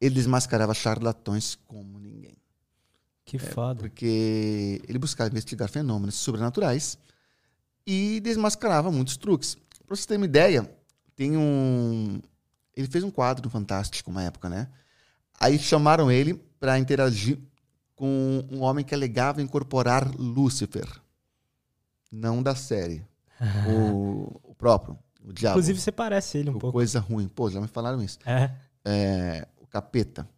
ele 0.00 0.14
desmascarava 0.14 0.72
charlatões 0.74 1.58
como 1.66 1.98
ninguém. 1.98 2.36
que 3.24 3.38
foda. 3.38 3.80
Porque 3.80 4.80
ele 4.88 4.98
buscava 4.98 5.28
investigar 5.30 5.68
fenômenos 5.68 6.14
sobrenaturais 6.14 6.96
e 7.86 8.20
desmascarava 8.20 8.90
muitos 8.90 9.16
truques. 9.16 9.56
Pra 9.86 9.96
você 9.96 10.06
ter 10.06 10.16
uma 10.16 10.24
ideia, 10.26 10.68
tem 11.14 11.36
um. 11.36 12.20
Ele 12.74 12.86
fez 12.88 13.02
um 13.04 13.10
quadro 13.10 13.48
Fantástico 13.48 14.10
uma 14.10 14.22
época, 14.22 14.48
né? 14.48 14.68
Aí 15.40 15.58
chamaram 15.58 16.10
ele 16.10 16.34
para 16.58 16.78
interagir 16.78 17.38
com 17.94 18.44
um 18.50 18.62
homem 18.62 18.84
que 18.84 18.94
alegava 18.94 19.40
incorporar 19.40 20.10
Lúcifer. 20.18 20.86
Não 22.10 22.42
da 22.42 22.54
série. 22.54 23.04
o, 23.68 24.40
o 24.42 24.54
próprio, 24.54 24.98
o 25.24 25.32
diabo. 25.32 25.54
Inclusive, 25.54 25.80
você 25.80 25.92
parece 25.92 26.38
ele 26.38 26.50
um 26.50 26.56
O 26.56 26.58
pouco. 26.58 26.72
coisa 26.72 27.00
ruim. 27.00 27.28
Pô, 27.28 27.50
já 27.50 27.60
me 27.60 27.68
falaram 27.68 28.02
isso. 28.02 28.18
É. 28.24 28.50
É, 28.84 29.46
o 29.60 29.66
capeta. 29.66 30.28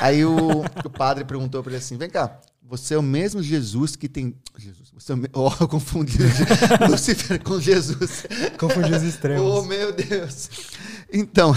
Aí 0.00 0.24
o, 0.24 0.60
o 0.84 0.90
padre 0.90 1.24
perguntou 1.24 1.62
pra 1.62 1.72
ele 1.72 1.78
assim: 1.78 1.96
vem 1.96 2.08
cá, 2.08 2.40
você 2.68 2.94
é 2.94 2.98
o 2.98 3.02
mesmo 3.02 3.42
Jesus 3.42 3.96
que 3.96 4.08
tem. 4.08 4.34
Jesus, 4.58 4.90
você 4.92 5.12
é 5.12 5.14
o. 5.14 5.18
Oh, 5.32 5.52
eu 5.60 5.66
confundi 5.68 6.18
Lúcifer 6.90 7.42
com 7.42 7.58
Jesus. 7.60 8.26
Confundi 8.58 8.92
os 8.92 9.02
Oh, 9.02 9.06
extremos. 9.06 9.66
meu 9.66 9.92
Deus. 9.92 10.50
Então, 11.12 11.54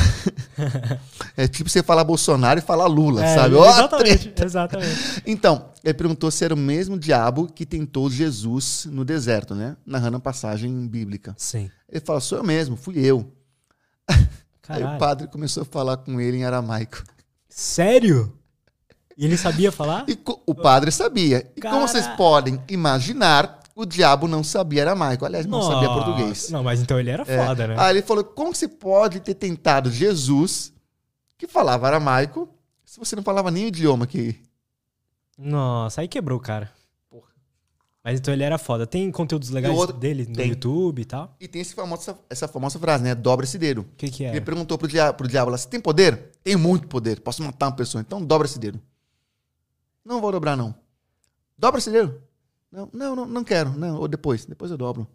é 1.36 1.48
tipo 1.48 1.70
você 1.70 1.84
falar 1.84 2.04
Bolsonaro 2.06 2.60
e 2.60 2.62
falar 2.64 2.86
Lula, 2.88 3.24
É, 3.26 3.36
sabe? 3.36 3.56
Exatamente, 3.58 4.34
exatamente. 4.42 5.22
então, 5.26 5.70
ele 5.84 5.94
perguntou 5.94 6.32
se 6.32 6.46
era 6.46 6.54
o 6.54 6.58
mesmo 6.58 6.98
diabo 6.98 7.48
que 7.48 7.66
tentou 7.66 8.10
Jesus 8.10 8.88
no 8.90 9.04
deserto, 9.04 9.54
né? 9.54 9.76
Narrando 9.86 10.18
a 10.18 10.22
passagem 10.22 10.88
bíblica. 10.88 11.36
Sim. 11.38 11.70
Ele 11.90 12.00
falou: 12.00 12.22
sou 12.22 12.38
eu 12.38 12.44
mesmo, 12.44 12.78
fui 12.78 12.98
eu. 12.98 13.30
Aí 14.08 14.80
Caralho. 14.80 14.96
o 14.96 15.00
padre 15.00 15.28
começou 15.28 15.64
a 15.64 15.66
falar 15.66 15.98
com 15.98 16.22
ele 16.22 16.38
em 16.38 16.46
aramaico. 16.46 17.04
Sério? 17.50 18.32
E 19.18 19.26
ele 19.26 19.38
sabia 19.38 19.72
falar? 19.72 20.06
E 20.08 20.18
o 20.46 20.56
padre 20.56 20.92
sabia. 20.92 21.52
E 21.56 21.62
como 21.62 21.88
vocês 21.88 22.06
Cara- 22.06 22.18
podem 22.18 22.62
imaginar, 22.70 23.60
o 23.76 23.86
diabo 23.86 24.28
não 24.28 24.44
sabia 24.44 24.84
aramaico. 24.84 25.26
Aliás, 25.26 25.46
não 25.46 25.62
sabia 25.62 25.90
português. 25.90 26.50
Não, 26.50 26.64
mas 26.64 26.82
então 26.82 27.00
ele 27.00 27.10
era 27.10 27.24
É. 27.28 27.46
foda, 27.46 27.68
né? 27.68 27.76
Aí 27.78 27.92
ele 27.98 28.02
falou: 28.02 28.24
como 28.24 28.54
você 28.56 28.68
pode 28.68 29.20
ter 29.20 29.34
tentado 29.36 29.92
Jesus, 29.92 30.74
que 31.38 31.48
falava 31.48 31.88
aramaico, 31.88 32.50
se 32.86 33.00
você 33.00 33.16
não 33.16 33.24
falava 33.24 33.50
nem 33.52 33.66
o 33.66 33.68
idioma 33.68 34.06
que. 34.08 34.36
Nossa, 35.38 36.02
aí 36.02 36.08
quebrou 36.08 36.38
o 36.38 36.42
cara. 36.42 36.72
Porra. 37.10 37.28
Mas 38.04 38.20
então 38.20 38.34
ele 38.34 38.44
era 38.44 38.58
foda. 38.58 38.86
Tem 38.86 39.10
conteúdos 39.12 39.50
legais 39.50 39.76
outro- 39.76 39.98
dele 39.98 40.26
no 40.28 40.34
tem. 40.36 40.50
YouTube 40.50 41.02
e 41.02 41.06
tal? 41.06 41.36
E 41.40 41.48
tem 41.48 41.62
esse 41.62 41.74
famoso, 41.74 42.16
essa 42.30 42.48
famosa 42.48 42.78
frase, 42.80 43.04
né? 43.04 43.16
Dobra 43.16 43.46
esse 43.46 43.58
dedo. 43.58 43.82
O 43.82 43.86
que 43.98 44.10
que 44.10 44.24
Ele 44.24 44.38
é? 44.38 44.42
perguntou 44.42 44.78
pro 44.78 44.88
diabo, 44.88 45.18
pro 45.18 45.28
diabo 45.28 45.50
lá: 45.52 45.58
você 45.58 45.68
tem 45.68 45.80
poder? 45.80 46.32
Tenho 46.44 46.60
muito 46.60 46.88
poder. 46.88 47.20
Posso 47.22 47.42
matar 47.44 47.68
uma 47.68 47.76
pessoa. 47.76 48.02
Então 48.02 48.24
dobra 48.24 48.48
esse 48.48 48.60
dedo. 48.60 48.80
Não 50.06 50.19
vou 50.22 50.32
dobrar, 50.32 50.56
não. 50.56 50.73
Dobra 51.57 51.80
esse 51.80 51.91
dedo. 51.91 52.22
Não, 52.72 52.90
não, 52.94 53.15
não, 53.15 53.26
não 53.26 53.44
quero. 53.44 53.72
Não, 53.78 53.98
ou 53.98 54.07
depois. 54.07 54.45
Depois 54.45 54.72
eu 54.72 54.78
dobro. 54.78 55.07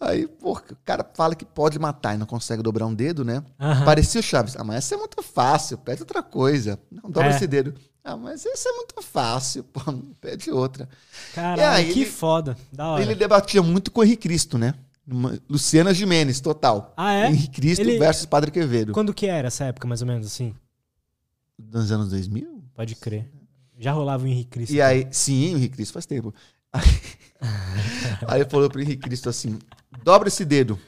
Aí, 0.00 0.28
porra, 0.28 0.62
o 0.70 0.76
cara 0.84 1.04
fala 1.14 1.34
que 1.34 1.44
pode 1.44 1.78
matar 1.78 2.14
e 2.14 2.18
não 2.18 2.26
consegue 2.26 2.62
dobrar 2.62 2.86
um 2.86 2.94
dedo, 2.94 3.24
né? 3.24 3.42
Aham. 3.58 3.84
Parecia 3.84 4.20
o 4.20 4.22
Chaves. 4.22 4.54
Ah, 4.56 4.62
mas 4.62 4.76
essa 4.76 4.94
é 4.94 4.98
muito 4.98 5.20
fácil. 5.22 5.76
Pede 5.78 6.02
outra 6.02 6.22
coisa. 6.22 6.78
Não, 6.90 7.10
dobra 7.10 7.32
É. 7.32 7.36
esse 7.36 7.46
dedo. 7.46 7.74
Ah, 8.04 8.16
mas 8.16 8.46
essa 8.46 8.68
é 8.68 8.72
muito 8.72 9.02
fácil. 9.02 9.64
Pô, 9.64 9.80
pede 10.20 10.50
outra. 10.50 10.88
Caralho, 11.34 11.92
que 11.92 12.02
ele- 12.02 12.10
foda. 12.10 12.56
Da 12.72 12.86
hora. 12.88 13.02
Ele 13.02 13.14
debatia 13.16 13.60
muito 13.62 13.90
com 13.90 14.00
o 14.00 14.04
Henrique 14.04 14.22
Cristo, 14.28 14.56
né? 14.56 14.74
Luciana 15.48 15.92
Gimenez, 15.92 16.38
total. 16.40 16.92
Ah, 16.96 17.12
é? 17.14 17.26
Henrique 17.28 17.48
Cristo 17.60 17.80
Ele- 17.80 17.98
versus 17.98 18.26
Padre 18.26 18.50
Quevedo. 18.50 18.92
Quando 18.92 19.12
que 19.12 19.26
era 19.26 19.48
essa 19.48 19.64
época, 19.64 19.88
mais 19.88 20.00
ou 20.02 20.06
menos, 20.06 20.26
assim? 20.26 20.54
Nos 21.58 21.90
anos 21.90 22.10
2000? 22.10 22.62
Pode 22.74 22.94
crer. 22.94 23.28
Já 23.78 23.92
rolava 23.92 24.24
o 24.24 24.26
Henrique 24.26 24.50
Cristo. 24.50 24.74
E 24.74 24.82
aí, 24.82 25.06
sim, 25.12 25.54
o 25.54 25.58
Henrique 25.58 25.76
Cristo 25.76 25.92
faz 25.92 26.04
tempo. 26.04 26.34
Aí, 26.72 26.82
aí 28.26 28.40
ele 28.40 28.50
falou 28.50 28.68
pro 28.68 28.80
Henrique 28.80 29.02
Cristo 29.02 29.28
assim: 29.28 29.58
dobra 30.02 30.28
esse 30.28 30.44
dedo. 30.44 30.78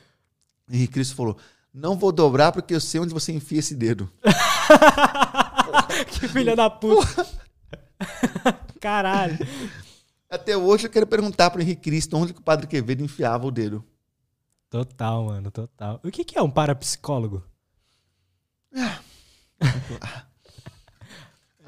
O 0.69 0.75
Henrique 0.75 0.95
Cristo 0.95 1.15
falou: 1.15 1.37
não 1.73 1.97
vou 1.97 2.11
dobrar 2.11 2.51
porque 2.51 2.75
eu 2.75 2.81
sei 2.81 3.01
onde 3.01 3.15
você 3.15 3.33
enfia 3.33 3.61
esse 3.61 3.77
dedo. 3.77 4.11
que 6.11 6.27
filha 6.29 6.57
da 6.57 6.69
puta. 6.69 7.27
Caralho. 8.81 9.39
Até 10.29 10.57
hoje 10.57 10.87
eu 10.87 10.91
quero 10.91 11.07
perguntar 11.07 11.51
pro 11.51 11.63
Henrique 11.63 11.83
Cristo 11.83 12.17
onde 12.17 12.33
o 12.33 12.43
Padre 12.43 12.67
Quevedo 12.67 13.05
enfiava 13.05 13.47
o 13.47 13.51
dedo. 13.53 13.85
Total, 14.69 15.25
mano, 15.25 15.51
total. 15.51 16.01
O 16.03 16.11
que 16.11 16.25
que 16.25 16.39
é 16.39 16.43
um 16.43 16.51
parapsicólogo? 16.51 17.45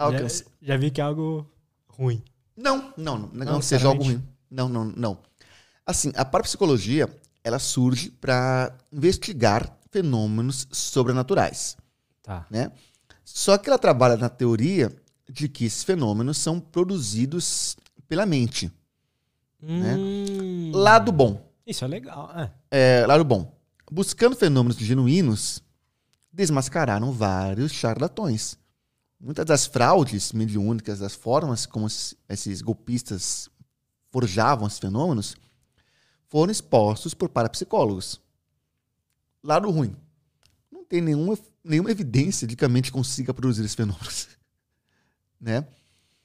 Alcance. 0.05 0.45
Já, 0.61 0.74
já 0.74 0.77
vi 0.77 0.91
que 0.91 1.01
é 1.01 1.05
algo 1.05 1.47
ruim. 1.89 2.23
Não, 2.57 2.93
não, 2.97 3.19
não, 3.19 3.29
não, 3.33 3.45
Não, 3.55 3.62
seja 3.62 3.89
algo 3.89 4.03
ruim. 4.05 4.23
Não, 4.51 4.69
não, 4.69 4.85
não. 4.85 5.19
Assim, 5.87 6.12
a 6.15 6.24
parapsicologia, 6.24 7.09
ela 7.43 7.59
surge 7.59 8.11
para 8.11 8.77
investigar 8.93 9.77
fenômenos 9.91 10.66
sobrenaturais, 10.70 11.77
Tá. 12.23 12.47
né? 12.51 12.70
Só 13.24 13.57
que 13.59 13.69
ela 13.69 13.79
trabalha 13.79 14.16
na 14.16 14.29
teoria 14.29 14.95
de 15.29 15.49
que 15.49 15.65
esses 15.65 15.83
fenômenos 15.83 16.39
são 16.39 16.61
produzidos 16.61 17.77
pela 18.09 18.27
mente. 18.27 18.70
Né? 19.61 19.95
Hum, 19.97 20.73
Lado 20.74 21.11
bom. 21.12 21.51
Isso 21.66 21.85
é 21.85 21.89
legal. 21.89 22.31
É. 22.37 22.51
É, 23.03 23.07
lado 23.07 23.24
bom. 23.24 23.57
Buscando 23.91 24.35
fenômenos 24.37 24.77
genuínos, 24.77 25.62
desmascararam 26.33 27.12
vários 27.12 27.73
charlatões. 27.73 28.59
Muitas 29.23 29.47
das 29.47 29.66
fraudes 29.66 30.32
mediúnicas, 30.32 30.99
das 30.99 31.15
formas 31.15 31.65
como 31.65 31.86
es- 31.86 32.16
esses 32.28 32.61
golpistas 32.61 33.49
forjavam 34.11 34.66
esses 34.66 34.81
fenômenos, 34.81 35.36
foram 36.28 36.51
expostos 36.51 37.15
por 37.15 37.28
parapsicólogos. 37.28 38.20
Lado 39.44 39.70
ruim. 39.70 39.94
Não 40.70 40.85
tem 40.85 41.01
nenhuma, 41.01 41.39
nenhuma 41.62 41.90
evidência 41.90 42.49
de 42.49 42.57
que 42.57 42.65
a 42.65 42.69
mente 42.69 42.90
consiga 42.90 43.32
produzir 43.32 43.62
esses 43.62 43.77
fenômenos. 43.77 44.28
né? 45.40 45.65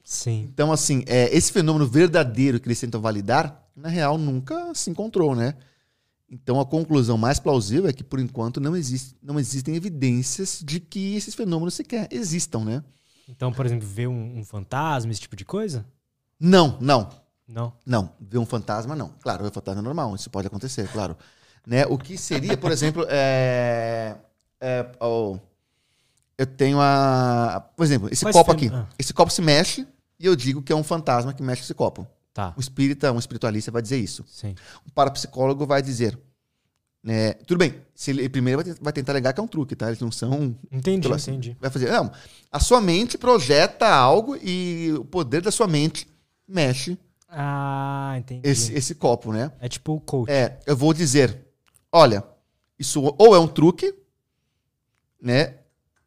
Sim. 0.03 0.47
Então, 0.51 0.71
assim, 0.71 1.03
é, 1.05 1.35
esse 1.35 1.51
fenômeno 1.51 1.85
verdadeiro 1.85 2.59
que 2.59 2.67
eles 2.67 2.79
tentam 2.79 2.99
validar, 2.99 3.63
na 3.75 3.89
real, 3.89 4.17
nunca 4.17 4.73
se 4.73 4.89
encontrou, 4.89 5.35
né? 5.35 5.55
Então, 6.29 6.59
a 6.59 6.65
conclusão 6.65 7.17
mais 7.17 7.39
plausível 7.39 7.87
é 7.89 7.93
que, 7.93 8.03
por 8.03 8.19
enquanto, 8.19 8.59
não, 8.59 8.75
existe, 8.75 9.15
não 9.23 9.39
existem 9.39 9.75
evidências 9.75 10.61
de 10.63 10.79
que 10.79 11.15
esses 11.15 11.33
fenômenos 11.33 11.73
sequer 11.75 12.07
existam, 12.11 12.65
né? 12.65 12.83
Então, 13.29 13.51
por 13.51 13.65
exemplo, 13.65 13.87
ver 13.87 14.07
um, 14.07 14.39
um 14.39 14.43
fantasma, 14.43 15.11
esse 15.11 15.21
tipo 15.21 15.35
de 15.37 15.45
coisa? 15.45 15.85
Não, 16.39 16.77
não, 16.81 17.09
Não. 17.47 17.73
não. 17.85 18.11
Ver 18.19 18.37
um 18.39 18.45
fantasma, 18.45 18.95
não. 18.95 19.09
Claro, 19.21 19.43
ver 19.43 19.49
um 19.49 19.53
fantasma 19.53 19.81
é 19.81 19.83
normal, 19.83 20.13
isso 20.15 20.29
pode 20.29 20.47
acontecer, 20.47 20.89
claro. 20.91 21.17
Né? 21.65 21.85
O 21.85 21.97
que 21.97 22.17
seria, 22.17 22.57
por 22.57 22.71
exemplo, 22.71 23.05
é... 23.09 24.15
é, 24.59 24.85
oh, 25.01 25.37
eu 26.37 26.45
tenho 26.45 26.79
a... 26.81 27.65
Por 27.75 27.83
exemplo, 27.83 28.09
esse 28.11 28.25
copo 28.29 28.51
aqui. 28.51 28.69
ah. 28.73 28.85
Esse 28.99 29.13
copo 29.13 29.31
se 29.31 29.41
mexe 29.41 29.87
e 30.19 30.25
eu 30.25 30.35
digo 30.35 30.61
que 30.61 30.71
é 30.71 30.75
um 30.75 30.83
fantasma 30.83 31.33
que 31.33 31.41
mexe 31.41 31.63
esse 31.63 31.73
copo. 31.73 32.05
Tá. 32.37 32.53
Um 32.55 32.59
espírita, 32.59 33.11
um 33.11 33.17
espiritualista 33.17 33.71
vai 33.71 33.81
dizer 33.81 33.97
isso. 33.97 34.23
Sim. 34.27 34.53
Um 34.85 34.91
parapsicólogo 34.91 35.65
vai 35.65 35.81
dizer. 35.81 36.15
né, 37.03 37.33
tudo 37.33 37.57
bem, 37.57 37.73
se 37.95 38.11
ele 38.11 38.27
primeiro 38.29 38.61
vai 38.61 38.73
te- 38.73 38.79
vai 38.79 38.93
tentar 38.93 39.13
alegar 39.13 39.33
que 39.33 39.39
é 39.39 39.43
um 39.43 39.47
truque, 39.47 39.75
tá? 39.75 39.87
Eles 39.87 39.99
não 39.99 40.11
são. 40.11 40.55
Entendi, 40.71 41.07
Pela- 41.07 41.17
entendi. 41.19 41.57
Vai 41.59 41.69
fazer. 41.71 41.89
Não, 41.89 42.11
a 42.51 42.59
sua 42.59 42.79
mente 42.81 43.17
projeta 43.17 43.87
algo 43.87 44.35
e 44.35 44.93
o 44.99 45.03
poder 45.05 45.41
da 45.41 45.49
sua 45.51 45.67
mente 45.67 46.07
mexe 46.47 46.95
Ah, 47.29 48.15
entendi. 48.19 48.41
esse, 48.47 48.71
esse 48.73 48.93
copo, 48.93 49.31
né? 49.33 49.51
É 49.59 49.67
tipo 49.69 49.93
o 49.93 49.99
coach. 50.01 50.29
É, 50.29 50.59
eu 50.67 50.75
vou 50.77 50.93
dizer: 50.93 51.43
olha, 51.91 52.23
isso 52.77 53.01
ou 53.17 53.33
é 53.35 53.39
um 53.39 53.47
truque, 53.47 53.95
né? 55.21 55.55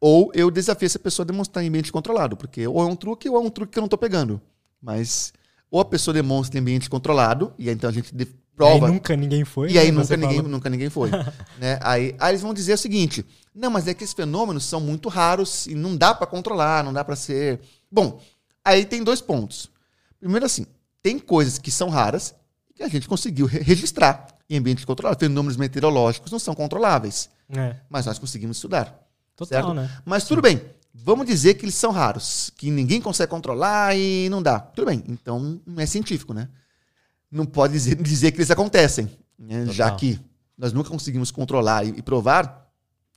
Ou 0.01 0.31
eu 0.35 0.51
desafio 0.51 0.87
essa 0.87 0.99
pessoa 0.99 1.25
a 1.25 1.27
demonstrar 1.27 1.65
em 1.65 1.69
ambiente 1.69 1.91
controlado, 1.93 2.37
porque 2.37 2.67
ou 2.67 2.81
é 2.83 2.87
um 2.87 2.97
truque 2.97 3.29
ou 3.29 3.37
é 3.37 3.41
um 3.41 3.51
truque 3.51 3.73
que 3.73 3.79
eu 3.79 3.83
não 3.83 3.89
tô 3.89 3.99
pegando. 3.99 4.41
Mas 4.81 5.33
ou 5.71 5.81
a 5.81 5.85
pessoa 5.85 6.13
demonstra 6.15 6.59
em 6.59 6.61
ambiente 6.61 6.91
controlado, 6.91 7.53
e 7.59 7.69
aí 7.69 7.75
então 7.75 7.89
a 7.89 7.93
gente 7.93 8.15
de- 8.15 8.25
E 8.25 8.27
aí 8.27 8.35
prova. 8.57 8.89
nunca 8.89 9.17
ninguém 9.17 9.45
foi. 9.45 9.71
E 9.71 9.79
aí 9.79 9.91
né? 9.91 9.99
nunca 10.01 10.17
ninguém, 10.17 10.43
nunca 10.43 10.69
ninguém 10.71 10.91
foi. 10.91 11.11
né? 11.59 11.79
aí, 11.83 12.15
aí 12.19 12.33
eles 12.33 12.43
vão 12.43 12.53
dizer 12.53 12.75
o 12.75 12.79
seguinte: 12.79 13.25
não, 13.55 13.71
mas 13.71 13.87
é 13.89 13.95
que 13.95 14.05
esses 14.05 14.15
fenômenos 14.15 14.65
são 14.65 14.81
muito 14.81 15.09
raros 15.09 15.67
e 15.67 15.75
não 15.75 15.97
dá 15.97 16.15
pra 16.15 16.27
controlar, 16.27 16.85
não 16.85 16.93
dá 16.93 17.03
pra 17.05 17.17
ser. 17.17 17.61
Bom, 17.91 18.21
aí 18.65 18.85
tem 18.85 19.03
dois 19.03 19.21
pontos. 19.21 19.71
Primeiro, 20.19 20.45
assim, 20.45 20.67
tem 21.03 21.19
coisas 21.19 21.57
que 21.59 21.71
são 21.71 21.89
raras 21.89 22.35
e 22.71 22.75
que 22.75 22.83
a 22.83 22.89
gente 22.89 23.09
conseguiu 23.09 23.47
re- 23.47 23.61
registrar 23.63 24.27
em 24.51 24.59
ambiente 24.59 24.85
controlado. 24.85 25.19
Fenômenos 25.19 25.57
meteorológicos 25.57 26.31
não 26.31 26.39
são 26.39 26.55
controláveis, 26.55 27.31
É, 27.49 27.77
mas 27.89 28.05
nós 28.05 28.19
conseguimos 28.19 28.59
estudar. 28.59 28.87
total, 29.37 29.47
Certo? 29.63 29.75
né? 29.75 29.91
Mas 30.05 30.25
tudo 30.25 30.43
bem, 30.43 30.61
vamos 30.95 31.27
dizer 31.27 31.55
que 31.55 31.65
eles 31.65 31.75
são 31.75 31.91
raros, 31.91 32.51
que 32.57 32.71
ninguém 32.71 33.01
consegue 33.01 33.31
controlar 33.31 33.97
e 33.97 34.29
não 34.29 34.43
dá. 34.43 34.59
Tudo 34.61 34.87
bem, 34.87 35.03
então 35.09 35.61
não 35.67 35.81
é 35.83 35.87
científico, 35.87 36.33
né? 36.35 36.49
Não 37.31 37.47
pode 37.47 37.73
dizer, 37.73 37.95
dizer 38.03 38.33
que 38.33 38.39
eles 38.39 38.51
acontecem, 38.51 39.09
né? 39.39 39.67
já 39.67 39.91
que 39.97 40.21
nós 40.59 40.73
nunca 40.73 40.91
conseguimos 40.91 41.31
controlar 41.31 41.85
e, 41.85 41.91
e 41.91 42.03
provar. 42.03 42.59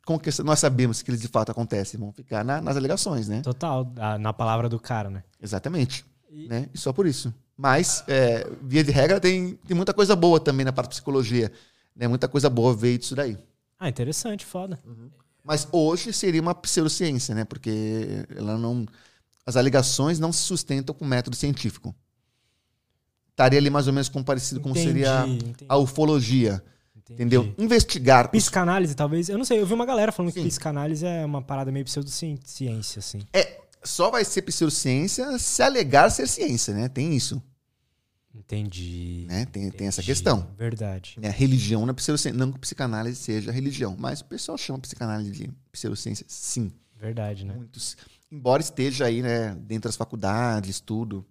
Como 0.06 0.20
que 0.20 0.30
nós 0.44 0.60
sabemos 0.60 1.02
que 1.02 1.10
eles 1.10 1.22
de 1.22 1.30
fato 1.30 1.50
acontecem? 1.52 1.98
Vão 2.00 2.12
ficar 2.12 2.44
na- 2.44 2.60
nas 2.62 2.76
alegações, 2.76 3.28
né? 3.30 3.42
Total, 3.42 3.90
na 4.20 4.34
palavra 4.34 4.68
do 4.68 4.78
cara, 4.78 5.10
né? 5.10 5.24
Exatamente. 5.42 6.06
E- 6.30 6.48
Né? 6.48 6.68
E 6.74 6.78
só 6.78 6.92
por 6.92 7.06
isso. 7.08 7.34
Mas, 7.56 8.04
é, 8.08 8.46
via 8.64 8.84
de 8.84 8.92
regra, 8.92 9.20
tem, 9.20 9.54
tem 9.66 9.76
muita 9.78 9.94
coisa 9.94 10.14
boa 10.16 10.40
também 10.42 10.66
na 10.66 10.74
parte 10.74 10.90
de 10.90 10.96
psicologia. 10.96 11.52
Né? 11.96 12.08
Muita 12.08 12.28
coisa 12.28 12.50
boa 12.50 12.76
veio 12.76 12.98
disso 12.98 13.16
daí. 13.16 13.38
Ah, 13.80 13.88
interessante, 13.88 14.46
foda. 14.46 14.78
Mas 15.44 15.68
hoje 15.72 16.14
seria 16.14 16.42
uma 16.42 16.56
pseudociência, 16.56 17.36
né? 17.36 17.44
Porque 17.44 18.26
ela 18.36 18.58
não. 18.58 18.86
As 19.46 19.58
alegações 19.58 20.20
não 20.20 20.32
se 20.32 20.40
sustentam 20.40 20.96
com 20.96 21.04
método 21.06 21.36
científico. 21.36 21.94
Estaria 23.30 23.60
ali 23.60 23.70
mais 23.70 23.88
ou 23.88 23.94
menos 23.94 24.08
com 24.08 24.24
parecido 24.24 24.62
como 24.62 24.74
Entendi, 24.74 24.88
seria 24.88 25.28
entendi, 25.28 25.66
a 25.68 25.78
ufologia. 25.78 26.64
entendi. 26.96 27.14
Entendeu? 27.14 27.56
Investigar. 27.58 28.30
Psicanálise, 28.30 28.96
talvez. 28.96 29.28
Eu 29.28 29.38
não 29.38 29.44
sei, 29.44 29.60
eu 29.60 29.66
vi 29.66 29.74
uma 29.74 29.86
galera 29.86 30.12
falando 30.12 30.32
Sim. 30.32 30.44
que 30.44 30.48
psicanálise 30.48 31.06
é 31.06 31.26
uma 31.26 31.42
parada 31.42 31.72
meio 31.72 31.84
pseudociência, 31.84 33.00
assim. 33.00 33.20
Só 33.84 34.10
vai 34.10 34.24
ser 34.24 34.44
pseudociência 34.44 35.38
se 35.38 35.62
alegar 35.62 36.10
ser 36.10 36.28
ciência, 36.28 36.74
né? 36.74 36.88
Tem 36.88 37.14
isso. 37.14 37.42
Entendi. 38.34 39.26
Né? 39.28 39.46
Tem, 39.46 39.70
tem 39.70 39.88
essa 39.88 40.02
entendi. 40.02 40.12
questão. 40.12 40.48
Verdade. 40.58 41.16
né, 41.20 41.30
religião 41.30 41.86
na 41.86 41.94
pseudociência. 41.94 42.38
Não 42.38 42.52
que 42.52 42.60
psicanálise 42.60 43.18
seja 43.18 43.52
religião, 43.52 43.96
mas 43.98 44.22
o 44.22 44.26
pessoal 44.26 44.58
chama 44.58 44.80
psicanálise 44.80 45.32
de 45.32 45.52
pseudociência, 45.72 46.26
sim. 46.28 46.72
Verdade, 47.00 47.46
né? 47.46 47.54
Muitos. 47.54 47.96
Embora 48.32 48.62
esteja 48.62 49.06
aí, 49.06 49.22
né, 49.22 49.54
dentro 49.56 49.88
das 49.90 49.96
faculdades, 49.96 50.80
tudo. 50.80 51.26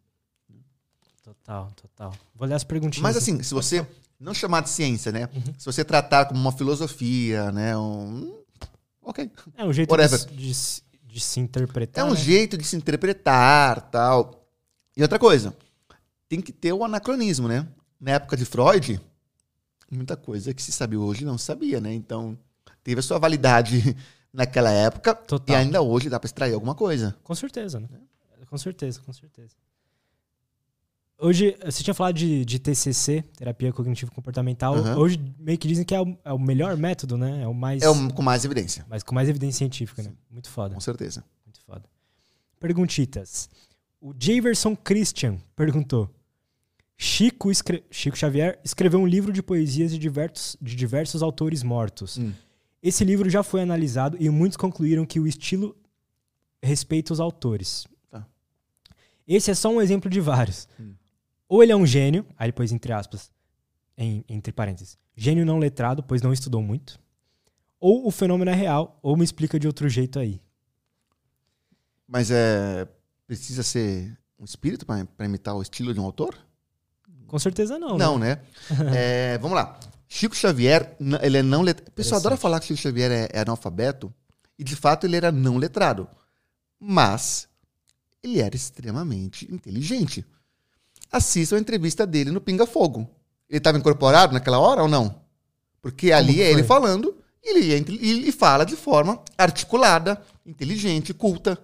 Total, 1.24 1.70
total. 1.74 2.14
Vou 2.34 2.46
ler 2.46 2.54
as 2.54 2.64
perguntinhas. 2.64 3.02
Mas 3.02 3.16
assim, 3.16 3.42
se 3.42 3.54
você 3.54 3.86
não 4.18 4.34
chamar 4.34 4.62
de 4.62 4.70
ciência, 4.70 5.10
né? 5.10 5.28
Uhum. 5.34 5.54
Se 5.58 5.64
você 5.66 5.84
tratar 5.84 6.26
como 6.26 6.40
uma 6.40 6.52
filosofia, 6.52 7.50
né? 7.52 7.76
Um... 7.76 8.32
Ok. 9.02 9.30
É 9.56 9.64
um 9.64 9.72
jeito 9.72 9.94
de, 9.96 10.36
de 10.36 10.54
se- 10.54 10.82
de 11.04 11.20
se 11.20 11.40
interpretar. 11.40 12.04
É 12.04 12.08
um 12.08 12.14
né? 12.14 12.20
jeito 12.20 12.56
de 12.56 12.64
se 12.64 12.76
interpretar, 12.76 13.90
tal. 13.90 14.46
E 14.96 15.02
outra 15.02 15.18
coisa, 15.18 15.54
tem 16.32 16.40
que 16.40 16.50
ter 16.50 16.72
o 16.72 16.82
anacronismo, 16.82 17.46
né? 17.46 17.68
Na 18.00 18.12
época 18.12 18.38
de 18.38 18.46
Freud, 18.46 18.98
muita 19.90 20.16
coisa 20.16 20.54
que 20.54 20.62
se 20.62 20.72
sabe 20.72 20.96
hoje 20.96 21.26
não 21.26 21.36
se 21.36 21.44
sabia, 21.44 21.78
né? 21.78 21.92
Então, 21.92 22.38
teve 22.82 23.00
a 23.00 23.02
sua 23.02 23.18
validade 23.18 23.94
naquela 24.32 24.70
época 24.70 25.14
Total. 25.14 25.54
e 25.54 25.58
ainda 25.58 25.82
hoje 25.82 26.08
dá 26.08 26.18
para 26.18 26.26
extrair 26.26 26.54
alguma 26.54 26.74
coisa. 26.74 27.14
Com 27.22 27.34
certeza, 27.34 27.78
né? 27.78 27.88
Com 28.48 28.56
certeza, 28.56 28.98
com 29.02 29.12
certeza. 29.12 29.54
Hoje, 31.18 31.54
você 31.62 31.82
tinha 31.82 31.92
falado 31.92 32.14
de, 32.14 32.46
de 32.46 32.58
TCC, 32.58 33.22
terapia 33.36 33.70
cognitivo-comportamental. 33.70 34.74
Aham. 34.74 34.96
Hoje, 34.96 35.20
meio 35.38 35.58
que 35.58 35.68
dizem 35.68 35.84
que 35.84 35.94
é 35.94 36.00
o, 36.00 36.16
é 36.24 36.32
o 36.32 36.38
melhor 36.38 36.74
método, 36.78 37.18
né? 37.18 37.42
É 37.42 37.46
o 37.46 37.52
mais. 37.52 37.82
É 37.82 37.90
o, 37.90 38.10
com 38.10 38.22
mais 38.22 38.42
evidência, 38.46 38.86
Mas 38.88 39.02
com 39.02 39.14
mais 39.14 39.28
evidência 39.28 39.58
científica, 39.58 40.02
né? 40.02 40.12
Muito 40.30 40.48
foda. 40.48 40.74
com 40.74 40.80
certeza. 40.80 41.22
Muito 41.44 41.60
foda. 41.60 41.84
Perguntitas. 42.58 43.50
O 44.00 44.14
Javerson 44.18 44.74
Christian 44.74 45.36
perguntou: 45.54 46.10
Chico, 46.96 47.50
escre- 47.50 47.84
Chico 47.90 48.16
Xavier 48.16 48.60
escreveu 48.64 49.00
um 49.00 49.06
livro 49.06 49.32
de 49.32 49.42
poesias 49.42 49.90
de 49.90 49.98
diversos, 49.98 50.56
de 50.60 50.76
diversos 50.76 51.22
autores 51.22 51.62
mortos. 51.62 52.18
Hum. 52.18 52.32
Esse 52.82 53.04
livro 53.04 53.28
já 53.28 53.42
foi 53.42 53.60
analisado 53.62 54.16
e 54.20 54.28
muitos 54.30 54.56
concluíram 54.56 55.04
que 55.04 55.18
o 55.20 55.26
estilo 55.26 55.76
respeita 56.62 57.12
os 57.12 57.20
autores. 57.20 57.86
Tá. 58.10 58.26
Esse 59.26 59.50
é 59.50 59.54
só 59.54 59.68
um 59.70 59.80
exemplo 59.80 60.08
de 60.10 60.20
vários. 60.20 60.68
Hum. 60.78 60.94
Ou 61.48 61.62
ele 61.62 61.72
é 61.72 61.76
um 61.76 61.86
gênio, 61.86 62.24
aí 62.36 62.46
ele 62.46 62.52
pôs 62.52 62.72
entre 62.72 62.92
aspas, 62.92 63.30
em- 63.96 64.24
entre 64.28 64.52
parênteses, 64.52 64.96
gênio 65.16 65.44
não 65.44 65.58
letrado, 65.58 66.02
pois 66.02 66.22
não 66.22 66.32
estudou 66.32 66.62
muito. 66.62 66.98
Ou 67.80 68.06
o 68.06 68.10
fenômeno 68.12 68.50
é 68.50 68.54
real, 68.54 68.98
ou 69.02 69.16
me 69.16 69.24
explica 69.24 69.58
de 69.58 69.66
outro 69.66 69.88
jeito 69.88 70.18
aí. 70.20 70.40
Mas 72.06 72.30
é 72.30 72.86
precisa 73.26 73.62
ser 73.62 74.16
um 74.38 74.44
espírito 74.44 74.84
para 74.86 75.24
imitar 75.24 75.54
o 75.56 75.62
estilo 75.62 75.92
de 75.94 75.98
um 76.00 76.04
autor? 76.04 76.36
Com 77.32 77.38
certeza 77.38 77.78
não. 77.78 77.96
Não, 77.96 78.18
né? 78.18 78.42
né? 78.68 78.92
É, 78.94 79.38
vamos 79.38 79.56
lá. 79.56 79.80
Chico 80.06 80.36
Xavier, 80.36 80.94
ele 81.22 81.38
é 81.38 81.42
não 81.42 81.62
letrado. 81.62 81.88
O 81.88 81.94
pessoal 81.94 82.20
adora 82.20 82.36
falar 82.36 82.60
que 82.60 82.66
Chico 82.66 82.78
Xavier 82.78 83.10
é, 83.10 83.28
é 83.32 83.40
analfabeto, 83.40 84.12
e 84.58 84.62
de 84.62 84.76
fato 84.76 85.06
ele 85.06 85.16
era 85.16 85.32
não 85.32 85.56
letrado. 85.56 86.06
Mas 86.78 87.48
ele 88.22 88.38
era 88.38 88.54
extremamente 88.54 89.50
inteligente. 89.50 90.26
Assistam 91.10 91.56
a 91.56 91.60
entrevista 91.60 92.06
dele 92.06 92.30
no 92.30 92.38
Pinga 92.38 92.66
Fogo. 92.66 93.08
Ele 93.48 93.56
estava 93.56 93.78
incorporado 93.78 94.34
naquela 94.34 94.58
hora 94.58 94.82
ou 94.82 94.88
não? 94.88 95.22
Porque 95.80 96.12
ali 96.12 96.34
que 96.34 96.42
é 96.42 96.50
ele 96.50 96.62
falando 96.62 97.16
e 97.42 97.48
ele, 97.48 97.72
ele 97.72 98.30
fala 98.30 98.66
de 98.66 98.76
forma 98.76 99.22
articulada, 99.38 100.20
inteligente, 100.44 101.14
culta. 101.14 101.58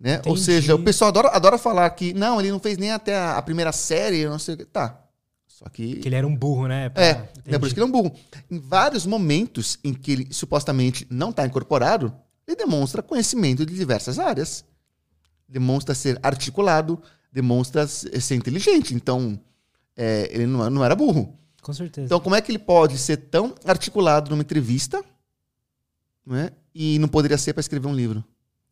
Né? 0.00 0.22
Ou 0.26 0.36
seja, 0.36 0.74
o 0.76 0.78
pessoal 0.82 1.08
adora, 1.08 1.28
adora 1.30 1.58
falar 1.58 1.90
que 1.90 2.12
não, 2.14 2.40
ele 2.40 2.50
não 2.52 2.60
fez 2.60 2.78
nem 2.78 2.92
até 2.92 3.16
a, 3.16 3.36
a 3.36 3.42
primeira 3.42 3.72
série, 3.72 4.26
não 4.28 4.38
sei 4.38 4.54
o 4.54 4.58
que. 4.58 4.64
Tá. 4.64 5.04
Só 5.46 5.68
que. 5.68 5.96
Que 5.96 6.08
ele 6.08 6.14
era 6.14 6.26
um 6.26 6.36
burro, 6.36 6.68
né? 6.68 6.88
Pra- 6.88 7.02
É, 7.02 7.10
Entendi. 7.10 7.56
é 7.56 7.58
por 7.58 7.66
isso 7.66 7.74
que 7.74 7.80
ele 7.80 7.86
é 7.86 7.88
um 7.88 7.92
burro. 7.92 8.14
Em 8.48 8.60
vários 8.60 9.04
momentos 9.04 9.76
em 9.82 9.92
que 9.92 10.12
ele 10.12 10.28
supostamente 10.30 11.04
não 11.10 11.30
está 11.30 11.44
incorporado, 11.44 12.14
ele 12.46 12.56
demonstra 12.56 13.02
conhecimento 13.02 13.66
de 13.66 13.74
diversas 13.74 14.18
áreas. 14.20 14.64
Demonstra 15.48 15.94
ser 15.96 16.18
articulado, 16.22 17.02
demonstra 17.32 17.86
ser 17.88 18.34
inteligente. 18.36 18.94
Então, 18.94 19.38
é, 19.96 20.28
ele 20.30 20.46
não, 20.46 20.70
não 20.70 20.84
era 20.84 20.94
burro. 20.94 21.36
Com 21.60 21.72
certeza. 21.72 22.06
Então, 22.06 22.20
como 22.20 22.36
é 22.36 22.40
que 22.40 22.52
ele 22.52 22.58
pode 22.58 22.96
ser 22.98 23.16
tão 23.16 23.52
articulado 23.64 24.30
numa 24.30 24.42
entrevista 24.42 25.02
não 26.24 26.36
é? 26.36 26.52
e 26.72 26.98
não 27.00 27.08
poderia 27.08 27.36
ser 27.36 27.52
para 27.52 27.60
escrever 27.60 27.88
um 27.88 27.94
livro? 27.94 28.22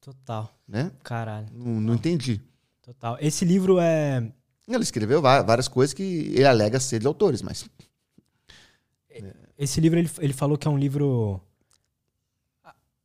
Total. 0.06 0.48
Né? 0.68 0.92
Caralho. 1.02 1.48
Não, 1.52 1.80
não 1.80 1.94
entendi. 1.94 2.40
Total. 2.80 3.18
Esse 3.20 3.44
livro 3.44 3.80
é. 3.80 4.32
Ele 4.68 4.82
escreveu 4.84 5.20
várias 5.20 5.66
coisas 5.66 5.92
que 5.92 6.02
ele 6.32 6.44
alega 6.44 6.78
ser 6.78 7.00
de 7.00 7.08
autores, 7.08 7.42
mas 7.42 7.68
Esse 9.58 9.80
livro 9.80 9.98
ele, 9.98 10.08
ele 10.20 10.32
falou 10.32 10.56
que 10.56 10.68
é 10.68 10.70
um 10.70 10.78
livro. 10.78 11.40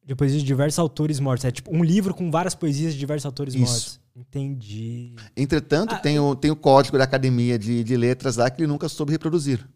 De 0.04 0.16
poesias 0.16 0.42
de 0.42 0.48
diversos 0.48 0.78
autores 0.78 1.20
mortos. 1.20 1.44
É 1.44 1.52
tipo 1.52 1.76
um 1.76 1.84
livro 1.84 2.14
com 2.14 2.30
várias 2.30 2.54
poesias 2.54 2.94
de 2.94 3.00
diversos 3.00 3.26
autores 3.26 3.56
Isso. 3.56 3.64
mortos. 3.64 4.00
Entendi. 4.16 5.16
Entretanto, 5.36 5.96
Ah, 5.96 6.00
tem, 6.00 6.20
o, 6.20 6.36
tem 6.36 6.52
o 6.52 6.56
código 6.56 7.00
da 7.00 7.04
Academia 7.04 7.58
de, 7.58 7.84
de 7.84 7.98
Letras 7.98 8.36
lá 8.36 8.50
que 8.50 8.62
ele 8.62 8.68
nunca 8.68 8.88
soube 8.88 9.12
reproduzir. 9.12 9.68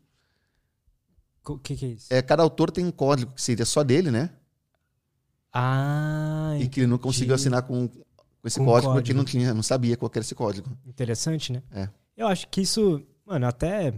O 1.44 1.58
que, 1.58 1.76
que 1.76 1.86
é 1.86 1.90
isso? 1.90 2.14
É, 2.14 2.22
cada 2.22 2.44
autor 2.44 2.70
tem 2.70 2.86
um 2.86 2.92
código 2.92 3.32
que 3.34 3.42
seria 3.42 3.66
só 3.66 3.84
dele, 3.84 4.12
né? 4.12 4.30
Ah, 5.58 6.54
E 6.60 6.68
que 6.68 6.82
ele 6.82 6.88
não 6.88 6.98
conseguiu 6.98 7.34
assinar 7.34 7.62
com, 7.64 7.88
com 7.88 7.98
esse 8.48 8.60
Com 8.60 8.66
código, 8.66 8.92
porque 8.92 9.14
código. 9.14 9.18
não 9.18 9.24
tinha, 9.24 9.54
não 9.54 9.64
sabia 9.64 9.96
qual 9.96 10.12
era 10.14 10.20
esse 10.20 10.36
código. 10.36 10.70
Interessante, 10.86 11.54
né? 11.54 11.64
É. 11.72 11.88
Eu 12.18 12.28
acho 12.28 12.48
que 12.50 12.60
isso, 12.62 13.02
mano, 13.26 13.48
até 13.48 13.94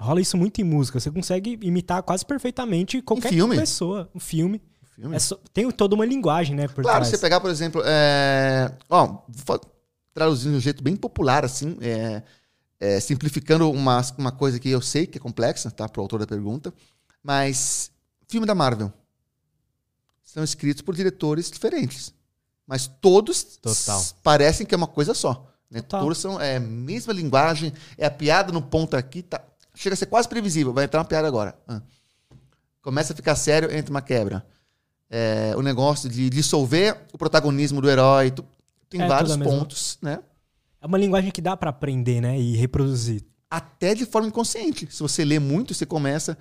rola 0.00 0.20
isso 0.20 0.36
muito 0.36 0.60
em 0.60 0.64
música. 0.64 1.00
Você 1.00 1.10
consegue 1.10 1.58
imitar 1.60 2.02
quase 2.04 2.24
perfeitamente 2.24 3.02
qualquer 3.02 3.32
pessoa. 3.56 4.08
Um 4.14 4.20
filme. 4.20 4.62
Filme. 4.94 5.16
É 5.16 5.18
só- 5.18 5.38
tem 5.52 5.68
toda 5.72 5.94
uma 5.96 6.06
linguagem, 6.06 6.54
né? 6.54 6.68
Claro, 6.68 6.82
trás. 6.84 7.08
você 7.08 7.18
pegar, 7.18 7.40
por 7.40 7.50
exemplo, 7.50 7.82
é... 7.84 8.72
ó, 8.88 9.18
traduzir 10.14 10.50
de 10.50 10.56
um 10.56 10.60
jeito 10.60 10.82
bem 10.82 10.96
popular, 10.96 11.44
assim, 11.44 11.76
é, 11.82 12.22
é, 12.80 13.00
simplificando 13.00 13.70
uma, 13.70 14.00
uma 14.16 14.32
coisa 14.32 14.58
que 14.58 14.70
eu 14.70 14.80
sei 14.80 15.06
que 15.06 15.18
é 15.18 15.20
complexa, 15.20 15.70
tá, 15.70 15.86
pro 15.88 16.00
autor 16.00 16.20
da 16.20 16.26
pergunta, 16.26 16.72
mas 17.22 17.90
filme 18.26 18.46
da 18.46 18.54
Marvel 18.54 18.90
são 20.36 20.44
escritos 20.44 20.82
por 20.82 20.94
diretores 20.94 21.50
diferentes, 21.50 22.12
mas 22.66 22.86
todos 22.86 23.58
parecem 24.22 24.66
que 24.66 24.74
é 24.74 24.76
uma 24.76 24.86
coisa 24.86 25.14
só. 25.14 25.50
Né? 25.70 25.80
Todos 25.80 26.18
são 26.18 26.38
é, 26.38 26.58
mesma 26.60 27.10
linguagem, 27.14 27.72
é 27.96 28.04
a 28.04 28.10
piada 28.10 28.52
no 28.52 28.60
ponto 28.60 28.94
aqui, 28.98 29.22
tá, 29.22 29.40
chega 29.74 29.94
a 29.94 29.96
ser 29.96 30.04
quase 30.06 30.28
previsível, 30.28 30.74
vai 30.74 30.84
entrar 30.84 30.98
uma 31.00 31.06
piada 31.06 31.26
agora. 31.26 31.58
Ah. 31.66 31.80
Começa 32.82 33.14
a 33.14 33.16
ficar 33.16 33.34
sério, 33.34 33.74
entra 33.74 33.90
uma 33.90 34.02
quebra 34.02 34.46
é, 35.08 35.54
o 35.56 35.62
negócio 35.62 36.08
de 36.10 36.28
dissolver 36.28 37.00
o 37.12 37.16
protagonismo 37.18 37.80
do 37.80 37.88
herói. 37.88 38.30
tu- 38.30 38.44
tem 38.90 39.00
É, 39.00 39.06
vários 39.08 39.36
mesma. 39.36 39.44
pontos, 39.52 39.96
né? 40.02 40.18
É 40.80 40.86
uma 40.86 40.98
linguagem 40.98 41.30
que 41.30 41.40
dá 41.40 41.56
pra 41.56 41.70
aprender, 41.70 42.20
né? 42.20 42.38
E 42.38 42.56
reproduzir. 42.56 43.24
Até 43.48 43.94
de 43.94 44.04
forma 44.04 44.28
inconsciente. 44.28 44.86
Se 44.90 45.00
você 45.00 45.24
lê 45.24 45.38
muito, 45.38 45.72
você 45.74 45.86
começa. 45.86 46.36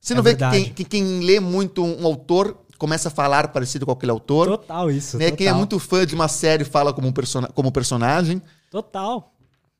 Você 0.00 0.12
É 0.12 0.16
não 0.16 0.22
vê 0.22 0.34
que 0.36 0.50
quem, 0.50 0.72
que 0.74 0.84
quem 0.84 1.20
lê 1.20 1.40
muito 1.40 1.82
um 1.84 2.06
autor 2.06 2.58
começa 2.80 3.08
a 3.08 3.10
falar 3.10 3.48
parecido 3.48 3.84
com 3.84 3.92
aquele 3.92 4.10
autor. 4.10 4.48
Total 4.48 4.90
isso. 4.90 5.18
Né? 5.18 5.26
Total. 5.26 5.36
Quem 5.36 5.46
é 5.46 5.52
muito 5.52 5.78
fã 5.78 6.06
de 6.06 6.14
uma 6.14 6.28
série 6.28 6.64
fala 6.64 6.94
como, 6.94 7.06
um 7.06 7.12
persona 7.12 7.46
como 7.48 7.70
personagem. 7.70 8.40
Total. 8.70 9.34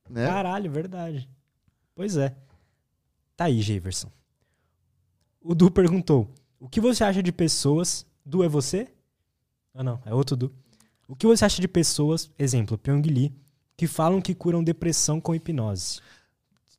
Né? 0.08 0.26
Caralho, 0.26 0.70
verdade. 0.70 1.28
Pois 1.94 2.18
é. 2.18 2.36
Tá 3.34 3.46
aí, 3.46 3.62
Jefferson. 3.62 4.12
O 5.42 5.54
Du 5.54 5.70
perguntou: 5.70 6.28
O 6.60 6.68
que 6.68 6.78
você 6.78 7.02
acha 7.02 7.22
de 7.22 7.32
pessoas. 7.32 8.06
Du 8.24 8.44
é 8.44 8.48
você? 8.48 8.86
Ah, 9.74 9.82
não, 9.82 9.98
é 10.04 10.14
outro 10.14 10.36
Du. 10.36 10.52
O 11.08 11.16
que 11.16 11.26
você 11.26 11.44
acha 11.44 11.60
de 11.60 11.66
pessoas, 11.66 12.30
exemplo, 12.38 12.76
Pyong 12.76 13.02
Lee, 13.02 13.34
que 13.76 13.86
falam 13.86 14.20
que 14.20 14.34
curam 14.34 14.62
depressão 14.62 15.20
com 15.20 15.34
hipnose? 15.34 16.00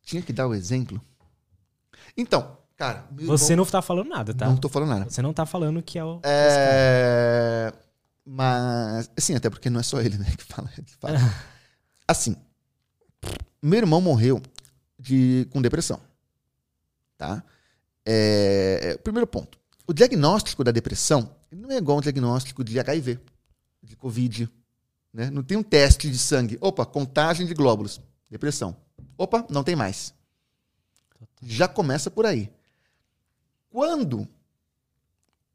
Tinha 0.03 0.21
que 0.21 0.31
dar 0.31 0.47
o 0.47 0.53
exemplo. 0.53 1.01
Então, 2.15 2.57
cara. 2.81 3.05
Você 3.11 3.55
não 3.55 3.63
tá 3.63 3.79
falando 3.79 4.09
nada, 4.09 4.33
tá? 4.33 4.47
Não 4.47 4.57
tô 4.57 4.67
falando 4.67 4.89
nada. 4.89 5.09
Você 5.09 5.21
não 5.21 5.31
tá 5.31 5.45
falando 5.45 5.83
que 5.83 5.99
é 5.99 6.03
o. 6.03 6.19
É. 6.23 7.71
Mas. 8.25 9.11
Assim, 9.15 9.35
até 9.35 9.51
porque 9.51 9.69
não 9.69 9.79
é 9.79 9.83
só 9.83 10.01
ele, 10.01 10.17
né, 10.17 10.25
que 10.35 10.43
fala. 10.43 10.67
Que 10.67 10.95
fala. 10.99 11.19
assim. 12.07 12.35
Meu 13.61 13.77
irmão 13.77 14.01
morreu 14.01 14.41
de, 14.97 15.47
com 15.51 15.61
depressão. 15.61 15.99
Tá? 17.15 17.43
É, 18.03 18.97
primeiro 19.03 19.27
ponto. 19.27 19.59
O 19.85 19.93
diagnóstico 19.93 20.63
da 20.63 20.71
depressão 20.71 21.35
não 21.51 21.69
é 21.69 21.77
igual 21.77 21.99
ao 21.99 22.01
diagnóstico 22.01 22.63
de 22.63 22.79
HIV, 22.79 23.19
de 23.83 23.95
Covid. 23.95 24.49
Né? 25.13 25.29
Não 25.29 25.43
tem 25.43 25.55
um 25.55 25.61
teste 25.61 26.09
de 26.09 26.17
sangue. 26.17 26.57
Opa, 26.59 26.83
contagem 26.83 27.45
de 27.45 27.53
glóbulos. 27.53 28.01
Depressão. 28.27 28.75
Opa, 29.15 29.45
não 29.51 29.63
tem 29.63 29.75
mais. 29.75 30.15
Já 31.43 31.67
começa 31.67 32.09
por 32.09 32.25
aí. 32.25 32.49
Quando 33.71 34.27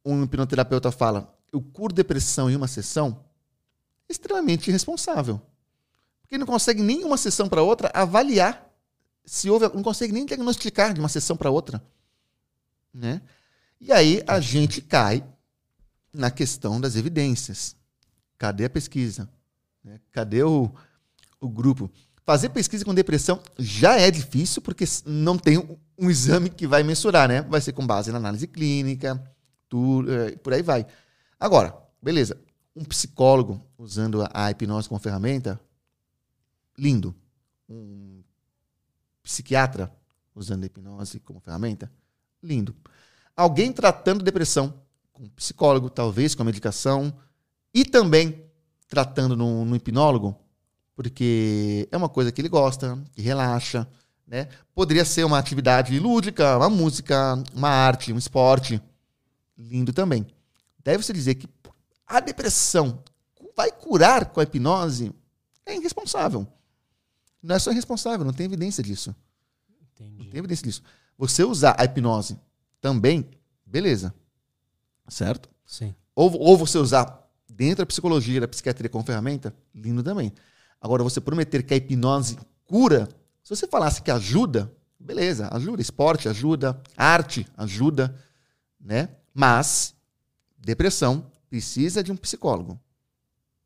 um 0.05 0.25
hipnoterapeuta 0.25 0.91
fala 0.91 1.33
eu 1.53 1.61
curo 1.61 1.95
depressão 1.95 2.51
em 2.51 2.57
uma 2.57 2.67
sessão, 2.67 3.25
é 4.09 4.13
extremamente 4.13 4.69
irresponsável. 4.69 5.41
Porque 6.23 6.37
não 6.37 6.47
consegue 6.47 6.83
nem 6.83 7.05
uma 7.05 7.17
sessão 7.17 7.49
para 7.49 7.63
outra 7.63 7.91
avaliar 7.95 8.67
se 9.25 9.51
houve, 9.51 9.69
não 9.75 9.83
consegue 9.83 10.13
nem 10.13 10.25
diagnosticar 10.25 10.95
de 10.95 11.01
uma 11.01 11.09
sessão 11.09 11.37
para 11.37 11.51
outra, 11.51 11.83
né? 12.95 13.21
E 13.81 13.93
aí 13.93 14.23
a 14.27 14.41
gente 14.41 14.81
cai 14.81 15.25
na 16.13 16.31
questão 16.31 16.81
das 16.81 16.97
evidências. 16.97 17.77
Cadê 18.39 18.67
a 18.67 18.71
pesquisa? 18.71 19.29
Né? 19.83 20.01
Cadê 20.13 20.43
o, 20.43 20.71
o 21.41 21.49
grupo? 21.49 21.91
Fazer 22.25 22.49
pesquisa 22.51 22.85
com 22.85 22.95
depressão 22.95 23.43
já 23.59 23.99
é 23.99 24.11
difícil, 24.11 24.63
porque 24.63 24.85
não 25.05 25.37
tem 25.37 25.59
um, 25.99 26.07
um 26.07 26.11
exame 26.11 26.51
que 26.51 26.67
vai 26.67 26.83
mensurar, 26.83 27.29
né? 27.29 27.43
Vai 27.43 27.61
ser 27.61 27.73
com 27.73 27.87
base 27.87 28.11
na 28.11 28.19
análise 28.19 28.47
clínica, 28.47 29.23
tu, 29.69 30.05
é, 30.09 30.37
por 30.37 30.53
aí 30.53 30.63
vai. 30.63 30.87
Agora, 31.39 31.77
beleza. 32.01 32.41
Um 32.75 32.85
psicólogo 32.85 33.65
usando 33.79 34.27
a, 34.33 34.51
hipnose 34.51 34.89
como 34.89 35.01
ferramenta, 35.01 35.61
lindo. 36.77 37.15
Um 37.69 38.23
psiquiatra 39.23 39.91
usando 40.35 40.63
a 40.63 40.67
hipnose 40.67 41.21
como 41.21 41.41
ferramenta, 41.41 41.91
lindo. 42.43 42.77
Alguém 43.35 43.73
tratando 43.73 44.25
depressão 44.25 44.75
com 45.13 45.29
psicólogo, 45.31 45.89
talvez 45.89 46.35
com 46.35 46.43
a 46.43 46.45
medicação, 46.45 47.17
e 47.73 47.85
também 47.85 48.45
tratando 48.87 49.37
no, 49.37 49.65
no 49.65 49.75
hipnólogo, 49.75 50.37
porque 50.95 51.89
é 51.91 51.97
uma 51.97 52.09
coisa 52.09 52.31
que 52.31 52.41
ele 52.41 52.49
gosta, 52.49 53.03
que 53.13 53.23
relaxa, 53.23 53.89
né? 54.27 54.49
Poderia 54.75 55.05
ser 55.05 55.25
uma 55.25 55.39
atividade 55.39 55.99
lúdica, 55.99 56.57
uma 56.57 56.69
música, 56.69 57.43
uma 57.55 57.69
arte, 57.69 58.13
um 58.13 58.19
esporte. 58.19 58.81
Lindo 59.57 59.93
também. 59.93 60.27
Deve-se 60.83 61.13
dizer 61.13 61.37
que 61.37 61.49
a 62.07 62.21
depressão 62.21 63.03
vai 63.57 63.73
curar 63.73 64.27
com 64.27 64.41
a 64.41 64.43
hipnose 64.43 65.13
é 65.65 65.77
irresponsável. 65.77 66.47
Não 67.43 67.57
é 67.57 67.59
só 67.59 67.71
irresponsável, 67.71 68.25
não 68.25 68.33
tem 68.33 68.47
evidência 68.47 68.83
disso. 68.83 69.15
Entendi. 69.95 70.25
Não 70.25 70.31
tem 70.31 70.39
evidência 70.39 70.65
disso. 70.65 70.83
Você 71.17 71.43
usar 71.43 71.75
a 71.79 71.85
hipnose 71.85 72.39
também, 72.81 73.29
beleza. 73.65 74.15
Certo? 75.09 75.49
Sim. 75.65 75.95
Ou, 76.15 76.33
ou 76.39 76.57
você 76.57 76.79
usar 76.79 77.27
dentro 77.49 77.79
da 77.79 77.87
psicologia, 77.87 78.41
da 78.41 78.49
psiquiatria 78.49 78.91
como 78.91 79.05
ferramenta, 79.05 79.55
lindo 79.75 80.03
também. 80.03 80.33
Agora, 80.81 81.03
você 81.03 81.21
prometer 81.21 81.63
que 81.63 81.73
a 81.73 81.77
hipnose 81.77 82.39
cura, 82.65 83.09
se 83.47 83.55
você 83.55 83.69
falasse 83.69 84.03
que 84.03 84.11
ajuda, 84.11 84.75
beleza, 84.99 85.49
ajuda. 85.53 85.81
Esporte 85.81 86.29
ajuda, 86.29 86.83
arte 86.97 87.47
ajuda, 87.57 88.13
né? 88.81 89.09
Mas 89.33 89.95
depressão 90.59 91.31
precisa 91.49 92.03
de 92.03 92.11
um 92.11 92.17
psicólogo. 92.17 92.77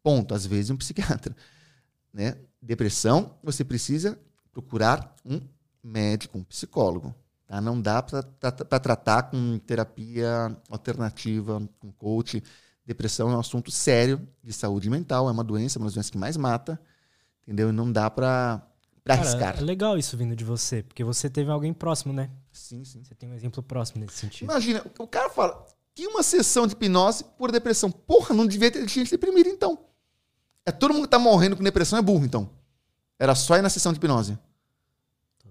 Ponto. 0.02 0.34
Às 0.34 0.44
vezes 0.44 0.68
um 0.68 0.76
psiquiatra. 0.76 1.34
Né? 2.12 2.36
Depressão, 2.60 3.38
você 3.40 3.64
precisa 3.64 4.18
procurar 4.50 5.14
um 5.24 5.40
médico, 5.80 6.36
um 6.36 6.42
psicólogo. 6.42 7.14
Tá? 7.46 7.60
Não 7.60 7.80
dá 7.80 8.02
para 8.02 8.20
tratar 8.80 9.30
com 9.30 9.60
terapia 9.60 10.56
alternativa, 10.68 11.62
com 11.78 11.92
coach. 11.92 12.42
Depressão 12.84 13.30
é 13.30 13.36
um 13.36 13.38
assunto 13.38 13.70
sério 13.70 14.28
de 14.42 14.52
saúde 14.52 14.90
mental, 14.90 15.28
é 15.28 15.32
uma 15.32 15.44
doença, 15.44 15.78
uma 15.78 15.86
das 15.86 15.94
doenças 15.94 16.10
que 16.10 16.18
mais 16.18 16.36
mata, 16.36 16.80
entendeu? 17.44 17.68
E 17.68 17.72
não 17.72 17.92
dá 17.92 18.10
para 18.10 18.60
arriscar. 19.08 19.58
É 19.58 19.60
legal 19.60 19.96
isso 19.98 20.16
vindo 20.16 20.36
de 20.36 20.44
você, 20.44 20.82
porque 20.82 21.02
você 21.02 21.28
teve 21.28 21.50
alguém 21.50 21.72
próximo, 21.72 22.12
né? 22.12 22.30
Sim, 22.52 22.84
sim. 22.84 23.02
Você 23.02 23.14
tem 23.14 23.28
um 23.28 23.34
exemplo 23.34 23.62
próximo 23.62 24.00
nesse 24.00 24.18
sentido. 24.18 24.50
Imagina, 24.50 24.84
o 24.98 25.06
cara 25.06 25.30
fala 25.30 25.64
que 25.94 26.06
uma 26.06 26.22
sessão 26.22 26.66
de 26.66 26.74
hipnose 26.74 27.24
por 27.38 27.50
depressão. 27.50 27.90
Porra, 27.90 28.34
não 28.34 28.46
devia 28.46 28.70
ter 28.70 28.86
gente 28.88 29.10
deprimida 29.10 29.48
então. 29.48 29.78
É 30.64 30.72
todo 30.72 30.92
mundo 30.92 31.04
que 31.04 31.10
tá 31.10 31.18
morrendo 31.18 31.56
com 31.56 31.62
depressão 31.62 31.98
é 31.98 32.02
burro, 32.02 32.24
então. 32.24 32.50
Era 33.18 33.34
só 33.34 33.56
ir 33.56 33.62
na 33.62 33.70
sessão 33.70 33.92
de 33.92 33.98
hipnose. 33.98 34.38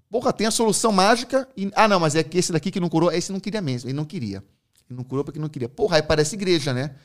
Porra, 0.10 0.34
tem 0.34 0.48
a 0.48 0.52
solução 0.52 0.92
mágica. 0.92 1.48
E... 1.56 1.72
Ah, 1.76 1.88
não, 1.88 2.00
mas 2.00 2.16
é 2.16 2.24
que 2.24 2.38
esse 2.38 2.52
daqui 2.52 2.72
que 2.72 2.80
não 2.80 2.90
curou, 2.90 3.12
esse 3.12 3.32
não 3.32 3.40
queria 3.40 3.62
mesmo. 3.62 3.90
Ele 3.90 3.96
não 3.96 4.06
queria. 4.06 4.44
Ele 4.90 4.98
não 4.98 5.04
curou 5.04 5.24
porque 5.24 5.40
não 5.40 5.50
queria. 5.50 5.70
Porra, 5.70 5.98
aí 5.98 6.02
parece 6.02 6.36
igreja, 6.36 6.74
né? 6.74 6.96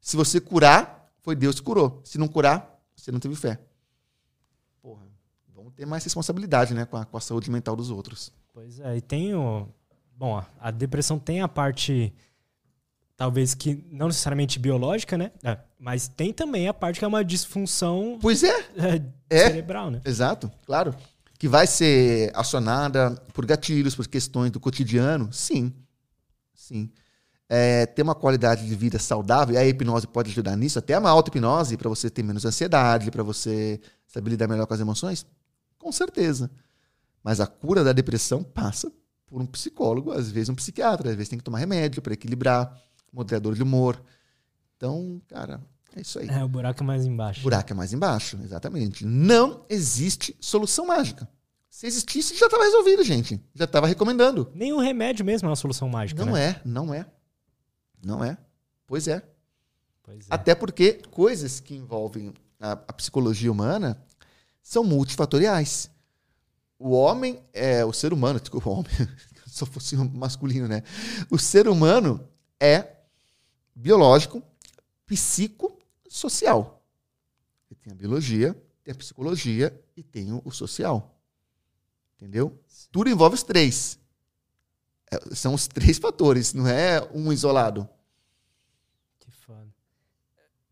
Se 0.00 0.16
você 0.16 0.40
curar, 0.40 1.12
foi 1.22 1.36
Deus 1.36 1.56
que 1.56 1.62
curou. 1.62 2.00
Se 2.04 2.16
não 2.16 2.28
curar, 2.28 2.80
você 2.96 3.12
não 3.12 3.20
teve 3.20 3.34
fé. 3.34 3.60
Ter 5.76 5.86
mais 5.86 6.02
responsabilidade, 6.02 6.74
né? 6.74 6.84
Com 6.84 6.96
a, 6.96 7.04
com 7.04 7.16
a 7.16 7.20
saúde 7.20 7.50
mental 7.50 7.76
dos 7.76 7.90
outros. 7.90 8.32
Pois 8.52 8.80
é, 8.80 8.96
e 8.96 9.00
tem 9.00 9.34
o. 9.34 9.68
Bom, 10.16 10.42
a 10.58 10.70
depressão 10.70 11.18
tem 11.18 11.42
a 11.42 11.48
parte 11.48 12.12
talvez 13.16 13.54
que 13.54 13.84
não 13.90 14.08
necessariamente 14.08 14.58
biológica, 14.58 15.16
né? 15.16 15.32
É. 15.42 15.58
Mas 15.78 16.08
tem 16.08 16.32
também 16.32 16.68
a 16.68 16.74
parte 16.74 16.98
que 16.98 17.04
é 17.04 17.08
uma 17.08 17.24
disfunção 17.24 18.18
pois 18.20 18.42
é. 18.42 18.66
é. 19.28 19.48
cerebral, 19.48 19.90
né? 19.90 20.00
Exato, 20.04 20.50
claro. 20.64 20.94
Que 21.38 21.48
vai 21.48 21.66
ser 21.66 22.30
acionada 22.34 23.10
por 23.32 23.44
gatilhos, 23.46 23.94
por 23.94 24.06
questões 24.06 24.50
do 24.50 24.60
cotidiano, 24.60 25.32
sim. 25.32 25.72
Sim. 26.54 26.90
É, 27.48 27.86
ter 27.86 28.02
uma 28.02 28.14
qualidade 28.14 28.66
de 28.66 28.74
vida 28.74 28.98
saudável, 28.98 29.54
e 29.54 29.58
a 29.58 29.64
hipnose 29.64 30.06
pode 30.06 30.30
ajudar 30.30 30.56
nisso, 30.56 30.78
até 30.78 30.98
uma 30.98 31.10
auto-hipnose, 31.10 31.76
para 31.76 31.88
você 31.88 32.10
ter 32.10 32.22
menos 32.22 32.44
ansiedade, 32.44 33.10
para 33.10 33.22
você 33.22 33.80
saber 34.06 34.30
lidar 34.30 34.48
melhor 34.48 34.66
com 34.66 34.74
as 34.74 34.80
emoções? 34.80 35.26
Com 35.86 35.92
certeza. 35.92 36.50
Mas 37.22 37.38
a 37.38 37.46
cura 37.46 37.84
da 37.84 37.92
depressão 37.92 38.42
passa 38.42 38.90
por 39.24 39.40
um 39.40 39.46
psicólogo, 39.46 40.10
às 40.10 40.28
vezes 40.28 40.48
um 40.48 40.54
psiquiatra, 40.56 41.10
às 41.10 41.14
vezes 41.14 41.28
tem 41.28 41.38
que 41.38 41.44
tomar 41.44 41.58
remédio 41.58 42.02
para 42.02 42.12
equilibrar 42.12 42.76
moderador 43.12 43.54
de 43.54 43.62
humor. 43.62 44.02
Então, 44.76 45.22
cara, 45.28 45.60
é 45.94 46.00
isso 46.00 46.18
aí. 46.18 46.28
É, 46.28 46.42
o 46.42 46.48
buraco 46.48 46.82
é 46.82 46.86
mais 46.86 47.06
embaixo. 47.06 47.38
O 47.38 47.42
buraco 47.44 47.72
é 47.72 47.76
mais 47.76 47.92
embaixo, 47.92 48.36
exatamente. 48.42 49.06
Não 49.06 49.64
existe 49.68 50.36
solução 50.40 50.86
mágica. 50.86 51.28
Se 51.70 51.86
existisse, 51.86 52.36
já 52.36 52.46
estava 52.46 52.64
resolvido, 52.64 53.04
gente. 53.04 53.40
Já 53.54 53.64
estava 53.64 53.86
recomendando. 53.86 54.50
Nenhum 54.56 54.80
remédio 54.80 55.24
mesmo 55.24 55.46
é 55.46 55.50
uma 55.50 55.56
solução 55.56 55.88
mágica. 55.88 56.24
Não 56.24 56.32
né? 56.32 56.48
é, 56.48 56.60
não 56.64 56.92
é. 56.92 57.06
Não 58.04 58.24
é. 58.24 58.36
Pois 58.88 59.06
é. 59.06 59.22
Pois 60.02 60.24
é. 60.24 60.26
Até 60.30 60.52
porque 60.52 60.94
coisas 61.12 61.60
que 61.60 61.76
envolvem 61.76 62.34
a, 62.58 62.72
a 62.72 62.92
psicologia 62.92 63.52
humana 63.52 64.04
são 64.66 64.82
multifatoriais. 64.82 65.88
O 66.76 66.90
homem 66.90 67.40
é 67.52 67.84
o 67.84 67.92
ser 67.92 68.12
humano, 68.12 68.40
desculpa, 68.40 68.68
o 68.68 68.72
homem, 68.72 68.90
se 69.46 69.62
eu 69.62 69.66
fosse 69.66 69.96
masculino, 69.96 70.66
né? 70.66 70.82
O 71.30 71.38
ser 71.38 71.68
humano 71.68 72.28
é 72.58 72.96
biológico, 73.72 74.42
psicossocial. 75.06 76.84
Tem 77.80 77.92
a 77.92 77.96
biologia, 77.96 78.60
tem 78.82 78.90
a 78.90 78.96
psicologia 78.96 79.80
e 79.96 80.02
tem 80.02 80.32
o 80.32 80.50
social. 80.50 81.16
Entendeu? 82.16 82.60
Sim. 82.66 82.88
Tudo 82.90 83.08
envolve 83.08 83.36
os 83.36 83.44
três. 83.44 84.00
É, 85.12 85.32
são 85.32 85.54
os 85.54 85.68
três 85.68 85.96
fatores, 85.96 86.52
não 86.52 86.66
é 86.66 87.08
um 87.14 87.32
isolado. 87.32 87.88
Que 89.20 89.30
foda. 89.30 89.72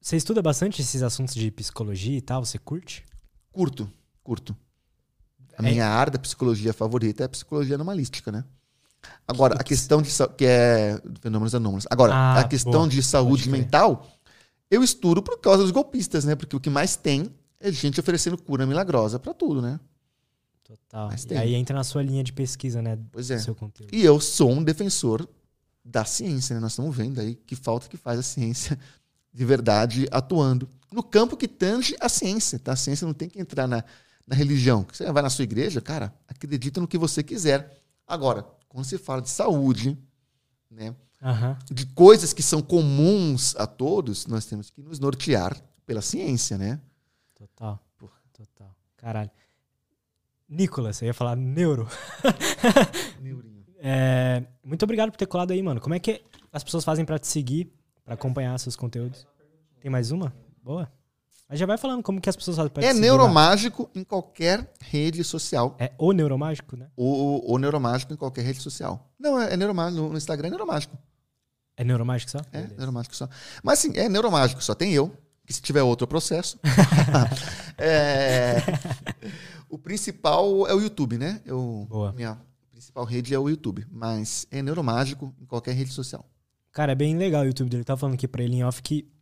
Você 0.01 0.17
estuda 0.17 0.43
bastante 0.43 0.83
esses 0.83 1.01
assuntos 1.01 1.37
de 1.37 1.49
psicologia 1.53 2.19
e 2.19 2.21
tal? 2.21 2.45
Você 2.45 2.59
curte? 2.59 3.07
Curto, 3.55 3.89
curto. 4.25 4.57
A 5.57 5.65
é. 5.65 5.71
minha 5.71 5.87
área 5.87 6.13
da 6.13 6.19
psicologia 6.19 6.73
favorita 6.73 7.23
é 7.23 7.27
a 7.27 7.29
psicologia 7.29 7.77
anomalística, 7.77 8.33
né? 8.33 8.45
Agora, 9.29 9.55
a 9.55 9.63
questão 9.63 10.03
de 10.03 10.11
que 10.37 10.45
é 10.45 11.01
fenômenos 11.21 11.55
anômalos. 11.55 11.87
Agora, 11.89 12.13
ah, 12.13 12.41
a 12.41 12.49
questão 12.49 12.73
boa. 12.73 12.89
de 12.89 13.01
saúde 13.01 13.49
mental, 13.49 14.07
eu 14.69 14.83
estudo 14.83 15.23
por 15.23 15.39
causa 15.39 15.63
dos 15.63 15.71
golpistas, 15.71 16.25
né? 16.25 16.35
Porque 16.35 16.57
o 16.57 16.61
que 16.61 16.69
mais 16.69 16.97
tem 16.97 17.33
é 17.61 17.71
gente 17.71 18.01
oferecendo 18.01 18.37
cura 18.37 18.67
milagrosa 18.67 19.21
para 19.21 19.33
tudo, 19.33 19.63
né? 19.63 19.79
Total. 20.65 21.11
E 21.31 21.37
aí 21.37 21.55
entra 21.55 21.77
na 21.77 21.85
sua 21.85 22.03
linha 22.03 22.25
de 22.25 22.33
pesquisa, 22.33 22.83
né? 22.83 22.99
Pois 23.13 23.31
é. 23.31 23.39
E 23.93 24.05
eu 24.05 24.19
sou 24.19 24.51
um 24.51 24.65
defensor 24.65 25.29
da 25.85 26.05
ciência, 26.05 26.55
né? 26.55 26.61
Nós 26.61 26.73
estamos 26.73 26.97
vendo 26.97 27.21
aí 27.21 27.37
que 27.37 27.55
falta 27.55 27.89
que 27.89 27.97
faz 27.97 28.19
a 28.19 28.23
ciência 28.23 28.77
de 29.33 29.45
verdade 29.45 30.09
atuando 30.11 30.69
no 30.95 31.03
campo 31.03 31.37
que 31.37 31.49
tange 31.49 31.97
a 32.01 32.09
ciência, 32.09 32.57
tá? 32.57 32.73
A 32.73 32.77
ciência 32.77 33.05
não 33.05 33.13
tem 33.13 33.29
que 33.29 33.41
entrar 33.41 33.67
na, 33.67 33.83
na 34.25 34.37
religião. 34.37 34.87
Você 34.93 35.11
vai 35.11 35.23
na 35.25 35.29
sua 35.29 35.43
igreja, 35.43 35.81
cara, 35.81 36.15
acredita 36.29 36.81
no 36.81 36.87
que 36.87 36.97
você 36.97 37.21
quiser. 37.21 37.83
Agora, 38.07 38.47
quando 38.69 38.85
se 38.85 38.97
fala 38.97 39.21
de 39.21 39.29
saúde, 39.29 39.99
né? 40.71 40.95
Aham. 41.21 41.59
De 41.69 41.85
coisas 41.87 42.33
que 42.33 42.43
são 42.43 42.63
comuns 42.63 43.57
a 43.57 43.67
todos, 43.67 44.27
nós 44.27 44.47
temos 44.47 44.71
que 44.71 44.81
nos 44.83 45.01
nortear 45.01 45.61
pela 45.85 46.01
ciência, 46.01 46.57
né? 46.57 46.81
Total. 47.35 47.85
Porra. 47.99 48.15
Total. 48.33 48.73
Caralho. 48.97 49.31
Nicolas, 50.49 51.03
eu 51.03 51.07
ia 51.07 51.15
falar 51.15 51.35
neuro. 51.35 51.89
É, 53.87 54.43
muito 54.65 54.83
obrigado 54.85 55.11
por 55.11 55.19
ter 55.19 55.27
colado 55.27 55.51
aí, 55.51 55.63
mano. 55.63 55.79
Como 55.79 55.95
é 55.95 55.99
que 55.99 56.25
as 56.51 56.65
pessoas 56.65 56.87
fazem 56.87 57.05
pra 57.05 57.19
te 57.19 57.27
seguir, 57.27 57.71
pra 58.03 58.15
acompanhar 58.15 58.59
seus 58.59 58.77
conteúdos? 58.77 59.27
Tem 59.79 59.91
mais 59.91 60.11
uma? 60.11 60.33
Boa. 60.65 60.91
Mas 61.47 61.59
já 61.59 61.67
vai 61.67 61.77
falando 61.77 62.03
como 62.03 62.21
que 62.21 62.31
as 62.31 62.37
pessoas 62.37 62.57
fazem 62.57 62.73
pra 62.73 62.83
É 62.83 62.95
neuromágico 62.95 63.91
em 63.95 64.03
qualquer 64.03 64.73
rede 64.81 65.23
social. 65.23 65.77
É 65.79 65.93
o 65.99 66.13
neuromágico, 66.13 66.75
né? 66.75 66.89
Ou, 66.97 67.45
ou 67.47 67.59
neuromágico 67.59 68.15
em 68.15 68.17
qualquer 68.17 68.43
rede 68.43 68.61
social. 68.61 69.13
Não, 69.19 69.39
é, 69.39 69.53
é 69.53 69.57
neuromágico. 69.57 70.03
No 70.03 70.09
no 70.09 70.17
Instagram 70.17 70.49
é 70.49 70.51
neuromágico. 70.51 70.99
É 71.77 71.85
neuromágico 71.85 72.31
só? 72.31 72.39
É, 72.51 72.63
Beleza. 72.63 72.75
neuromágico 72.79 73.15
só. 73.15 73.29
Mas 73.63 73.79
assim, 73.79 73.93
é 73.97 74.09
neuromágico, 74.09 74.65
só 74.65 74.75
tem 74.75 74.95
eu. 74.95 75.15
Que 75.47 75.53
se 75.53 75.61
tiver 75.61 75.83
outro 75.83 76.07
é 76.07 76.09
processo. 76.09 76.59
É, 77.77 78.59
o 79.69 79.77
principal 79.77 80.67
é 80.69 80.73
o 80.73 80.81
YouTube, 80.81 81.19
né? 81.19 81.43
Eu, 81.45 81.87
Boa. 81.91 82.13
Minha 82.13 82.39
principal 82.71 83.05
rede 83.05 83.35
é 83.35 83.39
o 83.39 83.49
YouTube. 83.49 83.85
Mas 83.91 84.47
é 84.51 84.63
neuromágico 84.63 85.35
em 85.41 85.45
qualquer 85.45 85.73
rede 85.73 85.91
social. 85.91 86.25
Cara, 86.71 86.93
é 86.93 86.95
bem 86.95 87.17
legal 87.19 87.43
o 87.43 87.47
YouTube 87.47 87.69
dele. 87.69 87.83
Tava 87.83 87.99
falando 87.99 88.15
aqui 88.15 88.29
pra 88.29 88.45
ele 88.45 88.55
em 88.55 88.65
off 88.65 88.81
que 88.81 89.13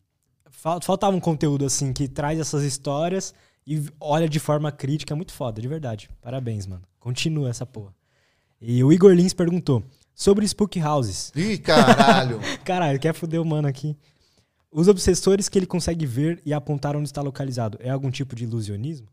faltava 0.82 1.16
um 1.16 1.20
conteúdo 1.20 1.64
assim 1.64 1.92
que 1.92 2.06
traz 2.08 2.38
essas 2.38 2.62
histórias 2.62 3.34
e 3.66 3.82
olha 4.00 4.28
de 4.28 4.38
forma 4.38 4.70
crítica. 4.70 5.12
É 5.12 5.16
muito 5.16 5.32
foda, 5.32 5.60
de 5.60 5.68
verdade. 5.68 6.08
Parabéns, 6.20 6.66
mano. 6.66 6.82
Continua 7.00 7.50
essa 7.50 7.66
porra. 7.66 7.94
E 8.60 8.82
o 8.84 8.92
Igor 8.92 9.12
Lins 9.12 9.32
perguntou 9.32 9.82
sobre 10.14 10.44
Spook 10.46 10.80
Houses. 10.80 11.32
Ih, 11.34 11.58
caralho! 11.58 12.40
Caralho, 12.64 12.98
quer 13.00 13.12
foder 13.12 13.40
o 13.40 13.44
mano 13.44 13.66
aqui. 13.66 13.96
Os 14.70 14.86
obsessores 14.88 15.48
que 15.48 15.58
ele 15.58 15.66
consegue 15.66 16.06
ver 16.06 16.40
e 16.46 16.52
apontar 16.54 16.96
onde 16.96 17.08
está 17.08 17.20
localizado 17.20 17.76
é 17.80 17.90
algum 17.90 18.10
tipo 18.10 18.34
de 18.36 18.44
ilusionismo? 18.44 19.08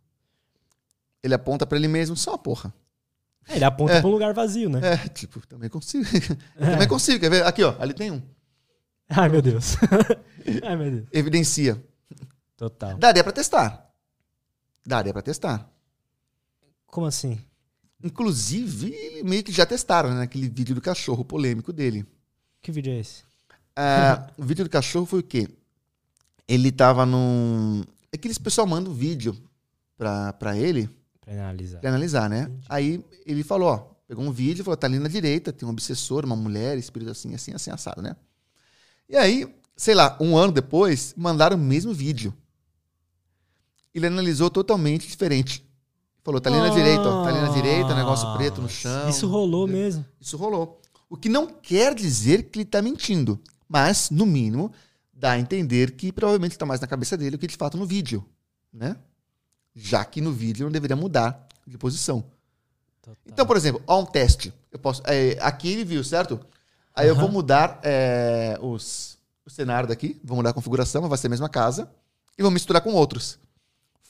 Ele 1.23 1.34
aponta 1.34 1.65
pra 1.65 1.77
ele 1.77 1.88
mesmo, 1.88 2.15
só 2.15 2.38
porra. 2.38 2.73
É, 3.47 3.55
ele 3.55 3.65
aponta 3.65 3.93
É. 3.93 3.99
pra 4.01 4.07
um 4.07 4.11
lugar 4.13 4.34
vazio, 4.34 4.69
né? 4.69 4.80
É, 4.84 4.97
tipo, 5.09 5.45
também 5.47 5.69
consigo. 5.69 6.05
Também 6.57 6.88
consigo, 6.88 7.19
quer 7.19 7.30
ver? 7.30 7.45
Aqui, 7.45 7.63
ó, 7.63 7.76
ali 7.80 7.93
tem 7.93 8.11
um. 8.11 8.21
Ai, 9.10 9.27
meu 9.30 9.41
Deus. 9.41 9.76
Ai, 10.64 10.76
meu 10.76 10.91
Deus. 10.91 11.07
Evidencia. 11.11 11.84
Total. 12.56 12.98
Daria 12.98 13.23
pra 13.23 13.34
testar. 13.34 13.91
Daria 14.86 15.11
pra 15.14 15.22
testar. 15.22 15.69
Como 16.88 17.06
assim? 17.07 17.40
Inclusive, 18.03 19.23
meio 19.23 19.44
que 19.44 19.52
já 19.52 19.65
testaram, 19.65 20.14
né? 20.14 20.23
Aquele 20.23 20.48
vídeo 20.49 20.73
do 20.76 20.81
cachorro 20.81 21.23
polêmico 21.26 21.72
dele. 21.73 22.06
Que 22.61 22.72
vídeo 22.72 22.91
é 22.94 22.99
esse? 22.99 23.23
Ah, 23.76 24.27
o 24.38 24.44
vídeo 24.44 24.64
do 24.65 24.69
cachorro 24.69 25.06
foi 25.06 25.19
o 25.19 25.23
quê? 25.23 25.48
Ele 26.48 26.72
tava 26.72 27.06
num. 27.06 27.84
É 28.11 28.18
que 28.18 28.27
esse 28.27 28.40
pessoal 28.40 28.65
manda 28.68 28.90
um 28.90 28.94
vídeo 28.94 29.36
pra, 29.98 30.34
pra 30.34 30.57
ele 30.57 30.90
Pra 31.22 31.34
analisar. 31.34 31.80
pra 31.80 31.90
analisar, 31.90 32.30
né? 32.30 32.41
Entendi. 32.44 32.65
Aí 32.69 33.06
ele 33.26 33.44
falou, 33.44 33.69
ó, 33.69 33.77
pegou 34.07 34.23
um 34.26 34.31
vídeo 34.31 34.61
e 34.61 34.64
falou, 34.64 34.76
tá 34.77 34.88
ali 34.88 34.98
na 34.99 35.07
direita, 35.07 35.53
tem 35.53 35.68
um 35.68 35.72
obsessor, 35.72 36.26
uma 36.26 36.36
mulher, 36.36 36.77
espírito 36.77 37.11
assim, 37.11 37.34
assim, 37.36 37.53
assim, 37.53 37.69
assado, 37.72 38.02
né? 38.02 38.15
E 39.10 39.18
aí, 39.18 39.52
sei 39.76 39.95
lá, 39.95 40.15
um 40.22 40.38
ano 40.38 40.53
depois, 40.53 41.15
mandaram 41.18 41.57
o 41.57 41.60
mesmo 41.60 41.94
vídeo. 41.94 42.31
Ele 43.94 44.06
analisou 44.06 44.52
totalmente 44.52 45.07
diferente. 45.07 45.68
Falou, 46.23 46.40
tá 46.40 46.49
ali 46.49 46.60
na 46.60 46.69
direita, 46.69 47.02
ó, 47.02 47.23
tá 47.23 47.30
ali 47.30 47.41
na 47.41 47.49
direita, 47.49 47.95
negócio 47.95 48.31
preto 48.38 48.61
no 48.61 48.69
chão. 48.69 49.10
Isso 49.10 49.27
rolou 49.27 49.68
mesmo. 49.68 50.06
Isso 50.22 50.38
rolou. 50.38 50.80
O 51.10 51.18
que 51.18 51.27
não 51.27 51.48
quer 51.48 51.95
dizer 51.95 52.44
que 52.44 52.60
ele 52.60 52.65
está 52.65 52.84
mentindo, 52.84 53.41
mas, 53.68 54.11
no 54.11 54.27
mínimo, 54.27 54.72
dá 55.11 55.31
a 55.31 55.40
entender 55.40 55.91
que 55.91 56.11
provavelmente 56.11 56.52
está 56.52 56.68
mais 56.68 56.80
na 56.80 56.86
cabeça 56.86 57.18
dele 57.18 57.31
do 57.31 57.40
que 57.40 57.48
de 57.48 57.57
fato 57.57 57.77
no 57.77 57.86
vídeo, 57.86 58.23
né? 58.72 58.95
Já 59.73 60.06
que 60.06 60.22
no 60.22 60.31
vídeo 60.31 60.65
não 60.65 60.72
deveria 60.72 60.95
mudar 60.95 61.48
de 61.65 61.77
posição. 61.77 62.23
Total. 63.02 63.18
Então, 63.26 63.45
por 63.45 63.57
exemplo, 63.57 63.81
ó 63.88 64.02
um 64.02 64.06
teste. 64.06 64.53
Eu 64.72 64.77
posso, 64.77 65.02
é, 65.06 65.36
aqui 65.41 65.69
ele 65.69 65.84
viu, 65.84 66.03
certo? 66.03 66.40
Aí 66.95 67.07
eu 67.07 67.16
vou 67.16 67.30
mudar 67.30 67.80
é, 67.84 68.57
os, 68.61 69.18
o 69.45 69.49
cenário 69.49 69.88
daqui, 69.88 70.20
vou 70.24 70.36
mudar 70.36 70.49
a 70.49 70.53
configuração, 70.53 71.07
vai 71.07 71.18
ser 71.18 71.28
a 71.28 71.30
mesma 71.30 71.49
casa, 71.49 71.90
e 72.38 72.41
vou 72.41 72.52
misturar 72.52 72.82
com 72.82 72.94
outros. 72.94 73.40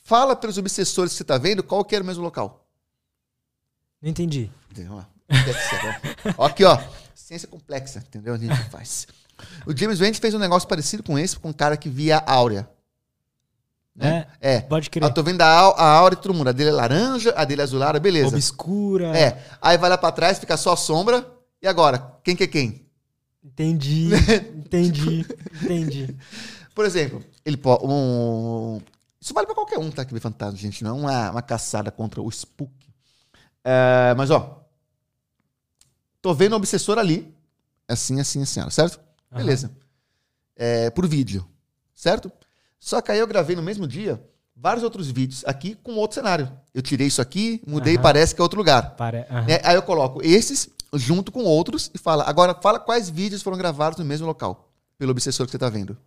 Fala 0.04 0.36
pelos 0.36 0.58
obsessores 0.58 1.12
que 1.12 1.18
você 1.18 1.24
está 1.24 1.38
vendo 1.38 1.64
qual 1.64 1.86
que 1.86 1.96
era 1.96 2.04
o 2.04 2.08
mesmo 2.08 2.24
local. 2.24 2.66
Não 4.02 4.10
entendi. 4.10 4.50
Entendeu? 4.72 4.94
Ó, 4.94 5.04
ó. 6.38 6.46
Aqui, 6.48 6.64
ó. 6.64 6.82
Ciência 7.14 7.48
complexa, 7.48 8.00
entendeu? 8.00 8.34
A 8.34 8.38
gente 8.38 8.56
faz. 8.72 9.08
O 9.66 9.76
James 9.76 10.00
Rand 10.00 10.16
fez 10.16 10.34
um 10.34 10.40
negócio 10.40 10.68
parecido 10.68 11.04
com 11.04 11.18
esse, 11.18 11.38
com 11.38 11.50
um 11.50 11.54
cara 11.54 11.78
que 11.78 11.90
via 11.90 12.18
a 12.18 12.34
áurea. 12.34 12.68
Né? 13.96 14.26
É. 14.40 14.62
Pode 14.62 14.90
crer. 14.90 15.04
Eu 15.04 15.14
tô 15.14 15.22
vendo 15.22 15.42
a, 15.42 15.48
a 15.48 15.92
áurea 15.98 16.16
de 16.16 16.24
todo 16.24 16.34
mundo. 16.34 16.48
A 16.48 16.54
dele 16.54 16.70
é 16.70 16.74
laranja, 16.74 17.34
a 17.36 17.44
dele 17.44 17.62
é 17.62 17.64
azulada, 17.64 18.00
beleza. 18.00 18.36
Obscura. 18.36 19.18
É. 19.18 19.44
Aí 19.62 19.78
vai 19.78 19.90
lá 19.90 19.98
pra 19.98 20.12
trás, 20.12 20.40
fica 20.40 20.56
só 20.56 20.74
a 20.74 20.78
sombra. 20.78 21.26
E 21.62 21.68
agora? 21.68 22.16
Quem 22.24 22.36
que 22.36 22.44
é 22.44 22.48
quem? 22.48 22.86
Entendi. 23.44 24.10
entendi. 24.56 25.26
Entendi. 25.62 26.16
Por 26.74 26.86
exemplo, 26.86 27.24
ele 27.46 27.58
pode. 27.58 27.86
Um, 27.86 28.80
isso 29.20 29.34
vale 29.34 29.46
pra 29.46 29.56
qualquer 29.56 29.78
um, 29.80 29.92
tá? 29.92 30.06
Que 30.06 30.14
vê 30.14 30.20
fantasma, 30.20 30.58
gente. 30.58 30.84
Não 30.84 30.92
é 30.92 31.02
uma, 31.02 31.32
uma 31.32 31.42
caçada 31.42 31.92
contra 31.92 32.22
o 32.22 32.30
spook. 32.30 32.72
É, 33.64 34.14
mas, 34.16 34.32
ó. 34.32 34.66
Tô 36.22 36.34
vendo 36.34 36.54
o 36.54 36.56
obsessor 36.56 36.98
ali. 36.98 37.34
Assim, 37.88 38.20
assim, 38.20 38.42
assim, 38.44 38.62
ó, 38.62 38.70
certo? 38.70 39.00
Aham. 39.32 39.42
Beleza. 39.42 39.72
É, 40.56 40.90
por 40.90 41.08
vídeo. 41.08 41.46
Certo? 41.94 42.32
Só 42.80 43.02
que 43.02 43.12
aí 43.12 43.20
eu 43.20 43.28
gravei 43.28 43.56
no 43.56 43.62
mesmo 43.64 43.86
dia 43.88 44.24
vários 44.56 44.84
outros 44.84 45.10
vídeos 45.10 45.44
aqui 45.46 45.76
com 45.76 45.96
outro 45.96 46.16
cenário. 46.16 46.52
Eu 46.74 46.82
tirei 46.82 47.08
isso 47.08 47.22
aqui, 47.22 47.62
mudei, 47.66 47.96
Aham. 47.96 48.04
parece 48.04 48.36
que 48.36 48.42
é 48.42 48.44
outro 48.44 48.58
lugar. 48.58 48.96
Pare... 48.96 49.26
aham. 49.30 49.46
né? 49.46 49.60
Aí 49.64 49.76
eu 49.76 49.82
coloco 49.82 50.22
esses 50.22 50.70
junto 50.96 51.32
com 51.32 51.44
outros 51.44 51.90
e 51.94 51.98
fala. 51.98 52.24
Agora, 52.28 52.54
fala 52.62 52.80
quais 52.80 53.10
vídeos 53.10 53.42
foram 53.42 53.58
gravados 53.58 53.98
no 54.00 54.06
mesmo 54.06 54.26
local. 54.28 54.70
Pelo 54.98 55.12
obsessor 55.12 55.46
que 55.46 55.52
você 55.52 55.58
tá 55.58 55.70
vendo. 55.70 55.98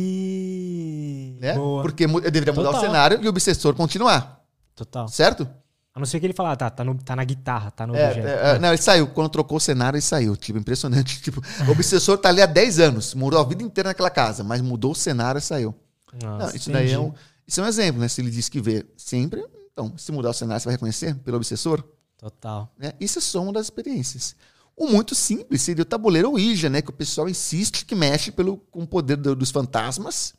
Entendi. 0.00 1.36
né? 1.40 1.54
Boa. 1.54 1.82
Porque 1.82 2.04
eu 2.04 2.20
deveria 2.30 2.52
mudar 2.52 2.68
Total. 2.70 2.82
o 2.82 2.84
cenário 2.86 3.18
e 3.22 3.26
o 3.26 3.30
obsessor 3.30 3.74
continuar, 3.74 4.44
Total. 4.74 5.08
certo? 5.08 5.48
A 5.92 5.98
não 5.98 6.06
ser 6.06 6.20
que 6.20 6.26
ele 6.26 6.32
falar, 6.32 6.54
tá, 6.56 6.70
tá, 6.70 6.84
no- 6.84 6.94
tá 7.02 7.16
na 7.16 7.24
guitarra, 7.24 7.70
tá 7.72 7.84
no 7.86 7.96
É, 7.96 8.06
objeto. 8.08 8.26
é, 8.28 8.50
é, 8.54 8.58
não, 8.60 8.68
ele 8.68 8.78
saiu. 8.78 9.08
Quando 9.08 9.28
trocou 9.28 9.56
o 9.58 9.60
cenário, 9.60 9.96
ele 9.96 10.02
saiu. 10.02 10.36
Tipo, 10.36 10.58
impressionante. 10.58 11.20
Tipo, 11.22 11.42
o 11.66 11.70
obsessor 11.72 12.16
tá 12.18 12.28
ali 12.28 12.40
há 12.40 12.46
10 12.46 12.78
anos, 12.78 13.12
morou 13.14 13.40
a 13.40 13.44
vida 13.44 13.62
inteira 13.62 13.88
naquela 13.90 14.08
casa, 14.10 14.44
mas 14.44 14.60
mudou 14.60 14.92
o 14.92 14.94
cenário 14.94 15.38
e 15.40 15.42
saiu. 15.42 15.74
Nossa, 16.22 16.46
não, 16.46 16.54
isso 16.54 16.70
daí 16.70 16.92
é 16.92 16.98
um, 16.98 17.06
entendi. 17.08 17.18
isso 17.46 17.60
é 17.60 17.64
um 17.64 17.66
exemplo, 17.66 18.00
né? 18.00 18.08
Se 18.08 18.20
ele 18.20 18.30
diz 18.30 18.48
que 18.48 18.60
vê 18.60 18.86
sempre, 18.96 19.44
então, 19.72 19.92
se 19.96 20.10
mudar 20.12 20.30
o 20.30 20.32
cenário, 20.32 20.60
você 20.60 20.66
vai 20.66 20.74
reconhecer 20.74 21.14
pelo 21.16 21.36
obsessor? 21.36 21.82
Total. 22.20 22.70
Né? 22.76 22.92
Isso 23.00 23.18
é 23.18 23.22
só 23.22 23.42
uma 23.42 23.52
das 23.52 23.66
experiências. 23.66 24.36
O 24.76 24.86
muito 24.86 25.14
simples 25.14 25.62
seria 25.62 25.82
o 25.82 25.86
tabuleiro 25.86 26.30
Ouija, 26.30 26.68
né? 26.68 26.82
Que 26.82 26.90
o 26.90 26.92
pessoal 26.92 27.28
insiste 27.30 27.84
que 27.86 27.94
mexe 27.94 28.30
pelo, 28.30 28.58
com 28.70 28.82
o 28.82 28.86
poder 28.86 29.16
do- 29.16 29.34
dos 29.34 29.50
fantasmas. 29.50 30.34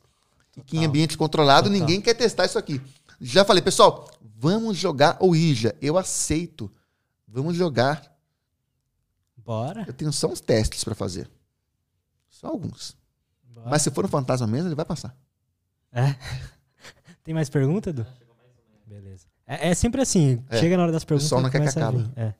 E 0.56 0.60
que 0.60 0.76
em 0.76 0.80
Total. 0.80 0.88
ambiente 0.88 1.18
controlado 1.18 1.68
Total. 1.68 1.80
ninguém 1.80 2.00
quer 2.00 2.14
testar 2.14 2.44
isso 2.44 2.56
aqui. 2.58 2.80
Já 3.20 3.44
falei, 3.44 3.62
pessoal, 3.62 4.08
vamos 4.36 4.76
jogar 4.76 5.16
Ouija. 5.20 5.74
Eu 5.82 5.98
aceito. 5.98 6.70
Vamos 7.26 7.56
jogar. 7.56 8.10
Bora. 9.36 9.84
Eu 9.86 9.92
tenho 9.92 10.12
só 10.12 10.28
uns 10.28 10.40
testes 10.40 10.84
pra 10.84 10.94
fazer. 10.94 11.28
Só 12.28 12.46
alguns. 12.48 12.96
Bora. 13.44 13.70
Mas 13.70 13.82
se 13.82 13.90
for 13.90 14.04
um 14.04 14.08
fantasma 14.08 14.46
mesmo, 14.46 14.68
ele 14.68 14.74
vai 14.76 14.84
passar. 14.84 15.16
É? 15.90 16.14
Tem 17.24 17.34
mais 17.34 17.48
pergunta, 17.50 17.90
Edu? 17.90 18.06
Beleza. 18.86 19.26
É, 19.46 19.68
é 19.70 19.74
sempre 19.74 20.00
assim, 20.00 20.42
É. 20.48 20.58
chega 20.58 20.76
na 20.76 20.84
hora 20.84 20.92
das 20.92 21.04
perguntas. 21.04 21.24
pessoal 21.24 21.42
não 21.42 21.50
quer 21.50 21.58
que 21.58 21.64
começa 21.72 21.80
a 21.84 21.88
acabe. 21.88 22.02
vir. 22.04 22.12
É. 22.16 22.34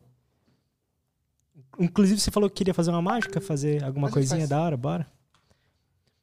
Inclusive, 1.79 2.21
você 2.21 2.31
falou 2.31 2.49
que 2.51 2.57
queria 2.57 2.75
fazer 2.75 2.91
uma 2.91 3.03
mágica, 3.03 3.41
fazer 3.41 3.83
alguma 3.83 4.09
gente 4.09 4.15
coisinha 4.15 4.41
faz. 4.41 4.49
da 4.51 4.61
hora, 4.63 4.77
bora. 4.77 5.07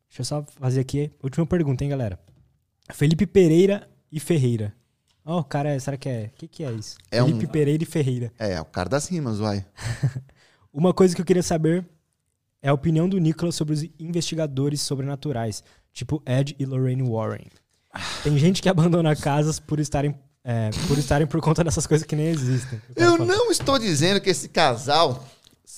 Deixa 0.10 0.22
eu 0.22 0.26
só 0.26 0.44
fazer 0.60 0.80
aqui. 0.82 1.12
Última 1.22 1.46
pergunta, 1.46 1.84
hein, 1.84 1.90
galera. 1.90 2.20
Felipe 2.94 3.26
Pereira 3.26 3.88
e 4.12 4.20
Ferreira. 4.20 4.74
Ó, 5.26 5.40
o 5.40 5.44
cara, 5.44 5.70
é- 5.70 5.80
será 5.80 5.98
que 5.98 6.10
é. 6.10 6.32
O 6.34 6.38
que, 6.38 6.48
que 6.48 6.64
é 6.64 6.72
isso? 6.72 6.98
É 7.12 7.22
Felipe 7.24 7.46
um- 7.46 7.50
Pereira 7.50 7.84
e 7.84 7.86
Ferreira. 7.86 8.32
É, 8.40 8.60
o 8.62 8.66
cara 8.66 8.90
das 8.90 9.08
rimas, 9.08 9.38
vai. 9.38 9.66
Uma 10.74 10.94
coisa 10.94 11.16
que 11.16 11.22
eu 11.22 11.26
queria 11.26 11.44
saber 11.44 11.86
é 12.62 12.70
a 12.70 12.74
opinião 12.74 13.08
do 13.10 13.18
Nicolas 13.20 13.56
sobre 13.56 13.74
os 13.74 13.84
investigadores 14.00 14.82
sobrenaturais, 14.82 15.64
tipo 15.92 16.22
Ed 16.26 16.56
e 16.60 16.66
Lorraine 16.66 17.04
Warren. 17.04 17.48
Tem 18.24 18.38
gente 18.38 18.62
que 18.62 18.70
abandona 18.70 19.16
casas 19.16 19.60
por 19.60 19.80
estarem 19.80 20.16
é, 20.44 20.70
por 20.88 20.98
estarem 20.98 21.28
por 21.28 21.42
conta 21.42 21.64
dessas 21.64 21.86
coisas 21.86 22.06
que 22.06 22.16
nem 22.16 22.28
existem. 22.28 22.82
Eu 22.96 23.18
fala, 23.18 23.26
não 23.26 23.52
estou 23.52 23.78
dizendo 23.78 24.22
que 24.22 24.30
esse 24.30 24.50
casal 24.50 25.26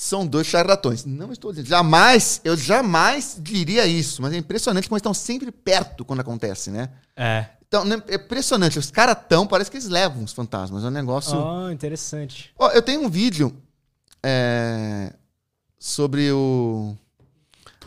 são 0.02 0.26
dois 0.26 0.48
charlatões. 0.48 1.06
Não 1.06 1.32
estou 1.32 1.52
dizendo. 1.52 1.68
Jamais, 1.68 2.42
eu 2.44 2.56
jamais 2.56 3.38
diria 3.40 3.86
isso. 3.86 4.22
Mas 4.22 4.34
é 4.34 4.38
impressionante 4.38 4.88
como 4.88 4.96
eles 4.96 5.02
estão 5.02 5.14
sempre 5.14 5.52
perto 5.52 6.06
quando 6.06 6.22
acontece, 6.22 6.72
né? 6.72 6.90
É. 7.16 7.46
Então, 7.68 7.86
né, 7.86 8.02
é 8.08 8.16
impressionante. 8.16 8.80
Os 8.80 8.92
caras 8.92 9.18
tão, 9.28 9.48
parece 9.48 9.70
que 9.70 9.78
eles 9.78 9.88
levam 9.88 10.24
os 10.24 10.34
fantasmas. 10.34 10.84
É 10.84 10.88
um 10.88 10.92
negócio. 10.92 11.38
Oh, 11.38 11.70
interessante. 11.70 12.54
Ó, 12.58 12.70
eu 12.72 12.82
tenho 12.82 13.02
um 13.02 13.10
vídeo 13.10 13.56
é, 14.24 15.14
sobre 15.80 16.32
o 16.32 16.96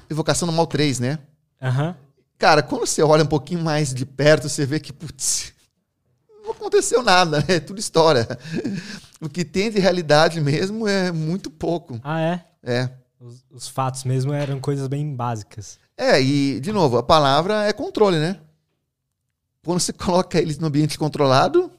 Evocação 0.09 0.47
do 0.47 0.53
Mal 0.53 0.67
3, 0.67 1.01
né? 1.01 1.19
Aham. 1.63 1.97
Cara, 2.39 2.63
quando 2.63 2.87
você 2.87 3.03
olha 3.03 3.25
um 3.25 3.29
pouquinho 3.29 3.61
mais 3.61 3.95
de 3.95 4.05
perto, 4.05 4.49
você 4.49 4.67
vê 4.67 4.79
que, 4.81 4.93
putz, 4.93 5.54
aconteceu 6.67 7.03
nada, 7.03 7.39
né? 7.41 7.45
É 7.57 7.61
tudo 7.61 7.79
história. 7.79 8.27
O 9.21 9.29
que 9.29 9.45
tem 9.45 9.71
de 9.71 9.79
realidade 9.79 10.41
mesmo 10.41 10.87
é 10.89 11.11
muito 11.13 11.51
pouco. 11.51 12.01
Ah, 12.03 12.21
é? 12.21 12.45
É. 12.63 12.91
Os, 13.21 13.45
os 13.51 13.69
fatos 13.69 14.05
mesmo 14.05 14.33
eram 14.33 14.61
coisas 14.61 14.87
bem 14.89 15.15
básicas. 15.15 15.79
É, 15.97 16.21
e, 16.21 16.61
de 16.61 16.73
novo, 16.73 16.99
a 16.99 17.03
palavra 17.03 17.65
é 17.65 17.73
controle, 17.73 18.19
né? 18.19 18.39
Quando 19.65 19.81
você 19.81 19.93
coloca 19.95 20.39
eles 20.39 20.59
no 20.59 20.67
ambiente 20.67 20.99
controlado, 20.99 21.71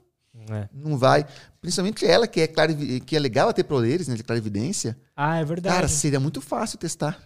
É. 0.50 0.68
não 0.74 0.98
vai. 0.98 1.26
Principalmente 1.62 2.06
ela, 2.06 2.28
que 2.28 2.42
é, 2.42 2.48
clarivi- 2.48 3.00
que 3.00 3.16
é 3.16 3.20
legal 3.20 3.52
ter 3.54 3.64
poderes, 3.64 4.08
né? 4.08 4.16
De 4.16 4.24
clarividência. 4.24 4.98
Ah, 5.16 5.38
é 5.38 5.46
verdade. 5.46 5.76
Cara, 5.76 5.88
seria 5.88 6.20
muito 6.20 6.42
fácil 6.42 6.78
testar. 6.78 7.20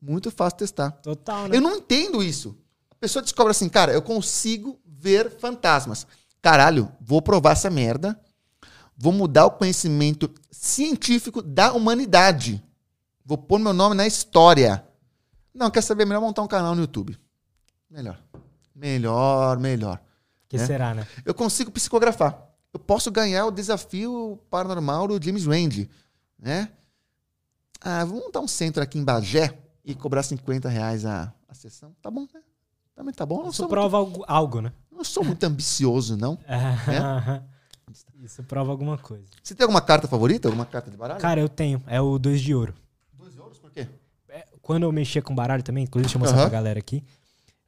Muito 0.00 0.30
fácil 0.30 0.58
testar. 0.58 0.90
Total, 1.02 1.48
né? 1.48 1.56
Eu 1.56 1.60
não 1.60 1.76
entendo 1.76 2.22
isso. 2.22 2.56
A 2.90 2.94
pessoa 2.94 3.22
descobre 3.22 3.50
assim, 3.50 3.68
cara, 3.68 3.92
eu 3.92 4.02
consigo 4.02 4.78
ver 4.86 5.30
fantasmas. 5.38 6.06
Caralho, 6.44 6.92
vou 7.00 7.22
provar 7.22 7.52
essa 7.52 7.70
merda. 7.70 8.20
Vou 8.94 9.14
mudar 9.14 9.46
o 9.46 9.52
conhecimento 9.52 10.30
científico 10.50 11.40
da 11.40 11.72
humanidade. 11.72 12.62
Vou 13.24 13.38
pôr 13.38 13.58
meu 13.58 13.72
nome 13.72 13.94
na 13.94 14.06
história. 14.06 14.86
Não, 15.54 15.70
quer 15.70 15.80
saber? 15.80 16.04
Melhor 16.04 16.20
montar 16.20 16.42
um 16.42 16.46
canal 16.46 16.74
no 16.74 16.82
YouTube. 16.82 17.18
Melhor. 17.90 18.20
Melhor, 18.76 19.58
melhor. 19.58 19.98
que 20.46 20.58
né? 20.58 20.66
será, 20.66 20.92
né? 20.92 21.06
Eu 21.24 21.32
consigo 21.32 21.70
psicografar. 21.70 22.46
Eu 22.74 22.78
posso 22.78 23.10
ganhar 23.10 23.46
o 23.46 23.50
desafio 23.50 24.38
paranormal 24.50 25.08
do 25.08 25.24
James 25.24 25.46
Randi, 25.46 25.88
né? 26.38 26.68
Ah, 27.80 28.04
vamos 28.04 28.22
montar 28.22 28.40
um 28.40 28.48
centro 28.48 28.82
aqui 28.82 28.98
em 28.98 29.04
Bagé 29.04 29.58
e 29.82 29.94
cobrar 29.94 30.22
50 30.22 30.68
reais 30.68 31.06
a, 31.06 31.32
a 31.48 31.54
sessão. 31.54 31.96
Tá 32.02 32.10
bom, 32.10 32.28
né? 32.34 32.42
Também 32.94 33.14
tá 33.14 33.24
bom. 33.24 33.44
Isso 33.44 33.54
sou, 33.54 33.68
prova 33.68 33.96
algo, 33.96 34.22
algo, 34.28 34.60
né? 34.60 34.72
Não 34.94 35.04
sou 35.04 35.24
muito 35.24 35.42
ambicioso, 35.44 36.16
não. 36.16 36.38
É. 36.48 37.42
Isso 38.22 38.42
prova 38.44 38.70
alguma 38.70 38.96
coisa. 38.96 39.24
Você 39.42 39.54
tem 39.54 39.64
alguma 39.64 39.80
carta 39.82 40.08
favorita? 40.08 40.48
Alguma 40.48 40.64
carta 40.64 40.90
de 40.90 40.96
baralho? 40.96 41.20
Cara, 41.20 41.40
eu 41.40 41.48
tenho. 41.48 41.82
É 41.86 42.00
o 42.00 42.18
dois 42.18 42.40
de 42.40 42.54
ouro. 42.54 42.74
Dois 43.12 43.36
euros, 43.36 43.58
por 43.58 43.70
quê? 43.70 43.86
É, 44.30 44.46
Quando 44.62 44.84
eu 44.84 44.92
mexia 44.92 45.20
com 45.20 45.34
baralho 45.34 45.62
também, 45.62 45.84
inclusive 45.84 46.06
deixa 46.06 46.16
eu 46.16 46.20
mostrar 46.20 46.38
Aham. 46.38 46.48
pra 46.48 46.58
galera 46.58 46.78
aqui. 46.78 47.04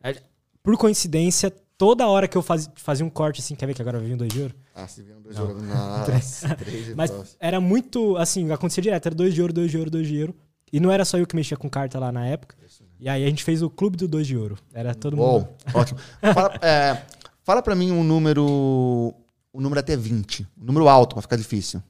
É, 0.02 0.16
Por 0.62 0.76
coincidência, 0.78 1.52
toda 1.76 2.06
hora 2.08 2.26
que 2.26 2.36
eu 2.36 2.42
faz- 2.42 2.70
fazia 2.76 3.04
um 3.04 3.10
corte 3.10 3.40
assim, 3.40 3.54
quer 3.54 3.66
ver 3.66 3.74
que 3.74 3.82
agora 3.82 3.98
vir 4.00 4.14
um 4.14 4.16
dois 4.16 4.32
de 4.32 4.40
ouro? 4.40 4.54
Ah, 4.74 4.88
se 4.88 5.02
vier 5.02 5.16
um 5.16 5.20
dois 5.20 5.36
Não. 5.36 5.44
euros. 5.50 5.62
Nossa, 5.62 6.54
três 6.56 6.86
de 6.86 6.94
Mas 6.96 7.10
próximo. 7.10 7.36
era 7.38 7.60
muito, 7.60 8.16
assim, 8.16 8.50
acontecia 8.50 8.82
direto. 8.82 9.06
Era 9.06 9.14
dois 9.14 9.34
de 9.34 9.42
ouro, 9.42 9.52
dois 9.52 9.70
de 9.70 9.76
ouro, 9.78 9.90
dois 9.90 10.06
de 10.08 10.20
ouro. 10.22 10.34
E 10.72 10.80
não 10.80 10.90
era 10.90 11.04
só 11.04 11.18
eu 11.18 11.26
que 11.26 11.36
mexia 11.36 11.56
com 11.56 11.68
carta 11.68 11.98
lá 11.98 12.10
na 12.10 12.26
época. 12.26 12.56
E 12.98 13.08
aí 13.08 13.24
a 13.24 13.28
gente 13.28 13.44
fez 13.44 13.62
o 13.62 13.68
clube 13.70 13.96
do 13.96 14.08
dois 14.08 14.26
de 14.26 14.36
ouro. 14.36 14.58
Era 14.72 14.94
todo 14.94 15.16
mundo. 15.16 15.26
Uou, 15.26 15.56
ótimo. 15.74 16.00
Fala, 16.34 16.54
é, 16.64 17.02
fala 17.46 17.62
pra 17.62 17.74
mim 17.76 17.92
um 17.92 18.02
número. 18.04 19.14
Um 19.54 19.60
número 19.60 19.78
até 19.80 19.96
20. 19.96 20.46
Um 20.60 20.64
número 20.66 20.88
alto, 20.88 21.14
pra 21.14 21.22
ficar 21.22 21.36
difícil. 21.36 21.80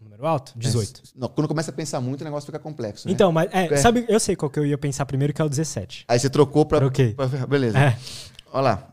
Número 0.00 0.26
alto? 0.26 0.52
18. 0.56 1.02
Não, 1.14 1.28
quando 1.28 1.48
começa 1.48 1.70
a 1.70 1.74
pensar 1.74 2.00
muito, 2.00 2.20
o 2.20 2.24
negócio 2.24 2.46
fica 2.46 2.58
complexo. 2.58 3.06
Né? 3.08 3.14
Então, 3.14 3.32
mas 3.32 3.50
é, 3.52 3.72
É. 3.72 3.76
sabe, 3.76 4.04
eu 4.08 4.20
sei 4.20 4.36
qual 4.36 4.50
que 4.50 4.58
eu 4.58 4.66
ia 4.66 4.76
pensar 4.78 5.06
primeiro, 5.06 5.32
que 5.32 5.40
é 5.40 5.44
o 5.44 5.48
17. 5.48 6.04
Aí 6.08 6.18
você 6.18 6.28
trocou 6.28 6.66
pra. 6.66 6.78
Troquei. 6.78 7.14
pra- 7.14 7.26
beleza. 7.46 7.78
É. 7.78 7.98
Olha 8.52 8.62
lá. 8.62 8.92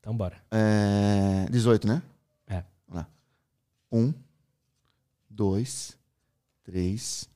Então 0.00 0.16
bora. 0.16 0.36
É, 0.50 1.46
18, 1.50 1.86
né? 1.86 2.02
É. 2.46 2.56
Olha 2.88 2.96
lá. 3.00 3.06
1, 3.92 4.12
2, 5.30 5.96
3, 6.64 7.28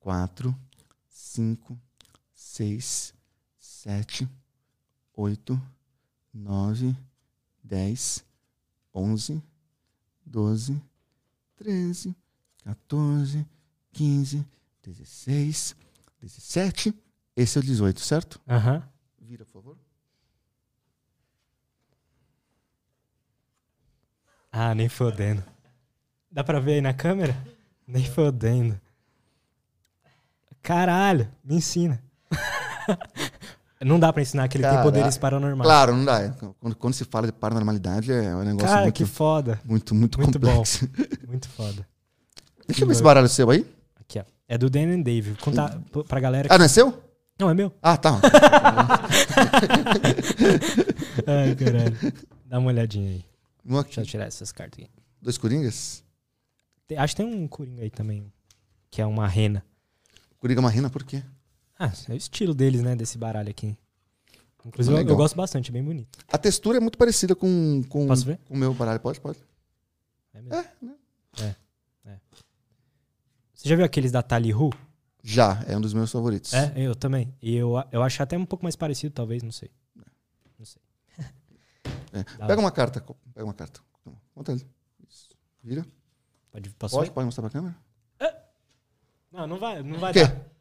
4, 0.00 0.56
5, 1.08 1.78
6, 2.34 3.12
7, 3.58 4.28
8, 5.14 5.60
9, 6.32 6.96
10, 7.62 8.24
11, 8.94 9.42
12, 10.24 10.82
13, 11.56 12.16
14, 12.64 13.46
15, 13.92 14.46
16, 14.82 15.76
17. 16.20 16.94
Esse 17.36 17.58
é 17.58 17.60
o 17.60 17.64
18, 17.64 18.00
certo? 18.00 18.40
Aham. 18.48 18.82
Vira, 19.18 19.44
por 19.44 19.52
favor. 19.52 19.76
Ah, 24.50 24.74
nem 24.74 24.88
fodendo. 24.88 25.42
Dá 26.30 26.44
pra 26.44 26.60
ver 26.60 26.74
aí 26.74 26.80
na 26.80 26.92
câmera? 26.92 27.34
Nem 27.86 28.04
fodendo. 28.04 28.78
Caralho, 30.62 31.30
me 31.42 31.56
ensina. 31.56 32.02
Não 33.84 33.98
dá 33.98 34.12
pra 34.12 34.22
ensinar 34.22 34.46
que 34.48 34.56
ele 34.56 34.62
tem 34.64 34.70
Caraca. 34.70 34.90
poderes 34.90 35.18
paranormais. 35.18 35.66
Claro, 35.66 35.96
não 35.96 36.04
dá. 36.04 36.20
É, 36.22 36.32
Quando, 36.60 36.76
quando 36.76 36.94
se 36.94 37.04
fala 37.04 37.26
de 37.26 37.32
paranormalidade, 37.32 38.12
é 38.12 38.34
um 38.34 38.42
negócio 38.42 38.68
Cara, 38.68 38.82
muito, 38.82 38.94
que 38.94 39.04
foda. 39.04 39.60
muito, 39.64 39.94
muito, 39.94 40.20
muito 40.20 40.38
bom. 40.38 40.48
complexo. 40.48 40.88
Muito 41.26 41.48
foda. 41.48 41.86
Deixa 42.66 42.82
eu 42.82 42.86
ver 42.86 42.92
esse 42.92 43.02
baralho 43.02 43.28
seu 43.28 43.50
aí. 43.50 43.66
Aqui, 43.98 44.18
ó. 44.20 44.24
É 44.48 44.56
do 44.58 44.68
Dan 44.70 44.92
and 44.94 45.00
Dave. 45.00 45.34
Contar 45.40 45.80
pra 46.06 46.20
galera. 46.20 46.46
Ah, 46.50 46.58
não 46.58 46.64
é 46.66 46.68
seu? 46.68 47.02
Não, 47.40 47.48
é 47.50 47.54
meu. 47.54 47.72
Ah, 47.82 47.96
tá. 47.96 48.20
Ai, 51.26 51.54
caralho. 51.54 51.96
Dá 52.46 52.58
uma 52.58 52.68
olhadinha 52.68 53.10
aí. 53.10 53.24
Um 53.64 53.78
aqui. 53.78 53.88
Deixa 53.96 54.00
eu 54.02 54.06
tirar 54.06 54.26
essas 54.26 54.52
cartas 54.52 54.80
aqui. 54.84 54.90
Dois 55.20 55.38
coringas? 55.38 56.04
Tem- 56.86 56.98
acho 56.98 57.16
que 57.16 57.22
tem 57.22 57.32
um 57.34 57.48
coringa 57.48 57.82
aí 57.82 57.90
também. 57.90 58.30
Que 58.90 59.00
é 59.00 59.06
uma 59.06 59.26
rena. 59.26 59.64
Coringa 60.38 60.60
marrina, 60.60 60.90
por 60.90 61.02
quê? 61.04 61.22
Ah, 61.82 61.92
é 62.08 62.12
o 62.12 62.16
estilo 62.16 62.54
deles, 62.54 62.80
né? 62.80 62.94
Desse 62.94 63.18
baralho 63.18 63.50
aqui. 63.50 63.76
Inclusive, 64.64 64.96
eu, 64.96 65.08
eu 65.08 65.16
gosto 65.16 65.34
bastante, 65.34 65.70
é 65.70 65.72
bem 65.72 65.82
bonito. 65.82 66.16
A 66.28 66.38
textura 66.38 66.76
é 66.76 66.80
muito 66.80 66.96
parecida 66.96 67.34
com, 67.34 67.82
com, 67.88 68.06
com 68.06 68.36
o 68.54 68.56
meu 68.56 68.72
baralho. 68.72 69.00
Pode, 69.00 69.20
pode. 69.20 69.38
É 70.32 70.40
mesmo. 70.40 70.96
É, 71.40 71.56
né? 72.04 72.20
Você 73.52 73.68
já 73.68 73.74
viu 73.74 73.84
aqueles 73.84 74.12
da 74.12 74.22
Tally 74.22 74.54
Hu? 74.54 74.70
Já, 75.24 75.64
é 75.66 75.76
um 75.76 75.80
dos 75.80 75.92
meus 75.92 76.12
favoritos. 76.12 76.54
É, 76.54 76.72
eu 76.76 76.94
também. 76.94 77.34
E 77.42 77.56
eu, 77.56 77.74
eu 77.90 78.00
acho 78.02 78.22
até 78.22 78.38
um 78.38 78.46
pouco 78.46 78.64
mais 78.64 78.76
parecido, 78.76 79.12
talvez, 79.12 79.42
não 79.42 79.50
sei. 79.50 79.70
Não 80.56 80.64
sei. 80.64 80.80
É. 82.12 82.22
Pega 82.46 82.60
uma 82.60 82.70
carta. 82.70 83.00
Pega 83.34 83.44
uma 83.44 83.54
carta. 83.54 83.80
Conta 84.32 84.52
ele. 84.52 84.64
Isso. 85.08 85.30
Vira. 85.64 85.84
Pode, 86.52 86.70
Pode, 86.70 87.10
pode 87.10 87.24
mostrar 87.24 87.42
pra 87.42 87.50
câmera? 87.50 87.76
Não, 89.32 89.46
não 89.46 89.58
vai, 89.58 89.82
não 89.82 89.98
vai 89.98 90.10
O 90.10 90.14
quê? 90.14 90.24
dar. 90.26 90.52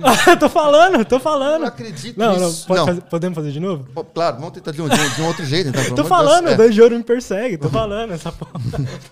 tô 0.40 0.48
falando, 0.48 1.04
tô 1.04 1.16
Eu 1.16 1.18
não 1.18 1.20
falando. 1.20 1.64
acredito 1.64 2.18
Não, 2.18 2.38
não, 2.38 2.46
nisso. 2.48 2.66
pode 2.66 2.80
não. 2.80 2.86
fazer- 2.86 3.00
podemos 3.02 3.36
fazer 3.36 3.52
de 3.52 3.60
novo? 3.60 3.84
Pô, 3.92 4.04
Claro, 4.04 4.36
vamos 4.38 4.52
tentar 4.52 4.72
de 4.72 4.80
um, 4.82 4.88
de 4.88 5.00
um- 5.00 5.08
de 5.14 5.22
um 5.22 5.26
outro 5.26 5.44
jeito, 5.44 5.68
então. 5.70 5.82
pelo 5.82 5.94
Tô 5.96 6.02
amor 6.02 6.04
de 6.04 6.08
falando, 6.24 6.52
o 6.52 6.56
dois 6.56 6.74
de 6.74 6.82
ouro 6.82 6.96
me 6.96 7.02
persegue, 7.04 7.58
tô 7.58 7.68
falando 7.68 8.12
essa 8.12 8.30
porra. 8.32 8.52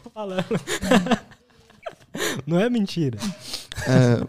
tô 0.02 0.10
falando. 0.10 0.44
Não 2.46 2.60
é 2.60 2.70
mentira. 2.70 3.18
É, 3.88 4.24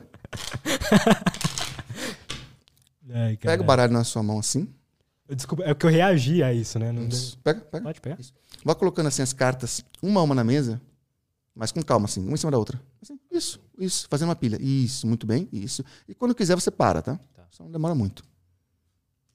Ai, 3.13 3.37
pega 3.37 3.61
o 3.61 3.65
baralho 3.65 3.93
na 3.93 4.03
sua 4.03 4.23
mão 4.23 4.39
assim. 4.39 4.67
Desculpa, 5.29 5.63
é 5.63 5.73
porque 5.73 5.85
eu 5.87 5.91
reagi 5.91 6.43
a 6.43 6.53
isso, 6.53 6.77
né? 6.77 6.91
Não 6.91 7.07
Isso. 7.07 7.37
Pega, 7.43 7.61
pega. 7.61 7.83
Pode 7.83 8.01
pegar. 8.01 8.17
Vai 8.63 8.75
colocando 8.75 9.07
assim 9.07 9.21
as 9.21 9.33
cartas, 9.33 9.83
uma 10.01 10.19
a 10.19 10.23
uma 10.23 10.35
na 10.35 10.43
mesa, 10.43 10.79
mas 11.55 11.71
com 11.71 11.81
calma, 11.81 12.05
assim, 12.05 12.21
uma 12.23 12.33
em 12.33 12.37
cima 12.37 12.51
da 12.51 12.57
outra. 12.59 12.79
Assim, 13.01 13.19
isso, 13.31 13.59
isso, 13.79 14.07
fazendo 14.09 14.29
uma 14.29 14.35
pilha. 14.35 14.57
Isso, 14.61 15.07
muito 15.07 15.25
bem, 15.25 15.47
isso. 15.51 15.83
E 16.07 16.15
quando 16.15 16.35
quiser 16.35 16.55
você 16.55 16.71
para, 16.71 17.01
tá? 17.01 17.19
Tá. 17.33 17.45
Só 17.51 17.63
não 17.63 17.71
demora 17.71 17.95
muito. 17.95 18.23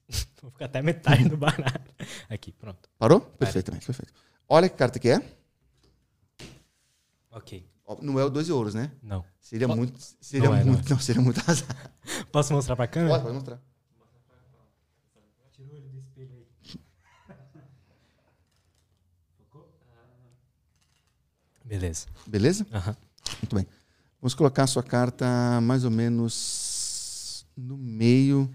Vou 0.41 0.51
ficar 0.51 0.65
até 0.65 0.81
metade 0.81 1.27
do 1.29 1.37
baralho. 1.37 1.81
Aqui, 2.29 2.51
pronto. 2.51 2.89
Parou? 2.97 3.21
Perfeitamente, 3.21 3.85
perfeito. 3.85 4.13
Olha 4.47 4.67
que 4.69 4.75
carta 4.75 4.99
que 4.99 5.09
é. 5.09 5.21
Ok. 7.31 7.65
Não 8.01 8.19
é 8.19 8.23
o 8.23 8.29
dois 8.29 8.45
de 8.45 8.53
ouros, 8.53 8.73
né? 8.73 8.91
Não. 9.01 9.23
Seria 9.39 9.67
muito. 9.67 9.99
Seria 10.21 10.47
não 10.49 10.55
é, 10.55 10.63
não 10.63 10.73
muito. 10.73 10.89
Não, 10.89 10.99
seria 10.99 11.21
muito 11.21 11.41
azar. 11.49 11.91
Posso 12.31 12.53
mostrar 12.53 12.75
pra 12.75 12.87
câmera? 12.87 13.11
Pode, 13.11 13.23
pode 13.23 13.35
mostrar. 13.35 13.61
Tira 15.51 15.69
o 15.69 15.75
olho 15.75 15.89
do 15.89 15.99
espelho 15.99 16.33
aí. 16.33 16.47
Beleza. 21.65 22.07
Beleza? 22.27 22.67
Aham. 22.71 22.95
Muito 23.41 23.55
bem. 23.55 23.67
Vamos 24.21 24.35
colocar 24.35 24.63
a 24.63 24.67
sua 24.67 24.83
carta 24.83 25.25
mais 25.61 25.83
ou 25.83 25.89
menos 25.89 27.45
no 27.57 27.75
meio 27.77 28.49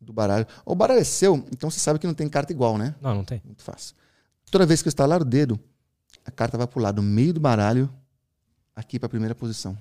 do 0.00 0.12
baralho. 0.12 0.46
O 0.64 0.74
baralho 0.74 1.00
é 1.00 1.04
seu, 1.04 1.36
então 1.52 1.70
você 1.70 1.78
sabe 1.78 1.98
que 1.98 2.06
não 2.06 2.14
tem 2.14 2.28
carta 2.28 2.52
igual, 2.52 2.78
né? 2.78 2.94
Não, 3.00 3.14
não 3.14 3.24
tem. 3.24 3.42
Muito 3.44 3.62
fácil. 3.62 3.94
Toda 4.50 4.64
vez 4.64 4.80
que 4.80 4.88
eu 4.88 4.90
estalar 4.90 5.20
o 5.20 5.24
dedo, 5.24 5.60
a 6.24 6.30
carta 6.30 6.56
vai 6.56 6.66
pular 6.66 6.92
do 6.92 7.02
meio 7.02 7.34
do 7.34 7.40
baralho 7.40 7.92
aqui 8.74 8.98
para 8.98 9.06
a 9.06 9.10
primeira 9.10 9.34
posição. 9.34 9.76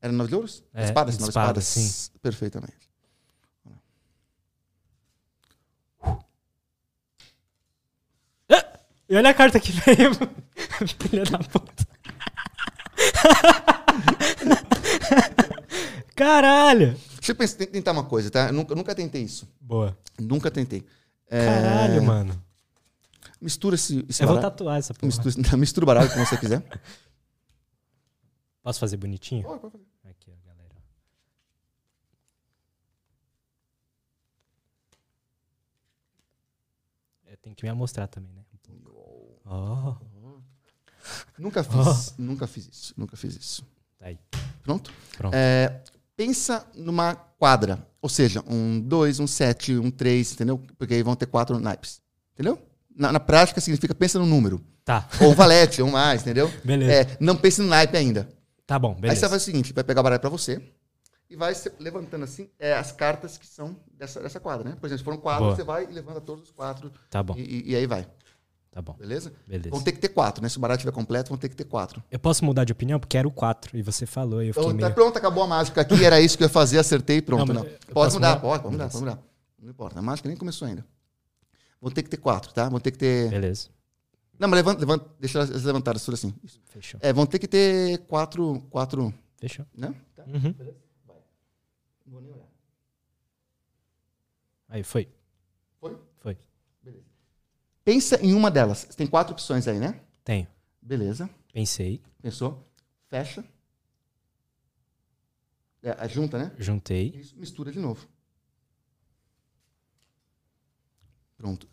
Era 0.00 0.12
nove 0.12 0.28
de 0.28 0.34
ouros? 0.34 0.62
É, 0.74 0.84
espadas? 0.84 1.16
Nove 1.16 1.30
espadas, 1.30 1.76
espadas. 1.76 2.12
Perfeitamente. 2.20 2.84
E 9.08 9.16
olha 9.16 9.30
a 9.30 9.34
carta 9.34 9.60
que 9.60 9.70
veio. 9.70 10.10
Filha 10.98 11.24
da 11.24 11.38
puta. 11.38 11.86
Caralho! 16.14 16.94
Deixa 17.16 17.32
eu 17.32 17.36
pensar, 17.36 17.66
tentar 17.66 17.92
uma 17.92 18.04
coisa, 18.04 18.30
tá? 18.30 18.48
Eu 18.48 18.52
nunca, 18.52 18.74
nunca 18.74 18.94
tentei 18.94 19.22
isso. 19.22 19.48
Boa. 19.60 19.96
Nunca 20.20 20.50
tentei. 20.50 20.84
É, 21.28 21.46
Caralho, 21.46 22.02
mano. 22.02 22.44
Mistura 23.40 23.74
esse, 23.74 24.04
esse 24.08 24.22
Eu 24.22 24.28
vou 24.28 24.36
baralho. 24.36 24.52
tatuar 24.52 24.78
essa 24.78 24.94
porra. 24.94 25.06
Mistura, 25.06 25.34
mistura 25.56 25.84
o 25.84 25.86
baralho 25.86 26.10
como 26.10 26.24
você 26.24 26.36
quiser. 26.36 26.62
Posso 28.62 28.80
fazer 28.80 28.96
bonitinho? 28.96 29.42
Pode, 29.42 29.60
pode 29.60 29.72
fazer. 29.72 29.84
Aqui, 30.08 30.30
ó, 30.30 30.48
galera. 30.48 30.74
É, 37.26 37.36
tem 37.36 37.54
que 37.54 37.64
me 37.64 37.70
amostrar 37.70 38.06
também, 38.08 38.32
né? 38.32 38.42
Oh, 39.46 39.94
Nunca 41.38 41.62
fiz. 41.62 42.14
Nunca 42.18 42.46
fiz 42.46 42.68
isso. 42.72 42.94
Nunca 42.96 43.16
fiz 43.16 43.36
isso. 43.36 43.64
tá 43.98 44.06
aí. 44.06 44.18
Pronto? 44.62 44.92
Pronto. 45.16 45.34
É, 45.34 45.80
pensa 46.16 46.66
numa 46.74 47.14
quadra. 47.14 47.86
Ou 48.00 48.08
seja, 48.08 48.42
um 48.46 48.78
2, 48.80 49.20
um 49.20 49.26
7, 49.26 49.76
um 49.78 49.90
3, 49.90 50.32
entendeu? 50.34 50.60
Porque 50.78 50.94
aí 50.94 51.02
vão 51.02 51.14
ter 51.16 51.26
quatro 51.26 51.58
naipes. 51.58 52.00
Entendeu? 52.34 52.58
Na, 52.94 53.10
na 53.12 53.20
prática 53.20 53.60
significa 53.60 53.94
pensa 53.94 54.18
no 54.18 54.26
número. 54.26 54.60
Tá, 54.84 55.08
Ou 55.22 55.30
um 55.30 55.34
valete, 55.34 55.80
ou 55.80 55.90
mais, 55.90 56.20
entendeu? 56.22 56.52
beleza. 56.62 56.92
É, 57.12 57.16
não 57.18 57.34
pense 57.36 57.60
no 57.62 57.68
naipe 57.68 57.96
ainda. 57.96 58.28
Tá 58.66 58.78
bom, 58.78 58.90
Aí 58.90 58.94
você 58.96 59.00
beleza. 59.00 59.28
fazer 59.28 59.36
o 59.36 59.44
seguinte: 59.44 59.72
vai 59.72 59.82
pegar 59.84 60.00
o 60.00 60.04
baralho 60.04 60.20
pra 60.20 60.28
você 60.30 60.60
e 61.28 61.36
vai 61.36 61.54
levantando 61.80 62.24
assim 62.24 62.48
é, 62.58 62.74
as 62.74 62.92
cartas 62.92 63.38
que 63.38 63.46
são 63.46 63.76
dessa, 63.98 64.20
dessa 64.20 64.38
quadra, 64.38 64.68
né? 64.68 64.76
Por 64.78 64.86
exemplo, 64.86 64.98
se 64.98 65.04
foram 65.04 65.16
quatro, 65.18 65.44
Boa. 65.46 65.56
você 65.56 65.64
vai 65.64 65.84
e 65.84 65.92
levanta 65.92 66.20
todos 66.20 66.44
os 66.44 66.50
quatro 66.50 66.92
Tá 67.10 67.22
bom, 67.22 67.34
e, 67.36 67.40
e- 67.42 67.70
e 67.72 67.76
aí 67.76 67.86
vai. 67.86 68.06
Tá 68.74 68.82
bom. 68.82 68.92
Beleza? 68.98 69.32
Beleza. 69.46 69.70
Vão 69.70 69.80
ter 69.80 69.92
que 69.92 69.98
ter 70.00 70.08
quatro, 70.08 70.42
né? 70.42 70.48
Se 70.48 70.58
o 70.58 70.60
baralho 70.60 70.76
estiver 70.76 70.92
completo, 70.92 71.28
vão 71.28 71.38
ter 71.38 71.48
que 71.48 71.54
ter 71.56 71.64
quatro. 71.64 72.02
Eu 72.10 72.18
posso 72.18 72.44
mudar 72.44 72.64
de 72.64 72.72
opinião? 72.72 72.98
Porque 72.98 73.16
era 73.16 73.26
o 73.26 73.30
4 73.30 73.78
e 73.78 73.82
você 73.82 74.04
falou 74.04 74.42
e 74.42 74.48
eu 74.48 74.54
fiquei 74.54 74.66
Então, 74.68 74.78
tá 74.78 74.86
meio... 74.86 74.94
pronto, 74.94 75.16
acabou 75.16 75.44
a 75.44 75.46
mágica 75.46 75.80
aqui, 75.80 76.04
era 76.04 76.20
isso 76.20 76.36
que 76.36 76.42
eu 76.42 76.46
ia 76.46 76.52
fazer, 76.52 76.78
acertei 76.78 77.18
e 77.18 77.22
pronto. 77.22 77.52
Não, 77.52 77.62
Não, 77.62 77.70
eu 77.70 77.78
Pode 77.94 78.12
mudar, 78.14 78.30
mudar? 78.30 78.40
pode, 78.40 78.62
pode 78.62 78.72
mudar, 78.72 78.84
Beleza. 78.88 78.98
pode 78.98 79.04
mudar. 79.16 79.22
Não 79.62 79.70
importa, 79.70 79.98
a 79.98 80.02
mágica 80.02 80.28
nem 80.28 80.36
começou 80.36 80.66
ainda. 80.68 80.84
Vão 81.80 81.90
ter 81.90 82.02
que 82.02 82.10
ter 82.10 82.16
quatro, 82.16 82.52
tá? 82.52 82.68
Vão 82.68 82.80
ter 82.80 82.90
que 82.90 82.98
ter. 82.98 83.30
Beleza, 83.30 83.68
Não, 84.38 84.48
mas 84.48 84.56
levanta, 84.58 84.80
levanta, 84.80 85.06
deixa 85.20 85.38
elas 85.38 85.62
levantadas, 85.62 86.04
tudo 86.04 86.14
assim. 86.14 86.34
Isso. 86.42 86.60
fechou. 86.66 86.98
É, 87.02 87.12
vão 87.12 87.24
ter 87.26 87.38
que 87.38 87.46
ter 87.46 87.98
quatro. 88.06 88.60
Quatro. 88.70 89.14
Fechou. 89.36 89.64
Né? 89.76 89.94
Tá. 90.16 90.24
Uhum. 90.26 90.54
Não 92.06 92.12
vou 92.12 92.20
nem 92.20 92.32
olhar. 92.32 92.48
Aí, 94.68 94.82
foi. 94.82 95.08
Foi? 95.80 95.96
Foi. 96.18 96.36
Pensa 97.84 98.16
em 98.24 98.32
uma 98.34 98.50
delas. 98.50 98.84
Tem 98.96 99.06
quatro 99.06 99.32
opções 99.34 99.68
aí, 99.68 99.78
né? 99.78 100.00
Tenho. 100.24 100.46
Beleza. 100.80 101.28
Pensei, 101.52 102.02
Pensou? 102.20 102.66
Fecha. 103.08 103.44
É, 105.82 106.08
junta, 106.08 106.38
né? 106.38 106.52
juntei. 106.58 107.08
Isso, 107.14 107.36
mistura 107.36 107.70
de 107.70 107.78
novo. 107.78 108.08
Pronto. 111.36 111.68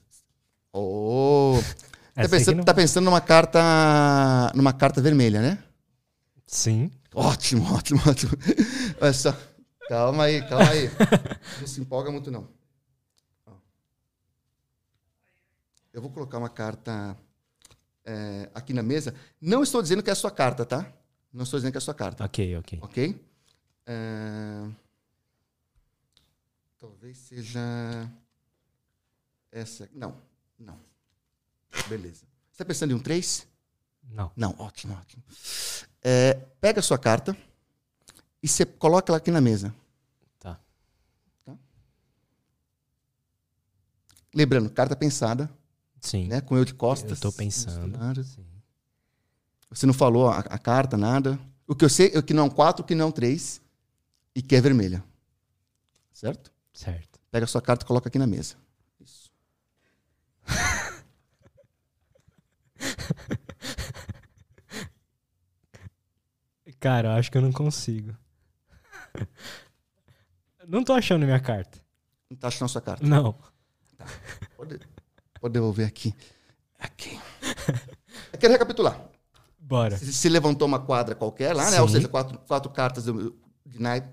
Oh! 0.74 1.56
Tá 2.14 2.28
pensando, 2.28 2.58
não- 2.58 2.64
tá 2.66 2.74
pensando 2.74 3.06
numa 3.06 3.22
carta. 3.22 4.52
numa 4.54 4.74
carta 4.74 5.02
vermelha, 5.02 5.42
né? 5.42 5.64
Sim. 6.46 6.92
Ótimo, 7.16 7.64
ótimo, 7.74 8.02
ótimo. 8.06 8.34
Olha 9.00 9.14
só. 9.14 9.34
Calma 9.88 10.26
aí, 10.26 10.42
calma 10.48 10.70
aí. 10.70 10.90
Não 11.62 11.66
se 11.68 11.80
empolga 11.80 12.12
muito, 12.12 12.30
não. 12.30 12.50
Ó. 13.48 13.54
Eu 15.94 16.02
vou 16.02 16.12
colocar 16.12 16.38
uma 16.38 16.50
carta 16.50 17.18
é, 18.06 18.50
aqui 18.54 18.74
na 18.74 18.84
mesa. 18.84 19.14
Não 19.40 19.64
estou 19.64 19.82
dizendo 19.82 20.02
que 20.02 20.10
é 20.10 20.14
a 20.14 20.16
sua 20.16 20.32
carta, 20.32 20.66
tá? 20.66 20.92
Não 21.34 21.44
estou 21.44 21.60
dizendo 21.60 21.72
que 21.72 21.78
é 21.78 21.80
a 21.80 21.82
sua 21.82 21.94
carta. 21.94 22.24
Ok, 22.26 22.58
ok. 22.58 22.80
Ok? 22.82 23.26
É, 23.86 24.70
Talvez 26.82 27.16
seja. 27.16 27.62
Essa. 29.52 29.88
Não, 29.94 30.20
não. 30.58 30.80
Beleza. 31.88 32.26
Você 32.50 32.54
está 32.54 32.66
pensando 32.66 32.90
em 32.90 32.96
um 32.96 33.00
3? 33.00 33.48
Não. 34.10 34.32
Não, 34.36 34.56
ótimo, 34.58 34.96
ótimo. 34.96 35.24
É, 36.02 36.34
pega 36.60 36.80
a 36.80 36.84
sua 36.84 36.98
carta 36.98 37.38
e 38.42 38.48
você 38.48 38.66
coloca 38.66 39.12
ela 39.12 39.18
aqui 39.20 39.30
na 39.30 39.40
mesa. 39.40 39.72
Tá. 40.40 40.60
Tá? 41.46 41.56
Lembrando, 44.34 44.68
carta 44.72 44.96
pensada, 44.96 45.48
Sim. 46.02 46.28
né? 46.28 46.42
Com 46.42 46.58
eu 46.58 46.66
de 46.66 46.74
costas. 46.74 47.22
Eu 47.22 47.32
tô 47.32 47.32
pensando. 47.32 48.24
Sim. 48.24 48.46
Você 49.70 49.86
não 49.86 49.94
falou 49.94 50.28
a, 50.28 50.40
a 50.40 50.58
carta, 50.58 50.98
nada. 50.98 51.40
O 51.68 51.76
que 51.76 51.86
eu 51.86 51.90
sei 51.90 52.12
é 52.14 52.22
que 52.22 52.34
não 52.34 52.44
é 52.44 52.46
um 52.48 52.50
4, 52.50 52.84
que 52.84 52.94
não 52.94 53.06
é 53.06 53.08
um 53.08 53.12
3 53.12 53.62
e 54.36 54.42
que 54.42 54.56
é 54.56 54.62
vermelha. 54.62 55.02
Certo? 56.12 56.52
Certo. 56.74 57.20
Pega 57.32 57.46
a 57.46 57.48
sua 57.48 57.62
carta 57.62 57.86
e 57.86 57.88
coloca 57.88 58.10
aqui 58.10 58.20
na 58.20 58.28
mesa. 58.28 58.56
Isso. 59.00 59.32
Cara, 66.80 67.10
eu 67.10 67.12
acho 67.14 67.32
que 67.32 67.38
eu 67.38 67.42
não 67.44 67.52
consigo. 67.52 68.18
Não 70.68 70.84
tô 70.86 70.94
achando 70.94 71.26
minha 71.26 71.40
carta. 71.40 71.80
Não 72.30 72.38
tá 72.38 72.48
achando 72.48 72.66
a 72.66 72.70
sua 72.70 72.82
carta. 72.82 73.06
Não. 73.06 73.36
Pode, 74.56 74.80
pode 75.42 75.54
devolver 75.54 75.88
aqui. 75.88 76.16
Aqui. 76.80 77.20
Eu 78.32 78.38
quero 78.40 78.54
recapitular. 78.54 78.98
Bora. 79.60 79.98
Se, 79.98 80.14
se 80.14 80.30
levantou 80.30 80.68
uma 80.68 80.80
quadra 80.80 81.16
qualquer 81.16 81.56
lá, 81.56 81.70
né? 81.72 81.82
Ou 81.82 81.88
Sim. 81.88 81.96
seja, 81.96 82.08
quatro, 82.08 82.38
quatro 82.40 82.70
cartas 82.72 83.06
de, 83.06 83.12
de 83.66 83.82
naipe. 83.82 84.08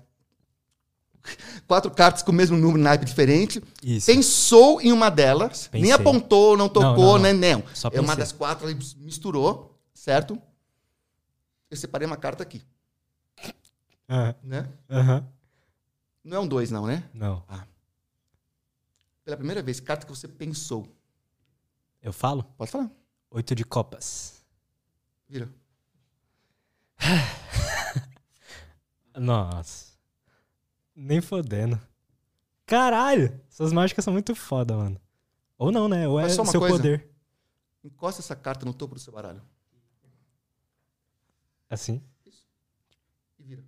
Quatro 1.67 1.91
cartas 1.91 2.23
com 2.23 2.31
o 2.31 2.35
mesmo 2.35 2.57
número 2.57 2.77
de 2.77 2.83
naipe 2.83 3.05
diferente. 3.05 3.61
Isso. 3.83 4.07
Pensou 4.07 4.81
em 4.81 4.91
uma 4.91 5.09
delas, 5.11 5.69
nem 5.71 5.83
Pensei. 5.83 5.95
apontou, 5.95 6.57
não 6.57 6.67
tocou, 6.69 6.95
não, 6.95 7.13
não. 7.13 7.19
né? 7.19 7.33
Não. 7.33 7.63
Só 7.73 7.89
É 7.93 7.99
uma 7.99 8.15
das 8.15 8.31
quatro, 8.31 8.69
ele 8.69 8.79
misturou, 8.97 9.77
certo? 9.93 10.41
Eu 11.69 11.77
separei 11.77 12.07
uma 12.07 12.17
carta 12.17 12.41
aqui, 12.41 12.63
Ah, 14.07 14.33
né? 14.41 14.67
Aham. 14.89 15.27
Não 16.23 16.37
é 16.37 16.39
um 16.39 16.47
dois, 16.47 16.71
não, 16.71 16.87
né? 16.87 17.03
Não. 17.13 17.43
Pela 19.23 19.37
primeira 19.37 19.61
vez, 19.61 19.79
carta 19.79 20.05
que 20.05 20.11
você 20.15 20.27
pensou. 20.27 20.87
Eu 22.01 22.13
falo? 22.13 22.43
Pode 22.57 22.71
falar. 22.71 22.89
Oito 23.31 23.53
de 23.53 23.63
copas. 23.63 24.43
Vira. 25.27 25.49
Nossa. 29.15 29.93
Nem 30.95 31.21
fodendo. 31.21 31.79
Caralho! 32.65 33.39
Essas 33.49 33.73
mágicas 33.73 34.05
são 34.05 34.13
muito 34.13 34.35
foda, 34.35 34.75
mano. 34.75 34.99
Ou 35.57 35.71
não, 35.71 35.87
né? 35.87 36.07
Ou 36.07 36.19
é 36.19 36.23
Mas 36.23 36.37
uma 36.37 36.45
seu 36.45 36.59
coisa. 36.59 36.77
poder. 36.77 37.09
Encosta 37.83 38.21
essa 38.21 38.35
carta 38.35 38.65
no 38.65 38.73
topo 38.73 38.95
do 38.95 39.01
seu 39.01 39.13
baralho. 39.13 39.41
Assim. 41.69 42.01
E 43.37 43.43
vira. 43.43 43.63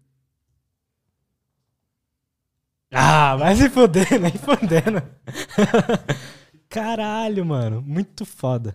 Ah, 2.92 3.36
vai 3.36 3.56
se 3.56 3.70
foder, 3.70 4.08
nem 4.20 4.34
fodendo. 4.34 5.02
Caralho, 6.72 7.46
mano. 7.46 7.82
Muito 7.82 8.26
foda. 8.26 8.74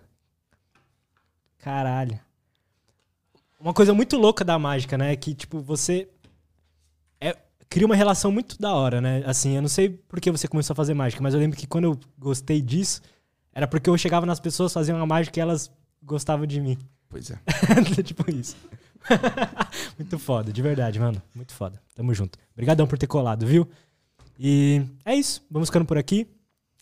Caralho. 1.57 2.19
Uma 3.59 3.73
coisa 3.73 3.91
muito 3.91 4.15
louca 4.17 4.45
da 4.45 4.59
mágica, 4.59 4.95
né? 4.99 5.11
É 5.11 5.15
que, 5.15 5.33
tipo, 5.33 5.59
você. 5.59 6.07
É, 7.19 7.35
cria 7.67 7.87
uma 7.87 7.95
relação 7.95 8.31
muito 8.31 8.55
da 8.61 8.71
hora, 8.71 9.01
né? 9.01 9.23
Assim, 9.25 9.55
eu 9.55 9.63
não 9.63 9.67
sei 9.67 9.89
por 9.89 10.21
que 10.21 10.29
você 10.29 10.47
começou 10.47 10.73
a 10.73 10.75
fazer 10.75 10.93
mágica, 10.93 11.23
mas 11.23 11.33
eu 11.33 11.39
lembro 11.39 11.57
que 11.57 11.65
quando 11.65 11.85
eu 11.85 11.99
gostei 12.19 12.61
disso, 12.61 13.01
era 13.51 13.67
porque 13.67 13.89
eu 13.89 13.97
chegava 13.97 14.27
nas 14.27 14.39
pessoas, 14.39 14.71
fazia 14.71 14.93
uma 14.95 15.07
mágica 15.07 15.39
e 15.39 15.41
elas 15.41 15.71
gostavam 16.03 16.45
de 16.45 16.61
mim. 16.61 16.77
Pois 17.09 17.31
é. 17.31 17.39
tipo 18.03 18.29
isso. 18.29 18.55
Muito 19.97 20.19
foda, 20.19 20.53
de 20.53 20.61
verdade, 20.61 20.99
mano. 20.99 21.19
Muito 21.33 21.51
foda. 21.51 21.81
Tamo 21.95 22.13
junto. 22.13 22.37
Obrigadão 22.53 22.85
por 22.85 22.99
ter 22.99 23.07
colado, 23.07 23.47
viu? 23.47 23.67
E 24.37 24.83
é 25.03 25.15
isso. 25.15 25.43
Vamos 25.49 25.69
ficando 25.69 25.85
por 25.85 25.97
aqui. 25.97 26.27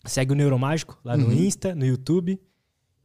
Segue 0.06 0.32
o 0.32 0.34
Neuromágico 0.36 0.98
lá 1.04 1.16
no 1.16 1.26
Uhum. 1.26 1.32
Insta, 1.32 1.74
no 1.74 1.84
YouTube. 1.84 2.40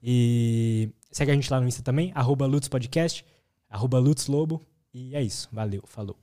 E 0.02 0.90
segue 1.12 1.32
a 1.32 1.36
gente 1.36 1.52
lá 1.52 1.60
no 1.60 1.68
Insta 1.68 1.82
também, 1.84 2.12
arroba 2.16 2.46
Lutz 2.46 2.68
Podcast, 2.68 3.26
arroba 3.70 4.00
Lutz 4.00 4.28
Lobo. 4.28 4.62
E 4.94 5.16
é 5.16 5.22
isso. 5.22 5.48
Valeu, 5.52 5.84
falou. 5.86 6.18